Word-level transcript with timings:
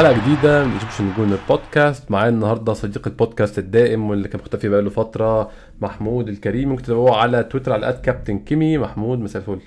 حلقة 0.00 0.12
جديدة 0.12 0.64
من 0.64 0.72
Egyptian 0.72 1.04
نجوم 1.04 1.32
البودكاست. 1.32 2.10
معايا 2.10 2.28
النهارده 2.28 2.72
صديق 2.72 3.08
البودكاست 3.08 3.58
الدائم 3.58 4.10
واللي 4.10 4.28
كان 4.28 4.40
مختفي 4.40 4.68
بقاله 4.68 4.90
فترة 4.90 5.50
محمود 5.80 6.28
الكريم. 6.28 6.68
ممكن 6.68 6.82
تتابعوه 6.82 7.16
على 7.16 7.44
تويتر 7.44 7.72
على 7.72 8.00
كابتن 8.02 8.38
كيمي. 8.38 8.78
محمود 8.78 9.18
مساء 9.18 9.42
الفل. 9.42 9.60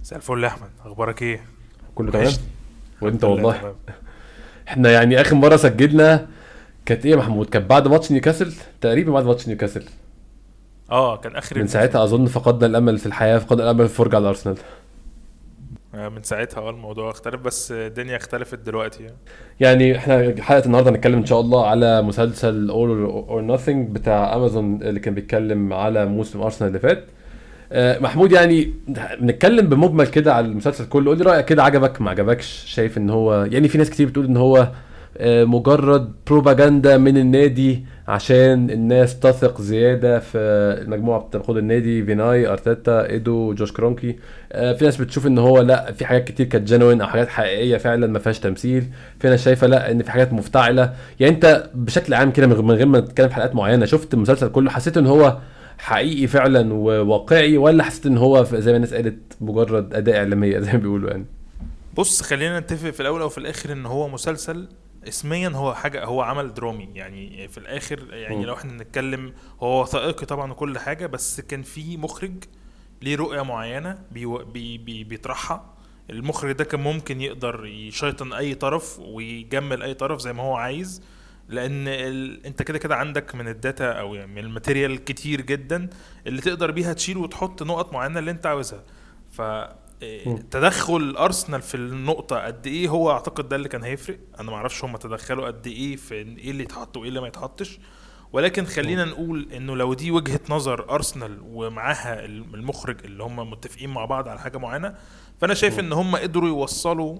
مساء 0.00 0.16
الفل 0.18 0.44
يا 0.44 0.48
أحمد. 0.48 0.68
أخبارك 0.84 1.22
إيه؟ 1.22 1.40
كله 1.94 2.12
تمام؟ 2.12 2.32
وأنت 3.00 3.24
والله. 3.24 3.74
إحنا 4.68 4.90
يعني 4.90 5.20
آخر 5.20 5.34
مرة 5.34 5.56
سجلنا 5.56 6.26
كانت 6.86 7.06
إيه 7.06 7.12
يا 7.12 7.16
محمود؟ 7.16 7.46
كانت 7.46 7.70
بعد 7.70 7.88
ماتش 7.88 8.12
نيوكاسل؟ 8.12 8.52
تقريبا 8.80 9.12
بعد 9.12 9.24
ماتش 9.24 9.48
نيوكاسل. 9.48 9.84
آه 10.90 11.16
كان 11.16 11.36
آخر 11.36 11.58
من 11.58 11.66
ساعتها 11.66 12.04
أظن 12.04 12.26
فقدنا 12.26 12.66
الأمل 12.66 12.98
في 12.98 13.06
الحياة 13.06 13.38
فقدنا 13.38 13.64
الأمل 13.64 13.88
في 13.88 13.92
الفرجه 13.92 14.16
على 14.16 14.28
ارسنال 14.28 14.56
من 15.96 16.22
ساعتها 16.22 16.60
آه 16.60 16.70
الموضوع 16.70 17.10
اختلف 17.10 17.40
بس 17.40 17.72
الدنيا 17.72 18.16
اختلفت 18.16 18.58
دلوقتي 18.58 19.02
يعني. 19.02 19.16
يعني 19.60 19.96
إحنا 19.96 20.34
حلقة 20.42 20.66
النهارده 20.66 20.90
هنتكلم 20.90 21.18
إن 21.18 21.26
شاء 21.26 21.40
الله 21.40 21.66
على 21.66 22.02
مسلسل 22.02 22.70
All 22.70 23.04
or 23.04 23.40
Nothing 23.40 23.90
بتاع 23.90 24.34
امازون 24.36 24.82
اللي 24.82 25.00
كان 25.00 25.14
بيتكلم 25.14 25.72
على 25.72 26.06
موسم 26.06 26.42
ارسنال 26.42 26.68
اللي 26.68 26.80
فات. 26.80 27.04
آه، 27.72 27.98
محمود 27.98 28.32
يعني 28.32 28.72
بنتكلم 29.20 29.66
بمجمل 29.66 30.06
كده 30.06 30.34
على 30.34 30.46
المسلسل 30.46 30.88
كله. 30.88 31.06
قول 31.10 31.18
لي 31.18 31.24
رأيك 31.24 31.44
كده 31.44 31.62
عجبك 31.62 32.00
ما 32.00 32.10
عجبكش؟ 32.10 32.64
شايف 32.66 32.98
إن 32.98 33.10
هو 33.10 33.44
يعني 33.44 33.68
في 33.68 33.78
ناس 33.78 33.90
كتير 33.90 34.08
بتقول 34.08 34.24
إن 34.26 34.36
هو 34.36 34.56
آه، 34.56 34.72
مجرد 35.20 36.12
بروباجندا 36.26 36.98
من 36.98 37.16
النادي 37.16 37.84
عشان 38.08 38.70
الناس 38.70 39.20
تثق 39.20 39.60
زيادة 39.60 40.18
في 40.18 40.38
المجموعة 40.82 41.20
بتاخد 41.20 41.56
النادي 41.56 42.04
فيناي، 42.04 42.46
أرتيتا 42.46 43.10
إيدو 43.10 43.54
جوش 43.54 43.72
كرونكي. 43.72 44.16
آه، 44.52 44.72
في 44.72 44.84
ناس 44.84 44.96
بتشوف 44.96 45.26
إن 45.26 45.38
هو 45.38 45.60
لأ 45.60 45.92
في 45.92 46.06
حاجات 46.06 46.24
كتير 46.24 46.46
كانت 46.46 46.68
جينوين 46.68 47.00
أو 47.00 47.06
حاجات 47.06 47.28
حقيقية 47.28 47.76
فعلا 47.76 48.06
ما 48.06 48.18
فيهاش 48.18 48.38
تمثيل. 48.38 48.84
في 49.20 49.28
ناس 49.28 49.44
شايفة 49.44 49.66
لأ 49.66 49.90
إن 49.90 50.02
في 50.02 50.10
حاجات 50.10 50.32
مفتعلة. 50.32 50.94
يعني 51.20 51.34
أنت 51.34 51.70
بشكل 51.74 52.14
عام 52.14 52.30
كده 52.30 52.46
من 52.46 52.70
غير 52.70 52.86
ما 52.86 53.00
نتكلم 53.00 53.28
في 53.28 53.34
حلقات 53.34 53.54
معينة 53.54 53.86
شفت 53.86 54.14
المسلسل 54.14 54.48
كله 54.48 54.70
حسيت 54.70 54.96
إن 54.96 55.06
هو 55.06 55.38
حقيقي 55.78 56.26
فعلا 56.26 56.74
وواقعي 56.74 57.56
ولا 57.56 57.84
حسيت 57.84 58.06
إن 58.06 58.18
هو 58.18 58.44
زي 58.44 58.70
ما 58.70 58.76
الناس 58.76 58.94
قالت 58.94 59.18
مجرد 59.40 59.94
اداء 59.94 60.16
إعلامية 60.16 60.58
زي 60.58 60.72
ما 60.72 60.78
بيقولوا 60.78 61.10
يعني؟ 61.10 61.24
بص 61.96 62.22
خلينا 62.22 62.60
نتفق 62.60 62.90
في 62.90 63.00
الأول 63.00 63.20
أو 63.20 63.28
في 63.28 63.38
الآخر 63.38 63.72
إن 63.72 63.86
هو 63.86 64.08
مسلسل 64.08 64.66
اسميا 65.08 65.48
هو 65.48 65.74
حاجة 65.74 66.04
هو 66.04 66.22
عمل 66.22 66.54
درامي. 66.54 66.88
يعني 66.94 67.48
في 67.48 67.58
الآخر 67.58 68.14
يعني 68.14 68.44
لو 68.44 68.54
إحنا 68.54 68.72
نتكلم 68.72 69.32
هو 69.62 69.82
وثائقي 69.82 70.26
طبعا 70.26 70.52
وكل 70.52 70.78
حاجة 70.78 71.06
بس 71.06 71.40
كان 71.40 71.62
في 71.62 71.96
مخرج 71.96 72.44
ليه 73.02 73.16
رؤية 73.16 73.42
معينة 73.42 73.98
بي 74.10 74.26
بي 74.44 74.78
بي 74.78 75.04
بيطرحها. 75.04 75.74
المخرج 76.10 76.52
ده 76.52 76.64
كان 76.64 76.80
ممكن 76.80 77.20
يقدر 77.20 77.66
يشيطن 77.66 78.32
أي 78.32 78.54
طرف 78.54 78.98
ويجمل 78.98 79.82
أي 79.82 79.94
طرف 79.94 80.20
زي 80.20 80.32
ما 80.32 80.42
هو 80.42 80.54
عايز 80.56 81.02
لأن 81.48 81.88
ال... 81.88 82.46
أنت 82.46 82.62
كده 82.62 82.78
كده 82.78 82.96
عندك 82.96 83.34
من 83.34 83.48
ال 83.48 83.57
data 83.57 83.92
أو 83.92 84.14
يعني 84.14 84.32
من 84.32 84.38
ال 84.38 84.45
material 84.45 85.04
كتير 85.04 85.40
جدا 85.40 85.88
اللي 86.26 86.40
تقدر 86.40 86.70
بيها 86.70 86.92
تشيل 86.92 87.16
وتحط 87.18 87.62
نقط 87.62 87.92
معينة 87.92 88.18
اللي 88.18 88.30
أنت 88.30 88.46
عاوزها. 88.46 88.84
ف 89.30 89.42
تدخل 90.50 91.16
ارسنال 91.16 91.62
في 91.62 91.74
النقطة 91.74 92.36
قد 92.38 92.66
إيه 92.66 92.88
هو 92.88 93.10
أعتقد 93.10 93.48
ده 93.48 93.56
اللي 93.56 93.68
كان 93.68 93.82
هيفرق. 93.82 94.18
أنا 94.40 94.50
ما 94.50 94.56
أعرفش 94.56 94.84
هم 94.84 94.96
تدخلوا 94.96 95.46
قد 95.46 95.66
إيه 95.66 95.96
في 95.96 96.14
إيه 96.14 96.50
اللي 96.50 96.62
يتحط 96.62 96.96
وإيه 96.96 97.08
اللي 97.08 97.20
ما 97.20 97.28
يتحطش. 97.28 97.78
ولكن 98.32 98.64
خلينا 98.64 99.04
نقول 99.04 99.48
إنه 99.52 99.76
لو 99.76 99.94
دي 99.94 100.10
وجهة 100.10 100.40
نظر 100.50 100.90
أرسنال 100.90 101.38
ومعاها 101.44 102.24
المخرج 102.24 103.04
اللي 103.04 103.22
هم 103.22 103.50
متفقين 103.50 103.90
مع 103.90 104.04
بعض 104.04 104.28
على 104.28 104.40
حاجة 104.40 104.58
معينة 104.58 104.94
فأنا 105.40 105.54
شايف 105.54 105.78
إن 105.80 105.92
هم 105.92 106.16
قدروا 106.16 106.48
يوصلوا 106.48 107.18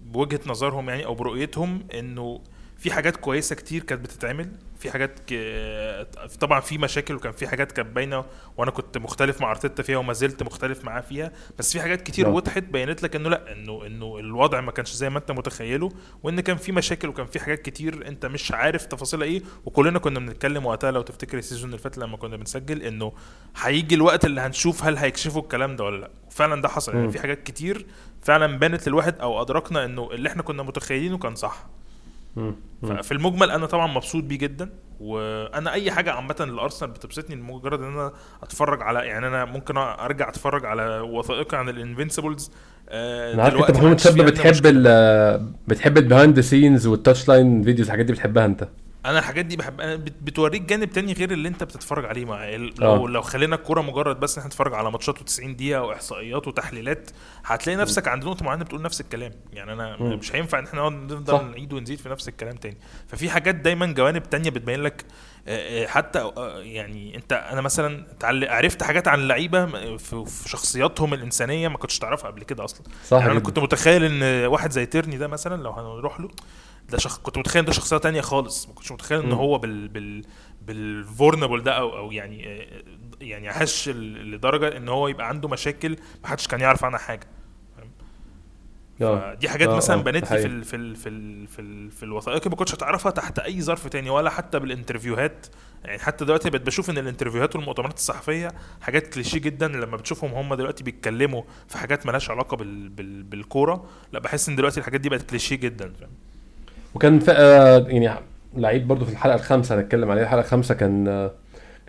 بوجهة 0.00 0.40
نظرهم 0.46 0.88
يعني 0.88 1.04
أو 1.06 1.14
برؤيتهم 1.14 1.86
إنه 1.94 2.40
في 2.82 2.92
حاجات 2.92 3.16
كويسة 3.16 3.54
كتير 3.56 3.82
كانت 3.82 4.04
بتتعمل 4.04 4.52
في 4.78 4.90
حاجات 4.90 5.18
ك... 5.26 5.34
طبعا 6.40 6.60
في 6.60 6.78
مشاكل 6.78 7.14
وكان 7.14 7.32
في 7.32 7.46
حاجات 7.46 7.72
كانت 7.72 7.88
باينة 7.88 8.24
وأنا 8.56 8.70
كنت 8.70 8.98
مختلف 8.98 9.40
مع 9.40 9.50
أرتيتا 9.50 9.82
فيها 9.82 9.96
وما 9.98 10.12
زلت 10.12 10.42
مختلف 10.42 10.84
معاه 10.84 11.00
فيها 11.00 11.32
بس 11.58 11.72
في 11.72 11.80
حاجات 11.80 12.02
كتير 12.02 12.26
نعم. 12.26 12.34
وضحت 12.34 12.62
بينت 12.62 13.02
لك 13.02 13.16
إنه 13.16 13.28
لأ 13.28 13.52
إنه 13.52 13.86
إنه 13.86 14.18
الوضع 14.18 14.60
ما 14.60 14.72
كانش 14.72 14.92
زي 14.92 15.10
ما 15.10 15.18
أنت 15.18 15.30
متخيله 15.30 15.88
وإن 16.22 16.40
كان 16.40 16.56
في 16.56 16.72
مشاكل 16.72 17.08
وكان 17.08 17.26
في 17.26 17.40
حاجات 17.40 17.62
كتير 17.62 18.08
أنت 18.08 18.26
مش 18.26 18.52
عارف 18.52 18.86
تفاصيلها 18.86 19.26
إيه 19.26 19.42
وكلنا 19.64 19.98
كنا 19.98 20.20
بنتكلم 20.20 20.66
وقتها 20.66 20.90
لو 20.90 21.02
تفتكر 21.02 21.38
ال 21.38 21.43
season 21.43 21.70
اللي 21.70 21.78
فات 21.78 21.98
لما 21.98 22.16
كنا 22.16 22.36
بنسجل 22.36 22.82
إنه 22.82 23.12
هيجي 23.56 23.94
الوقت 23.94 24.24
اللي 24.24 24.40
هنشوف 24.40 24.84
هل 24.84 24.96
هيكشفوا 24.96 25.42
الكلام 25.42 25.76
ده 25.76 25.84
ولا 25.84 26.00
لأ. 26.00 26.10
فعلا 26.30 26.62
ده 26.62 26.68
حصل 26.68 26.94
يعني 26.94 27.12
في 27.12 27.20
حاجات 27.20 27.42
كتير 27.42 27.86
فعلا 28.22 28.58
بانت 28.58 28.88
للواحد 28.88 29.18
أو 29.18 29.42
أدركنا 29.42 29.84
إنه 29.84 30.10
اللي 30.12 30.28
إحنا 30.28 30.42
كنا 30.42 30.62
متخيلينه 30.62 31.18
كان 31.18 31.34
صح. 31.34 31.66
ففي 32.82 33.12
المجمل 33.12 33.50
أنا 33.50 33.66
طبعا 33.66 33.86
مبسوط 33.86 34.24
بيه 34.24 34.38
جدا. 34.38 34.70
وأنا 35.00 35.72
أي 35.72 35.90
حاجة 35.90 36.12
عامة 36.12 36.36
للارسنال 36.40 36.90
بتبسطني 36.90 37.36
لمجرد 37.36 37.80
إن 37.82 37.92
أنا 37.92 38.12
أتفرج 38.42 38.82
على 38.82 38.98
يعني 38.98 39.26
أنا 39.26 39.44
ممكن 39.44 39.76
أرجع 39.76 40.28
أتفرج 40.28 40.64
على 40.64 41.00
وثائقي 41.00 41.58
عن 41.58 41.68
ال 41.68 41.75
Invincibles 41.75 42.50
آه 42.88 43.34
أنا 43.34 43.42
عارف 43.42 43.68
أنت 43.68 43.76
محمود 43.76 43.98
شاب 43.98 44.16
بتحب 44.16 44.62
بتحب 45.66 45.98
ال 45.98 46.04
behind 46.04 46.40
scenes 46.40 46.75
وال 46.75 46.86
touchline 46.86 47.62
videos 47.62 47.86
الحاجات 47.86 48.06
دي 48.06 48.12
بتحبها 48.12 48.44
أنت؟ 48.44 48.68
أنا 49.06 49.18
الحاجات 49.18 49.44
دي 49.44 49.56
بحب 49.56 49.80
أنا 49.80 49.96
بتوريك 49.96 50.62
جانب 50.62 50.90
تاني 50.90 51.12
غير 51.12 51.30
اللي 51.30 51.48
أنت 51.48 51.64
بتتفرج 51.64 52.04
عليه. 52.04 52.24
مع 52.24 52.48
لو 52.50 53.06
آه. 53.06 53.08
لو 53.08 53.22
خلينا 53.22 53.56
الكورة 53.56 53.80
مجرد 53.80 54.20
بس 54.20 54.38
إحنا 54.38 54.48
نتفرج 54.48 54.74
على 54.74 54.90
ماتشات 54.90 55.18
و90 55.18 55.46
دقيقة 55.46 55.82
وإحصائيات 55.82 56.48
وتحليلات 56.48 57.10
هتلاقي 57.44 57.76
نفسك 57.76 58.08
عند 58.08 58.24
نقطة 58.24 58.44
معينة 58.44 58.64
بتقول 58.64 58.82
نفس 58.82 59.00
الكلام. 59.00 59.32
يعني 59.52 59.72
أنا 59.72 59.96
م. 60.02 60.18
مش 60.18 60.34
هينفع 60.34 60.58
إن 60.58 60.64
إحنا 60.64 60.88
نفضل 60.88 61.50
نعيد 61.50 61.72
ونزيد 61.72 61.98
في 61.98 62.08
نفس 62.08 62.28
الكلام 62.28 62.56
تاني. 62.56 62.76
ففي 63.08 63.30
حاجات 63.30 63.54
دايما 63.54 63.86
جوانب 63.86 64.22
تانية 64.30 64.50
بتبين 64.50 64.82
لك 64.82 65.04
حتى 65.86 66.32
يعني 66.58 67.16
أنت 67.16 67.32
أنا 67.32 67.60
مثلا 67.60 68.06
عرفت 68.24 68.82
حاجات 68.82 69.08
عن 69.08 69.18
اللعيبة 69.20 69.66
في 69.96 70.48
شخصياتهم 70.48 71.14
الإنسانية 71.14 71.68
ما 71.68 71.78
كنتش 71.78 71.98
تعرفها 71.98 72.30
قبل 72.30 72.42
كده 72.42 72.64
أصلا. 72.64 72.82
صح 73.08 73.18
يعني 73.18 73.32
أنا 73.32 73.40
كنت 73.40 73.58
متخيل 73.58 74.04
إن 74.04 74.46
واحد 74.46 74.70
زي 74.70 74.86
تيرني 74.86 75.16
ده 75.16 75.28
مثلا 75.28 75.62
لو 75.62 75.70
هنروح 75.70 76.20
له 76.20 76.28
ده 76.92 76.98
شخ... 76.98 77.18
كنت 77.20 77.38
متخيل 77.38 77.64
ده 77.64 77.72
شخصية 77.72 77.96
تانية 77.96 78.20
خالص. 78.20 78.68
ما 78.68 78.74
كنتش 78.74 78.92
متخيل 78.92 79.20
إن 79.20 79.32
هو 79.32 79.58
بال 79.58 79.88
بال 79.88 80.24
بال 80.62 80.79
vulnerable 80.79 81.62
ده 81.62 81.72
أو 81.72 81.96
أو 81.96 82.12
يعني 82.12 82.42
يعني 83.20 83.50
هش 83.50 83.88
لدرجة 83.88 84.76
إن 84.76 84.88
هو 84.88 85.08
يبقى 85.08 85.28
عنده 85.28 85.48
مشاكل 85.48 85.96
ما 86.22 86.28
حدش 86.28 86.48
كان 86.48 86.60
يعرف 86.60 86.84
عنها 86.84 86.98
حاجة. 86.98 87.26
دي 89.34 89.48
حاجات 89.48 89.68
أوه. 89.68 89.76
مثلا 89.76 90.02
بنت 90.02 90.32
لي 90.32 90.38
في 90.38 90.46
ال 90.46 90.64
في 90.64 90.76
ال 90.76 90.96
في 90.96 91.08
ال 91.08 91.46
في, 91.46 91.58
ال 91.60 91.90
في 91.90 92.02
الوثائقي 92.02 92.50
ما 92.50 92.56
كنتش 92.56 92.74
هتعرفها 92.74 93.12
تحت 93.12 93.38
أي 93.38 93.62
ظرف 93.62 93.86
تاني 93.86 94.10
ولا 94.10 94.30
حتى 94.30 94.58
بال 94.58 94.71
interviewهات. 94.71 95.46
يعني 95.84 95.98
حتى 95.98 96.24
دلوقتي 96.24 96.50
بقيت 96.50 96.62
بشوف 96.62 96.90
إن 96.90 96.98
ال 96.98 97.03
interviewهات 97.03 97.56
والمؤتمرات 97.56 97.96
الصحفية 97.96 98.48
حاجات 98.80 99.14
كليشيه 99.14 99.38
جدا 99.38 99.68
لما 99.68 99.96
بتشوفهم 99.96 100.30
هم 100.34 100.54
دلوقتي 100.54 100.84
بيتكلموا 100.84 101.42
في 101.68 101.78
حاجات 101.78 102.06
مالهاش 102.06 102.30
علاقة 102.30 102.56
بال 102.56 102.88
بال 102.88 103.22
بالكورة 103.22 103.88
لا 104.12 104.18
بحس 104.20 104.48
إن 104.48 104.56
دلوقتي 104.56 104.80
الحاجات 104.80 105.00
دي 105.00 105.08
بقت 105.08 105.22
كليشيه 105.30 105.56
جدا 105.56 105.92
فاهم؟ 105.92 106.10
وكان 106.94 107.20
آه، 107.28 107.86
يعني 107.88 108.20
لعيب 108.56 108.88
برضو 108.88 109.04
في 109.04 109.12
الحلقة 109.12 109.34
الخامسة 109.34 109.74
هنتكلم 109.74 110.10
عليها. 110.10 110.22
الحلقة 110.24 110.40
الخامسة 110.40 110.74
كان 110.74 111.08
آه، 111.08 111.30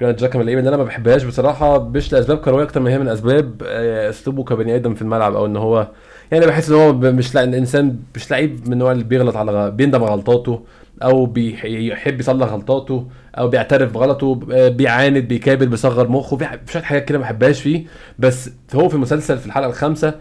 جرانت 0.02 0.20
جاكا 0.20 0.36
من 0.36 0.42
اللعيبة 0.42 0.60
اللي 0.60 0.70
أنا 0.70 0.78
ما 0.78 0.84
بحبهاش. 0.84 1.24
بصراحة 1.24 1.90
مش 1.90 2.14
لاسباب 2.14 2.38
كروية 2.38 2.64
أكتر 2.64 2.80
ما 2.80 2.90
هي 2.90 3.00
من 3.00 3.08
أسباب 3.08 3.62
آه، 3.66 4.10
أسلوبه 4.10 4.44
كبني 4.44 4.76
آدم 4.76 4.94
في 4.94 5.02
الملعب 5.02 5.36
أو 5.36 5.46
إن 5.46 5.56
هو 5.58 5.88
يعني 6.32 6.46
بحس 6.46 6.70
إن 6.70 6.76
هو 6.76 6.94
مش 6.94 7.36
لا 7.36 7.44
الانسان 7.44 8.00
مش 8.16 8.32
لعيب 8.32 8.68
من 8.68 8.74
النوع 8.74 8.92
اللي 8.92 9.04
بيغلط 9.04 9.36
على 9.36 9.72
بيندم 9.72 10.04
غلطاته 10.04 10.64
أو 11.04 11.26
بيحب 11.26 12.20
يصلح 12.20 12.48
غلطاته 12.48 13.08
أو 13.38 13.48
بيعترف 13.48 13.94
بغلطه 13.94 14.36
بيعاند 14.70 15.28
بيكابر 15.28 15.66
بيصغر 15.66 16.08
مخه. 16.08 16.38
في 16.38 16.72
شوية 16.72 16.84
حاجات 16.84 17.06
كده 17.06 17.18
ما 17.18 17.24
بحبهاش 17.24 17.62
فيه. 17.62 17.86
بس 18.20 18.50
هو 18.76 18.90
في 18.90 18.96
المسلسل 18.96 19.38
في 19.38 19.46
الحلقة 19.46 19.70
الخامسة 19.70 20.14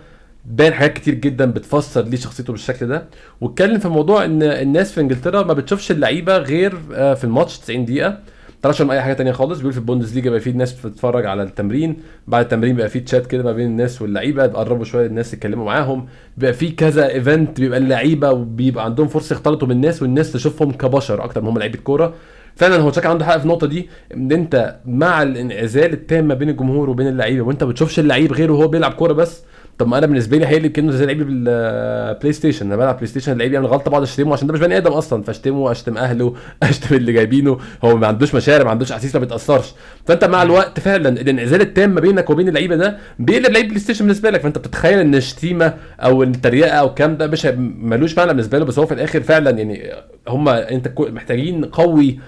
باين 0.44 0.72
حاجات 0.74 0.92
كتير 0.92 1.14
جدا 1.14 1.44
بتفسر 1.50 2.02
ليه 2.02 2.16
شخصيته 2.16 2.52
بالشكل 2.52 2.86
ده. 2.86 3.04
واتكلم 3.40 3.78
في 3.78 3.88
موضوع 3.88 4.24
إن 4.24 4.42
الناس 4.42 4.92
في 4.92 5.00
إنجلترا 5.00 5.42
ما 5.42 5.52
بتشوفش 5.54 5.90
اللعيبة 5.90 6.38
غير 6.38 6.74
آه، 6.94 7.14
في 7.14 7.24
الماتش 7.24 7.58
90 7.58 7.84
دقيقة. 7.84 8.18
طلعش 8.62 8.82
أي 8.82 9.00
حاجة 9.02 9.12
تانية 9.12 9.32
خالص. 9.32 9.58
بيقول 9.58 9.72
في 9.72 9.78
البوندسليجا 9.78 10.30
بقى 10.30 10.40
في 10.40 10.52
ناس 10.52 10.72
بتتفرج 10.72 11.26
على 11.26 11.42
التمرين. 11.42 11.96
بعد 12.26 12.44
التمرين 12.44 12.76
بقى 12.76 12.88
في 12.88 13.00
تشات 13.00 13.26
كده 13.26 13.42
ما 13.42 13.52
بين 13.52 13.66
الناس 13.66 14.02
واللعيبة 14.02 14.46
بيقربوا 14.46 14.84
شوية 14.84 15.06
الناس 15.06 15.34
يتكلموا 15.34 15.64
معاهم. 15.64 16.06
بيبقى 16.36 16.52
في 16.52 16.70
كذا 16.70 17.08
event 17.08 17.60
بيبقى 17.60 17.78
اللعيبة 17.78 18.30
وبيبقى 18.30 18.84
عندهم 18.84 19.08
فرصة 19.08 19.34
يختلطوا 19.34 19.68
بالناس 19.68 20.02
والناس 20.02 20.32
تشوفهم 20.32 20.72
كبشر 20.72 21.24
أكتر 21.24 21.40
ما 21.42 21.50
هم 21.50 21.58
لعيبة 21.58 21.78
كورة. 21.78 22.14
فعلا 22.56 22.76
هو 22.76 22.90
تشاكا 22.90 23.08
عنده 23.08 23.24
حق 23.24 23.36
في 23.38 23.42
النقطة 23.44 23.66
دي 23.66 23.88
إن 24.14 24.32
أنت 24.32 24.76
مع 24.86 25.22
الانعزال 25.22 25.92
التام 25.92 26.28
ما 26.28 26.34
بين 26.34 26.48
الجمهور 26.48 26.90
وبين 26.90 27.06
اللعيبة 27.08 27.42
وأنت 27.42 27.64
بتشوفش 27.64 27.98
اللعيب 27.98 28.32
غيره 28.32 28.52
وهو 28.52 28.68
بيلعب 28.68 28.92
كورة 28.92 29.12
بس. 29.12 29.42
طب 29.78 29.88
ما 29.88 29.98
أنا 29.98 30.06
بالنسبة 30.06 30.36
لي 30.38 30.46
هيقلب 30.46 30.72
كانه 30.72 30.92
زي 30.92 31.06
لعيب 31.06 31.18
بالبلاي 31.26 32.32
ستيشن. 32.32 32.66
أنا 32.66 32.76
بلعب 32.76 32.94
بلاي 32.96 33.06
ستيشن 33.06 33.32
اللعيب 33.32 33.52
يعمل 33.52 33.66
غلطه 33.66 33.90
بقعد 33.90 34.02
اشتمه 34.02 34.32
عشان 34.32 34.46
ده 34.46 34.52
مش 34.54 34.60
بني 34.60 34.76
آدم 34.76 34.90
أصلا. 34.92 35.22
فاشتمه 35.22 35.70
اشتم 35.70 35.98
اهله 35.98 36.34
اشتم 36.62 36.94
اللي 36.96 37.12
جايبينه. 37.12 37.58
هو 37.84 37.96
ما 37.96 38.06
عندوش 38.06 38.34
مشاعر 38.34 38.64
ما 38.64 38.70
عندوش 38.70 38.92
احاسيس 38.92 39.14
ما 39.14 39.20
بيتاثرش. 39.20 39.74
فانت 40.06 40.24
مع 40.24 40.42
الوقت 40.42 40.80
فعلا 40.80 41.08
الانعزال 41.08 41.60
التام 41.60 41.90
ما 41.90 42.00
بينك 42.00 42.30
وبين 42.30 42.48
اللعيبة 42.48 42.76
ده 42.76 42.98
بيقلب 43.18 43.52
لعيب 43.52 43.66
بلاي 43.68 43.78
ستيشن 43.80 44.04
بالنسبة 44.04 44.30
لك. 44.30 44.40
فانت 44.40 44.58
بتتخيل 44.58 44.98
إن 44.98 45.14
الشتيمه 45.14 45.74
أو 46.00 46.22
التريقه 46.22 46.70
أو 46.70 46.86
الكلام 46.86 47.16
ده 47.16 47.26
مش 47.26 47.46
ملوش 47.56 48.18
معنى 48.18 48.28
بالنسبة 48.32 48.58
له. 48.58 48.64
بس 48.64 48.78
هو 48.78 48.86
في 48.86 48.94
الآخر 48.94 49.20
فعلا 49.20 49.50
يعني 49.50 49.90
هم 50.28 50.48
أنت 50.48 50.92
محتاجين 50.98 51.64
قوي 51.64 52.18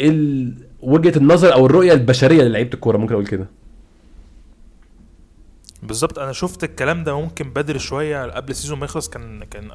ال... 0.00 0.52
وجهة 0.80 1.18
النظر 1.18 1.54
أو 1.54 1.66
الرؤية 1.66 1.92
البشرية 1.92 2.42
للعيبة 2.42 2.70
الكورة. 2.74 2.96
ممكن 2.96 3.12
أقول 3.14 3.26
كده. 3.26 3.63
بالظبط. 5.84 6.18
أنا 6.18 6.32
شفت 6.32 6.64
الكلام 6.64 7.04
ده 7.04 7.20
ممكن 7.20 7.50
بدري 7.50 7.78
شوية 7.78 8.30
قبل 8.30 8.50
ال 8.50 8.54
season 8.54 8.78
ما 8.78 8.84
يخلص. 8.84 9.08
كان 9.08 9.44
كان 9.44 9.68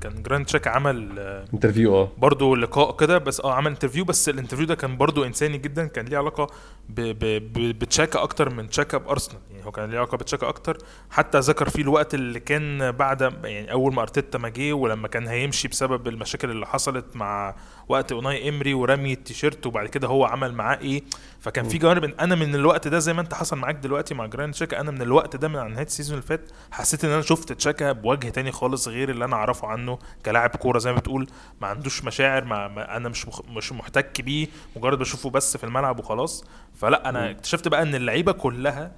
كان 0.00 0.22
جرانيت 0.22 0.46
تشاكا 0.46 0.66
عمل 0.68 1.18
آه، 1.18 1.44
interview 1.54 1.96
آه. 1.96 2.12
برضه 2.18 2.56
لقاء 2.56 2.96
كده 2.96 3.18
بس 3.18 3.40
آه 3.40 3.52
عمل 3.54 3.70
interview. 3.70 4.04
بس 4.04 4.28
ال 4.28 4.32
interview 4.32 4.66
ده 4.66 4.74
كان 4.74 4.96
برضه 4.96 5.26
إنساني 5.26 5.58
جدا. 5.58 5.86
كان 5.86 6.04
ليه 6.04 6.18
علاقة 6.18 6.46
بتشاكا 6.90 8.22
أكتر 8.22 8.50
من 8.50 8.68
تشاكا 8.68 8.98
بأرسنال. 8.98 9.40
يعني 9.50 9.66
هو 9.66 9.70
كان 9.70 9.90
ليه 9.90 9.98
علاقة 9.98 10.16
بتشاكا 10.16 10.48
أكتر. 10.48 10.78
حتى 11.10 11.38
ذكر 11.38 11.68
فيه 11.68 11.82
الوقت 11.82 12.14
اللي 12.14 12.40
كان 12.40 12.92
بعد 12.92 13.20
يعني 13.44 13.72
أول 13.72 13.94
ما 13.94 14.02
أرتيتا 14.02 14.38
ما 14.38 14.48
جه 14.48 14.72
ولما 14.72 15.08
كان 15.08 15.26
هيمشي 15.26 15.68
بسبب 15.68 16.08
المشاكل 16.08 16.50
اللي 16.50 16.66
حصلت 16.66 17.16
مع 17.16 17.54
وقت 17.90 18.12
أوناي 18.12 18.48
إيمري 18.48 18.74
ورمي 18.74 19.12
التيشيرت 19.12 19.66
وبعد 19.66 19.86
كده 19.86 20.08
هو 20.08 20.24
عمل 20.24 20.52
معاه 20.54 20.78
إيه؟ 20.78 21.02
فكان 21.40 21.68
في 21.68 21.78
جوانب 21.78 22.04
أنا 22.04 22.34
من 22.34 22.54
الوقت 22.54 22.88
ده 22.88 22.98
زي 22.98 23.12
ما 23.12 23.20
أنت 23.20 23.34
حصل 23.34 23.56
معاك 23.58 23.74
دلوقتي 23.74 24.14
مع 24.14 24.26
جرانيت 24.26 24.54
تشاكا 24.54 24.80
أنا 24.80 24.90
من 24.90 25.02
الوقت 25.02 25.36
ده 25.36 25.48
من 25.48 25.72
نهاية 25.72 25.86
ال 25.86 25.90
season 25.90 26.14
اللي 26.18 26.26
فات 26.26 26.50
حسيت 26.70 27.04
إن 27.04 27.10
أنا 27.10 27.22
شفت 27.22 27.52
تشاكا 27.52 27.92
بوجه 27.92 28.28
تاني 28.28 28.52
خالص 28.52 28.88
غير 28.88 29.10
اللي 29.10 29.24
أنا 29.24 29.36
أعرفه 29.36 29.68
عنه 29.68 29.98
كلاعب 30.26 30.50
كورة 30.50 30.78
زي 30.78 30.92
ما 30.92 30.98
بتقول 30.98 31.26
ما 31.60 31.68
عندوش 31.68 32.04
مشاعر 32.04 32.44
ما, 32.44 32.68
ما 32.68 32.96
أنا 32.96 33.08
مش 33.08 33.28
مخ 33.28 33.40
مش 33.48 33.72
محتك 33.72 34.20
بيه 34.20 34.46
مجرد 34.76 34.98
بشوفه 34.98 35.30
بس 35.30 35.56
في 35.56 35.64
الملعب 35.64 35.98
وخلاص. 35.98 36.44
فلا 36.74 37.08
أنا 37.08 37.30
اكتشفت 37.30 37.68
بقى 37.68 37.82
إن 37.82 37.94
اللعيبة 37.94 38.32
كلها 38.32 38.92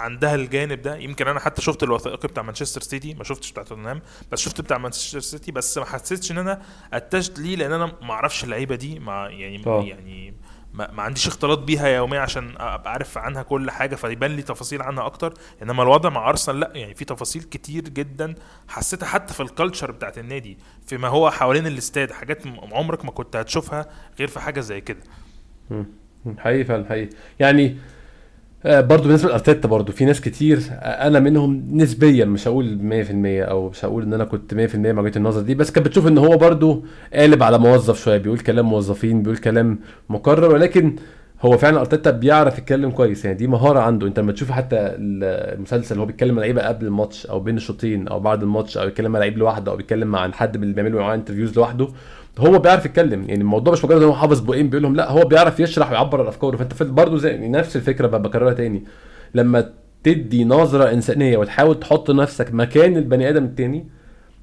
عندها 0.00 0.34
الجانب 0.34 0.82
ده. 0.82 0.96
يمكن 0.96 1.28
أنا 1.28 1.40
حتى 1.40 1.62
شفت 1.62 1.82
الوثائقي 1.82 2.28
بتاع 2.28 2.42
مانشستر 2.42 2.80
سيتي 2.80 3.14
ما 3.14 3.24
شفتش 3.24 3.52
بتاع 3.52 3.62
توتنهام 3.62 4.02
بس 4.32 4.40
شفت 4.40 4.60
بتاع 4.60 4.78
مانشستر 4.78 5.20
سيتي 5.20 5.52
بس 5.52 5.78
ما 5.78 5.84
حسيتش 5.84 6.30
إن 6.30 6.38
أنا 6.38 6.62
attached 6.92 7.38
ليه 7.38 7.56
لأن 7.56 7.72
أنا 7.72 7.92
ما 8.02 8.12
أعرفش 8.12 8.44
اللعيبة 8.44 8.74
دي 8.74 8.98
مع 8.98 9.28
يعني 9.30 9.62
آه. 9.66 9.82
يعني 9.82 10.34
ما, 10.72 10.90
ما 10.90 11.02
عنديش 11.02 11.26
اختلاط 11.26 11.58
بيها 11.58 11.88
يوميا 11.88 12.20
عشان 12.20 12.54
أبقى 12.58 12.92
عارف 12.92 13.18
عنها 13.18 13.42
كل 13.42 13.70
حاجة 13.70 13.94
فيبان 13.94 14.30
لي 14.30 14.42
تفاصيل 14.42 14.82
عنها 14.82 15.06
أكتر. 15.06 15.34
إنما 15.62 15.82
الوضع 15.82 16.10
مع 16.10 16.28
أرسنال 16.28 16.60
لأ 16.60 16.70
يعني 16.74 16.94
في 16.94 17.04
تفاصيل 17.04 17.42
كتير 17.42 17.82
جدا 17.82 18.34
حسيتها 18.68 19.06
حتى 19.06 19.34
في 19.34 19.40
ال 19.42 19.48
culture 19.48 19.90
بتاعت 19.90 20.18
النادي 20.18 20.58
فيما 20.86 21.08
هو 21.08 21.30
حوالين 21.30 21.66
الاستاد 21.66 22.12
حاجات 22.12 22.42
عمرك 22.72 23.04
ما 23.04 23.10
كنت 23.10 23.36
هتشوفها 23.36 23.86
غير 24.18 24.28
في 24.28 24.40
حاجة 24.40 24.60
زي 24.60 24.80
كده. 24.80 25.00
حقيقي 26.38 26.64
فعلا 26.64 26.84
حقيقي. 26.88 27.10
يعني 27.38 27.78
آه، 28.66 28.80
برضو 28.80 29.02
بالنسبة 29.02 29.28
لأرتيتا 29.28 29.68
برضو 29.68 29.92
في 29.92 30.04
ناس 30.04 30.20
كتير 30.20 30.58
آه، 30.70 31.06
أنا 31.06 31.20
منهم 31.20 31.64
نسبيا 31.72 32.24
مش 32.24 32.48
هقول 32.48 32.78
100% 32.82 33.50
أو 33.50 33.68
مش 33.68 33.84
هقول 33.84 34.02
إن 34.02 34.14
أنا 34.14 34.24
كنت 34.24 34.54
100% 34.54 34.92
مع 34.92 35.02
وجهة 35.02 35.18
النظر 35.18 35.40
دي 35.40 35.54
بس 35.54 35.70
كانت 35.70 35.86
بتشوف 35.86 36.06
إن 36.06 36.18
هو 36.18 36.36
برضو 36.36 36.84
قالب 37.14 37.42
على 37.42 37.58
موظف 37.58 38.04
شوية 38.04 38.18
بيقول 38.18 38.38
كلام 38.38 38.66
موظفين 38.66 39.22
بيقول 39.22 39.38
كلام 39.38 39.78
مكرر 40.08 40.54
ولكن 40.54 40.96
هو 41.42 41.58
فعلا 41.58 41.80
أرتيتا 41.80 42.10
بيعرف 42.10 42.58
يتكلم 42.58 42.90
كويس 42.90 43.24
يعني 43.24 43.36
دي 43.36 43.46
مهارة 43.46 43.80
عنده. 43.80 44.06
أنت 44.06 44.18
لما 44.20 44.32
تشوف 44.32 44.50
حتى 44.50 44.76
المسلسل 44.80 45.98
هو 45.98 46.06
بيتكلم 46.06 46.34
مع 46.34 46.40
لعيبة 46.40 46.62
قبل 46.62 46.86
الماتش 46.86 47.26
أو 47.26 47.40
بين 47.40 47.56
الشوطين 47.56 48.08
أو 48.08 48.20
بعد 48.20 48.42
الماتش 48.42 48.78
أو 48.78 48.84
بيتكلم 48.86 49.12
مع 49.12 49.18
لعيب 49.18 49.38
لوحده 49.38 49.72
أو 49.72 49.76
بيتكلم 49.76 50.08
مع 50.08 50.30
حد 50.30 50.54
اللي 50.54 50.74
بيعملوا 50.74 51.00
معاه 51.00 51.14
interviews 51.14 51.56
لوحده 51.56 51.88
هو 52.38 52.58
بيعرف 52.58 52.84
يتكلم 52.84 53.22
يعني 53.22 53.40
الموضوع 53.40 53.72
مش 53.72 53.84
مجرد 53.84 54.02
إن 54.02 54.08
هو 54.08 54.14
حافظ 54.14 54.40
بقين 54.40 54.70
بيقول 54.70 54.82
لهم 54.82 54.96
لا 54.96 55.10
هو 55.10 55.24
بيعرف 55.24 55.60
يشرح 55.60 55.90
ويعبر 55.90 56.20
عن 56.20 56.26
أفكاره. 56.26 56.56
فأنت 56.56 56.82
برضه 56.82 57.18
زي 57.18 57.48
نفس 57.48 57.76
الفكرة 57.76 58.06
بكررها 58.06 58.52
تاني. 58.52 58.84
لما 59.34 59.70
تدي 60.02 60.44
نظرة 60.44 60.90
إنسانية 60.92 61.36
وتحاول 61.36 61.80
تحط 61.80 62.10
نفسك 62.10 62.54
مكان 62.54 62.96
البني 62.96 63.28
آدم 63.28 63.44
التاني 63.44 63.86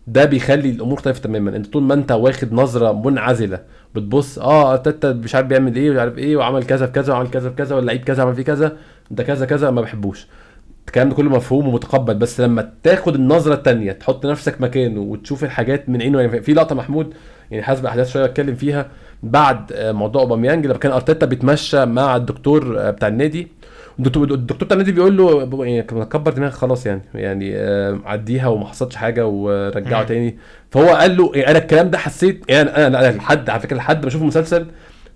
ده 0.07 0.25
بيخلي 0.25 0.69
الأمور 0.69 0.93
مختلفه 0.93 1.21
تماما. 1.21 1.55
أنت 1.55 1.73
طول 1.73 1.83
ما 1.83 1.93
أنت 1.93 2.11
واخد 2.11 2.53
نظرة 2.53 2.91
منعزلة 2.91 3.59
بتبص 3.95 4.39
آه 4.39 4.73
ارتيتا 4.73 5.13
مش 5.13 5.35
عارف 5.35 5.47
بيعمل 5.47 5.75
إيه 5.75 5.91
مش 5.91 5.97
عارف 5.97 6.17
إيه 6.17 6.37
وعمل 6.37 6.63
كذا 6.63 6.85
في 6.85 6.91
كذا 6.91 7.13
وعمل 7.13 7.29
كذا 7.29 7.49
في 7.49 7.55
كذا 7.55 7.75
واللعيب 7.75 8.03
كذا 8.03 8.23
عمل 8.23 8.35
فيه 8.35 8.43
كذا 8.43 8.77
ده 9.11 9.23
كذا 9.23 9.45
كذا 9.45 9.71
ما 9.71 9.81
بحبوش. 9.81 10.27
الكلام 10.87 11.09
ده 11.09 11.15
كله 11.15 11.29
مفهوم 11.29 11.67
ومتقبل. 11.67 12.13
بس 12.13 12.41
لما 12.41 12.71
تاخد 12.83 13.15
النظرة 13.15 13.53
التانية 13.53 13.91
تحط 13.91 14.25
نفسك 14.25 14.61
مكانه 14.61 15.01
وتشوف 15.01 15.43
الحاجات 15.43 15.89
من 15.89 16.01
عينه 16.01 16.21
يعني 16.21 16.41
في 16.41 16.53
لقطة 16.53 16.75
محمود 16.75 17.13
يعني 17.51 17.63
حسب 17.63 17.85
احداث 17.85 18.11
شوية 18.13 18.25
اتكلم 18.25 18.55
فيها 18.55 18.87
بعد 19.23 19.71
آه، 19.73 19.91
موضوع 19.91 20.21
أوباميانج 20.21 20.65
لما 20.65 20.77
كان 20.77 20.91
أرتيتا 20.91 21.25
بيتمشى 21.25 21.85
مع 21.85 22.15
الدكتور 22.15 22.79
آه، 22.79 22.91
بتاع 22.91 23.07
النادي. 23.07 23.47
الدكتور 23.99 24.35
بتاع 24.35 24.73
النادي 24.73 24.91
بيقول 24.91 25.17
له 25.17 25.65
يعني 25.65 25.83
كبر 25.83 26.31
دماغك 26.31 26.53
خلاص 26.53 26.85
يعني 26.85 27.01
يعني 27.15 27.55
آه، 27.55 27.99
عديها 28.05 28.47
وما 28.47 28.65
حصلش 28.65 28.95
حاجة 28.95 29.27
ورجعه. 29.27 30.03
تاني. 30.03 30.37
فهو 30.71 30.87
قال 30.87 31.17
له 31.17 31.31
يعني 31.35 31.51
أنا 31.51 31.57
الكلام 31.59 31.89
ده 31.89 31.97
حسيت 31.97 32.43
يعني 32.49 32.69
أنا 32.69 32.99
أنا 33.09 33.17
لحد 33.17 33.49
على 33.49 33.59
فكرة 33.59 33.77
لحد 33.77 34.01
ما 34.01 34.07
أشوف 34.07 34.21
المسلسل 34.21 34.65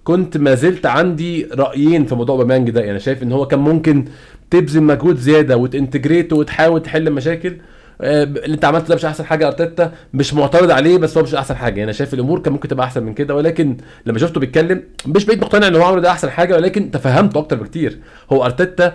كنت 0.03 0.37
ما 0.37 0.55
زلت 0.55 0.85
عندي 0.85 1.45
رأيين 1.45 2.05
في 2.05 2.15
موضوع 2.15 2.35
أوباميانج 2.35 2.69
ده. 2.69 2.81
يعني 2.81 2.99
شايف 2.99 3.23
إن 3.23 3.31
هو 3.31 3.47
كان 3.47 3.59
ممكن 3.59 4.05
تبذل 4.51 4.83
مجهود 4.83 5.15
زيادة 5.17 5.57
وتنتجريته 5.57 6.35
وتحاول 6.35 6.81
تحل 6.81 7.11
مشاكل 7.11 7.55
اللي 8.03 8.53
انت 8.55 8.65
عملته 8.65 8.87
ده 8.87 8.95
مش 8.95 9.05
احسن 9.05 9.25
حاجة 9.25 9.47
أرتيتا 9.47 9.91
مش 10.13 10.33
معترض 10.33 10.71
عليه 10.71 10.97
بس 10.97 11.17
هو 11.17 11.23
مش 11.23 11.35
احسن 11.35 11.55
حاجة. 11.55 11.71
يعني 11.73 11.83
أنا 11.83 11.91
شايف 11.91 12.13
الأمور 12.13 12.39
كان 12.39 12.53
ممكن 12.53 12.67
تبقى 12.67 12.85
أحسن 12.85 13.03
من 13.03 13.13
كده 13.13 13.35
ولكن 13.35 13.77
لما 14.05 14.19
شفته 14.19 14.39
بيتكلم 14.39 14.83
مش 15.05 15.25
بقيت 15.25 15.41
مقتنع 15.41 15.67
إن 15.67 15.75
هو 15.75 15.83
عمله 15.83 16.01
ده 16.01 16.11
أحسن 16.11 16.29
حاجة 16.29 16.55
ولكن 16.55 16.91
تفهمته 16.91 17.39
أكتر 17.39 17.55
بكتير. 17.55 17.99
هو 18.31 18.45
أرتيتا 18.45 18.93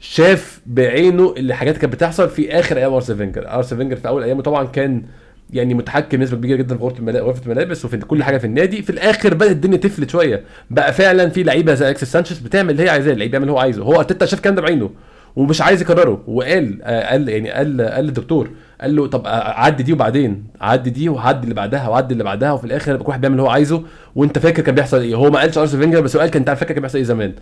شاف 0.00 0.60
بعينه 0.66 1.34
اللي 1.36 1.54
حاجات 1.54 1.76
كانت 1.78 1.92
بتحصل 1.94 2.28
في 2.28 2.52
آخر 2.58 2.76
أيام 2.76 2.92
أرسين 2.92 3.18
فينجر. 3.18 3.48
أرسين 3.48 3.80
فينجر 3.80 3.96
في 3.96 4.08
أول 4.08 4.22
أيامه 4.22 4.42
طبعا 4.42 4.66
كان 4.66 5.02
يعني 5.50 5.74
متحكم 5.74 6.22
نسبه 6.22 6.36
كبيرة 6.36 6.56
جدا 6.56 6.76
في 6.76 6.82
غرفة 6.84 6.98
الملابس 6.98 7.26
غرفة 7.26 7.42
الملابس 7.46 7.84
وفي 7.84 7.96
كل 7.96 8.22
حاجة 8.22 8.38
في 8.38 8.44
النادي. 8.46 8.82
في 8.82 8.90
الآخر 8.90 9.34
بدأت 9.34 9.50
الدنيا 9.50 9.76
تفلت 9.76 10.10
شوية. 10.10 10.42
بقى 10.70 10.92
فعلا 10.92 11.28
في 11.28 11.42
لعيبة 11.42 11.74
زي 11.74 11.90
أليكسس 11.90 12.12
سانشيز 12.12 12.38
بتعمل 12.38 12.70
اللي 12.70 12.82
هي 12.82 12.88
عايزاه 12.88 13.12
اللعيب 13.12 13.30
بيعمل 13.30 13.44
اللي 13.44 13.52
هو 13.52 13.58
عايزه. 13.58 13.82
هو 13.82 13.98
أرتيتا 13.98 14.26
شاف 14.26 14.38
الكلام 14.38 14.54
ده 14.54 14.62
بعينه. 14.62 14.90
ومش 15.38 15.62
عايز 15.62 15.82
يكرره. 15.82 16.22
وقال 16.26 16.78
آه، 16.82 17.10
قال 17.10 17.28
يعني 17.28 17.50
قال 17.50 17.80
قال 17.82 18.04
للدكتور 18.04 18.50
قال 18.80 18.96
له 18.96 19.06
طب 19.06 19.26
آه، 19.26 19.30
عدي 19.60 19.82
دي 19.82 19.92
وبعدين. 19.92 20.44
عدي 20.60 20.90
دي 20.90 21.08
وعدي 21.08 21.44
اللي 21.44 21.54
بعدها 21.54 21.88
وعدي 21.88 22.12
اللي 22.12 22.24
بعدها 22.24 22.52
وفي 22.52 22.64
الآخر 22.64 22.96
كل 22.96 23.04
واحد 23.08 23.20
بيعمل 23.20 23.34
اللي 23.34 23.42
هو 23.42 23.50
عايزه. 23.50 23.82
وأنت 24.16 24.38
فاكر 24.38 24.62
كان 24.62 24.74
بيحصل 24.74 25.00
إيه؟ 25.00 25.14
هو 25.14 25.30
ما 25.30 25.40
قالش 25.40 25.58
أرسين 25.58 25.82
فينجر 25.82 26.00
بس 26.00 26.16
هو 26.16 26.20
قال 26.20 26.30
كان 26.30 26.42
أنت 26.48 26.50
فاكر 26.50 26.74
كان 26.74 26.82
بيحصل 26.82 26.98
إيه 26.98 27.04
زمان. 27.04 27.34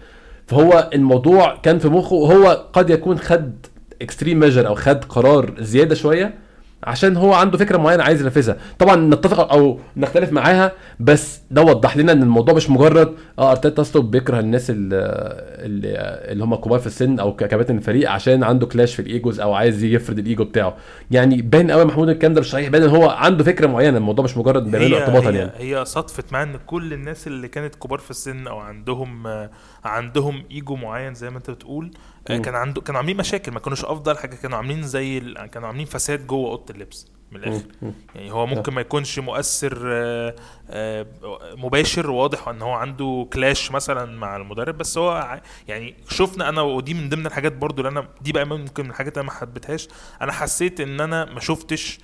فهو 0.47 0.91
الموضوع 0.95 1.57
كان 1.63 1.79
في 1.79 1.89
مخه. 1.89 2.15
وهو 2.17 2.67
قد 2.73 2.91
يكون 2.91 3.19
خد 3.19 3.53
extreme 4.03 4.41
measure 4.41 4.67
أو 4.67 4.75
خد 4.75 5.05
قرار 5.05 5.55
زيادة 5.59 5.95
شوية 5.95 6.35
عشان 6.85 7.17
هو 7.17 7.33
عنده 7.33 7.59
فكرة 7.59 7.79
معينة 7.79 8.03
عايز 8.03 8.23
ينفذها. 8.23 8.57
طبعا 8.79 8.97
نتفق 8.97 9.53
أو 9.53 9.79
نختلف 9.97 10.33
معاها 10.33 10.73
بس 11.01 11.41
ده 11.51 11.63
وضح 11.63 11.97
لنا 11.97 12.13
إن 12.13 12.23
الموضوع 12.23 12.55
مش 12.55 12.71
مجرد 12.71 13.15
آه 13.39 13.51
أرتيتا 13.51 13.83
اصله 13.83 14.03
بيكره 14.03 14.41
الناس 14.41 14.71
اللي, 14.71 14.97
اللي, 16.29 16.45
هم 16.45 16.55
كبار 16.55 16.79
في 16.79 16.87
السن 16.87 17.19
أو 17.19 17.37
كباتن 17.37 17.77
الفريق 17.77 18.11
عشان 18.11 18.45
عنده 18.45 18.67
كلاش 18.67 18.95
في 18.95 19.03
الإيجوز 19.03 19.41
أو 19.41 19.55
عايز 19.55 19.85
يفرض 19.85 20.19
الإيجو 20.19 20.45
بتاعه. 20.45 20.77
يعني 21.11 21.43
باين 21.43 21.71
قوي 21.71 21.85
محمود 21.85 22.09
الكلام 22.09 22.35
ده 22.35 22.41
مش 22.41 22.51
صحيح 22.51 22.69
باين 22.69 22.83
إن 22.85 22.91
هو 22.91 23.09
عنده 23.11 23.45
فكرة 23.45 23.67
معينة. 23.67 23.99
الموضوع 23.99 24.25
مش 24.25 24.37
مجرد 24.37 24.71
بيعمله 24.71 24.97
ارتباطا 24.97 25.31
يعني. 25.31 25.51
هي 25.59 25.85
صدفت 25.85 26.33
معاه 26.33 26.45
إن 26.45 26.57
كل 26.67 26.93
الناس 26.93 27.27
اللي 27.27 27.49
كانت 27.49 27.75
كبار 27.75 27.99
في 27.99 28.11
السن 28.11 28.47
أو 28.47 28.59
عندهم 28.59 29.27
آه، 29.27 29.51
عندهم 29.89 30.45
ايجو 30.51 30.77
معين 30.77 31.15
زي 31.15 31.31
ما 31.31 31.39
انت 31.39 31.51
بتقول. 31.51 31.91
آه،. 32.29 32.37
كان 32.39 32.55
عنده 32.55 32.81
كانوا 32.81 32.99
عاملين 32.99 33.17
مشاكل 33.17 33.53
ما 33.53 33.61
كانوش 33.61 33.85
أفضل 33.85 34.19
حاجة 34.19 34.37
كانوا 34.37 34.57
عاملين 34.57 34.83
زي 34.83 35.19
ال... 35.19 35.47
كانوا 35.47 35.69
عاملين 35.69 35.87
فساد 35.87 36.27
جوه 36.27 36.51
أوضة 36.51 36.75
اللبس 36.75 37.07
من 37.33 37.41
الآخر. 37.45 37.67
يعني 38.15 38.33
هو 38.33 38.47
ممكن 38.47 38.75
ما 38.75 38.81
يكونش 38.81 39.19
مؤثر 39.19 39.83
آه، 39.87 40.35
آه، 40.71 41.07
مباشر 41.57 42.11
واضح 42.11 42.49
إن 42.49 42.63
هو 42.63 42.73
عنده 42.73 43.29
كلاش 43.33 43.73
مثلا 43.73 44.19
مع 44.19 44.37
المدرب 44.37 44.79
بس 44.79 44.99
هو 44.99 45.41
يعني 45.69 45.97
شفنا 46.09 46.49
أنا 46.49 46.63
ودي 46.63 46.95
من 46.95 47.09
ضمن 47.09 47.27
الحاجات 47.27 47.53
برضو 47.53 47.83
اللي 47.83 47.89
أنا 47.89 48.09
دي 48.21 48.33
بقى 48.33 48.45
ممكن 48.47 48.85
من 48.85 48.91
الحاجات 48.91 49.13
اللي 49.13 49.23
أنا 49.23 49.33
ما 49.33 49.39
حبيتهاش. 49.39 49.89
أنا 50.23 50.33
حسيت 50.33 50.81
إن 50.81 51.01
أنا 51.01 51.25
ما 51.25 51.41
شفتش 51.41 51.99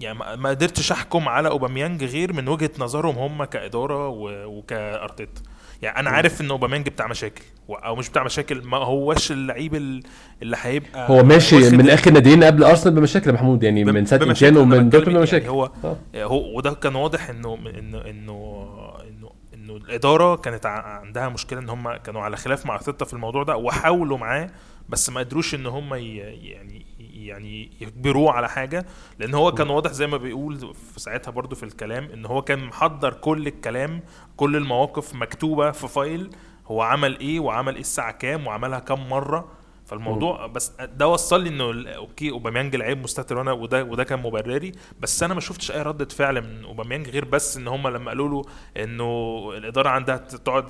يعني 0.00 0.18
ما 0.18 0.48
قدرتش 0.48 0.92
أحكم 0.92 1.28
على 1.28 1.48
أوباميانج 1.48 2.04
غير 2.04 2.32
من 2.32 2.48
وجهة 2.48 2.70
نظرهم 2.78 3.18
هم 3.18 3.44
كإدارة 3.44 4.08
وكأرتيتا. 4.46 5.42
يعني 5.82 5.98
أنا. 5.98 6.10
عارف 6.10 6.40
إن 6.40 6.50
أوباميانج 6.50 6.88
بتاع 6.88 7.06
مشاكل 7.06 7.42
أو 7.70 7.96
مش 7.96 8.08
بتاع 8.08 8.24
مشاكل 8.24 8.62
ما 8.64 8.76
هوش 8.76 9.32
اللعيب 9.32 9.74
ال- 9.74 10.02
اللي 10.42 10.56
هيبقى 10.60 11.10
هو 11.10 11.22
ماشي 11.22 11.70
من 11.76 11.90
آخر 11.90 12.10
ناديين 12.10 12.44
قبل 12.44 12.64
أرسنال 12.64 12.94
بمشاكل 12.94 13.30
يا 13.30 13.34
محمود 13.34 13.62
يعني 13.62 13.84
من 13.84 14.04
ساعة 14.06 14.22
أنا 14.22 14.58
ومن 14.60 14.88
دورتموند 14.88 15.06
يعني 15.06 15.18
بمشاكل 15.18 15.46
هو 15.48 15.70
آه. 15.84 15.96
هو 16.16 16.56
وده 16.56 16.72
كان 16.72 16.94
واضح 16.94 17.30
إنه 17.30 17.54
إنه 17.54 17.98
إنه 17.98 18.68
إنه 19.08 19.30
إنه 19.54 19.76
الإدارة 19.76 20.36
كانت 20.36 20.66
عندها 20.66 21.28
مشكلة 21.28 21.58
إن 21.60 21.68
هم 21.68 21.96
كانوا 21.96 22.22
على 22.22 22.36
خلاف 22.36 22.66
مع 22.66 22.74
أرتيتا 22.74 23.04
في 23.04 23.12
الموضوع 23.12 23.42
ده 23.42 23.56
وحاولوا 23.56 24.18
معاه 24.18 24.50
بس 24.88 25.10
ما 25.10 25.20
قدروش 25.20 25.54
إن 25.54 25.66
هم 25.66 25.94
يعني 25.94 26.86
يعني 27.26 27.70
يجبروه 27.80 28.32
على 28.32 28.48
حاجة 28.48 28.86
لأن 29.18 29.34
هو 29.34 29.52
كان 29.52 29.70
واضح 29.70 29.90
زي 29.92 30.06
ما 30.06 30.16
بيقول 30.16 30.74
في 30.94 31.00
ساعتها 31.00 31.30
برضو 31.30 31.56
في 31.56 31.62
الكلام 31.62 32.04
إن 32.04 32.26
هو 32.26 32.42
كان 32.42 32.64
محضر 32.64 33.12
كل 33.14 33.46
الكلام 33.46 34.02
كل 34.36 34.56
المواقف 34.56 35.14
مكتوبة 35.14 35.70
في 35.70 35.88
file 35.88 36.30
هو 36.66 36.82
عمل 36.82 37.18
إيه 37.20 37.40
وعمل 37.40 37.74
إيه 37.74 37.80
الساعة 37.80 38.12
كام 38.12 38.46
وعملها 38.46 38.78
كام 38.78 39.08
مرة. 39.08 39.48
فالموضوع 39.86 40.46
بس 40.46 40.72
ده 40.80 41.08
وصل 41.08 41.42
لي 41.42 41.48
انه 41.48 41.90
okay 41.96 42.30
أوباميانج 42.30 42.76
لعيب 42.76 43.02
مستهتر 43.02 43.38
وأنا 43.38 43.52
وده 43.52 43.84
وده 43.84 44.04
كان 44.04 44.18
مبرري 44.22 44.72
بس 45.00 45.22
أنا 45.22 45.34
ما 45.34 45.40
شفتش 45.40 45.70
أي 45.70 45.82
ردة 45.82 46.04
فعل 46.04 46.40
من 46.42 46.64
أوباميانج 46.64 47.08
غير 47.08 47.24
بس 47.24 47.56
إن 47.56 47.68
هم 47.68 47.88
لما 47.88 48.10
قالوا 48.10 48.28
له 48.28 48.42
إنه 48.84 49.50
الإدارة 49.56 49.88
عندها 49.88 50.16
تقعد 50.16 50.66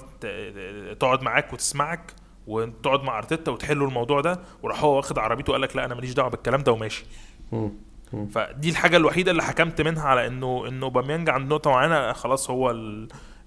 تقعد 1.00 1.22
معاك 1.22 1.52
وتسمعك 1.52 2.12
وتقعد 2.46 3.02
مع 3.02 3.18
أرتيتا 3.18 3.50
وتحلوا 3.52 3.88
الموضوع 3.88 4.20
ده 4.20 4.40
وراح 4.62 4.84
هو 4.84 4.96
واخد 4.96 5.18
عربيته 5.18 5.50
وقال 5.50 5.62
لك 5.62 5.76
لا 5.76 5.84
أنا 5.84 5.94
ماليش 5.94 6.12
دعوة 6.14 6.30
بالكلام 6.30 6.62
ده 6.62 6.72
وماشي. 6.72 7.04
فدي 8.30 8.70
الحاجة 8.70 8.96
الوحيدة 8.96 9.30
اللي 9.30 9.42
حكمت 9.42 9.80
منها 9.80 10.02
على 10.02 10.26
إنه 10.26 10.68
انه 10.68 10.86
أوباميانج 10.86 11.30
عند 11.30 11.52
نقطة 11.52 11.70
معينة 11.70 12.12
خلاص 12.12 12.50
هو 12.50 12.70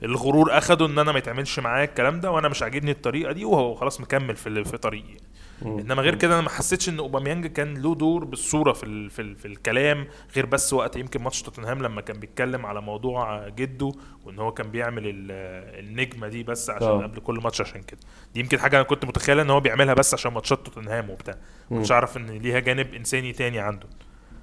الغرور 0.04 0.58
أخده 0.58 0.86
إن 0.86 1.00
أنا 1.00 1.12
ما 1.12 1.18
يتعملش 1.18 1.60
معايا 1.60 1.86
الكلام 1.86 2.20
ده 2.20 2.32
وأنا 2.32 2.48
مش 2.48 2.64
عاجبني 2.64 2.92
الطريقة 2.92 3.32
دي 3.32 3.46
وهو 3.46 3.76
خلاص 3.76 4.02
مكمل 4.02 4.36
في 4.36 4.64
في 4.64 4.78
طريقي. 4.78 5.18
إنما 5.62 6.02
غير 6.02 6.16
كده 6.16 6.34
أنا 6.34 6.42
ما 6.42 6.50
حسيتش 6.50 6.90
إن 6.90 7.00
أوباميانج 7.00 7.48
كان 7.48 7.78
له 7.78 7.96
دور 7.96 8.26
بالصورة 8.26 8.74
في 8.74 8.86
ال 8.86 9.10
في, 9.10 9.22
ال 9.22 9.36
في 9.36 9.48
الكلام 9.48 10.08
غير 10.36 10.46
بس 10.46 10.74
وقت 10.74 10.96
يمكن 10.96 11.22
ماتش 11.22 11.42
توتنهام 11.42 11.84
لما 11.84 12.02
كان 12.02 12.20
بيتكلم 12.20 12.66
على 12.66 12.82
موضوع 12.82 13.48
جده 13.50 13.92
وإن 14.26 14.40
هو 14.40 14.52
كان 14.52 14.72
بيعمل 14.72 15.04
النجمة 15.06 16.28
دي 16.28 16.44
بس 16.44 16.70
عشان 16.70 16.88
أوه. 16.88 17.04
قبل 17.04 17.20
كل 17.20 17.40
ماتش 17.44 17.62
عشان 17.62 17.82
كده. 17.82 18.00
دي 18.34 18.40
يمكن 18.40 18.60
حاجة 18.60 18.76
أنا 18.76 18.84
كنت 18.84 19.06
متخيله 19.06 19.42
إن 19.42 19.50
هو 19.50 19.60
بيعملها 19.60 19.94
بس 19.94 20.14
عشان 20.14 20.34
ماتشات 20.34 20.66
توتنهام 20.66 21.10
وبتاع. 21.10 21.36
مش 21.72 21.92
عارف 21.92 22.18
إن 22.18 22.26
ليها 22.28 22.60
جانب 22.60 22.94
إنساني 22.94 23.34
تاني 23.34 23.60
عنده. 23.60 23.88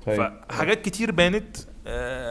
طيب. 0.06 0.32
فحاجات 0.50 0.82
كتير 0.84 1.10
بانت 1.12 1.56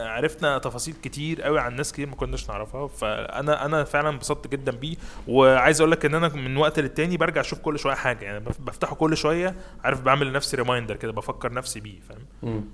عرفنا 0.06 0.58
تفاصيل 0.58 0.94
كتير 1.02 1.42
قوي 1.42 1.60
عن 1.60 1.76
ناس 1.76 1.92
كتير 1.92 2.06
ما 2.08 2.14
كناش 2.16 2.48
نعرفها 2.50 2.86
فانا 2.86 3.64
أنا 3.66 3.84
فعلا 3.84 4.08
انبسطت 4.08 4.52
جدا 4.52 4.72
بيه. 4.72 4.96
وعايز 5.28 5.80
أقول 5.80 5.90
لك 5.92 6.04
إن 6.04 6.14
أنا 6.14 6.28
من 6.28 6.56
وقت 6.56 6.80
للتاني 6.80 7.16
برجع 7.16 7.40
أشوف 7.40 7.58
كل 7.58 7.78
شوية 7.78 7.94
حاجة 7.94 8.24
يعني 8.24 8.44
بفتحه 8.60 8.94
كل 8.94 9.16
شوية 9.16 9.54
عارف 9.84 10.00
بعمل 10.02 10.26
لنفسي 10.26 10.56
reminder 10.56 10.96
كده 10.96 11.12
بفكر 11.12 11.52
نفسي 11.52 11.80
بيه 11.80 11.98
فاهم؟ 12.08 12.64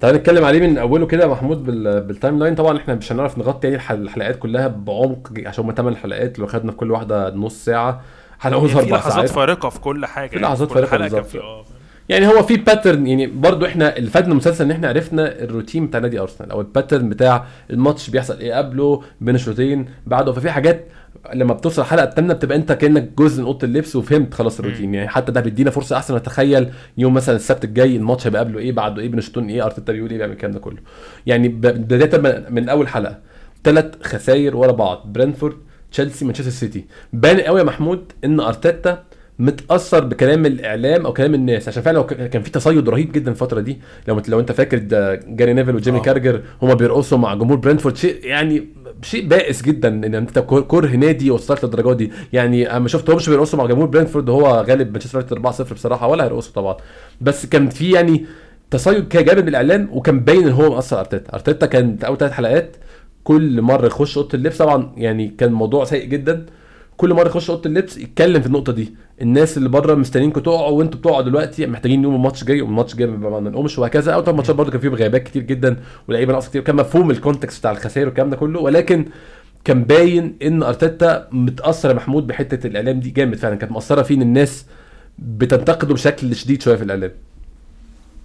تعال 0.00 0.14
نتكلم 0.14 0.44
عليه 0.44 0.60
من 0.68 0.78
أوله 0.78 1.06
كده 1.06 1.28
محمود 1.28 1.64
بال 2.06 2.38
timeline 2.38 2.54
طبعا 2.54 2.78
إحنا 2.78 2.94
مش 2.94 3.12
هنعرف 3.12 3.38
نغطي 3.38 3.68
يعني 3.68 3.92
الحلقات 4.02 4.38
كلها 4.38 4.68
بعمق 4.68 5.32
عشان 5.46 5.64
هم 5.64 5.74
8 5.74 5.96
حلقات 5.96 6.38
لو 6.38 6.46
خدنا 6.46 6.72
في 6.72 6.76
كل 6.78 6.90
واحدة 6.90 7.30
نص 7.30 7.64
ساعة 7.64 8.02
هنعوز 8.40 8.76
أربع 8.76 8.88
ساعات 8.88 9.02
في 9.02 9.08
لحظات 9.08 9.28
فارقة 9.30 9.68
في 9.68 9.80
كل 9.80 10.06
حاجة 10.06 10.30
في 10.30 10.38
لحظات 10.38 10.72
فارقة 10.72 10.96
بالظبط. 10.98 11.36
آه 11.36 11.64
يعني 12.10 12.26
هو 12.26 12.42
في 12.42 12.56
pattern 12.56 13.06
يعني 13.06 13.26
برضو 13.26 13.66
إحنا 13.66 13.96
اللي 13.96 14.10
فادنا 14.10 14.32
المسلسل 14.32 14.64
ان 14.64 14.70
إحنا 14.70 14.88
عرفنا 14.88 15.42
الروتين 15.42 15.86
بتاع 15.86 16.00
نادي 16.00 16.20
أرسنال. 16.20 16.50
أو 16.50 16.60
ال 16.60 16.66
pattern 16.66 17.08
بتاع 17.08 17.44
الماتش 17.70 18.10
بيحصل 18.10 18.38
إيه 18.38 18.54
قبله 18.54 19.02
بين 19.20 19.34
الشوطين 19.34 19.86
بعده. 20.06 20.32
ففي 20.32 20.50
حاجات 20.50 20.86
لما 21.34 21.54
بتوصل 21.54 21.82
الحلقة 21.82 22.04
الثامنه 22.04 22.34
بتبقى 22.34 22.56
انت 22.56 22.72
كأنك 22.72 23.10
جزء 23.18 23.40
من 23.40 23.46
أوضة 23.46 23.66
اللبس 23.66 23.96
وفهمت 23.96 24.34
خلاص 24.34 24.58
الروتين. 24.58 24.94
يعني 24.94 25.08
حتى 25.08 25.32
ده 25.32 25.40
بيدينا 25.40 25.70
فرصة 25.70 25.96
أحسن. 25.96 26.16
نتخيل 26.16 26.68
يوم 26.98 27.14
مثلا 27.14 27.36
السبت 27.36 27.64
الجاي 27.64 27.96
الماتش 27.96 28.26
هيبقى 28.26 28.40
قبله 28.44 28.58
إيه 28.58 28.72
بعده 28.72 29.02
إيه 29.02 29.08
بين 29.08 29.18
الشوطين 29.18 29.48
إيه 29.50 29.64
أرتيتا 29.64 29.92
بيقول 29.92 30.10
إيه 30.10 30.16
بيعمل 30.18 30.32
الكلام 30.32 30.52
ده 30.52 30.58
كله. 30.60 30.78
يعني 31.26 31.48
بداية 31.48 32.44
من 32.50 32.68
أول 32.68 32.88
حلقة 32.88 33.18
ثلاث 33.64 34.02
خسائر 34.02 34.56
ورا 34.56 34.72
بعض. 34.72 35.12
برنتفورد 35.12 35.56
تشيلسي 35.92 36.24
مانشستر 36.24 36.50
سيتي. 36.50 36.84
بان 37.12 37.40
قوي 37.40 37.58
يا 37.58 37.64
محمود 37.64 38.12
إن 38.24 38.40
أرتيتا 38.40 39.02
متأثر 39.40 40.04
بكلام 40.04 40.46
الإعلام 40.46 41.06
أو 41.06 41.12
كلام 41.12 41.34
الناس. 41.34 41.68
عشان 41.68 41.82
فعلا 41.82 42.02
كان 42.02 42.42
في 42.42 42.50
تصيد 42.50 42.88
رهيب 42.88 43.12
جدا 43.12 43.30
الفترة 43.30 43.60
دي. 43.60 43.78
لو 44.08 44.22
لو 44.28 44.40
أنت 44.40 44.52
فاكر 44.52 44.78
جاري 45.26 45.52
نيفل 45.52 45.74
وجيمي 45.74 45.96
أوه. 45.96 46.04
كاراجر 46.04 46.40
هما 46.62 46.74
بيرقصوا 46.74 47.18
مع 47.18 47.34
جمهور 47.34 47.56
برنتفورد 47.56 47.96
شيء 47.96 48.26
يعني 48.26 48.66
شيء 49.02 49.28
بائس 49.28 49.62
جدا 49.62 49.88
إن 49.88 50.14
أنت 50.14 50.38
كره 50.38 50.96
نادي 50.96 51.30
وصلت 51.30 51.64
للدرجة 51.64 51.92
دي. 51.92 52.12
يعني 52.32 52.76
اما 52.76 52.88
شفتهمش 52.88 53.28
بيرقصوا 53.28 53.58
مع 53.58 53.66
جمهور 53.66 53.86
برنتفورد 53.86 54.28
وهو 54.28 54.64
غالب 54.68 54.92
مانشستر 54.92 55.18
يونايتد 55.18 55.66
4-0 55.68 55.74
بصراحة 55.74 56.08
ولا 56.08 56.24
هيرقصوا 56.24 56.52
طبعا. 56.52 56.76
بس 57.20 57.46
كان 57.46 57.68
في 57.68 57.90
يعني 57.90 58.24
تصيد 58.70 59.08
كده 59.08 59.22
جامد 59.22 59.42
من 59.42 59.48
الإعلام 59.48 59.88
وكان 59.92 60.20
باين 60.20 60.46
إن 60.46 60.52
هو 60.52 60.70
مأثر 60.74 61.00
أرتيتا. 61.00 61.34
أرتيتا 61.34 61.66
كان 61.66 61.98
أول 62.04 62.16
ثلاث 62.18 62.32
حلقات 62.32 62.76
كل 63.24 63.62
مرة 63.62 63.86
يخش 63.86 64.16
أوضة 64.16 64.28
اللبس. 64.34 64.58
طبعا 64.58 64.92
يعني 64.96 65.34
كان 65.38 65.52
موضوع 65.52 65.84
سيء 65.84 66.04
جدا. 66.04 66.46
كل 67.00 67.14
مرة 67.14 67.26
يخش 67.28 67.50
أوضة 67.50 67.62
اللبس 67.66 67.96
يتكلم 67.96 68.40
في 68.40 68.46
النقطة 68.46 68.72
دي. 68.72 68.94
الناس 69.20 69.56
اللي 69.56 69.68
بره 69.68 69.94
مستنيينكم 69.94 70.40
تقعوا 70.40 70.78
وأنتوا 70.78 71.00
بتقعوا 71.00 71.22
دلوقتي 71.22 71.66
محتاجين 71.66 72.02
يوم 72.02 72.14
الماتش 72.14 72.44
جاي 72.44 72.60
والماتش 72.60 72.96
جاي 72.96 73.06
ما 73.06 73.40
نقومش 73.40 73.78
وهكذا. 73.78 74.12
أو 74.12 74.32
ماتشات 74.32 74.56
برضه 74.56 74.70
كان 74.70 74.80
فيهم 74.80 74.94
غيابات 74.94 75.22
كتير 75.22 75.42
جدا 75.42 75.76
ولعيبة 76.08 76.32
ناقصة 76.32 76.48
كتير 76.48 76.62
كان 76.62 76.76
مفهوم 76.76 77.10
ال 77.10 77.16
context 77.16 77.58
بتاع 77.60 77.70
الخسائر 77.70 78.06
والكلام 78.06 78.30
ده 78.30 78.36
كله 78.36 78.60
ولكن 78.60 79.06
كان 79.64 79.84
باين 79.84 80.36
إن 80.42 80.62
أرتيتا 80.62 81.28
متأثر 81.32 81.88
يا 81.88 81.94
محمود 81.94 82.26
بحتة 82.26 82.66
الإعلام 82.66 83.00
دي 83.00 83.10
جامد 83.10 83.36
فعلا. 83.36 83.54
كانت 83.54 83.72
مأثرة 83.72 84.02
فيه 84.02 84.14
إن 84.14 84.22
الناس 84.22 84.66
بتنتقده 85.18 85.94
بشكل 85.94 86.34
شديد 86.36 86.62
شوية 86.62 86.76
في 86.76 86.84
الإعلام. 86.84 87.12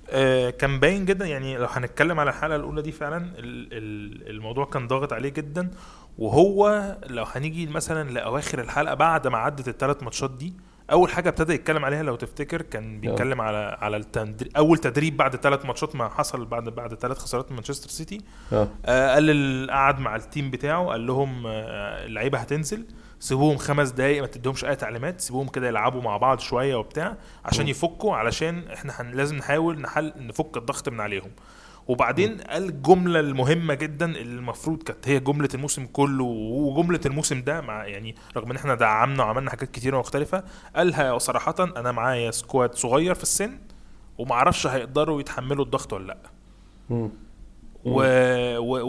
آه 0.10 0.50
كان 0.50 0.79
باين 0.79 1.05
جدا 1.05 1.25
يعني 1.25 1.58
لو 1.58 1.65
هنتكلم 1.65 2.20
على 2.20 2.29
الحلقة 2.29 2.55
الأولى 2.55 2.82
دي 2.82 2.91
فعلا 2.91 3.25
الموضوع 3.39 4.65
كان 4.65 4.88
ضاغط 4.88 5.13
عليه 5.13 5.29
جدا. 5.29 5.70
وهو 6.17 6.95
لو 7.07 7.24
هنيجي 7.24 7.67
مثلا 7.67 8.10
لأواخر 8.10 8.60
الحلقة 8.62 8.93
بعد 8.95 9.27
ما 9.27 9.38
عدت 9.38 9.67
الثلاث 9.67 10.03
ماتشات 10.03 10.31
دي 10.31 10.53
أول 10.91 11.10
حاجة 11.10 11.29
ابتدى 11.29 11.53
يتكلم 11.53 11.86
عليها 11.86 12.03
لو 12.03 12.15
تفتكر 12.15 12.62
كان 12.62 13.00
بيتكلم 13.00 13.41
على 13.41 13.77
على 13.81 13.98
التدريب 13.98 14.57
أول 14.57 14.77
تدريب 14.77 15.17
بعد 15.17 15.36
ثلاث 15.36 15.65
ماتشات 15.65 15.95
ما 15.95 16.10
حصل 16.10 16.45
بعد 16.45 16.69
بعد 16.69 16.93
ثلاث 16.93 17.17
خسارات 17.17 17.50
من 17.51 17.55
مانشستر 17.55 17.89
سيتي. 17.89 18.22
آه. 18.53 18.67
قال 19.15 19.67
قعد 19.72 20.00
مع 20.00 20.15
ال 20.15 20.23
team 20.23 20.51
بتاعه 20.51 20.86
قال 20.86 21.07
لهم 21.07 21.48
آه 21.48 22.05
اللعيبة 22.05 22.38
هتنزل 22.38 22.86
سيبوهم 23.19 23.57
خمس 23.57 23.89
دقايق 23.89 24.22
ما 24.22 24.27
تديهمش 24.27 24.65
أي 24.65 24.75
تعليمات 24.75 25.22
سيبوهم 25.22 25.48
كده 25.48 25.67
يلعبوا 25.67 26.01
مع 26.01 26.17
بعض 26.17 26.39
شوية 26.39 26.75
وبتاع 26.75 27.15
عشان 27.45 27.67
يفكوا 27.67 28.15
علشان 28.15 28.63
إحنا 28.74 29.12
لازم 29.13 29.36
نحاول 29.36 29.81
نحل 29.81 30.13
نفك 30.17 30.57
الضغط 30.57 30.89
من 30.89 31.00
عليهم. 31.00 31.31
وبعدين 31.88 32.38
قال 32.38 32.63
الجمله 32.63 33.20
المهمة 33.20 33.74
جدا 33.74 34.06
اللي 34.06 34.22
المفروض 34.39 34.84
كانت 34.84 35.08
هي 35.08 35.20
جملة 35.20 35.50
الموسم 35.54 35.86
كله 35.86 36.24
وجملة 36.24 37.00
الموسم 37.06 37.42
ده 37.42 37.62
مع 37.62 37.86
يعني 37.88 38.15
رغم 38.38 38.50
إن 38.51 38.56
إحنا 38.56 38.75
دعمنا 38.75 39.24
وعملنا 39.24 39.50
حاجات 39.50 39.72
كتيرة 39.72 40.00
مختلفة 40.00 40.44
قالها 40.75 41.18
صراحة 41.18 41.56
أنا 41.60 41.92
معايا 41.92 42.32
squad 42.31 42.75
صغير 42.75 43.13
في 43.13 43.24
السن 43.24 43.58
ومعرفش 44.18 44.68
هيقدروا 44.68 45.20
يتحملوا 45.20 45.65
الضغط 45.65 45.94
ولا 45.94 46.06
لأ. 46.08 46.18
و... 47.86 48.01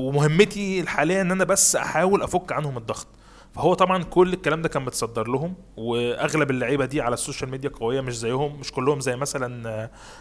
ومهمتي 0.08 0.80
الحالية 0.80 1.20
إن 1.20 1.30
أنا 1.30 1.44
بس 1.44 1.76
أحاول 1.76 2.22
أفك 2.22 2.52
عنهم 2.52 2.76
الضغط. 2.76 3.06
فهو 3.56 3.74
طبعا 3.74 4.02
كل 4.02 4.32
الكلام 4.32 4.62
ده 4.62 4.68
كان 4.68 4.84
متصدر 4.84 5.28
لهم 5.28 5.54
وأغلب 5.76 6.50
اللعيبة 6.50 6.84
دي 6.84 7.00
على 7.00 7.14
ال 7.14 7.19
social 7.19 7.50
media 7.50 7.70
قوية 7.70 8.00
مش 8.00 8.18
زيهم 8.18 8.60
مش 8.60 8.72
كلهم 8.72 9.00
زي 9.00 9.16
مثلا 9.16 9.68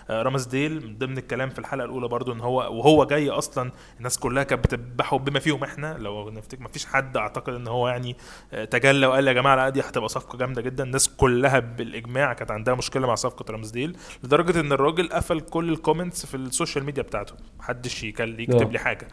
آه، 0.10 0.22
رامسديل. 0.24 0.88
من 0.88 0.98
ضمن 0.98 1.18
الكلام 1.18 1.50
في 1.50 1.60
الحلقة 1.60 1.86
الأولى 1.86 2.08
برضو 2.08 2.32
إن 2.34 2.40
هو 2.40 2.58
وهو 2.58 3.06
جاي 3.06 3.30
أصلا 3.30 3.72
الناس 3.98 4.20
كلها 4.20 4.44
كانت 4.44 4.66
بتذبحه 4.66 5.18
بما 5.18 5.40
فيهم 5.40 5.64
إحنا. 5.64 5.98
لو 6.00 6.30
نفتكر 6.30 6.62
ما 6.62 6.68
فيش 6.68 6.86
حد 6.86 7.18
أعتقد 7.18 7.54
إن 7.54 7.68
هو 7.68 7.88
يعني 7.88 8.16
آه، 8.54 8.66
تجلى 8.66 9.08
وقال 9.08 9.28
يا 9.28 9.34
جماعة 9.34 9.56
لا 9.56 9.70
دي 9.70 9.82
هتبقى 9.82 10.10
صفقة 10.10 10.38
جامدة 10.38 10.62
جدا. 10.62 10.84
الناس 10.84 11.10
كلها 11.10 11.60
بالإجماع 11.60 12.34
كانت 12.34 12.52
عندها 12.52 12.76
مشكلة 12.76 13.08
مع 13.08 13.16
صفقة 13.16 13.52
رامسديل 13.52 13.98
لدرجة 14.24 14.60
إن 14.60 14.72
الراجل 14.72 15.10
قفل 15.10 15.40
كل 15.40 15.70
ال 15.70 15.76
comments 15.76 16.26
في 16.26 16.38
ال 16.38 16.44
social 16.44 16.84
media 16.84 17.04
بتاعته. 17.04 17.36
محدش 17.60 18.04
يكتب 18.04 18.72
لي 18.72 18.80
حاجة. 18.80 19.08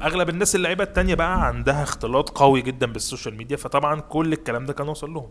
فأغلب 0.00 0.28
الناس 0.28 0.54
اللعيبة 0.56 0.84
التانية 0.84 1.14
بقى 1.14 1.46
عندها 1.46 1.82
اختلاط 1.82 2.30
قوي 2.30 2.62
جدا 2.62 2.86
بال 2.86 2.99
social 2.99 3.36
media 3.36 3.56
فطبعا 3.56 4.00
كل 4.00 4.32
الكلام 4.32 4.66
ده 4.66 4.72
كان 4.72 4.88
وصل 4.88 5.10
لهم. 5.14 5.28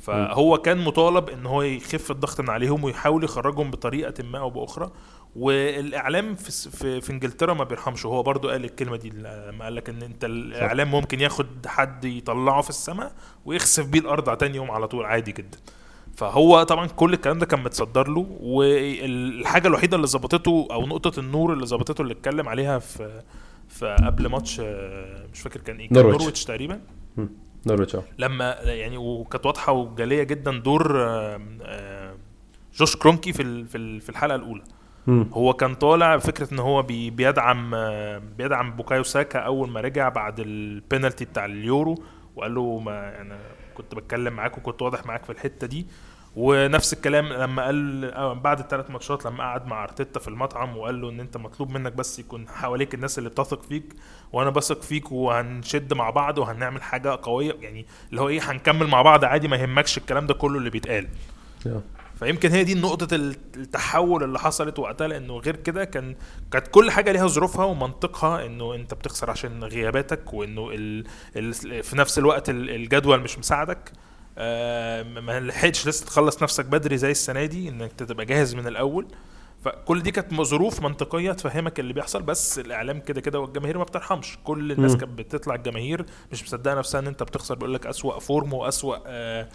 فهو 0.00 0.58
كان 0.58 0.78
مطالب 0.84 1.28
إن 1.30 1.46
هو 1.46 1.62
يخف 1.62 2.10
الضغط 2.10 2.40
من 2.40 2.50
عليهم 2.50 2.84
ويحاول 2.84 3.24
يخرجهم 3.24 3.70
بطريقة 3.70 4.24
ما 4.24 4.38
أو 4.38 4.50
بأخرى. 4.50 4.90
والإعلام 5.36 6.34
في 6.34 6.70
في, 6.70 7.00
في 7.00 7.12
إنجلترا 7.12 7.54
ما 7.54 7.64
بيرحمش 7.64 8.06
هو 8.06 8.22
برضو 8.22 8.48
قال 8.50 8.64
الكلمة 8.64 8.96
دي 8.96 9.10
لما 9.10 9.64
قال 9.64 9.74
لك 9.74 9.88
إن 9.88 10.02
أنت 10.02 10.24
الإعلام 10.24 10.90
ممكن 10.90 11.20
ياخد 11.20 11.66
حد 11.66 12.04
يطلعه 12.04 12.60
في 12.62 12.70
السماء 12.70 13.12
ويخسف 13.44 13.86
بيه 13.86 14.00
الأرض 14.00 14.28
على 14.28 14.38
تاني 14.38 14.56
يوم 14.56 14.70
على 14.70 14.88
طول 14.88 15.04
عادي 15.04 15.32
جدا. 15.32 15.58
فهو 16.16 16.62
طبعا 16.62 16.86
كل 16.86 17.12
الكلام 17.12 17.38
ده 17.38 17.46
كان 17.46 17.62
متصدر 17.62 18.08
له 18.08 18.26
والحاجة 18.40 19.68
الوحيدة 19.68 19.96
اللي 19.96 20.06
ظبطته 20.06 20.68
أو 20.70 20.86
نقطة 20.86 21.20
النور 21.20 21.52
اللي 21.52 21.66
ظبطته 21.66 22.02
اللي 22.02 22.12
اتكلم 22.12 22.48
عليها 22.48 22.78
في 22.78 23.22
في 23.68 23.96
قبل 24.06 24.26
ماتش 24.26 24.60
مش 25.32 25.40
فاكر 25.40 25.60
كان 25.60 25.76
إيه 25.76 25.88
نورويتش, 25.92 26.18
نورويتش 26.18 26.44
تقريبا. 26.44 26.80
نورويتش 27.66 27.96
آه. 27.96 28.02
لما 28.18 28.50
يعني 28.62 28.96
وكانت 28.96 29.46
واضحة 29.46 29.72
وجلية 29.72 30.22
جدا 30.22 30.58
دور 30.58 30.98
جوش 32.74 32.96
كرونكي 32.96 33.32
في 33.32 33.64
في 34.00 34.08
الحلقة 34.08 34.34
الأولى. 34.34 34.62
هو 35.08 35.52
كان 35.52 35.74
طالع 35.74 36.18
فكرة 36.18 36.54
إن 36.54 36.58
هو 36.58 36.82
بيدعم 36.82 37.70
بيدعم 38.38 38.70
بوكايو 38.76 39.02
ساكا 39.02 39.38
أول 39.38 39.70
ما 39.70 39.80
رجع 39.80 40.08
بعد 40.08 40.40
البينالتي 40.40 41.24
بتاع 41.24 41.44
اليورو 41.44 42.02
وقال 42.36 42.54
له 42.54 42.78
ما 42.78 42.92
يعني 42.92 43.34
كنت 43.74 43.94
بتكلم 43.94 44.32
معاك 44.32 44.58
وكنت 44.58 44.82
واضح 44.82 45.06
معاك 45.06 45.24
في 45.24 45.30
الحتة 45.32 45.66
دي. 45.66 45.86
ونفس 46.36 46.92
الكلام 46.92 47.26
لما 47.32 47.64
قال 47.64 48.34
بعد 48.34 48.58
الثلاث 48.58 48.90
ماتشات 48.90 49.24
لما 49.26 49.44
قعد 49.44 49.66
مع 49.66 49.84
أرتيتا 49.84 50.20
في 50.20 50.28
المطعم 50.28 50.76
وقال 50.76 51.00
له 51.00 51.10
إن 51.10 51.20
أنت 51.20 51.36
مطلوب 51.36 51.70
منك 51.70 51.92
بس 51.92 52.18
يكون 52.18 52.48
حواليك 52.48 52.94
الناس 52.94 53.18
اللي 53.18 53.28
بتثق 53.30 53.62
فيك 53.62 53.84
وأنا 54.32 54.50
بثق 54.50 54.82
فيك 54.82 55.12
وهنشد 55.12 55.94
مع 55.94 56.10
بعض 56.10 56.38
وهنعمل 56.38 56.82
حاجة 56.82 57.18
قوية 57.22 57.56
يعني 57.60 57.86
اللي 58.10 58.20
هو 58.20 58.28
إيه 58.28 58.40
هنكمل 58.50 58.86
مع 58.86 59.02
بعض 59.02 59.24
عادي 59.24 59.48
ما 59.48 59.56
يهمكش 59.56 59.98
الكلام 59.98 60.26
ده 60.26 60.34
كله 60.34 60.58
اللي 60.58 60.70
بيتقال. 60.70 61.08
فيمكن 62.18 62.50
هي 62.52 62.64
دي 62.64 62.74
نقطة 62.74 63.14
التحول 63.16 64.24
اللي 64.24 64.38
حصلت 64.38 64.78
وقتها 64.78 65.08
لأنه 65.08 65.38
غير 65.38 65.56
كده 65.56 65.84
كان 65.84 66.14
كانت 66.50 66.68
كل 66.68 66.90
حاجة 66.90 67.12
ليها 67.12 67.26
ظروفها 67.26 67.64
ومنطقها 67.64 68.46
إنه 68.46 68.74
أنت 68.74 68.94
بتخسر 68.94 69.30
عشان 69.30 69.64
غياباتك 69.64 70.34
وإنه 70.34 70.70
ال... 70.72 71.04
ال... 71.36 71.82
في 71.82 71.96
نفس 71.96 72.18
الوقت 72.18 72.50
الجدول 72.50 73.20
مش 73.20 73.38
مساعدك. 73.38 73.92
آه 74.38 75.02
ما 75.02 75.40
لحقتش 75.40 75.88
لسه 75.88 76.06
تخلص 76.06 76.42
نفسك 76.42 76.64
بدري 76.64 76.96
زي 76.98 77.10
السنة 77.10 77.44
دي 77.44 77.68
إنك 77.68 77.92
تبقى 77.92 78.26
جاهز 78.26 78.54
من 78.54 78.66
الأول. 78.66 79.06
فكل 79.64 80.02
دي 80.02 80.10
كانت 80.10 80.34
ظروف 80.34 80.80
منطقية 80.82 81.32
تفهمك 81.32 81.80
اللي 81.80 81.92
بيحصل 81.92 82.22
بس 82.22 82.58
الإعلام 82.58 83.00
كده 83.00 83.20
كده 83.20 83.40
والجماهير 83.40 83.78
ما 83.78 83.84
بترحمش. 83.84 84.38
كل 84.44 84.72
الناس 84.72 84.96
كانت 84.96 85.18
بتطلع 85.18 85.54
الجماهير 85.54 86.04
مش 86.32 86.42
مصدقة 86.42 86.74
نفسها 86.74 87.00
إن 87.00 87.06
أنت 87.06 87.22
بتخسر 87.22 87.54
بيقول 87.54 87.74
لك 87.74 87.86
أسوأ 87.86 88.18
فورم 88.18 88.52
وأسوأ 88.52 88.96
آه 88.96 89.02
آه 89.06 89.48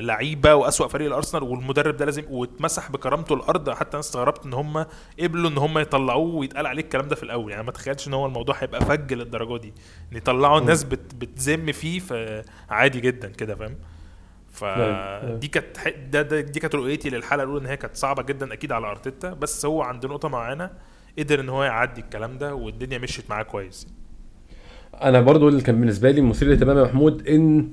لعيبة 0.00 0.54
وأسوأ 0.54 0.88
فريق 0.88 1.06
الأرسنال 1.06 1.42
والمدرب 1.42 1.96
ده 1.96 2.04
لازم 2.04 2.22
واتمسح 2.30 2.90
بكرامته 2.90 3.34
الأرض 3.34 3.70
حتى 3.70 3.90
أنا 3.90 4.00
استغربت 4.00 4.46
إن 4.46 4.52
هم 4.52 4.86
قبلوا 5.20 5.50
إن 5.50 5.58
هم 5.58 5.78
يطلعوه 5.78 6.34
ويتقال 6.34 6.66
عليه 6.66 6.82
الكلام 6.82 7.08
ده 7.08 7.16
في 7.16 7.22
الأول. 7.22 7.52
يعني 7.52 7.62
ما 7.62 7.72
تخيلش 7.72 8.08
إن 8.08 8.14
هو 8.14 8.26
الموضوع 8.26 8.54
هيبقى 8.58 8.84
فج 8.84 9.12
للدرجة 9.12 9.56
دي. 9.60 9.72
إن 10.12 10.16
يطلعوا 10.16 10.58
الناس 10.58 10.84
بت 10.84 11.14
بتذم 11.14 11.72
فيه 11.72 11.98
فعادي 11.98 13.00
جدا 13.00 13.28
كده 13.28 13.54
فاهم؟ 13.54 13.76
فدي 14.52 15.48
كانت 15.48 15.66
ده, 16.10 16.22
ده 16.22 16.40
دي 16.40 16.60
كانت 16.60 16.74
رؤيتي 16.74 17.10
للحلقة 17.10 17.44
الأولى 17.44 17.60
إن 17.60 17.66
هي 17.66 17.76
كانت 17.76 17.96
صعبة 17.96 18.22
جدا 18.22 18.52
أكيد 18.52 18.72
على 18.72 18.86
أرتيتا 18.86 19.30
بس 19.30 19.66
هو 19.66 19.82
عند 19.82 20.06
نقطة 20.06 20.28
معينة 20.28 20.70
قدر 21.18 21.40
إن 21.40 21.48
هو 21.48 21.64
يعدي 21.64 22.00
الكلام 22.00 22.38
ده 22.38 22.54
والدنيا 22.54 22.98
مشيت 22.98 23.30
معاه 23.30 23.42
كويس. 23.42 23.88
أنا 25.02 25.20
برضو 25.20 25.48
اللي 25.48 25.62
كان 25.62 25.80
بالنسبة 25.80 26.10
لي 26.10 26.20
مثير 26.20 26.48
للاهتمام 26.48 26.78
يا 26.78 26.82
محمود 26.82 27.28
إن 27.28 27.72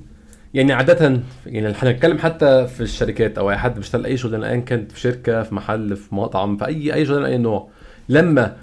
يعني 0.54 0.72
عادة 0.72 1.20
يعني 1.46 1.74
هنتكلم 1.78 2.18
حتى 2.18 2.66
في 2.66 2.80
الشركات 2.80 3.38
أو 3.38 3.50
أي 3.50 3.56
حد 3.56 3.74
بيشتغل 3.74 4.06
أي 4.06 4.16
شغلانة 4.16 4.46
ايا 4.46 4.60
كانت 4.60 4.92
في 4.92 5.00
شركة 5.00 5.42
في 5.42 5.54
محل 5.54 5.96
في 5.96 6.14
مطعم 6.14 6.56
في 6.56 6.66
أي 6.66 6.94
أي 6.94 7.06
شغلانة 7.06 7.26
أي 7.26 7.38
نوع. 7.38 7.68
لما 8.08 8.56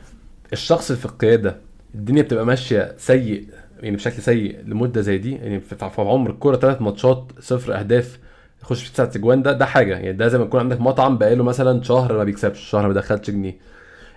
الشخص 0.53 0.91
في 0.91 1.05
القيادة 1.05 1.55
الدنيا 1.95 2.21
بتبقى 2.21 2.45
ماشية 2.45 2.95
سيء 2.97 3.47
يعني 3.81 3.95
بشكل 3.95 4.21
سيء 4.21 4.59
لمدة 4.65 5.01
زي 5.01 5.17
دي 5.17 5.31
يعني 5.35 5.59
في 5.59 5.75
عمر 5.97 6.29
الكورة 6.29 6.55
ثلاث 6.55 6.81
ماتشات 6.81 7.31
صفر 7.39 7.79
أهداف 7.79 8.19
يخش 8.63 8.83
في 8.83 8.93
تسعة 8.93 9.11
اجوان 9.15 9.41
ده 9.43 9.51
ده 9.51 9.65
حاجة. 9.65 9.93
يعني 9.93 10.13
ده 10.13 10.27
زي 10.27 10.37
ما 10.37 10.43
يكون 10.43 10.59
عندك 10.59 10.81
مطعم 10.81 11.17
بقاله 11.17 11.43
مثلا 11.43 11.83
شهر 11.83 12.17
ما 12.17 12.23
بيكسبش 12.23 12.59
شهر 12.59 12.87
ما 12.87 12.93
دخلش 12.93 13.29
جنيه. 13.29 13.55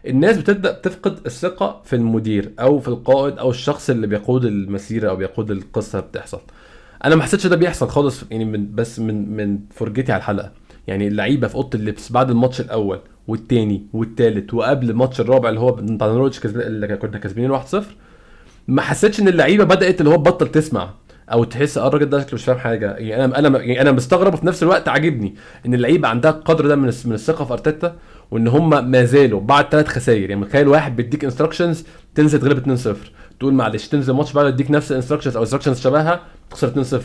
الناس 0.07 0.37
بتبدأ 0.39 0.73
تفقد 0.73 1.19
الثقة 1.27 1.83
في 1.85 1.97
المدير 1.97 2.53
أو 2.61 2.81
في 2.81 2.89
القائد 2.89 3.39
أو 3.39 3.51
الشخص 3.51 3.91
اللي 3.91 4.07
بيقود 4.07 4.45
المسيرة 4.45 5.11
أو 5.11 5.17
بيقود 5.17 5.51
القصة 5.51 6.01
بتحصل. 6.01 6.41
أنا 7.05 7.15
ما 7.17 7.23
حسيتش 7.23 7.47
ده 7.47 7.57
بيحصل 7.57 7.89
خالص 7.89 8.25
يعني 8.31 8.45
من 8.45 8.75
بس 8.75 8.99
من 9.01 9.37
من 9.37 9.59
فرجتي 9.71 10.13
على 10.13 10.19
الحلقة. 10.21 10.53
يعني 10.87 11.09
اللعيبة 11.09 11.49
في 11.49 11.55
أوضة 11.55 11.79
اللبس 11.79 12.13
بعد 12.13 12.31
الماتش 12.31 12.61
الأول 12.61 13.01
والتاني 13.29 13.87
والتالت 13.93 14.55
وقبل 14.55 14.91
الماتش 14.91 15.21
الرابع 15.21 15.49
اللي 15.49 15.61
هو 15.61 15.73
بتاع 15.73 16.07
نورويتش 16.07 16.47
اللي 16.47 16.97
كنا 16.97 17.19
كسبانين 17.19 17.59
1-0 17.59 17.63
ما 18.69 18.83
حسيتش 18.83 19.21
إن 19.21 19.29
اللعيبة 19.29 19.65
بدأت 19.65 20.01
اللي 20.01 20.11
هو 20.11 20.19
بطل 20.19 20.49
تسمع 20.49 20.91
أو 21.33 21.45
تحس 21.45 21.79
آه 21.79 21.89
الراجل 21.89 22.11
ده 22.11 22.21
شكله 22.21 22.35
مش 22.35 22.45
فاهم 22.45 22.59
حاجة. 22.59 22.97
يعني 22.97 23.25
أنا 23.25 23.39
أنا 23.39 23.59
يعني 23.59 23.81
أنا 23.81 23.93
مستغرب 23.93 24.35
وفي 24.35 24.47
نفس 24.47 24.63
الوقت 24.63 24.89
عاجبني 24.89 25.35
إن 25.67 25.75
اللعيبة 25.75 26.09
عندها 26.09 26.31
القدر 26.31 26.67
ده 26.67 26.77
من 26.77 26.93
من 27.05 27.13
الثقة 27.13 27.45
في 27.45 27.53
أرتيتا 27.53 27.97
وإن 28.31 28.49
هم 28.49 28.91
ما 28.91 29.05
زالوا 29.05 29.41
بعد 29.41 29.69
ثلاث 29.69 29.89
خسائر 29.89 30.31
يعني 30.31 30.45
تخيل 30.45 30.69
واحد 30.69 30.97
بيديك 30.97 31.25
instructions 31.25 31.85
تنزل 32.15 32.41
تغلب 32.41 32.79
2-0 32.79 32.89
تقول 33.41 33.55
معلش 33.55 33.89
تنزل 33.89 34.13
ماتش 34.13 34.33
بعد 34.33 34.47
يديك 34.47 34.71
نفس 34.71 34.91
ال 34.91 34.94
instructions 34.94 35.37
أو 35.37 35.43
instructions 35.43 35.81
شبهها 35.81 36.21
تخسر 36.51 36.85
2-0 36.85 36.97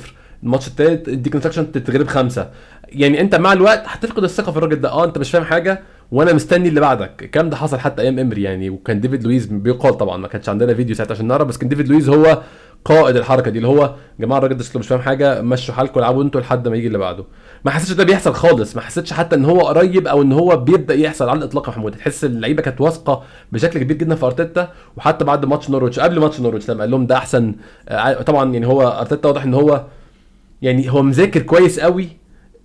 الماتش 0.44 0.68
الثالث 0.68 1.08
يديك 1.08 1.36
instruction 1.36 1.72
تتغلب 1.72 2.08
خمسة. 2.08 2.50
يعني 2.90 3.22
أنت 3.22 3.36
مع 3.36 3.54
الوقت 3.54 3.84
هتفقد 3.86 4.24
الثقة 4.24 4.52
في 4.52 4.58
الراجل 4.58 4.82
ده. 4.82 4.92
آه 4.92 5.06
أنت 5.06 5.18
مش 5.18 5.32
فاهم 5.32 5.44
حاجة 5.44 5.82
وأنا 6.12 6.34
مستني 6.34 6.70
اللي 6.70 6.80
بعدك. 6.80 7.24
الكلام 7.24 7.50
ده 7.50 7.56
حصل 7.56 7.80
حتى 7.80 8.02
أيام 8.02 8.20
إمري 8.20 8.42
يعني 8.44 8.70
وكان 8.70 9.02
ديفيد 9.02 9.24
لويز 9.24 9.46
بيقال 9.46 9.98
طبعا 9.98 10.18
ما 10.18 10.28
كانش 10.28 10.50
عندنا 10.50 10.74
فيديو 10.74 10.96
ساعتها 10.96 11.14
عشان 11.14 11.28
نعرف 11.28 11.48
بس 11.48 11.58
كان 11.58 11.70
ديفيد 11.70 11.88
لويز 11.88 12.10
هو 12.10 12.42
قائد 12.86 13.16
الحركة 13.16 13.52
دي 13.52 13.58
اللي 13.58 13.68
هو 13.68 13.82
يا 14.20 14.26
جماعة 14.26 14.38
الراجل 14.38 14.58
ده 14.58 14.66
مش 14.76 14.88
فاهم 14.88 15.00
حاجة 15.02 15.42
مشوا 15.42 15.74
حالكم 15.74 16.00
العبوا 16.00 16.24
أنتوا 16.24 16.42
لحد 16.42 16.68
ما 16.68 16.76
يجي 16.78 16.88
اللي 16.88 16.98
بعده. 16.98 17.24
ما 17.66 17.72
حسيتش 17.72 17.92
ده 17.92 18.04
بيحصل 18.04 18.34
خالص 18.34 18.76
ما 18.76 18.82
حسيتش 18.82 19.14
حتى 19.14 19.36
إن 19.36 19.46
هو 19.46 19.60
قريب 19.62 20.08
أو 20.08 20.22
إن 20.22 20.32
هو 20.32 20.58
بيبدأ 20.58 20.94
يحصل 20.94 21.30
على 21.30 21.38
الإطلاق 21.38 21.64
يا 21.66 21.70
محمود. 21.70 21.96
تحس 21.96 22.26
اللعيبة 22.26 22.62
كانت 22.62 22.82
واثقة 22.82 23.24
بشكل 23.52 23.80
كبير 23.80 23.98
جدا 23.98 24.16
في 24.16 24.26
أرتيتا 24.26 24.72
وحتى 24.98 25.26
بعد 25.26 25.46
ماتش 25.46 25.70
نورويتش 25.70 26.00
قبل 26.00 26.20
ماتش 26.20 26.40
نورويتش 26.40 26.70
لما 26.70 26.80
قال 26.82 26.92
لهم 26.92 27.06
ده 27.06 27.18
أحسن 27.18 27.56
آه، 27.90 28.22
طبعا 28.22 28.54
يعني 28.54 28.68
هو 28.68 28.82
أرتيتا 28.88 29.28
واضح 29.28 29.44
إن 29.44 29.54
هو 29.54 29.86
يعني 30.62 30.92
هو 30.92 31.02
مذاكر 31.02 31.42
كويس 31.42 31.80
قوي 31.80 32.19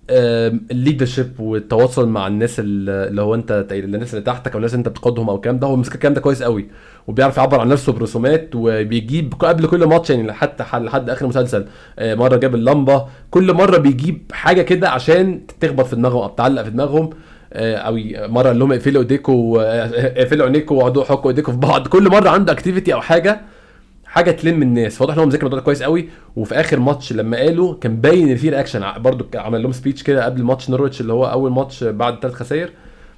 ال 0.09 0.21
leadership 0.21 1.39
والتواصل 1.39 2.09
مع 2.09 2.27
الناس 2.27 2.55
اللي 2.59 3.21
هو 3.21 3.35
انت 3.35 3.65
الناس 3.71 4.13
اللي 4.13 4.25
تحتك 4.25 4.51
أو 4.51 4.57
الناس 4.57 4.73
اللي 4.73 4.79
انت 4.79 4.89
بتقودهم 4.89 5.29
أو 5.29 5.35
الكلام 5.35 5.59
ده 5.59 5.67
هو 5.67 5.75
مسك 5.75 5.95
الكلام 5.95 6.13
ده 6.13 6.21
كويس 6.21 6.43
قوي 6.43 6.67
وبيعرف 7.07 7.37
يعبر 7.37 7.59
عن 7.59 7.67
نفسه 7.69 7.93
برسومات 7.93 8.49
وبيجيب 8.55 9.33
قبل 9.39 9.67
كل 9.67 9.85
ماتش 9.85 10.09
يعني 10.09 10.33
حتى 10.33 10.63
لحد 10.73 11.09
آخر 11.09 11.27
مسلسل 11.27 11.65
آه، 11.99 12.15
مرة 12.15 12.35
جاب 12.35 12.55
اللمبة 12.55 13.05
كل 13.31 13.53
مرة 13.53 13.77
بيجيب 13.77 14.31
حاجة 14.31 14.61
كده 14.61 14.89
عشان 14.89 15.41
تخبط 15.59 15.85
في 15.85 15.95
دماغهم 15.95 16.21
أو 16.21 16.27
تعلق 16.29 16.63
في 16.63 16.69
دماغهم 16.69 17.09
آه، 17.53 17.75
أو 17.75 17.97
مرة 18.29 18.47
قال 18.47 18.59
لهم 18.59 18.71
اقفلوا 18.71 19.01
ايديكم 19.01 19.53
آه، 19.59 19.85
اقفلوا 20.19 20.45
عينيكم 20.45 20.75
واقعدوا 20.75 21.03
حكوا 21.03 21.31
ايديكم 21.31 21.51
في 21.51 21.57
بعض 21.57 21.87
كل 21.87 22.09
مرة 22.09 22.29
عنده 22.29 22.53
activity 22.53 22.93
أو 22.93 23.01
حاجة 23.01 23.41
حاجة 24.15 24.31
تلم 24.31 24.61
الناس. 24.61 25.01
واضح 25.01 25.13
إن 25.13 25.19
هو 25.19 25.25
مذاكر 25.25 25.45
الموضوع 25.45 25.65
كويس 25.65 25.83
قوي. 25.83 26.09
وفي 26.35 26.55
آخر 26.59 26.79
ماتش 26.79 27.13
لما 27.13 27.37
قالوا 27.37 27.75
كان 27.75 27.95
باين 28.01 28.29
إن 28.29 28.35
في 28.35 28.49
reaction 28.49 28.83
برضو 28.97 29.25
عمل 29.35 29.63
لهم 29.63 29.71
speech 29.71 30.03
كده 30.03 30.25
قبل 30.25 30.43
ماتش 30.43 30.69
نورويتش 30.69 31.01
اللي 31.01 31.13
هو 31.13 31.25
أول 31.25 31.51
ماتش 31.51 31.83
بعد 31.83 32.19
ثلاث 32.21 32.33
خسائر. 32.33 32.69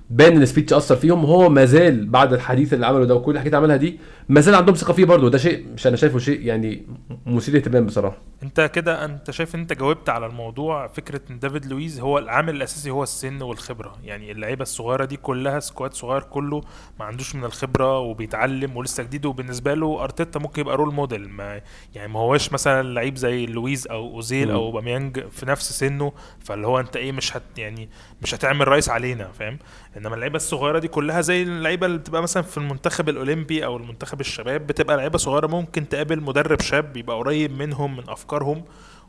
بان 0.09 0.41
ال 0.41 0.46
speech 0.46 0.73
أثر 0.73 0.95
فيهم. 0.95 1.23
وهو 1.23 1.49
ما 1.49 1.65
زال 1.65 2.05
بعد 2.05 2.33
الحديث 2.33 2.73
اللي 2.73 2.85
عمله 2.85 3.05
ده 3.05 3.15
وكل 3.15 3.31
الحاجات 3.31 3.53
اللي 3.53 3.57
عملها 3.57 3.77
دي 3.77 3.99
ما 4.29 4.41
زال 4.41 4.55
عندهم 4.55 4.75
ثقة 4.75 4.93
فيه 4.93 5.05
برضه 5.05 5.25
وده 5.25 5.37
شيء 5.37 5.65
مش 5.73 5.87
أنا 5.87 5.95
شايفه 5.95 6.19
شيء 6.19 6.41
يعني 6.41 6.87
مثير 7.25 7.53
للاهتمام 7.53 7.85
بصراحة. 7.85 8.17
أنت 8.43 8.71
كده 8.73 9.05
أنت 9.05 9.31
شايف 9.31 9.55
إن 9.55 9.59
أنت 9.59 9.73
جاوبت 9.73 10.09
على 10.09 10.25
الموضوع 10.25 10.87
فكرة 10.87 11.21
إن 11.31 11.39
ديفيد 11.39 11.65
لويز 11.65 11.99
هو 11.99 12.17
العامل 12.17 12.55
الأساسي 12.55 12.89
هو 12.89 13.03
السن 13.03 13.41
والخبرة. 13.41 13.97
يعني 14.03 14.31
اللعيبة 14.31 14.61
الصغيرة 14.61 15.05
دي 15.05 15.17
كلها 15.17 15.59
squad 15.59 15.93
صغير 15.93 16.21
كله 16.21 16.61
ما 16.99 17.05
عندوش 17.05 17.35
من 17.35 17.43
الخبرة 17.43 17.99
وبيتعلم 17.99 18.77
ولسه 18.77 19.03
جديد. 19.03 19.25
وبالنسبة 19.25 19.73
له 19.73 20.03
أرتيتا 20.03 20.39
ممكن 20.39 20.61
يبقى 20.61 20.77
role 20.77 20.93
model 20.93 21.29
ما 21.29 21.61
يعني 21.95 22.13
ما 22.13 22.19
هوش 22.19 22.53
مثلا 22.53 22.93
لعيب 22.93 23.15
زي 23.15 23.45
لويز 23.45 23.87
أو 23.87 24.07
أوزيل 24.15 24.51
أو 24.51 24.71
أوباميانج 24.71 25.19
في 25.31 25.45
نفس 25.45 25.71
سنه. 25.79 26.11
فاللي 26.39 26.67
هو 26.67 26.79
أنت 26.79 26.95
إيه 26.95 27.11
مش 27.11 27.37
هت 27.37 27.43
يعني 27.57 27.89
مش 28.21 28.35
هتعمل 28.35 28.67
رئيس 28.67 28.89
علينا 28.89 29.31
فاهم؟ 29.31 29.59
إنما 29.97 30.15
اللعيبة 30.15 30.35
الصغيرة 30.35 30.79
دي 30.79 30.87
كلها 30.87 31.21
زي 31.21 31.43
اللعيبة 31.43 31.85
اللي 31.85 31.97
بتبقى 31.97 32.21
مثلا 32.21 32.43
في 32.43 32.57
المنتخب 32.57 33.09
الأولمبي 33.09 33.65
أو 33.65 33.77
المنتخب 33.77 34.16
الشباب 34.19 34.67
بتبقى 34.67 34.97
لعيبة 34.97 35.17
صغيرة 35.17 35.47
ممكن 35.47 35.89
تقابل 35.89 36.21
مدرب 36.21 36.61
شاب 36.61 36.97
يبقى 36.97 37.17
قريب 37.17 37.51
منهم 37.51 37.97
من 37.97 38.09
أفكارهم 38.09 38.63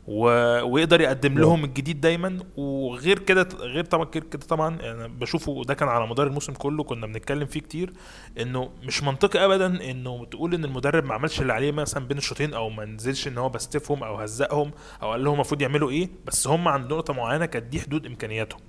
و... 0.07 0.23
ويقدر 0.63 1.01
يقدم 1.01 1.39
لهم 1.39 1.63
الجديد 1.63 2.01
دايما. 2.01 2.37
وغير 2.57 3.19
كده 3.19 3.47
غير 3.59 3.83
طبعا 3.85 4.05
كده 4.05 4.39
طبعا 4.49 4.67
أنا 4.75 4.83
يعني 4.83 5.07
بشوفه 5.07 5.63
ده 5.63 5.73
كان 5.73 5.89
على 5.89 6.07
مدار 6.07 6.27
الموسم 6.27 6.53
كله 6.53 6.83
كنا 6.83 7.07
بنتكلم 7.07 7.45
فيه 7.45 7.59
كتير 7.59 7.93
إنه 8.41 8.69
مش 8.83 9.03
منطقي 9.03 9.45
ابدا 9.45 9.91
إنه 9.91 10.25
تقول 10.25 10.53
إن 10.53 10.65
المدرب 10.65 11.05
ما 11.05 11.13
عملش 11.13 11.41
اللي 11.41 11.53
عليه 11.53 11.71
مثلا 11.71 12.07
بين 12.07 12.17
الشوطين 12.17 12.53
أو 12.53 12.69
ما 12.69 12.85
نزلش 12.85 13.27
إن 13.27 13.37
هو 13.37 13.49
بستفهم 13.49 14.03
أو 14.03 14.15
هزقهم 14.15 14.71
أو 15.01 15.11
قال 15.11 15.23
لهم 15.23 15.33
المفروض 15.33 15.61
يعملوا 15.61 15.89
إيه 15.89 16.09
بس 16.25 16.47
هم 16.47 16.67
عند 16.67 16.93
نقطة 16.93 17.13
معينة 17.13 17.45
كانت 17.45 17.65
دي 17.65 17.79
حدود 17.81 18.05
إمكانياتهم. 18.05 18.59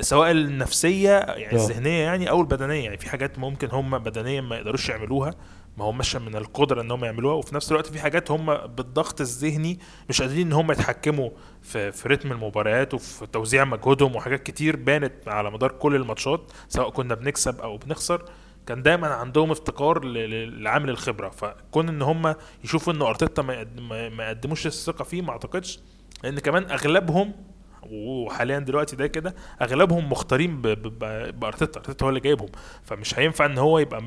سواء 0.00 0.30
النفسية 0.30 1.18
يعني 1.18 1.52
أوه. 1.52 1.64
الذهنية 1.64 2.02
يعني 2.02 2.30
أو 2.30 2.40
البدنية. 2.40 2.84
يعني 2.84 2.98
في 2.98 3.10
حاجات 3.10 3.38
ممكن 3.38 3.68
هم 3.72 3.98
بدنيا 3.98 4.40
ما 4.40 4.56
يقدروش 4.56 4.88
يعملوها 4.88 5.34
ما 5.76 5.84
هماش 5.84 6.16
من 6.16 6.36
القدرة 6.36 6.80
إن 6.82 6.90
هم 6.90 7.04
يعملوها. 7.04 7.34
وفي 7.34 7.54
نفس 7.54 7.70
الوقت 7.70 7.86
في 7.86 8.00
حاجات 8.00 8.30
هم 8.30 8.56
بالضغط 8.56 9.20
الذهني 9.20 9.78
مش 10.08 10.22
قادرين 10.22 10.46
إن 10.46 10.52
هم 10.52 10.72
يتحكموا 10.72 11.30
في 11.62 11.92
في 11.92 12.08
رتم 12.08 12.32
المباريات 12.32 12.94
وفي 12.94 13.26
توزيع 13.26 13.64
مجهودهم 13.64 14.16
وحاجات 14.16 14.42
كتير 14.42 14.76
بانت 14.76 15.28
على 15.28 15.50
مدار 15.50 15.72
كل 15.72 15.94
الماتشات 15.94 16.52
سواء 16.68 16.90
كنا 16.90 17.14
بنكسب 17.14 17.60
أو 17.60 17.76
بنخسر. 17.76 18.24
كان 18.66 18.82
دايما 18.82 19.06
عندهم 19.06 19.50
افتقار 19.50 20.04
لعامل 20.04 20.90
الخبرة. 20.90 21.28
فكون 21.28 21.88
إن 21.88 22.02
هم 22.02 22.34
يشوفوا 22.64 22.92
إن 22.92 23.02
أرتيتا 23.02 23.42
ما 23.42 24.24
يقدموش 24.28 24.66
الثقة 24.66 25.04
فيه 25.04 25.22
ما 25.22 25.30
أعتقدش 25.30 25.80
لأن 26.24 26.38
كمان 26.38 26.70
أغلبهم 26.70 27.32
وحاليا 27.90 28.58
دلوقتي 28.58 28.96
ده 28.96 29.06
كده 29.06 29.34
أغلبهم 29.62 30.10
مختارين 30.12 30.62
بأرتيتا. 30.62 31.78
أرتيتا 31.80 32.04
هو 32.04 32.08
اللي 32.08 32.20
جايبهم. 32.20 32.48
فمش 32.82 33.18
هينفع 33.18 33.46
إن 33.46 33.58
هو 33.58 33.78
يبقى 33.78 34.02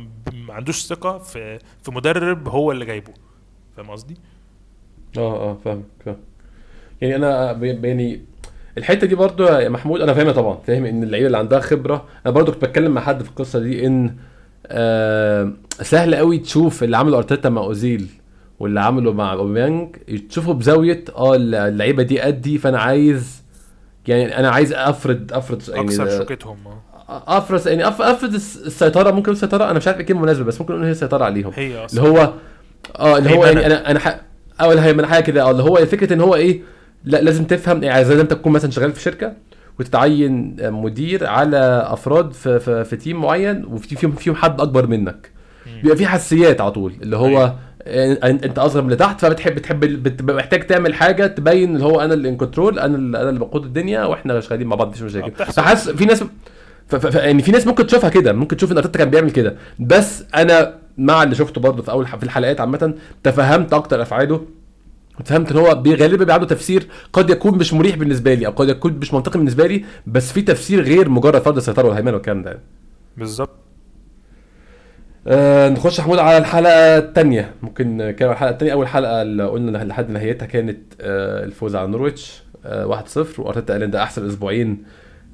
ما 0.48 0.54
عندوش 0.54 0.86
ثقة 0.86 1.18
في 1.18 1.60
في 1.84 1.92
مدرب 1.92 2.48
هو 2.48 2.72
اللي 2.72 2.86
جايبه. 2.86 3.14
فاهم 3.78 3.92
قصدي؟ 3.92 4.18
آه 5.18 5.52
آه 5.52 5.58
فاهم 5.66 5.84
فاهم. 6.06 6.18
يعني 7.02 7.16
أنا 7.16 7.52
يعني 7.64 8.22
الحتة 8.78 9.08
دي 9.08 9.16
برضو 9.16 9.44
يا 9.46 9.70
محمود 9.70 10.02
أنا 10.02 10.14
فاهمها 10.14 10.34
طبعا. 10.34 10.58
فاهم 10.68 10.86
إن 10.86 11.04
اللعيبة 11.04 11.28
اللي 11.28 11.38
عندها 11.38 11.60
خبرة. 11.60 12.06
أنا 12.26 12.34
برضو 12.34 12.52
كنت 12.52 12.66
بتكلم 12.66 12.92
مع 12.94 13.02
حد 13.02 13.24
في 13.24 13.30
القصة 13.30 13.60
دي 13.60 13.88
إن 13.88 14.16
آه 14.68 15.52
سهل 15.82 16.16
قوي 16.16 16.38
تشوف 16.38 16.84
اللي 16.84 16.98
عمله 16.98 17.18
أرتيتا 17.18 17.50
مع 17.50 17.62
أوزيل 17.62 18.08
واللي 18.60 18.80
عمله 18.82 19.14
مع 19.14 19.34
أوباميانج. 19.34 19.96
تشوفه 20.30 20.54
بزاوية 20.54 21.04
آه 21.16 21.36
اللعيبة 21.36 22.04
دي 22.04 22.28
ادي 22.28 22.58
فأنا 22.58 22.80
عايز 22.80 23.45
يعني 24.08 24.40
أنا 24.40 24.50
عايز 24.50 24.74
افرض 24.74 25.34
افرض 25.34 25.62
يعني 25.70 25.82
أكثر 25.82 26.18
شوكتهم 26.18 26.58
آه. 27.10 27.24
افرض 27.38 27.68
يعني 27.68 27.88
افرض 27.88 28.34
السيطرة. 28.34 29.12
ممكن 29.12 29.32
السيطره 29.32 29.64
أنا 29.64 29.74
مش 29.74 29.88
عارف 29.88 29.98
إيه 29.98 30.04
الكلمة 30.04 30.20
المناسبة 30.20 30.44
بس 30.46 30.62
ممكن 30.62 30.74
نقول 30.74 30.86
هي 30.86 30.92
السيطره 30.92 31.26
عليهم. 31.26 31.52
هي 31.56 31.86
أصلاً. 31.86 32.04
اللي 32.04 32.20
هو 32.20 32.34
آه 33.00 33.18
اللي 33.18 33.36
هو 33.38 33.46
يعني 33.46 33.66
أنا 33.66 33.92
أنا 33.92 34.00
ح... 34.00 34.20
اول 34.62 34.78
هي 34.78 34.94
من 34.94 35.06
حاجة 35.06 35.24
كده. 35.24 35.44
آه 35.44 35.52
اللي 35.52 35.64
هو 35.64 35.76
فكره 35.76 36.14
إن 36.14 36.22
هو 36.22 36.36
إيه 36.36 36.62
لا 37.04 37.18
لازم 37.22 37.44
تفهم 37.44 37.84
يعني 37.84 38.06
زي 38.06 38.22
أنت 38.22 38.34
تكون 38.34 38.52
مثلا 38.54 38.72
شغال 38.72 38.92
في 38.92 39.02
شركة 39.02 39.34
وتتعين 39.80 40.56
مدير 40.72 41.28
على 41.28 41.88
أفراد 41.90 42.34
في, 42.34 42.60
في, 42.60 42.84
في 42.84 42.96
team 42.96 43.22
معين 43.22 43.66
وفي 43.66 43.96
فيهم 43.96 44.12
فيهم 44.12 44.36
حد 44.36 44.62
أكبر 44.62 44.88
منك. 44.88 45.30
بيبقى 45.84 45.98
في 45.98 46.08
حساسيات 46.08 46.62
على 46.62 46.72
طول. 46.72 46.94
اللي 47.02 47.18
هو 47.18 47.28
أيوه. 47.28 47.56
أنت 47.88 48.60
أصغر 48.60 48.82
من 48.82 48.88
اللي 48.88 48.96
تحت 48.96 49.22
فبتحب 49.22 49.56
بتحب 49.56 49.80
بتبقى 49.80 50.36
محتاج 50.36 50.68
تعمل 50.68 50.94
حاجة 50.94 51.28
تبين 51.28 51.76
اللي 51.76 51.86
هو 51.86 52.02
أنا 52.02 52.14
اللي 52.14 52.30
in 52.30 52.38
control 52.38 52.80
أنا 52.80 52.96
اللي 52.96 53.22
أنا 53.22 53.30
اللي 53.30 53.40
بقود 53.40 53.64
الدنيا 53.66 54.06
وإحنا 54.06 54.40
شغالين 54.40 54.68
مع 54.68 54.76
بعض 54.76 54.88
مفيش 54.88 55.02
مشاكل. 55.02 55.32
فحاسس 55.32 55.90
في 55.90 56.06
ناس 56.06 56.24
ف... 56.88 57.16
يعني 57.16 57.42
في 57.42 57.52
ناس 57.52 57.68
ممكن 57.68 57.88
تشوفها 57.88 58.10
كده 58.10 58.34
ممكن 58.34 58.58
تشوف 58.58 58.72
إن 58.72 58.78
أرتيتا 58.78 59.00
كان 59.00 59.10
بيعمل 59.10 59.32
كده. 59.32 59.56
بس 59.80 60.24
أنا 60.36 60.74
مع 60.98 61.24
اللي 61.24 61.36
شفته 61.36 61.62
برضه 61.62 61.84
في 61.84 61.92
أول 61.92 62.06
في 62.08 62.24
الحلقات 62.24 62.62
عامة 62.62 62.94
تفهمت 63.24 63.74
أكتر 63.74 64.02
أفعاله. 64.02 64.46
فهمت 65.26 65.52
إن 65.52 65.58
هو 65.58 65.84
غالبا 65.88 66.34
عنده 66.34 66.46
تفسير 66.46 66.88
قد 67.14 67.30
يكون 67.30 67.58
مش 67.58 67.74
مريح 67.74 67.96
بالنسبة 67.96 68.34
لي 68.34 68.46
أو 68.48 68.52
قد 68.52 68.70
يكون 68.70 68.94
مش 68.94 69.14
منطقي 69.14 69.40
بالنسبة 69.40 69.68
لي 69.68 69.86
بس 70.08 70.32
في 70.32 70.42
تفسير 70.42 70.82
غير 70.82 71.10
مجرد 71.10 71.42
فرض 71.42 71.58
السيطرة 71.58 71.88
والهيمنة 71.88 72.14
والكلام 72.14 72.44
ده. 72.44 72.60
بالظبط. 73.18 73.65
آه 75.28 75.70
نخش 75.70 76.02
حمود 76.02 76.20
على 76.20 76.38
الحلقة 76.38 76.98
الثانية 76.98 77.52
ممكن 77.62 77.98
نتكلم 77.98 78.32
الحلقة 78.32 78.52
الثانية 78.52 78.74
أول 78.74 78.88
حلقة 78.88 79.22
اللي 79.22 79.44
قلنا 79.48 79.78
لحد 79.78 80.10
نهايتها 80.10 80.46
كانت 80.46 80.78
آه 81.02 81.44
الفوز 81.44 81.76
على 81.76 81.88
نورويتش 81.88 82.44
آه 82.66 83.04
1-0 83.36 83.40
وأرتيتا 83.40 83.74
قال 83.74 83.84
إن 83.84 83.92
ده 83.92 84.04
أحسن 84.04 84.28
أسبوعين 84.28 84.84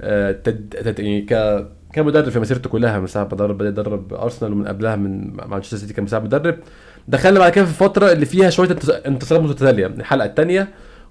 آه 0.02 0.32
تد... 0.32 0.96
يعني 1.00 1.22
ك 1.22 1.66
كمدرب 1.94 2.30
في 2.30 2.40
مسيرته 2.40 2.70
كلها 2.70 3.00
من 3.00 3.08
ساعة 3.08 3.24
ما 3.32 3.48
بدأ 3.48 3.68
يدرب 3.68 4.14
أرسنال 4.14 4.52
ومن 4.54 4.68
قبلها 4.68 4.96
من 4.96 5.34
مانشستر 5.34 5.78
سيتي 5.78 5.94
كان 5.94 6.04
مساعد 6.04 6.24
مدرب. 6.24 6.56
دخلنا 7.08 7.40
بعد 7.40 7.52
كده 7.52 7.66
في 7.66 7.72
الفترة 7.72 8.12
اللي 8.12 8.26
فيها 8.26 8.50
شوية 8.50 8.70
انتصارات 9.06 9.44
متتالية. 9.44 9.86
الحلقة 9.86 10.26
الثانية 10.26 10.68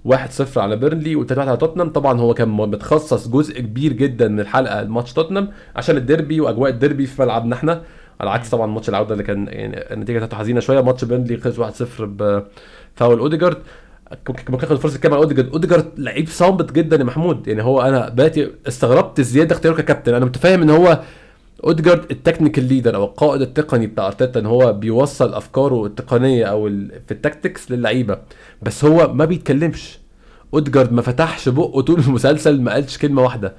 1-0 0.07 0.57
على 0.57 0.75
بيرنلي 0.75 1.15
و3-1 1.25 1.37
على 1.37 1.57
توتنهام. 1.57 1.89
طبعا 1.89 2.19
هو 2.19 2.33
كان 2.33 2.49
متخصص 2.49 3.27
جزء 3.27 3.59
كبير 3.59 3.93
جدا 3.93 4.27
من 4.27 4.39
الحلقة 4.39 4.81
الماتش 4.81 5.13
توتنهام 5.13 5.49
عشان 5.75 5.97
الديربي 5.97 6.41
وأجواء 6.41 6.71
الديربي 6.71 7.05
في 7.05 7.21
ملعبنا 7.21 7.55
إحنا. 7.55 7.81
على 8.21 8.29
عكس 8.29 8.49
طبعا 8.49 8.67
ماتش 8.67 8.89
العودة 8.89 9.13
اللي 9.13 9.23
كان 9.23 9.47
يعني 9.47 9.93
النتيجة 9.93 10.17
بتاعته 10.17 10.37
حزينة 10.37 10.59
شوية. 10.59 10.81
ماتش 10.81 11.05
بيرنلي 11.05 11.37
خلص 11.37 11.59
1-0 11.59 12.01
بفاول 12.01 13.19
أوديجارد. 13.19 13.57
ممكن 14.29 14.65
اخد 14.65 14.75
فرصه 14.75 14.99
كمان 14.99 15.17
أوديجارد. 15.17 15.49
أوديجارد 15.51 15.85
لعيب 15.97 16.27
صامت 16.27 16.71
جدا 16.71 16.97
يا 16.97 17.03
محمود. 17.03 17.47
يعني 17.47 17.63
هو 17.63 17.81
أنا 17.81 18.09
بقيت 18.09 18.51
استغربت 18.67 19.21
زيادة 19.21 19.55
اختياره 19.55 19.75
ككابتن. 19.75 20.13
أنا 20.13 20.25
متفاهم 20.25 20.61
إن 20.61 20.69
هو 20.69 20.99
اودجارد 21.63 22.11
ال 22.11 22.16
technical 22.16 22.63
leader 22.63 22.95
أو 22.95 23.03
القائد 23.03 23.41
التقني 23.41 23.87
بتاع 23.87 24.07
أرتيتا 24.07 24.39
إن 24.39 24.45
هو 24.45 24.73
بيوصل 24.73 25.33
أفكاره 25.33 25.85
التقنية 25.85 26.45
أو 26.45 26.69
في 27.07 27.11
ال 27.11 27.18
tactics 27.18 27.71
للعيبة. 27.71 28.17
بس 28.61 28.85
هو 28.85 29.13
ما 29.13 29.25
بيتكلمش. 29.25 29.99
اودجارد 30.53 30.91
ما 30.91 31.01
فتحش 31.01 31.49
بقه 31.49 31.81
طول 31.81 31.99
المسلسل 31.99 32.61
ما 32.61 32.73
قالش 32.73 32.97
كلمة 32.97 33.21
واحدة. 33.21 33.53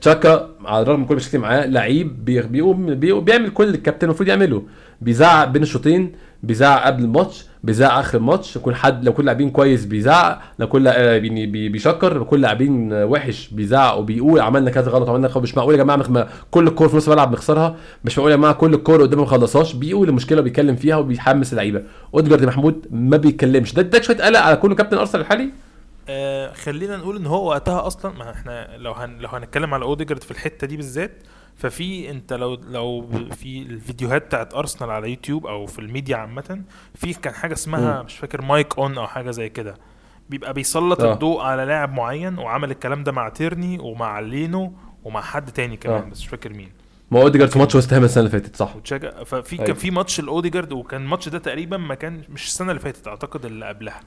تشاكا 0.00 0.50
على 0.64 0.82
الرغم 0.82 1.00
من 1.00 1.06
كل 1.06 1.14
مشاكل 1.16 1.38
معاه 1.38 1.66
لعيب 1.66 2.24
بيقوم 2.24 2.94
بيعمل 2.94 3.50
كل 3.50 3.68
الكابتن 3.68 4.06
المفروض 4.06 4.28
يعمله. 4.28 4.62
بيزعق 5.00 5.44
بين 5.44 5.62
الشوطين 5.62 6.12
بيزعق 6.42 6.86
قبل 6.86 7.04
الماتش 7.04 7.44
بيزعق 7.64 7.98
آخر 7.98 8.18
الماتش. 8.18 8.56
يكون 8.56 8.74
حد 8.74 9.04
لو 9.04 9.12
كل 9.12 9.24
لاعبين 9.24 9.50
كويس 9.50 9.84
بيزعق 9.84 10.40
لو 10.58 10.68
كل 10.68 10.86
يعني 10.86 11.46
بيشكر 11.46 12.16
لو 12.16 12.24
كل 12.24 12.40
لاعبين 12.40 12.92
وحش 12.92 13.48
بيزعق 13.48 13.98
وبيقول 13.98 14.40
عملنا 14.40 14.70
كذا 14.70 14.90
غلط 14.90 15.08
عملنا 15.08 15.28
كذا. 15.28 15.40
مش 15.40 15.56
معقول 15.56 15.74
يا 15.74 15.78
جماعة. 15.78 16.28
كل 16.50 16.66
الكور 16.66 16.88
في 16.88 16.96
نص 16.96 17.08
الملعب 17.08 17.32
نخسرها 17.32 17.76
مش 18.04 18.18
معقول 18.18 18.32
يا 18.32 18.36
جماعة 18.36 18.54
كل 18.54 18.74
الكور 18.74 19.02
قدامه 19.02 19.22
ما 19.22 19.28
خلصهاش. 19.28 19.74
بيقول 19.74 20.08
المشكلة 20.08 20.40
وبيتكلم 20.40 20.76
فيها 20.76 20.96
وبيحمس 20.96 21.52
اللعيبة. 21.52 21.82
أوديجارد 22.14 22.44
محمود 22.44 22.86
ما 22.90 23.16
بيتكلمش. 23.16 23.74
ده 23.74 23.82
اداك 23.82 24.02
شوية 24.02 24.16
قلق 24.16 24.40
على 24.40 24.56
كل 24.56 24.74
كابتن 24.74 24.98
أرسنال 24.98 25.20
الحالي. 25.20 25.48
آه 26.08 26.52
خلينا 26.52 26.96
نقول 26.96 27.16
إن 27.16 27.26
هو 27.26 27.48
وقتها 27.48 27.86
أصلا 27.86 28.12
ما 28.14 28.30
إحنا 28.30 28.76
لو 28.76 28.92
هن 28.92 29.18
لو 29.18 29.28
هنتكلم 29.28 29.74
على 29.74 29.84
اوديجارد 29.84 30.22
في 30.22 30.30
الحتة 30.30 30.66
دي 30.66 30.76
بالذات 30.76 31.22
ففي 31.56 32.10
أنت 32.10 32.32
لو 32.32 32.54
لو 32.54 33.08
في 33.36 33.62
الفيديوهات 33.62 34.26
بتاعت 34.26 34.54
ارسنال 34.54 34.90
على 34.90 35.10
يوتيوب 35.10 35.46
أو 35.46 35.66
في 35.66 35.78
الميديا 35.78 36.16
عامة 36.16 36.62
في 36.94 37.12
كان 37.14 37.34
حاجة 37.34 37.52
اسمها. 37.52 38.02
مش 38.02 38.16
فاكر 38.16 38.42
مايك 38.42 38.78
أون 38.78 38.98
أو 38.98 39.06
حاجة 39.06 39.30
زي 39.30 39.48
كده 39.48 39.74
بيبقى 40.30 40.52
بيسلط 40.52 41.00
أوه. 41.00 41.12
الضوء 41.12 41.40
على 41.42 41.64
لاعب 41.64 41.92
معين 41.92 42.38
وعمل 42.38 42.70
الكلام 42.70 43.04
ده 43.04 43.12
مع 43.12 43.28
تيرني 43.28 43.78
ومع 43.78 44.20
لينو 44.20 44.72
ومع 45.04 45.20
حد 45.20 45.52
تاني 45.52 45.76
كمان 45.76 46.00
أوه. 46.00 46.10
بس 46.10 46.20
مش 46.20 46.28
فاكر 46.28 46.52
مين 46.52 46.70
ما 47.10 47.22
اوديجارد 47.22 47.50
في 47.50 47.58
ماتش 47.58 47.74
وست 47.74 47.92
هام 47.92 48.04
السنة 48.04 48.26
اللي 48.26 48.40
فاتت 48.40 48.56
صح 48.56 48.74
ففي 49.24 49.56
كان 49.56 49.74
في 49.74 49.90
ماتش 49.90 50.20
الاوديجارد 50.20 50.72
وكان 50.72 51.02
الماتش 51.02 51.28
ده 51.28 51.38
تقريبا 51.38 51.76
ما 51.76 51.94
كان 51.94 52.22
مش 52.28 52.46
السنة 52.46 52.70
اللي 52.70 52.80
فاتت 52.80 53.08
أعتقد 53.08 53.44
اللي 53.44 53.66
قبلها 53.66 54.00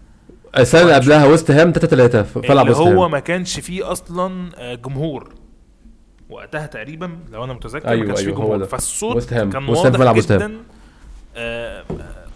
السنة 0.58 0.82
اللي 0.82 0.94
قبلها 0.94 1.26
وست 1.26 1.52
هام 1.52 1.72
3 1.72 1.88
3 1.88 2.24
فلعب 2.24 2.70
وست 2.70 2.80
هام. 2.80 2.98
هو 2.98 3.10
ما 3.10 3.20
كانش 3.20 3.60
فيه 3.60 3.92
أصلا 3.92 4.50
آه، 4.58 4.76
جمهور. 4.76 5.34
وقتها 6.30 6.66
تقريبا 6.66 7.18
لو 7.32 7.44
أنا 7.44 7.54
متذكر 7.54 7.88
أيوة 7.88 8.02
ما 8.02 8.08
كانش 8.08 8.20
فيه 8.20 8.32
جمهور. 8.32 8.66
فالصوت 8.66 9.30
كان 9.30 9.70
واضح 9.70 10.12
جدا 10.14 10.54
آه 11.36 11.84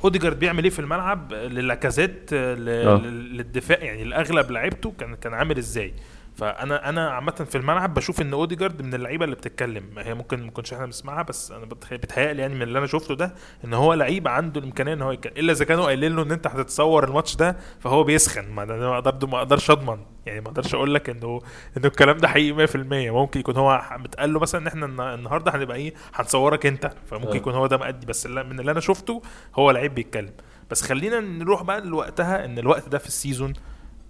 أوديجارد 0.03 0.39
بيعمل 0.39 0.63
إيه 0.63 0.69
في 0.71 0.79
الملعب؟ 0.79 1.33
للاكازيت 1.33 2.29
آه. 2.33 2.55
للدفاع 2.97 3.77
يعني 3.79 4.03
الأغلب 4.03 4.51
لعيبته 4.51 4.93
كان 4.99 5.15
كان 5.15 5.33
عامل 5.33 5.57
إزاي؟ 5.57 5.93
فأنا 6.35 6.89
أنا 6.89 7.09
عامة 7.09 7.31
في 7.49 7.57
الملعب 7.57 7.93
بشوف 7.93 8.21
إن 8.21 8.33
أوديجارد 8.33 8.81
من 8.81 8.93
اللعيبة 8.93 9.25
اللي 9.25 9.35
بتتكلم. 9.35 9.99
هي 9.99 10.13
ممكن 10.13 10.39
ما 10.39 10.45
نكونش 10.45 10.73
إحنا 10.73 10.85
بنسمعها 10.85 11.21
بس 11.23 11.51
أنا 11.51 11.65
بتهيألي 11.91 12.41
يعني 12.41 12.55
من 12.55 12.61
اللي 12.61 12.79
أنا 12.79 12.87
شفته 12.87 13.15
ده 13.15 13.33
إن 13.65 13.73
هو 13.73 13.93
لعيب 13.93 14.27
عنده 14.27 14.59
الإمكانية 14.59 14.93
إن 14.93 15.01
هو 15.01 15.11
يتكلم 15.11 15.33
إلا 15.37 15.51
إذا 15.51 15.65
كانوا 15.65 15.85
قايلين 15.85 16.15
له 16.15 16.21
إن 16.23 16.31
أنت 16.31 16.47
هتتصور 16.47 17.03
الماتش 17.03 17.35
ده 17.35 17.57
فهو 17.79 18.03
بيسخن. 18.03 18.49
ما 18.51 18.63
أنا 18.63 18.77
ما 18.77 19.01
ما 19.25 19.37
أقدرش 19.37 19.71
أضمن. 19.71 19.97
يعني 20.25 20.41
ما 20.41 20.47
أقدرش 20.47 20.75
أقول 20.75 20.93
لك 20.93 21.09
إنه 21.09 21.41
إنه 21.77 21.87
الكلام 21.87 22.17
ده 22.17 22.27
حقيقي 22.27 22.67
100% 22.67 22.75
ممكن 23.11 23.39
يكون 23.39 23.55
هو 23.57 23.81
متقال 23.97 24.33
له 24.33 24.39
مثلا 24.39 24.61
إن 24.61 24.67
إحنا 24.67 25.13
النهارده 25.15 25.55
هنبقى 25.55 25.77
إيه 25.77 25.93
هنصورك 26.13 26.65
أنت. 26.65 26.91
فممكن 27.05 27.31
أه. 27.31 27.35
يكون 27.35 27.53
هو 27.53 27.67
ده 27.67 27.77
مأدي. 27.77 28.05
بس 28.05 28.25
من 28.27 28.59
اللي 28.59 28.71
أنا 28.71 28.79
شفته 28.79 29.21
هو 29.55 29.71
لعيب 29.71 29.95
بيتكلم. 29.95 30.33
بس 30.71 30.81
خلينا 30.81 31.19
نروح 31.19 31.63
بقى 31.63 31.81
لوقتها 31.81 32.45
إن 32.45 32.59
الوقت 32.59 32.89
ده 32.89 32.97
في 32.97 33.07
ال 33.07 33.14
season 33.14 33.53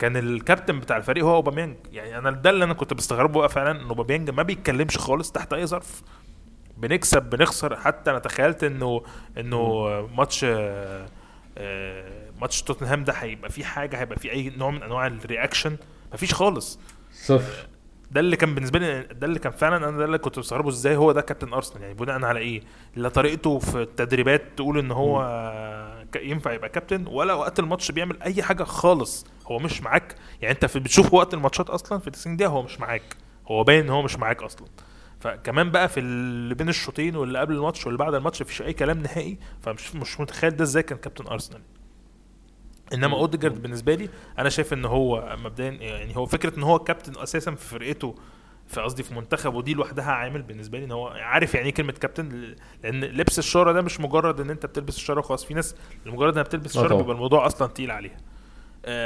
كان 0.04 0.18
الكابتن 0.18 0.80
بتاع 0.80 0.98
الفريق 0.98 1.24
هو 1.26 1.36
اوباميانج. 1.36 1.76
يعني 1.92 2.18
أنا 2.18 2.32
ده 2.32 2.50
اللي 2.50 2.66
أنا 2.66 2.74
كنت 2.74 2.94
بستغربه 2.94 3.40
بقى 3.40 3.50
فعلا 3.50 3.72
إن 3.72 3.88
أوباميانج 3.88 4.30
ما 4.30 4.44
بيتكلمش 4.44 4.98
خالص 4.98 5.32
تحت 5.32 5.54
أي 5.54 5.66
ظرف. 5.66 6.02
بنكسب 6.78 7.24
بنخسر. 7.24 7.76
حتى 7.76 8.12
أنا 8.12 8.20
تخيلت 8.20 8.64
إنه 8.64 9.02
إنه 9.38 9.88
ماتش 10.18 10.46
آه، 10.50 11.08
ماتش 12.42 12.62
توتنهام 12.62 13.04
ده 13.04 13.14
هيبقى 13.14 13.50
فيه 13.50 13.64
حاجة 13.64 14.00
هيبقى 14.00 14.20
فيه 14.20 14.32
أي 14.32 14.54
نوع 14.58 14.72
من 14.72 14.84
أنواع 14.84 15.08
ال 15.08 15.15
reaction. 15.15 15.78
مفيش 16.14 16.34
خالص. 16.34 16.80
صفر. 17.12 17.68
ده 18.12 18.20
اللي 18.20 18.36
كان 18.36 18.56
بالنسبة 18.56 18.80
لي 18.80 19.02
ده 19.02 19.28
اللي 19.28 19.40
كان 19.40 19.52
فعلا 19.52 19.90
أنا 19.90 19.98
ده 19.98 20.06
اللي 20.06 20.18
كنت 20.18 20.40
مستغربه 20.40 20.70
إزاي 20.70 20.96
هو 20.96 21.12
ده 21.12 21.22
كابتن 21.22 21.54
أرسنال. 21.54 21.82
يعني 21.82 21.94
بناء 21.94 22.24
على 22.26 22.40
إيه؟ 22.40 22.62
لا 22.96 23.10
طريقته 23.10 23.60
في 23.60 23.82
التدريبات 23.82 24.44
تقول 24.56 24.80
إن 24.80 24.92
هو 24.92 25.22
ينفع 26.16 26.54
يبقى 26.54 26.70
كابتن 26.70 27.08
ولا 27.08 27.34
وقت 27.34 27.60
الماتش 27.60 27.92
بيعمل 27.92 28.22
أي 28.22 28.44
حاجة 28.44 28.64
خالص 28.64 29.26
هو 29.48 29.60
مش 29.60 29.82
معاك. 29.82 30.16
يعني 30.42 30.54
أنت 30.56 30.78
بتشوف 30.78 31.14
وقت 31.14 31.34
الماتشات 31.34 31.70
أصلا 31.70 32.00
في 32.00 32.12
90 32.12 32.38
دقيقه 32.38 32.52
هو 32.52 32.62
مش 32.62 32.80
معاك. 32.80 33.18
هو 33.48 33.64
باين 33.64 33.84
إن 33.84 33.90
هو 33.90 34.02
مش 34.02 34.16
معاك 34.18 34.44
أصلا. 34.44 34.68
فكمان 35.20 35.72
بقى 35.72 35.90
في 35.90 36.00
اللي 36.00 36.56
بين 36.56 36.70
الشوطين 36.70 37.16
واللي 37.16 37.40
قبل 37.40 37.54
الماتش 37.56 37.86
واللي 37.86 37.98
بعد 38.00 38.14
الماتش 38.14 38.42
مفيش 38.42 38.62
أي 38.62 38.74
كلام 38.74 39.00
نهائي 39.00 39.38
فمش 39.62 39.96
مش 39.96 40.20
متخيل 40.20 40.56
ده 40.56 40.64
إزاي 40.64 40.84
كان 40.84 40.98
كابتن 40.98 41.28
ارسنال 41.28 41.62
إنما 42.94 43.18
اوديجارد 43.18 43.62
بالنسبة 43.62 43.96
لي 43.96 44.10
أنا 44.40 44.50
شايف 44.50 44.74
إن 44.74 44.86
هو 44.86 45.36
مبدئيا 45.44 45.72
يعني 45.72 46.18
هو 46.18 46.26
فكرة 46.26 46.58
إن 46.58 46.64
هو 46.64 46.80
كابتن 46.80 47.22
أساسا 47.22 47.56
في 47.56 47.66
فرقته 47.68 48.16
في 48.74 48.82
قصدي 48.82 49.04
في 49.04 49.14
منتخب 49.16 49.54
ودي 49.56 49.74
لوحدها 49.74 50.12
عامل 50.12 50.42
بالنسبة 50.42 50.78
لي 50.80 50.86
إن 50.86 50.92
هو 50.92 51.08
عارف 51.08 51.54
يعني 51.56 51.68
إيه 51.68 51.74
كلمة 51.74 51.92
كابتن 51.92 52.56
لأن 52.84 53.04
لبس 53.04 53.40
الشارة 53.40 53.72
ده 53.72 53.82
مش 53.82 54.00
مجرد 54.00 54.40
إن 54.40 54.50
أنت 54.50 54.66
بتلبس 54.66 54.96
الشارة 54.96 55.20
وخلاص 55.20 55.46
في 55.46 55.54
ناس 55.54 55.76
لمجرد 56.06 56.34
إنها 56.34 56.44
بتلبس 56.44 56.66
الشارة 56.72 56.94
آه 56.94 56.98
بيبقى 56.98 57.16
الموضوع 57.16 57.46
أصلا 57.46 57.68
تقيل 57.68 57.92
عليها. 57.92 58.18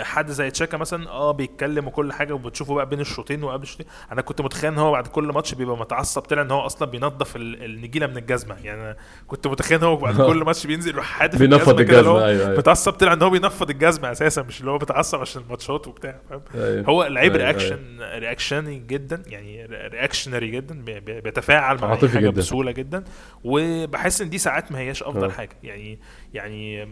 حد 0.03 0.31
زي 0.31 0.51
تشاكا 0.51 0.77
مثلا 0.77 1.09
آه 1.09 1.31
بيتكلم 1.31 1.87
وكل 1.87 2.13
حاجة 2.13 2.33
وبتشوفه 2.33 2.75
بقى 2.75 2.89
بين 2.89 2.99
الشوطين 2.99 3.43
وقبل 3.43 3.63
الشوطين 3.63 3.85
أنا 4.11 4.21
كنت 4.21 4.41
متخيل 4.41 4.71
إن 4.71 4.77
هو 4.77 4.91
بعد 4.91 5.07
كل 5.07 5.23
ماتش 5.23 5.53
بيبقى 5.53 5.77
متعصب 5.77 6.21
طلع 6.21 6.41
إن 6.41 6.51
هو 6.51 6.65
أصلا 6.65 6.87
بينظف 6.89 7.35
ال- 7.35 7.63
النجيلة 7.65 8.07
من 8.07 8.17
الجزمة 8.17 8.55
يعني 8.63 8.81
أنا 8.81 8.95
كنت 9.27 9.47
متخيل 9.47 9.77
إن 9.77 9.83
هو 9.83 9.95
بعد 9.95 10.15
كل 10.27 10.43
ماتش 10.43 10.67
بينزل 10.67 10.91
يروح 10.91 11.05
حادف 11.05 11.39
بينفض 11.39 11.79
الجزمة، 11.79 12.25
أيوة، 12.25 12.45
أيوة. 12.47 12.57
متعصب 12.57 12.91
طلع 12.91 13.13
إن 13.13 13.21
هو 13.21 13.29
بينفض 13.29 13.69
الجزمة 13.69 14.11
أساسا 14.11 14.41
مش 14.41 14.59
اللي 14.59 14.71
هو 14.71 14.77
بيتعصب 14.77 15.19
عشان 15.21 15.41
الماتشات 15.41 15.87
وبتاع 15.87 16.19
فاهم 16.29 16.41
أيوة. 16.55 16.85
هو 16.89 17.03
لعيب 17.03 17.31
أيوة، 17.35 17.43
reaction 17.45 17.99
reactionary 18.01 18.79
جدا 18.79 19.23
يعني 19.27 19.65
reactionary 19.65 20.51
جدا 20.51 20.81
بي- 20.81 20.99
بي- 20.99 21.21
بيتفاعل 21.21 21.77
مع 21.81 21.95
حاجة 21.95 22.07
جدا. 22.19 22.29
بسهولة 22.29 22.71
جدا 22.71 23.03
وبحس 23.43 24.21
إن 24.21 24.29
دي 24.29 24.37
ساعات 24.37 24.71
ما 24.71 24.79
هياش 24.79 25.03
أفضل 25.03 25.25
آه. 25.27 25.31
حاجة 25.31 25.55
يعني 25.63 25.99
يعني 26.33 26.83
آه، 26.83 26.87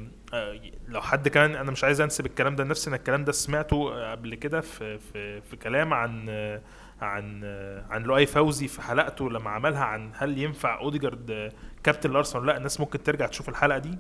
لو 0.88 1.02
حد 1.02 1.28
كان 1.28 1.56
أنا 1.56 1.72
مش 1.72 1.84
عايز 1.84 2.02
أنسب 2.02 2.26
الكلام 2.26 2.56
ده 2.56 2.64
لنفسي 2.64 2.88
أنا 2.90 2.96
الكلام 2.98 3.24
ده 3.26 3.32
سمعته 3.32 3.94
آه، 3.94 4.12
قبل 4.12 4.36
كده 4.36 4.62
في 4.62 4.98
في 4.98 5.42
في 5.42 5.56
كلام 5.56 5.94
عن 5.94 6.26
آه، 6.30 6.62
عن 7.02 7.42
آه، 7.44 7.86
عن 7.90 8.04
لؤي 8.04 8.26
فوزي 8.26 8.68
في 8.68 8.82
حلقته 8.82 9.30
لما 9.30 9.50
عملها 9.50 9.84
عن 9.84 10.12
هل 10.16 10.38
ينفع 10.38 10.80
أوديجارد 10.80 11.32
آه، 11.32 11.52
كابتن 11.84 12.12
الارسنال 12.12 12.46
لأ. 12.46 12.58
الناس 12.58 12.80
ممكن 12.80 13.04
ترجع 13.04 13.26
تشوف 13.26 13.50
الحلقة 13.50 13.78
دي. 13.78 13.98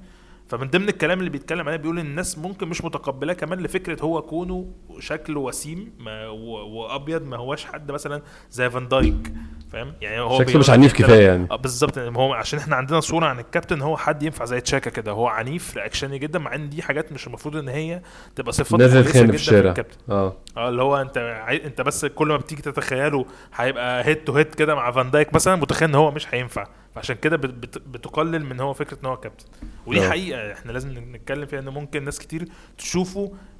فمن 0.47 0.67
ضمن 0.67 0.89
الكلام 0.89 1.19
اللي 1.19 1.29
بيتكلم 1.29 1.67
عليه 1.67 1.77
بيقول 1.77 1.99
إن 1.99 2.05
الناس 2.05 2.37
ممكن 2.37 2.67
مش 2.67 2.85
متقبلاه 2.85 3.33
كمان 3.33 3.59
لفكرة 3.59 4.03
هو 4.03 4.21
كونه 4.21 4.73
شكله 4.99 5.39
وسيم 5.39 5.93
ما 5.99 6.27
وأبيض 6.27 7.25
ما 7.27 7.37
هواش 7.37 7.65
حد 7.65 7.91
مثلا 7.91 8.21
زي 8.51 8.69
فان 8.69 8.87
دايك. 8.87 9.33
فاهم؟ 9.71 9.93
يعني 10.01 10.19
هو 10.19 10.39
شكله 10.39 10.59
مش 10.59 10.69
عنيف 10.69 10.93
كفاية 10.93 11.27
يعني. 11.27 11.47
آه 11.51 11.55
بالظبط. 11.55 11.97
يعني 11.97 12.17
هو 12.17 12.33
عشان 12.33 12.59
إحنا 12.59 12.75
عندنا 12.75 12.99
صورة 12.99 13.25
عن 13.25 13.39
الكابتن 13.39 13.81
هو 13.81 13.97
حد 13.97 14.23
ينفع 14.23 14.45
زي 14.45 14.61
تشاكا 14.61 14.89
كده. 14.89 15.11
هو 15.11 15.27
عنيف 15.27 15.77
reactionary 15.77 16.19
جدا 16.19 16.39
مع 16.39 16.55
إن 16.55 16.69
دي 16.69 16.81
حاجات 16.81 17.11
مش 17.11 17.27
المفروض 17.27 17.55
إن 17.55 17.67
هي 17.67 18.01
تبقى 18.35 18.51
صفات 18.51 18.79
نازل 18.79 19.05
خان 19.05 19.21
جدا 19.23 19.31
في 19.31 19.37
الشارع. 19.37 19.69
الكابتن. 19.69 19.97
آه. 20.09 20.37
آه 20.57 20.69
اللي 20.69 20.81
هو 20.81 21.01
أنت 21.01 21.17
عاي... 21.17 21.65
أنت 21.65 21.81
بس 21.81 22.05
كل 22.05 22.27
ما 22.27 22.37
بتيجي 22.37 22.61
تتخيله 22.61 23.25
هيبقى 23.55 24.05
head 24.05 24.15
to 24.17 24.33
head 24.33 24.55
كده 24.55 24.75
مع 24.75 24.91
فان 24.91 25.11
دايك 25.11 25.33
مثلا 25.33 25.55
متخيل 25.55 25.89
إن 25.89 25.95
هو 25.95 26.11
مش 26.11 26.33
هينفع. 26.35 26.67
فعشان 26.95 27.15
كده 27.15 27.37
بت... 27.37 27.49
بت... 27.49 27.77
بتقلل 27.77 28.45
من 28.45 28.59
هو 28.59 28.73
فكرة 28.73 28.97
إن 29.03 29.05
هو 29.05 29.17
كابتن. 29.17 29.45
ودي 29.85 30.05
آه. 30.05 30.09
حقيقة 30.09 30.51
إحنا 30.53 30.71
لازم 30.71 30.89
نتكلم 31.15 31.45
فيها 31.45 31.59
إن 31.59 31.69
ممكن 31.69 32.03
ناس 32.03 32.19
كتير 32.19 32.47
تشوفه 32.77 33.21
آه، 33.21 33.54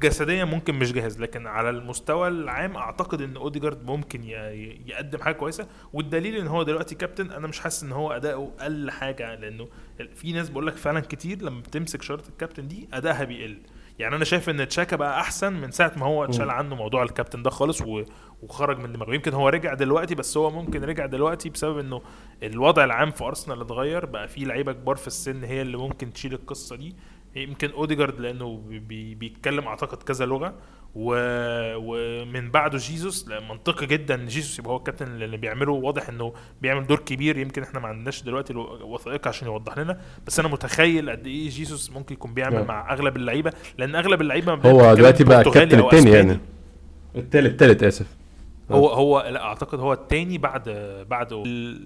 جسديا 0.00 0.44
ممكن 0.44 0.74
مش 0.74 0.92
جاهز 0.92 1.20
لكن 1.20 1.46
على 1.46 1.70
المستوى 1.70 2.28
العام 2.28 2.76
أعتقد 2.76 3.22
إن 3.22 3.36
أوديجارد 3.36 3.84
ممكن 3.86 4.24
يقدم 4.86 5.18
حاجة 5.22 5.34
كويسة. 5.34 5.66
والدليل 5.92 6.36
إن 6.36 6.46
هو 6.46 6.62
دلوقتي 6.62 6.94
كابتن 6.94 7.30
أنا 7.30 7.46
مش 7.46 7.60
حاسس 7.60 7.82
إن 7.82 7.92
هو 7.92 8.12
أداؤه 8.12 8.52
قل 8.60 8.90
حاجة 8.90 9.34
لأنه 9.34 9.68
في 10.14 10.32
ناس 10.32 10.50
بقول 10.50 10.66
لك 10.66 10.74
فعلا 10.76 11.00
كتير 11.00 11.42
لما 11.42 11.60
بتمسك 11.60 12.02
شارة 12.02 12.28
الكابتن 12.28 12.68
دي 12.68 12.88
أدائها 12.92 13.24
بيقل. 13.24 13.58
يعني 13.98 14.16
أنا 14.16 14.24
شايف 14.24 14.50
إن 14.50 14.68
تشاكا 14.68 14.96
بقى 14.96 15.20
أحسن 15.20 15.52
من 15.52 15.70
ساعة 15.70 15.92
ما 15.96 16.06
هو 16.06 16.24
اتشال 16.24 16.50
عنه 16.50 16.74
موضوع 16.74 17.02
الكابتن 17.02 17.42
ده 17.42 17.50
خالص. 17.50 17.82
وخرج 18.42 18.78
من 18.78 18.92
دماغه. 18.92 19.14
يمكن 19.14 19.32
هو 19.34 19.48
رجع 19.48 19.74
دلوقتي 19.74 20.14
بس 20.14 20.36
هو 20.36 20.50
ممكن 20.50 20.84
رجع 20.84 21.06
دلوقتي 21.06 21.50
بسبب 21.50 21.78
إنه 21.78 22.02
الوضع 22.42 22.84
العام 22.84 23.10
في 23.10 23.24
أرسنال 23.24 23.60
اتغير 23.60 24.06
بقى 24.06 24.28
في 24.28 24.44
لعيبة 24.44 24.72
كبار 24.72 24.96
في 24.96 25.06
السن 25.06 25.44
هي 25.44 25.62
اللي 25.62 25.76
ممكن 25.76 26.12
تشيل 26.12 26.32
القصة 26.32 26.76
دي. 26.76 26.96
يمكن 27.42 27.70
أوديجارد 27.70 28.20
لأنه 28.20 28.62
بي- 28.68 28.78
بي... 28.78 29.14
بيتكلم 29.14 29.64
أعتقد 29.66 30.02
كذا 30.02 30.26
لغة 30.26 30.54
و... 30.94 31.14
ومن 31.76 32.50
بعده 32.50 32.78
جيسوس 32.78 33.28
منطقي 33.50 33.86
جدا 33.86 34.16
جيسوس 34.16 34.58
يبقى 34.58 34.72
هو 34.72 34.76
الكابتن 34.76 35.06
اللي 35.06 35.36
بيعمله 35.36 35.72
واضح 35.72 36.08
إنه 36.08 36.32
بيعمل 36.62 36.86
دور 36.86 36.98
كبير 36.98 37.38
يمكن 37.38 37.62
إحنا 37.62 37.80
ما 37.80 37.88
عندناش 37.88 38.22
دلوقتي 38.22 38.52
الو- 38.52 38.94
وثائق 38.94 39.28
عشان 39.28 39.48
يوضح 39.48 39.78
لنا 39.78 40.00
بس 40.26 40.38
أنا 40.40 40.48
متخيل 40.48 41.10
قد 41.10 41.26
إيه 41.26 41.48
جيسوس 41.48 41.90
ممكن 41.90 42.14
يكون 42.14 42.34
بيعمل 42.34 42.54
نعم. 42.56 42.66
مع 42.66 42.92
أغلب 42.92 43.16
اللعيبة 43.16 43.52
لأن 43.78 43.94
أغلب 43.94 44.20
اللعيبة 44.20 44.54
هو 44.54 44.94
دلوقتي 44.94 45.24
بقى 45.24 45.40
الكابتن 45.40 45.78
أسباني. 45.84 46.10
يعني 46.10 46.40
التالت 47.16 47.46
التالت 47.52 47.82
آسف 47.82 48.06
هو 48.70 48.88
هو 48.88 49.20
لا 49.28 49.42
أعتقد 49.42 49.80
هو 49.80 49.92
التاني 49.92 50.38
بعد 50.38 50.68
بعد 51.10 51.32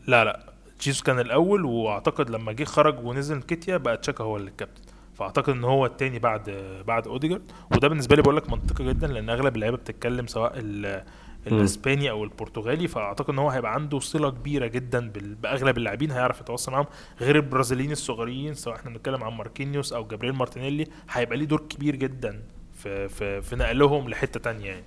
لا 0.07 0.25
لا 0.25 0.53
جيسوس 0.81 1.03
كان 1.03 1.19
الأول 1.19 1.65
وأعتقد 1.65 2.31
لما 2.31 2.53
جه 2.53 2.65
خرج 2.65 3.05
ونزل 3.05 3.43
كيتيا 3.43 3.77
بقى 3.77 3.97
تشاكا 3.97 4.25
هو 4.25 4.37
اللي 4.37 4.51
الكابتن 4.51 4.83
فأعتقد 5.23 5.53
إن 5.53 5.65
هو 5.65 5.87
التاني 5.87 6.19
بعد 6.19 6.51
بعد 6.87 7.07
أوديجارد. 7.09 7.43
وده 7.77 7.89
بالنسبة 7.89 8.17
لي 8.17 8.23
بقول 8.23 8.37
لك 8.37 8.51
منطقي 8.51 8.85
جدا 8.85 9.07
لأن 9.07 9.31
أغلب 9.31 9.57
اللعيبة 9.57 9.77
بتتكلم 9.77 10.27
سواء 10.27 10.53
ال- 10.57 11.03
الإسباني 11.47 12.11
أو 12.11 12.25
البرتغالي. 12.25 12.89
فأعتقد 12.89 13.31
إن 13.31 13.39
هو 13.39 13.51
هيبقى 13.51 13.75
عنده 13.75 14.01
صلة 14.01 14.31
كبيرة 14.31 14.67
جدا 14.67 15.11
بأغلب 15.43 15.79
اللاعبين 15.79 16.11
هيعرف 16.11 16.41
يتواصل 16.41 16.73
معاهم. 16.73 16.87
غير 17.21 17.37
البرازيليين 17.37 17.93
الصغيرين 17.93 18.55
سواء 18.55 18.77
إحنا 18.77 18.91
بنتكلم 18.91 19.25
عن 19.25 19.33
ماركينيوس 19.33 19.93
أو 19.93 20.05
جابرييل 20.07 20.35
مارتينيلي 20.35 20.87
هيبقى 21.11 21.37
ليه 21.37 21.47
دور 21.47 21.61
كبير 21.69 21.97
جدا 21.97 22.43
في 22.75 23.09
في 23.09 23.41
في 23.43 23.57
نقلهم 23.57 24.09
لحتة 24.09 24.41
تانية 24.41 24.67
يعني. 24.67 24.85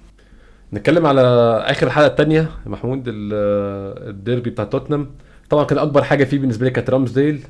نتكلم 0.73 1.05
على 1.05 1.21
آخر 1.67 1.89
حلقة 1.89 2.07
التانية 2.07 2.51
محمود 2.65 3.03
ال- 3.07 4.09
الديربي 4.09 4.49
بتاع 4.49 4.65
توتنهام. 4.65 5.11
طبعا 5.49 5.63
كان 5.63 5.77
أكبر 5.77 6.03
حاجة 6.03 6.23
فيه 6.23 6.39
بالنسبة 6.39 6.65
لي 6.65 6.71
كانت 6.71 6.89
رامزديل. 6.89 7.43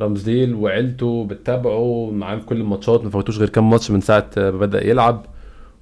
رامزديل 0.00 0.54
وعيلته 0.54 1.24
بتتابعه 1.24 2.10
معاه 2.10 2.36
كل 2.46 2.56
الماتشات. 2.56 3.04
ما 3.04 3.10
فوتوش 3.10 3.38
غير 3.38 3.48
كام 3.48 3.70
ماتش 3.70 3.90
من 3.90 4.00
ساعة 4.00 4.30
ما 4.36 4.50
بدأ 4.50 4.86
يلعب. 4.86 5.26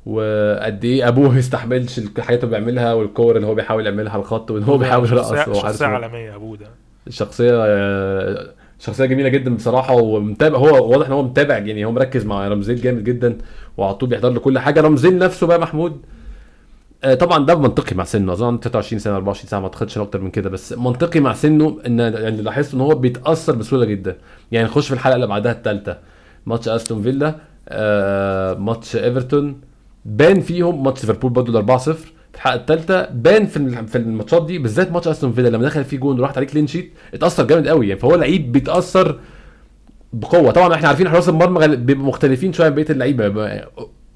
وقد 0.06 0.84
إيه 0.84 1.08
أبوه 1.08 1.30
ما 1.30 1.38
يستحملش 1.38 1.98
الحاجات 1.98 2.44
اللي 2.44 2.58
بيعملها 2.58 2.92
والكور 2.94 3.36
اللي 3.36 3.46
هو 3.46 3.54
بيحاول 3.54 3.86
يعملها 3.86 4.12
على 4.12 4.20
الخط 4.20 4.50
وإن 4.50 4.62
هو 4.62 4.78
بيحاول 4.78 5.08
يرقص 5.08 5.34
شخصيه 5.34 5.86
إنه- 5.86 5.88
عالمية 5.88 6.34
أبوه 6.36 6.56
ده. 6.56 6.66
شخصية 7.08 7.52
شخصية 8.78 9.04
جميلة 9.04 9.28
جدا 9.28 9.54
بصراحة 9.54 9.94
ومتابع 9.96 10.58
هو 10.58 10.90
واضح 10.92 11.06
إن 11.06 11.12
هو 11.12 11.22
متابع 11.22 11.58
يعني 11.58 11.84
هو 11.84 11.92
مركز 11.92 12.24
مع 12.26 12.48
رامزديل 12.48 12.80
جامد 12.80 13.04
جدا 13.04 13.38
وعلى 13.76 13.94
طول 13.94 14.08
بيحضر 14.08 14.30
له 14.30 14.40
كل 14.40 14.58
حاجة. 14.58 14.80
رامزديل 14.80 15.18
نفسه 15.18 15.46
بقى 15.46 15.58
محمود 15.60 16.00
طبعا 17.20 17.46
ده 17.46 17.54
منطقي 17.58 17.96
مع 17.96 18.04
سنه. 18.04 18.32
أظن 18.32 18.60
23 18.60 18.98
سنة 18.98 19.16
24 19.16 19.48
سنة 19.50 19.60
ما 19.60 19.66
أعتقدش 19.66 19.98
أكتر 19.98 20.20
من 20.20 20.30
كده. 20.30 20.50
بس 20.50 20.72
منطقي 20.72 21.20
مع 21.20 21.32
سنه 21.34 21.78
إن 21.86 21.98
يعني 21.98 22.42
لاحظت 22.42 22.74
إن 22.74 22.80
هو 22.80 22.94
بيتأثر 22.94 23.54
بسهولة 23.54 23.84
جدا. 23.84 24.16
يعني 24.52 24.66
نخش 24.66 24.88
في 24.88 24.94
الحلقة 24.94 25.14
اللي 25.16 25.26
بعدها 25.26 25.52
الثالثه 25.52 25.98
ماتش 26.46 26.68
أستون 26.68 27.02
فيلا 27.02 27.34
آه، 27.68 28.54
ماتش 28.54 28.96
إيفرتون. 28.96 29.60
بان 30.04 30.40
فيهم 30.40 30.84
ماتش 30.84 31.00
ليفربول 31.00 31.30
برضه 31.30 31.58
4 31.58 31.78
0 31.78 31.92
في 31.94 32.10
الحلقة 32.34 32.56
الثالثه 32.56 33.06
بان 33.10 33.46
في 33.46 33.86
في 33.86 33.98
الماتشات 33.98 34.46
دي 34.46 34.58
بالذات 34.58 34.92
ماتش 34.92 35.08
أستون 35.08 35.32
فيلا 35.32 35.48
لما 35.48 35.64
دخل 35.64 35.84
فيه 35.84 35.96
جون 35.98 36.20
وراحت 36.20 36.36
عليه 36.36 36.46
clean 36.46 36.66
sheet 36.66 36.92
اتأثر 37.14 37.44
جامد 37.44 37.68
قوي. 37.68 37.88
يعني 37.88 38.00
فهو 38.00 38.14
لعيب 38.14 38.52
بيتأثر 38.52 39.18
بقوة. 40.12 40.50
طبعا 40.52 40.74
إحنا 40.74 40.88
عارفين 40.88 41.08
حراس 41.08 41.28
المرمى 41.28 41.76
بيبقوا 41.76 42.06
مختلفين 42.06 42.52
شوية 42.52 42.66
عن 42.66 42.74
بقية 42.74 42.86
اللعيبة. 42.90 43.28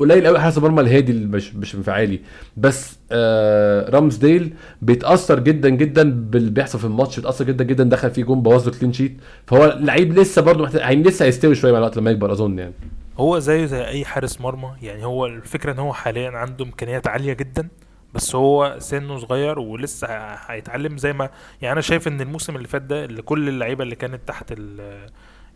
قليل 0.02 0.26
قوي. 0.26 0.38
حارس 0.40 0.58
المرمى 0.58 0.80
الهادي 0.80 1.12
اللي 1.12 1.26
مش 1.26 1.54
مش 1.54 1.74
انفعالي 1.74 2.20
بس 2.56 2.98
آه 3.12 3.90
رامزديل 3.90 4.54
بيتأثر 4.82 5.38
جدا 5.38 5.68
جدا 5.68 6.10
باللي 6.30 6.50
بيحصل 6.50 6.78
في 6.78 6.84
الماتش. 6.84 7.16
بيتأثر 7.16 7.44
جدا 7.44 7.64
جدا 7.64 7.84
دخل 7.84 8.10
فيه 8.10 8.24
جون 8.24 8.42
بوظ 8.42 8.68
له 8.68 8.78
clean 8.80 8.92
sheet 8.92 9.16
فهو 9.46 9.78
لعيب 9.80 10.18
لسه 10.18 10.42
برضه 10.42 10.62
محتاج 10.64 10.80
يعني 10.80 11.02
لسه 11.02 11.24
هيستوي 11.24 11.54
شوية 11.54 11.72
مع 11.72 11.78
الوقت 11.78 11.96
لما 11.96 12.10
يكبر 12.10 12.32
أظن 12.32 12.58
يعني. 12.58 12.74
هو 13.18 13.38
زيه 13.38 13.64
زي 13.66 13.86
أي 13.86 14.04
حارس 14.04 14.40
مرمى. 14.40 14.72
يعني 14.82 15.04
هو 15.04 15.26
الفكرة 15.26 15.72
إن 15.72 15.78
هو 15.78 15.92
حاليا 15.92 16.30
عنده 16.30 16.64
إمكانيات 16.64 17.06
عالية 17.06 17.32
جدا. 17.32 17.68
بس 18.14 18.34
هو 18.34 18.76
سنه 18.78 19.18
صغير 19.18 19.58
ولسه 19.58 20.06
هيتعلم 20.46 20.98
زي 20.98 21.12
ما 21.12 21.30
يعني 21.62 21.72
أنا 21.72 21.80
شايف 21.80 22.08
إن 22.08 22.20
الموسم 22.20 22.56
اللي 22.56 22.68
فات 22.68 22.82
ده 22.82 23.04
اللي 23.04 23.22
كل 23.22 23.48
اللعيبة 23.48 23.84
اللي 23.84 23.94
كانت 23.94 24.20
تحت 24.26 24.52
ال 24.52 24.80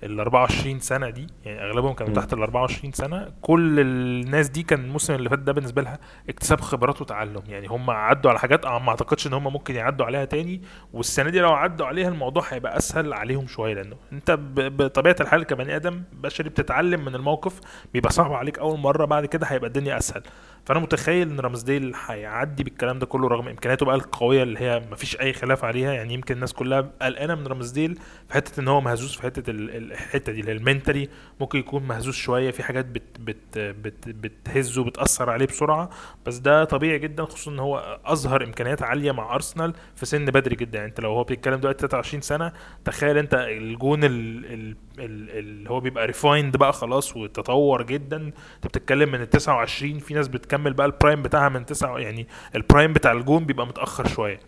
ال 0.03 0.21
24 0.21 0.81
سنة 0.81 1.11
دي 1.11 1.27
يعني 1.45 1.63
أغلبهم 1.71 1.93
كانوا. 1.95 2.15
تحت 2.15 2.33
ال 2.33 2.39
24 2.43 2.93
سنة 2.93 3.29
كل 3.43 3.81
الناس 3.81 4.49
دي 4.49 4.63
كان 4.63 4.81
الموسم 4.85 5.15
اللي 5.15 5.29
فات 5.29 5.39
ده 5.39 5.53
بالنسبة 5.53 5.83
لها 5.83 5.99
اكتساب 6.29 6.61
خبرات 6.61 7.01
وتعلم 7.01 7.43
يعني 7.49 7.67
هم 7.67 7.91
عدوا 7.91 8.31
على 8.31 8.39
حاجات 8.41 8.67
ما 8.67 8.89
أعتقدش 8.89 9.27
إن 9.27 9.33
هم 9.33 9.53
ممكن 9.53 9.75
يعدوا 9.75 10.07
عليها 10.07 10.25
تاني 10.25 10.63
والسنة 10.93 11.31
دي 11.31 11.41
لو 11.41 11.53
عدوا 11.53 11.87
عليها 11.87 12.09
الموضوع 12.09 12.43
هيبقى 12.49 12.77
أسهل 12.77 13.13
عليهم 13.13 13.47
شوية 13.47 13.75
لأنه 13.75 13.97
أنت 14.13 14.39
بطبيعة 14.57 15.17
الحال 15.21 15.43
كبني 15.45 15.77
آدم 15.77 16.03
بشري 16.13 16.49
بتتعلم 16.49 17.05
من 17.05 17.15
الموقف 17.15 17.61
بيبقى 17.93 18.13
صعب 18.13 18.33
عليك 18.33 18.59
أول 18.59 18.79
مرة 18.79 19.05
بعد 19.05 19.27
كده 19.27 19.47
هيبقى 19.47 19.69
الدنيا 19.69 19.99
أسهل 19.99 20.23
فأنا 20.67 20.81
متخيل 20.81 21.31
إن 21.31 21.41
رامزديل 21.41 21.93
هيعدي 22.07 22.65
بالكلام 22.65 22.99
ده 22.99 23.07
كله 23.07 23.29
رغم 23.29 23.49
إمكانياته 23.49 23.87
بقى 23.87 23.95
القوية 23.97 24.43
اللي 24.43 24.61
هي 24.61 24.83
مفيش 24.93 25.21
أي 25.21 25.33
خلاف 25.33 25.65
عليها. 25.65 25.93
يعني 25.93 26.15
يمكن 26.15 26.35
الناس 26.35 26.53
كلها 26.53 26.91
قلقانة 27.03 27.35
من 27.35 27.47
رامزديل 27.47 27.99
في 28.29 28.35
حتة 28.35 28.61
إن 28.61 28.69
هو 28.69 28.81
مهزوز 28.81 29.15
في 29.17 29.23
حتة 29.23 29.51
ال- 29.51 29.71
ال- 29.77 29.93
الحتة 29.93 30.33
دي 30.33 30.53
mentally 30.53 31.09
ممكن 31.41 31.59
يكون 31.59 31.83
مهزوز 31.83 32.15
شوية 32.15 32.51
في 32.51 32.63
حاجات 32.63 32.85
بت 32.85 33.03
بت 33.21 33.59
بت 33.59 34.09
بتهزه 34.09 34.85
بتاثر 34.85 35.31
عليه 35.31 35.47
بسرعة. 35.47 35.91
بس 36.27 36.37
ده 36.39 36.65
طبيعي 36.65 36.99
جدا 36.99 37.25
خصوصا 37.25 37.51
إن 37.51 37.59
هو 37.59 37.99
أظهر 38.05 38.45
إمكانيات 38.45 38.83
عالية 38.83 39.13
مع 39.13 39.35
أرسنال 39.35 39.75
في 39.97 40.07
سن 40.07 40.25
بدري 40.25 40.57
جدا. 40.57 40.79
يعني 40.79 40.89
أنت 40.91 41.01
لو 41.01 41.11
هو 41.13 41.25
بيتكلم 41.25 41.55
دلوقتي 41.55 41.79
23 41.79 42.21
سنة 42.21 42.53
تخيل 42.85 43.19
أنت 43.19 43.35
الجون 43.35 44.05
ال- 44.05 44.45
ال- 44.55 44.77
ال- 44.99 45.31
اللي 45.39 45.71
هو 45.71 45.81
بيبقى 45.81 46.07
refined 46.07 46.57
بقى 46.57 46.73
خلاص 46.73 47.17
وتطور 47.17 47.83
جدا. 47.83 48.17
أنت 48.17 48.67
بتتكلم 48.67 49.13
من 49.13 49.21
ال 49.21 49.31
29 49.31 49.99
في 49.99 50.15
ناس 50.15 50.29
بتكمل 50.57 50.73
بقى 50.73 50.87
ال 50.87 50.93
prime 50.93 51.23
بتاعها 51.23 51.49
من 51.49 51.67
9 51.67 51.99
يعني 51.99 52.27
ال 52.55 52.61
prime 52.61 52.93
بتاع 52.93 53.13
الجون 53.13 53.45
بيبقى 53.45 53.67
متأخر 53.67 54.07
شوية. 54.09 54.41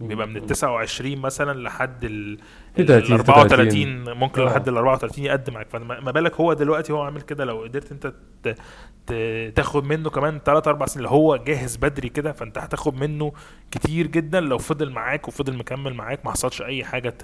بيبقى 0.00 0.26
من 0.26 0.36
ال 0.36 0.46
29 0.46 1.16
مثلا 1.18 1.60
لحد 1.62 2.04
ال 2.04 2.38
في 2.74 2.82
ال 2.82 2.86
30 2.86 3.12
34 3.16 4.14
ممكن 4.14 4.42
آه. 4.42 4.44
لحد 4.46 4.68
ال 4.68 4.76
34 4.76 5.24
يقدم 5.24 5.54
معاك. 5.54 5.68
فما 5.68 6.00
ما 6.00 6.10
بالك 6.10 6.34
هو 6.40 6.52
دلوقتي 6.52 6.92
هو 6.92 7.02
عامل 7.02 7.20
كده 7.20 7.44
لو 7.44 7.62
قدرت 7.62 7.92
انت 7.92 8.12
تاخد 9.56 9.84
منه 9.84 10.10
كمان 10.10 10.40
3 10.44 10.68
4 10.68 10.88
سنين 10.88 11.06
اللي 11.06 11.14
هو 11.16 11.36
جاهز 11.36 11.76
بدري 11.76 12.08
كده 12.08 12.32
فانت 12.32 12.58
هتاخد 12.58 13.00
منه 13.00 13.32
كتير 13.70 14.06
جدا. 14.06 14.40
لو 14.40 14.58
فضل 14.58 14.90
معاك 14.90 15.28
وفضل 15.28 15.56
مكمل 15.56 15.94
معاك 15.94 16.26
ما 16.26 16.32
حصلش 16.32 16.62
أي 16.62 16.84
حاجة 16.84 17.14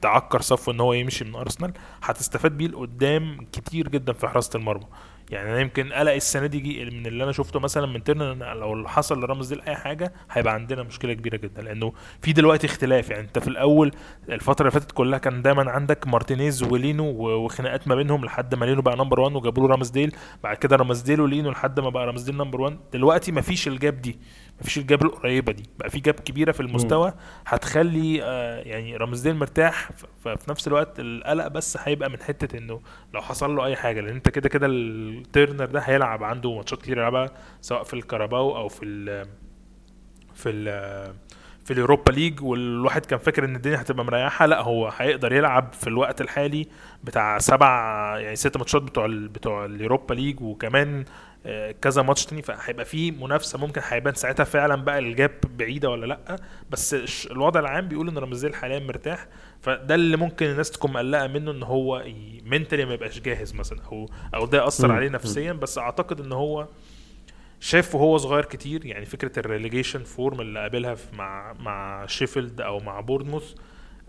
تعكر 0.00 0.40
صفوه 0.40 0.72
إن 0.72 0.80
هو 0.80 0.92
يمشي 0.92 1.24
من 1.24 1.34
أرسنال 1.34 1.72
هتستفاد 2.02 2.52
بيه 2.56 2.66
لقدام 2.68 3.46
كتير 3.52 3.88
جدا 3.88 4.12
في 4.12 4.28
حراسة 4.28 4.56
المرمى. 4.56 4.86
يعني 5.30 5.50
أنا 5.50 5.60
يمكن 5.60 5.92
قلق 5.92 6.12
السنة 6.12 6.46
دي 6.46 6.84
من 6.84 7.06
اللي 7.06 7.24
أنا 7.24 7.32
شفته 7.32 7.60
مثلا 7.60 7.86
من 7.86 8.04
تيرنر 8.04 8.54
لو 8.54 8.88
حصل 8.88 9.20
لرامز 9.20 9.48
ديل 9.48 9.62
أي 9.62 9.76
حاجة 9.76 10.12
هيبقى 10.30 10.54
عندنا 10.54 10.82
مشكلة 10.82 11.12
كبيرة 11.12 11.36
جدا. 11.36 11.62
لأنه 11.62 11.92
في 12.20 12.32
دلوقتي 12.32 12.66
اختلاف. 12.66 13.10
يعني 13.10 13.22
أنت 13.22 13.38
في 13.38 13.48
الأول 13.48 13.92
الفترة 14.28 14.68
اللي 14.68 14.80
فاتت 14.80 14.92
كلها 14.92 15.18
كان 15.18 15.42
دايما 15.42 15.70
عندك 15.70 16.06
مارتينيز 16.06 16.62
ولينو 16.62 17.04
وخناقات 17.04 17.88
ما 17.88 17.94
بينهم 17.94 18.24
لحد 18.24 18.54
ما 18.54 18.64
لينو 18.64 18.82
بقى 18.82 18.96
number 18.96 19.20
1 19.20 19.34
وجابوا 19.36 19.62
له 19.62 19.68
رامز 19.68 19.90
ديل. 19.90 20.14
بعد 20.42 20.56
كده 20.56 20.76
رامز 20.76 21.00
ديل 21.00 21.20
ولينو 21.20 21.50
لحد 21.50 21.80
ما 21.80 21.90
بقى 21.90 22.06
رامز 22.06 22.22
ديل 22.22 22.36
number 22.36 22.60
1 22.60 22.76
دلوقتي 22.92 23.32
مفيش 23.32 23.68
ال 23.68 23.76
gap 23.76 24.00
دي. 24.00 24.18
مفيش 24.60 24.78
ال 24.78 24.84
gap 24.84 25.02
القريبة 25.02 25.52
دي. 25.52 25.62
بقى 25.78 25.90
في 25.90 26.00
gap 26.00 26.14
كبيرة 26.14 26.52
في 26.52 26.60
المستوى 26.60 27.12
هتخلي 27.46 28.22
آه 28.22 28.60
يعني 28.60 28.96
رامز 28.96 29.20
ديل 29.20 29.36
مرتاح 29.36 29.90
ففي 30.24 30.50
نفس 30.50 30.68
الوقت 30.68 31.00
القلق 31.00 31.48
بس 31.48 31.78
هيبقى 31.80 32.10
من 32.10 32.22
حتة 32.22 32.58
إنه 32.58 32.80
لو 33.14 33.20
حصل 33.20 33.56
له 33.56 33.64
أي 33.64 33.76
حاجة. 33.76 34.00
لأن 34.00 34.14
أنت 34.14 34.28
كده 34.28 34.48
كده 34.48 34.66
التيرنر 34.70 35.64
ده 35.64 35.80
هيلعب 35.80 36.24
عنده 36.24 36.54
ماتشات 36.56 36.82
كتير 36.82 36.98
يلعبها 36.98 37.30
سواء 37.60 37.82
في 37.82 37.94
الكاراباو 37.94 38.56
أو 38.56 38.68
في 38.68 38.84
ال 38.84 39.28
في 40.34 40.48
ال 40.48 41.14
في 41.64 41.74
اليوروبا 41.74 42.10
ليج. 42.12 42.42
والواحد 42.42 43.06
كان 43.06 43.18
فاكر 43.18 43.44
إن 43.44 43.56
الدنيا 43.56 43.80
هتبقى 43.80 44.04
مريحة. 44.04 44.46
لأ 44.46 44.62
هو 44.62 44.88
هيقدر 44.88 45.32
يلعب 45.32 45.72
في 45.72 45.86
الوقت 45.86 46.20
الحالي 46.20 46.66
بتاع 47.04 47.38
سبع 47.38 47.68
يعني 48.18 48.36
ست 48.36 48.56
ماتشات 48.56 48.82
بتوع 48.82 49.06
ال 49.06 49.28
بتوع 49.28 49.64
اليوروبا 49.64 50.14
ليج. 50.14 50.40
وكمان 50.40 51.04
كذا 51.82 52.02
ماتش 52.02 52.26
تاني 52.26 52.42
فهيبقى 52.42 52.84
في 52.84 53.10
منافسة 53.10 53.58
ممكن 53.58 53.80
هيبان 53.88 54.14
ساعتها 54.14 54.44
فعلا 54.44 54.74
بقى 54.74 54.98
ال 54.98 55.06
gap 55.06 55.30
بعيدة 55.58 55.90
ولا 55.90 56.06
لأ. 56.06 56.36
بس 56.70 56.94
الوضع 57.30 57.60
العام 57.60 57.88
بيقول 57.88 58.08
إن 58.08 58.18
رامز 58.18 58.36
ديل 58.36 58.54
حاليا 58.54 58.78
مرتاح. 58.78 59.26
فده 59.60 59.94
اللي 59.94 60.16
ممكن 60.16 60.46
الناس 60.46 60.70
تكون 60.70 60.92
مقلقة 60.92 61.26
منه 61.26 61.50
إن 61.50 61.62
هو 61.62 62.04
mentally 62.44 62.84
ما 62.84 62.94
يبقاش 62.94 63.20
جاهز 63.20 63.54
مثلا. 63.54 63.78
أو 63.92 64.08
أو 64.34 64.46
ده 64.46 64.58
ياثر 64.64 64.88
مم. 64.88 64.94
عليه 64.94 65.08
نفسيا. 65.08 65.52
بس 65.52 65.78
أعتقد 65.78 66.20
إن 66.20 66.32
هو 66.32 66.68
شاف 67.60 67.94
وهو 67.94 68.16
صغير 68.18 68.44
كتير. 68.44 68.86
يعني 68.86 69.04
فكرة 69.04 69.38
ال 69.38 69.44
relegation 69.44 70.02
form 70.04 70.40
اللي 70.40 70.60
قابلها 70.60 70.94
في- 70.94 71.16
مع 71.16 71.52
مع 71.52 72.06
شيفيلد 72.06 72.60
أو 72.60 72.78
مع 72.80 73.00
بورنموث 73.00 73.54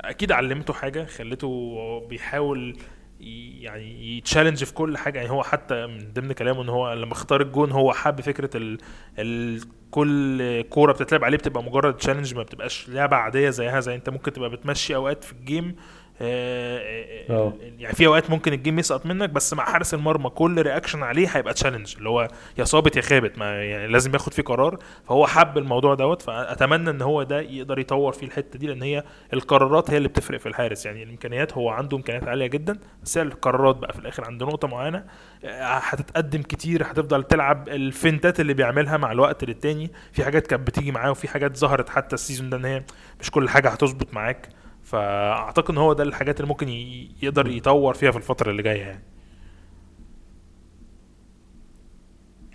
أكيد 0.02 0.32
علمته 0.32 0.74
حاجة 0.74 1.06
خلته 1.06 2.08
بيحاول 2.10 2.78
يعني 3.20 4.18
ي 4.18 4.22
challenge 4.22 4.64
في 4.64 4.74
كل 4.74 4.98
حاجة. 4.98 5.18
يعني 5.20 5.30
هو 5.32 5.44
حتى 5.44 5.88
من 5.88 6.14
ضمن 6.14 6.32
كلامه 6.32 6.62
إن 6.62 6.70
هو 6.70 6.94
لما 6.94 7.14
اختار 7.14 7.42
الجون 7.42 7.72
هو 7.72 7.94
حب 7.94 8.22
فكرة 8.22 8.58
ال... 8.58 8.78
ال... 9.20 9.62
كل 9.92 10.62
كورة 10.62 10.92
بتتلعب 10.92 11.24
عليه 11.24 11.38
بتبقى 11.38 11.64
مجرد 11.64 11.98
challenge 11.98 12.36
ما 12.36 12.44
بتبقاش 12.44 12.90
لعبة 12.90 13.16
عادية 13.16 13.50
زيها 13.50 13.80
زي 13.80 13.96
انت 13.96 14.10
ممكن 14.10 14.34
تبقى 14.34 14.50
بتمشي 14.50 14.96
أوقات 14.96 15.24
في 15.24 15.32
ال 15.34 15.42
game 15.42 15.76
آه، 16.22 16.78
آه، 17.30 17.34
آه. 17.34 17.54
يعني 17.80 17.96
في 17.96 18.06
أوقات 18.08 18.30
ممكن 18.30 18.54
ال 18.54 18.59
game 18.59 18.80
يسقط 18.80 19.06
منك 19.06 19.30
بس 19.30 19.54
مع 19.54 19.66
حارس 19.66 19.94
المرمى 19.94 20.30
كل 20.30 20.62
reaction 20.62 21.04
عليه 21.04 21.28
هيبقى 21.28 21.54
challenge 21.54 21.96
اللي 21.98 22.10
هو 22.10 22.28
يا 22.58 22.64
صابت 22.64 22.96
يا 22.98 23.02
خابت 23.02 23.38
ما 23.38 23.64
يعني 23.64 23.88
لازم 23.88 24.14
ياخد 24.14 24.34
فيه 24.34 24.44
قرار. 24.44 24.78
فهو 25.08 25.28
حب 25.28 25.58
الموضوع 25.58 25.96
دوت 25.96 26.22
فأتمنى 26.22 26.90
إن 26.90 27.02
هو 27.02 27.24
ده 27.24 27.42
يقدر 27.42 27.80
يطور 27.80 28.14
فيه 28.14 28.28
الحتة 28.28 28.60
دي 28.60 28.68
لأن 28.68 28.82
هي 28.84 29.04
القرارات 29.34 29.92
هي 29.92 29.98
اللي 29.98 30.08
بتفرق 30.08 30.40
في 30.40 30.50
الحارس. 30.50 30.86
يعني 30.86 31.04
الإمكانيات 31.04 31.54
هو 31.54 31.70
عنده 31.70 31.98
إمكانيات 31.98 32.28
عالية 32.28 32.48
جدا 32.48 32.80
بس 33.04 33.18
هي 33.18 33.22
القرارات 33.24 33.76
بقى 33.76 33.94
في 33.94 34.00
الآخر 34.00 34.26
عند 34.26 34.44
نقطة 34.44 34.68
معينة. 34.68 35.04
آه، 35.46 35.64
هتتقدم 35.64 36.42
كتير 36.42 36.84
هتفضل 36.84 37.24
تلعب 37.24 37.70
الفنتات 37.70 38.40
اللي 38.40 38.54
بيعملها 38.54 38.98
مع 38.98 39.12
الوقت 39.12 39.44
للتاني. 39.44 39.92
في 40.12 40.24
حاجات 40.24 40.48
كانت 40.48 40.68
بتيجي 40.68 40.92
معاه 40.92 41.12
وفي 41.12 41.28
حاجات 41.28 41.58
ظهرت 41.58 41.90
حتى 41.90 42.16
ال 42.16 42.21
season 42.21 42.50
ده 42.50 42.58
إن 42.58 42.66
هي 42.66 42.84
مش 43.20 43.32
كل 43.32 43.50
حاجة 43.50 43.70
هتظبط 43.70 44.14
معاك. 44.14 44.50
فأعتقد 44.90 45.72
إن 45.72 45.78
هو 45.78 45.94
ده 45.94 46.04
الحاجات 46.04 46.40
اللي 46.40 46.48
ممكن 46.50 46.68
يقدر 47.24 47.48
يطور 47.48 47.94
فيها 47.94 48.12
في 48.12 48.18
الفترة 48.18 48.52
اللي 48.52 48.64
جاية 48.64 48.82
يعني. 48.82 49.04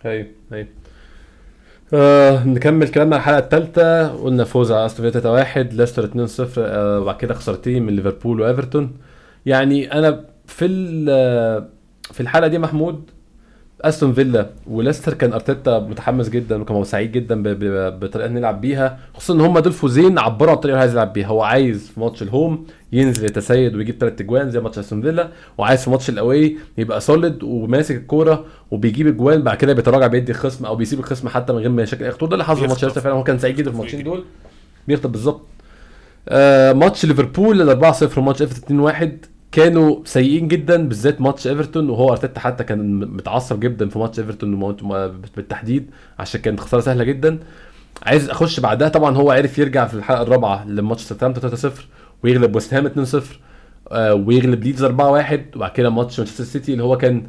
أيوه 0.05 0.27
أيوه 0.53 0.69
آه 1.95 2.45
نكمل 2.47 2.89
كلامنا 2.89 3.17
على 3.17 3.23
الحلقة 3.23 3.39
الثالثه 3.39 4.09
قلنا 4.23 4.45
فوز 4.45 4.73
على 4.73 4.87
أستون 4.87 5.11
فيلا 5.11 5.45
3-1 5.45 5.57
ليستر 5.59 6.07
2-0 6.47 6.59
آه 6.59 7.01
وبعد 7.01 7.17
كده 7.17 7.35
خسارتين 7.35 7.83
من 7.83 7.97
ليفربول 7.97 8.41
وإيفرتون. 8.41 8.97
يعني 9.47 9.93
أنا 9.93 10.25
في 10.47 10.65
ال- 10.67 11.69
في 12.13 12.21
الحلقة 12.21 12.49
دي 12.49 12.59
محمود 12.59 13.11
أستون 13.89 14.13
فيلا 14.13 14.51
وليستر 14.67 15.15
كان 15.15 15.33
أرتيتا 15.33 15.79
متحمس 15.79 16.29
جدا 16.29 16.63
وكان 16.63 16.85
سعيد 16.85 17.13
جدا 17.13 17.43
ب- 17.43 17.49
ب- 17.49 18.01
بطريقة 18.01 18.29
نلعب 18.29 18.61
بيها 18.61 18.99
خصوصا 19.15 19.35
إن 19.35 19.41
هم 19.41 19.59
دول 19.59 19.73
فوزين 19.73 20.19
عبروا 20.19 20.51
عن 20.51 20.57
الطريقة 20.57 20.73
اللي 20.75 20.81
عايز 20.81 20.93
يلعب 20.93 21.13
بيها. 21.13 21.27
هو 21.27 21.43
عايز 21.43 21.91
في 21.95 22.01
ماتش 22.01 22.23
الهوم 22.23 22.67
ينزل 22.93 23.25
يتسيد 23.25 23.75
ويجيب 23.75 23.97
ثلاث 24.01 24.21
أجوان 24.21 24.51
زي 24.51 24.61
ماتش 24.61 24.79
أستون 24.79 25.03
فيلا 25.03 25.29
وعايز 25.59 25.85
في 25.85 25.91
ماتش 25.91 26.09
ال 26.11 26.20
away 26.20 26.57
يبقى 26.79 27.01
solid 27.01 27.43
وماسك 27.43 27.97
الكورة 27.97 28.45
وبيجيب 28.71 29.07
أجوان 29.07 29.43
بعد 29.43 29.57
كده 29.57 29.73
بيتراجع 29.73 30.07
بيدي 30.07 30.33
الخصم 30.33 30.67
أو 30.67 30.77
بيسيب 30.77 30.99
الخصم 30.99 31.29
حتى 31.29 31.53
من 31.53 31.59
غير 31.59 31.69
ما 31.71 31.83
يشكل 31.83 32.05
أي 32.05 32.11
خطورة. 32.11 32.29
ده 32.31 32.35
اللي 32.35 32.45
حصل 32.45 32.61
في 32.61 32.67
ماتش. 32.67 32.85
ليستر 32.85 33.01
فعلا. 33.01 33.15
هو 33.17 33.23
كان 33.25 33.39
سعيد 33.39 33.57
جدا 33.57 33.71
في 33.71 33.77
الماتشين. 33.77 34.03
دول. 34.05 34.25
بيخطب 34.89 35.13
بالظبط. 35.13 35.41
آه 36.29 36.73
ماتش 36.73 37.07
ليفربول 37.07 37.71
ال 37.71 37.95
4-0 37.95 38.19
وماتش 38.19 38.43
إيفرتون 38.43 38.91
2-1 38.93 39.09
كانوا 39.55 40.01
سيئين 40.05 40.49
جدا 40.49 40.89
بالذات 40.89 41.21
ماتش 41.21 41.47
إيفرتون 41.47 41.91
وهو 41.91 42.13
أرتيتا 42.13 42.41
حتى 42.41 42.65
كان 42.65 43.01
متعصب 43.01 43.61
جدا 43.61 43.89
في 43.89 43.99
ماتش 43.99 44.19
إيفرتون 44.19 44.73
بالتحديد 45.37 45.91
عشان 46.19 46.41
كانت 46.41 46.61
خسارة 46.61 46.81
سهلة 46.81 47.05
جدا. 47.05 47.39
عايز 48.03 48.31
أخش 48.31 48.61
بعدها 48.61 48.89
طبعا 48.89 49.17
هو 49.17 49.31
عرف 49.31 49.59
يرجع 49.59 49.87
في 49.87 49.95
الحلقة 49.95 50.23
الرابعة 50.23 50.65
لماتش 50.69 51.03
ساوثهامبتون 51.03 51.51
3-0 51.51 51.73
ويغلب 52.23 52.55
ويست 52.55 52.75
هام 52.75 53.07
2-0 53.07 53.17
آه 53.93 54.15
ويغلب 54.15 54.65
ليدز 54.65 54.85
4-1 54.85 54.89
وبعد 55.57 55.71
كده 55.75 55.91
ماتش 55.91 56.19
مانشستر 56.19 56.45
سيتي 56.45 56.73
اللي 56.73 56.83
هو 56.85 56.99
كان 56.99 57.27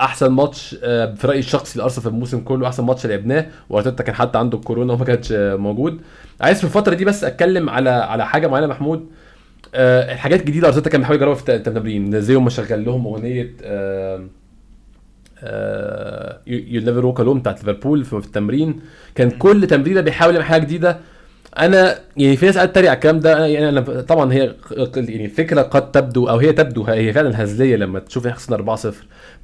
أحسن 0.00 0.28
ماتش 0.30 0.76
آه، 0.82 1.14
في 1.14 1.26
رايي 1.26 1.38
الشخصي 1.38 1.78
لأرسنال 1.78 2.02
في 2.02 2.08
الموسم 2.08 2.40
كله 2.40 2.66
أحسن 2.66 2.84
ماتش 2.84 3.06
لعبناه 3.06 3.46
وأرتيتا 3.70 4.02
كان 4.02 4.14
حتى 4.14 4.38
عنده 4.38 4.58
الكورونا 4.58 4.92
وما 4.92 5.04
كانش 5.04 5.32
آه، 5.32 5.56
موجود. 5.56 6.00
عايز 6.40 6.58
في 6.58 6.64
الفترة 6.64 6.94
دي 6.94 7.04
بس 7.04 7.24
أتكلم 7.24 7.70
على 7.70 7.90
على 7.90 8.26
حاجة 8.26 8.46
معينة 8.46 8.66
محمود. 8.66 9.06
آه، 9.74 10.12
الحاجات 10.12 10.40
الجديده 10.40 10.68
ارتيتا 10.68 10.90
كان 10.90 11.00
بيحاول 11.00 11.16
يجربها 11.16 11.34
في 11.34 11.40
الت- 11.40 11.68
التمرين. 11.68 12.20
زي 12.20 12.36
ما 12.36 12.50
شغل 12.50 12.84
لهم 12.84 13.06
أغنية 13.06 13.54
You'll 16.46 16.80
Never 16.80 17.06
Walk 17.06 17.20
Alone 17.20 17.38
بتاعت 17.38 17.58
ليفربول 17.64 18.04
في 18.04 18.12
التمرين. 18.16 18.80
كان 19.14 19.30
كل 19.30 19.66
تمرينه 19.66 20.00
بيحاول 20.00 20.34
يعمل 20.34 20.46
حاجة 20.46 20.60
جديدة. 20.64 20.98
أنا 21.58 21.98
يعني 22.16 22.36
في 22.36 22.46
ناس 22.46 22.54
قاعدة 22.56 22.70
تتريق 22.72 22.90
على 22.90 22.96
الكلام 22.96 23.20
ده. 23.20 23.34
أنا- 23.36 23.40
يعني 23.50 23.68
أنا 23.68 23.80
طبعا 24.00 24.32
هي 24.32 24.54
يعني 24.96 25.24
الفكرة 25.24 25.62
قد 25.62 25.90
تبدو 25.92 26.28
أو 26.28 26.38
هي 26.38 26.52
تبدو 26.52 26.82
هي 26.84 27.12
فعلا 27.12 27.42
هزلية 27.42 27.76
لما 27.76 27.98
تشوف 27.98 28.26
إحنا 28.26 28.38
خسرنا 28.38 28.56
4-0 28.56 28.94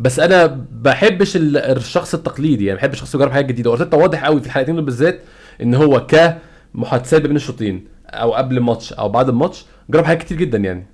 بس 0.01 0.21
أنا 0.21 0.47
بحبش 0.73 1.37
ال- 1.37 1.57
الشخص 1.57 2.15
التقليدي 2.15 2.65
يعني 2.67 2.79
بحب 2.79 2.93
الشخص 2.93 3.15
يجرب 3.15 3.31
حاجات 3.31 3.45
جديدة. 3.49 3.71
وارتيتا 3.71 3.97
واضح 3.97 4.25
قوي 4.25 4.41
في 4.41 4.47
الحلقتين 4.47 4.75
دول 4.75 4.85
بالذات 4.85 5.21
إن 5.63 5.75
هو 5.75 6.07
كمحادثات 6.07 7.23
بين 7.23 7.37
الشوطين. 7.37 7.85
أو 8.15 8.35
قبل 8.35 8.57
الماتش 8.57 8.93
أو 8.93 9.09
بعد 9.09 9.29
الماتش 9.29 9.65
جرب 9.91 10.05
حاجات 10.05 10.23
كتير 10.23 10.39
جدا 10.39 10.59
يعني 10.59 10.87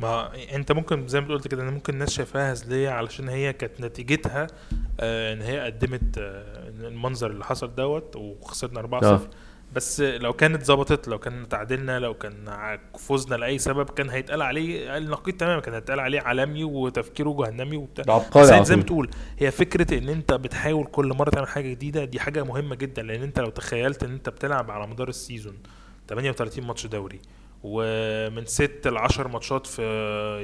ما 0.00 0.30
أنت 0.54 0.72
ممكن 0.72 1.08
زي 1.08 1.20
ما 1.20 1.28
قلت 1.28 1.48
كده 1.48 1.62
إن 1.62 1.72
ممكن 1.72 1.92
الناس 1.92 2.10
شايفاها 2.10 2.52
هزلية 2.52 2.90
علشان 2.90 3.28
هي 3.28 3.52
كانت 3.52 3.80
نتيجتها 3.80 4.46
آه 5.00 5.32
إن 5.32 5.42
هي 5.42 5.60
قدمت 5.60 6.18
آه 6.18 6.68
المنظر 6.68 7.30
اللي 7.30 7.44
حصل 7.44 7.74
دوت 7.74 8.16
وخسرنا 8.16 9.00
4-0 9.00 9.04
آه. 9.04 9.20
بس 9.74 10.00
لو 10.00 10.32
كانت 10.32 10.64
ظبطت 10.64 11.08
لو 11.08 11.18
كان 11.18 11.48
تعادلنا 11.48 11.98
لو 11.98 12.14
كان 12.14 12.34
فوزنا 12.98 13.36
لأي 13.36 13.58
سبب 13.58 13.90
كان 13.90 14.10
هيتقال 14.10 14.42
عليه 14.42 14.96
النقيض 14.96 15.36
تماما 15.36 15.60
كان 15.60 15.74
هيتقال 15.74 16.00
عليه 16.00 16.20
عالمي 16.20 16.64
وتفكيره 16.64 17.36
جهنمي 17.38 17.76
وبتاع 17.76 18.14
عبقري 18.14 18.60
بس 18.60 18.66
زي 18.68 18.76
ما. 18.76 18.82
تقول 18.82 19.10
هي 19.38 19.50
فكرة 19.50 19.98
إن 19.98 20.08
أنت 20.08 20.32
بتحاول 20.32 20.86
كل 20.86 21.06
مرة 21.08 21.30
تعمل 21.30 21.48
حاجة 21.48 21.68
جديدة 21.70 22.04
دي 22.04 22.20
حاجة 22.20 22.44
مهمة 22.44 22.74
جدا 22.74 23.02
لأن 23.02 23.22
أنت 23.22 23.40
لو 23.40 23.50
تخيلت 23.50 24.02
إن 24.04 24.12
أنت 24.12 24.28
بتلعب 24.28 24.70
على 24.70 24.86
مدار 24.86 25.08
ال 25.08 25.15
season 25.15 25.54
38 26.10 26.64
ماتش 26.66 26.86
دوري 26.86 27.20
ومن 27.62 28.46
6 28.46 28.90
ل 28.90 28.98
10 28.98 29.28
ماتشات 29.28 29.66
في 29.66 29.82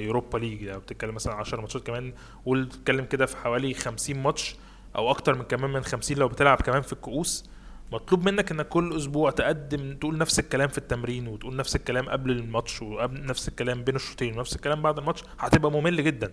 يوروبا 0.00 0.38
ليج 0.38 0.64
لو 0.64 0.78
بتتكلم 0.80 1.14
مثلا 1.14 1.34
10 1.34 1.60
ماتشات 1.60 1.86
كمان 1.86 2.12
قول 2.46 2.64
بتتكلم 2.64 3.04
كده 3.04 3.26
في 3.26 3.36
حوالي 3.36 3.74
50 3.74 4.18
ماتش 4.22 4.56
أو 4.96 5.10
أكتر 5.10 5.34
من 5.34 5.42
كمان 5.42 5.70
من 5.70 5.84
50 5.84 6.16
لو 6.16 6.28
بتلعب 6.28 6.60
كمان 6.60 6.82
في 6.82 6.92
الكؤوس. 6.92 7.50
مطلوب 7.92 8.24
منك 8.28 8.50
إنك 8.50 8.68
كل 8.68 8.96
أسبوع 8.96 9.30
تقدم 9.30 9.96
تقول 9.96 10.18
نفس 10.18 10.38
الكلام 10.38 10.68
في 10.68 10.78
التمرين 10.78 11.28
وتقول 11.28 11.56
نفس 11.56 11.76
الكلام 11.76 12.08
قبل 12.08 12.30
الماتش 12.30 12.82
وقبل 12.82 13.24
نفس 13.26 13.48
الكلام 13.48 13.84
بين 13.84 13.96
الشوطين 13.96 14.36
ونفس 14.36 14.56
الكلام 14.56 14.82
بعد 14.82 14.98
الماتش 14.98 15.22
هتبقى 15.38 15.70
ممل 15.72 16.04
جدا. 16.04 16.32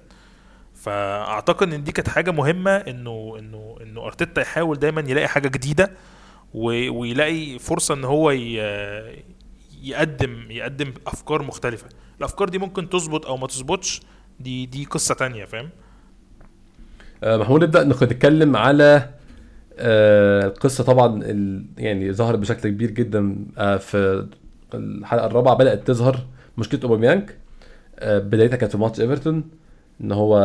فأعتقد 0.75 1.73
إن 1.73 1.83
دي 1.83 1.91
كانت 1.91 2.09
حاجة 2.09 2.31
مهمة 2.31 2.71
إنه 2.75 3.35
إنه 3.39 3.75
إنه 3.81 4.05
أرتيتا 4.05 4.41
يحاول 4.41 4.79
دايما 4.79 5.01
يلاقي 5.01 5.27
حاجة 5.27 5.47
جديدة 5.47 5.91
ويلاقي 6.53 7.59
فرصة 7.59 7.93
إن 7.93 8.03
هو 8.03 8.31
يقدم 9.83 10.51
يقدم 10.51 10.93
أفكار 11.07 11.41
مختلفة 11.43 11.87
الأفكار 12.19 12.49
دي 12.49 12.57
ممكن 12.57 12.89
تظبط 12.89 13.25
أو 13.25 13.37
ما 13.37 13.47
تظبطش 13.47 14.01
دي 14.39 14.65
دي 14.65 14.85
قصة 14.85 15.15
تانية 15.15 15.45
فاهم 15.45 15.69
آه، 17.23 17.37
محمود 17.37 17.63
نبدأ 17.63 17.83
نتكلم 17.83 18.55
على 18.55 19.09
آه، 19.77 20.47
القصة 20.47 20.83
طبعا. 20.83 21.23
يعني 21.77 22.13
ظهرت 22.13 22.39
بشكل 22.39 22.69
كبير 22.69 22.91
جدا 22.91 23.35
آه، 23.57 23.77
في 23.77 24.27
الحلقة 24.73 25.25
الرابعة 25.25 25.55
بدأت 25.55 25.87
تظهر 25.87 26.19
مشكلة 26.57 26.79
أوباميانج 26.83 27.29
بدايتها 28.03 28.55
كانت 28.57 28.71
في 28.71 28.77
ماتش 28.77 29.01
إيفرتون 29.01 29.43
إن 30.01 30.11
هو 30.11 30.39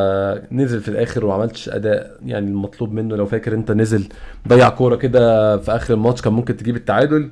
نزل 0.53 0.80
في 0.80 0.88
الآخر 0.88 1.24
وما 1.24 1.34
عملش 1.34 1.68
أداء 1.68 2.18
يعني 2.26 2.46
المطلوب 2.46 2.92
منه. 2.92 3.16
لو 3.16 3.26
فاكر 3.26 3.55
أنت 3.55 3.70
نزل 3.70 4.09
ضيع 4.49 4.68
كورة 4.68 4.96
كده 4.96 5.57
في 5.57 5.76
آخر 5.76 5.94
الماتش 5.94 6.22
كان 6.22 6.32
ممكن 6.32 6.57
تجيب 6.57 6.76
التعادل. 6.76 7.30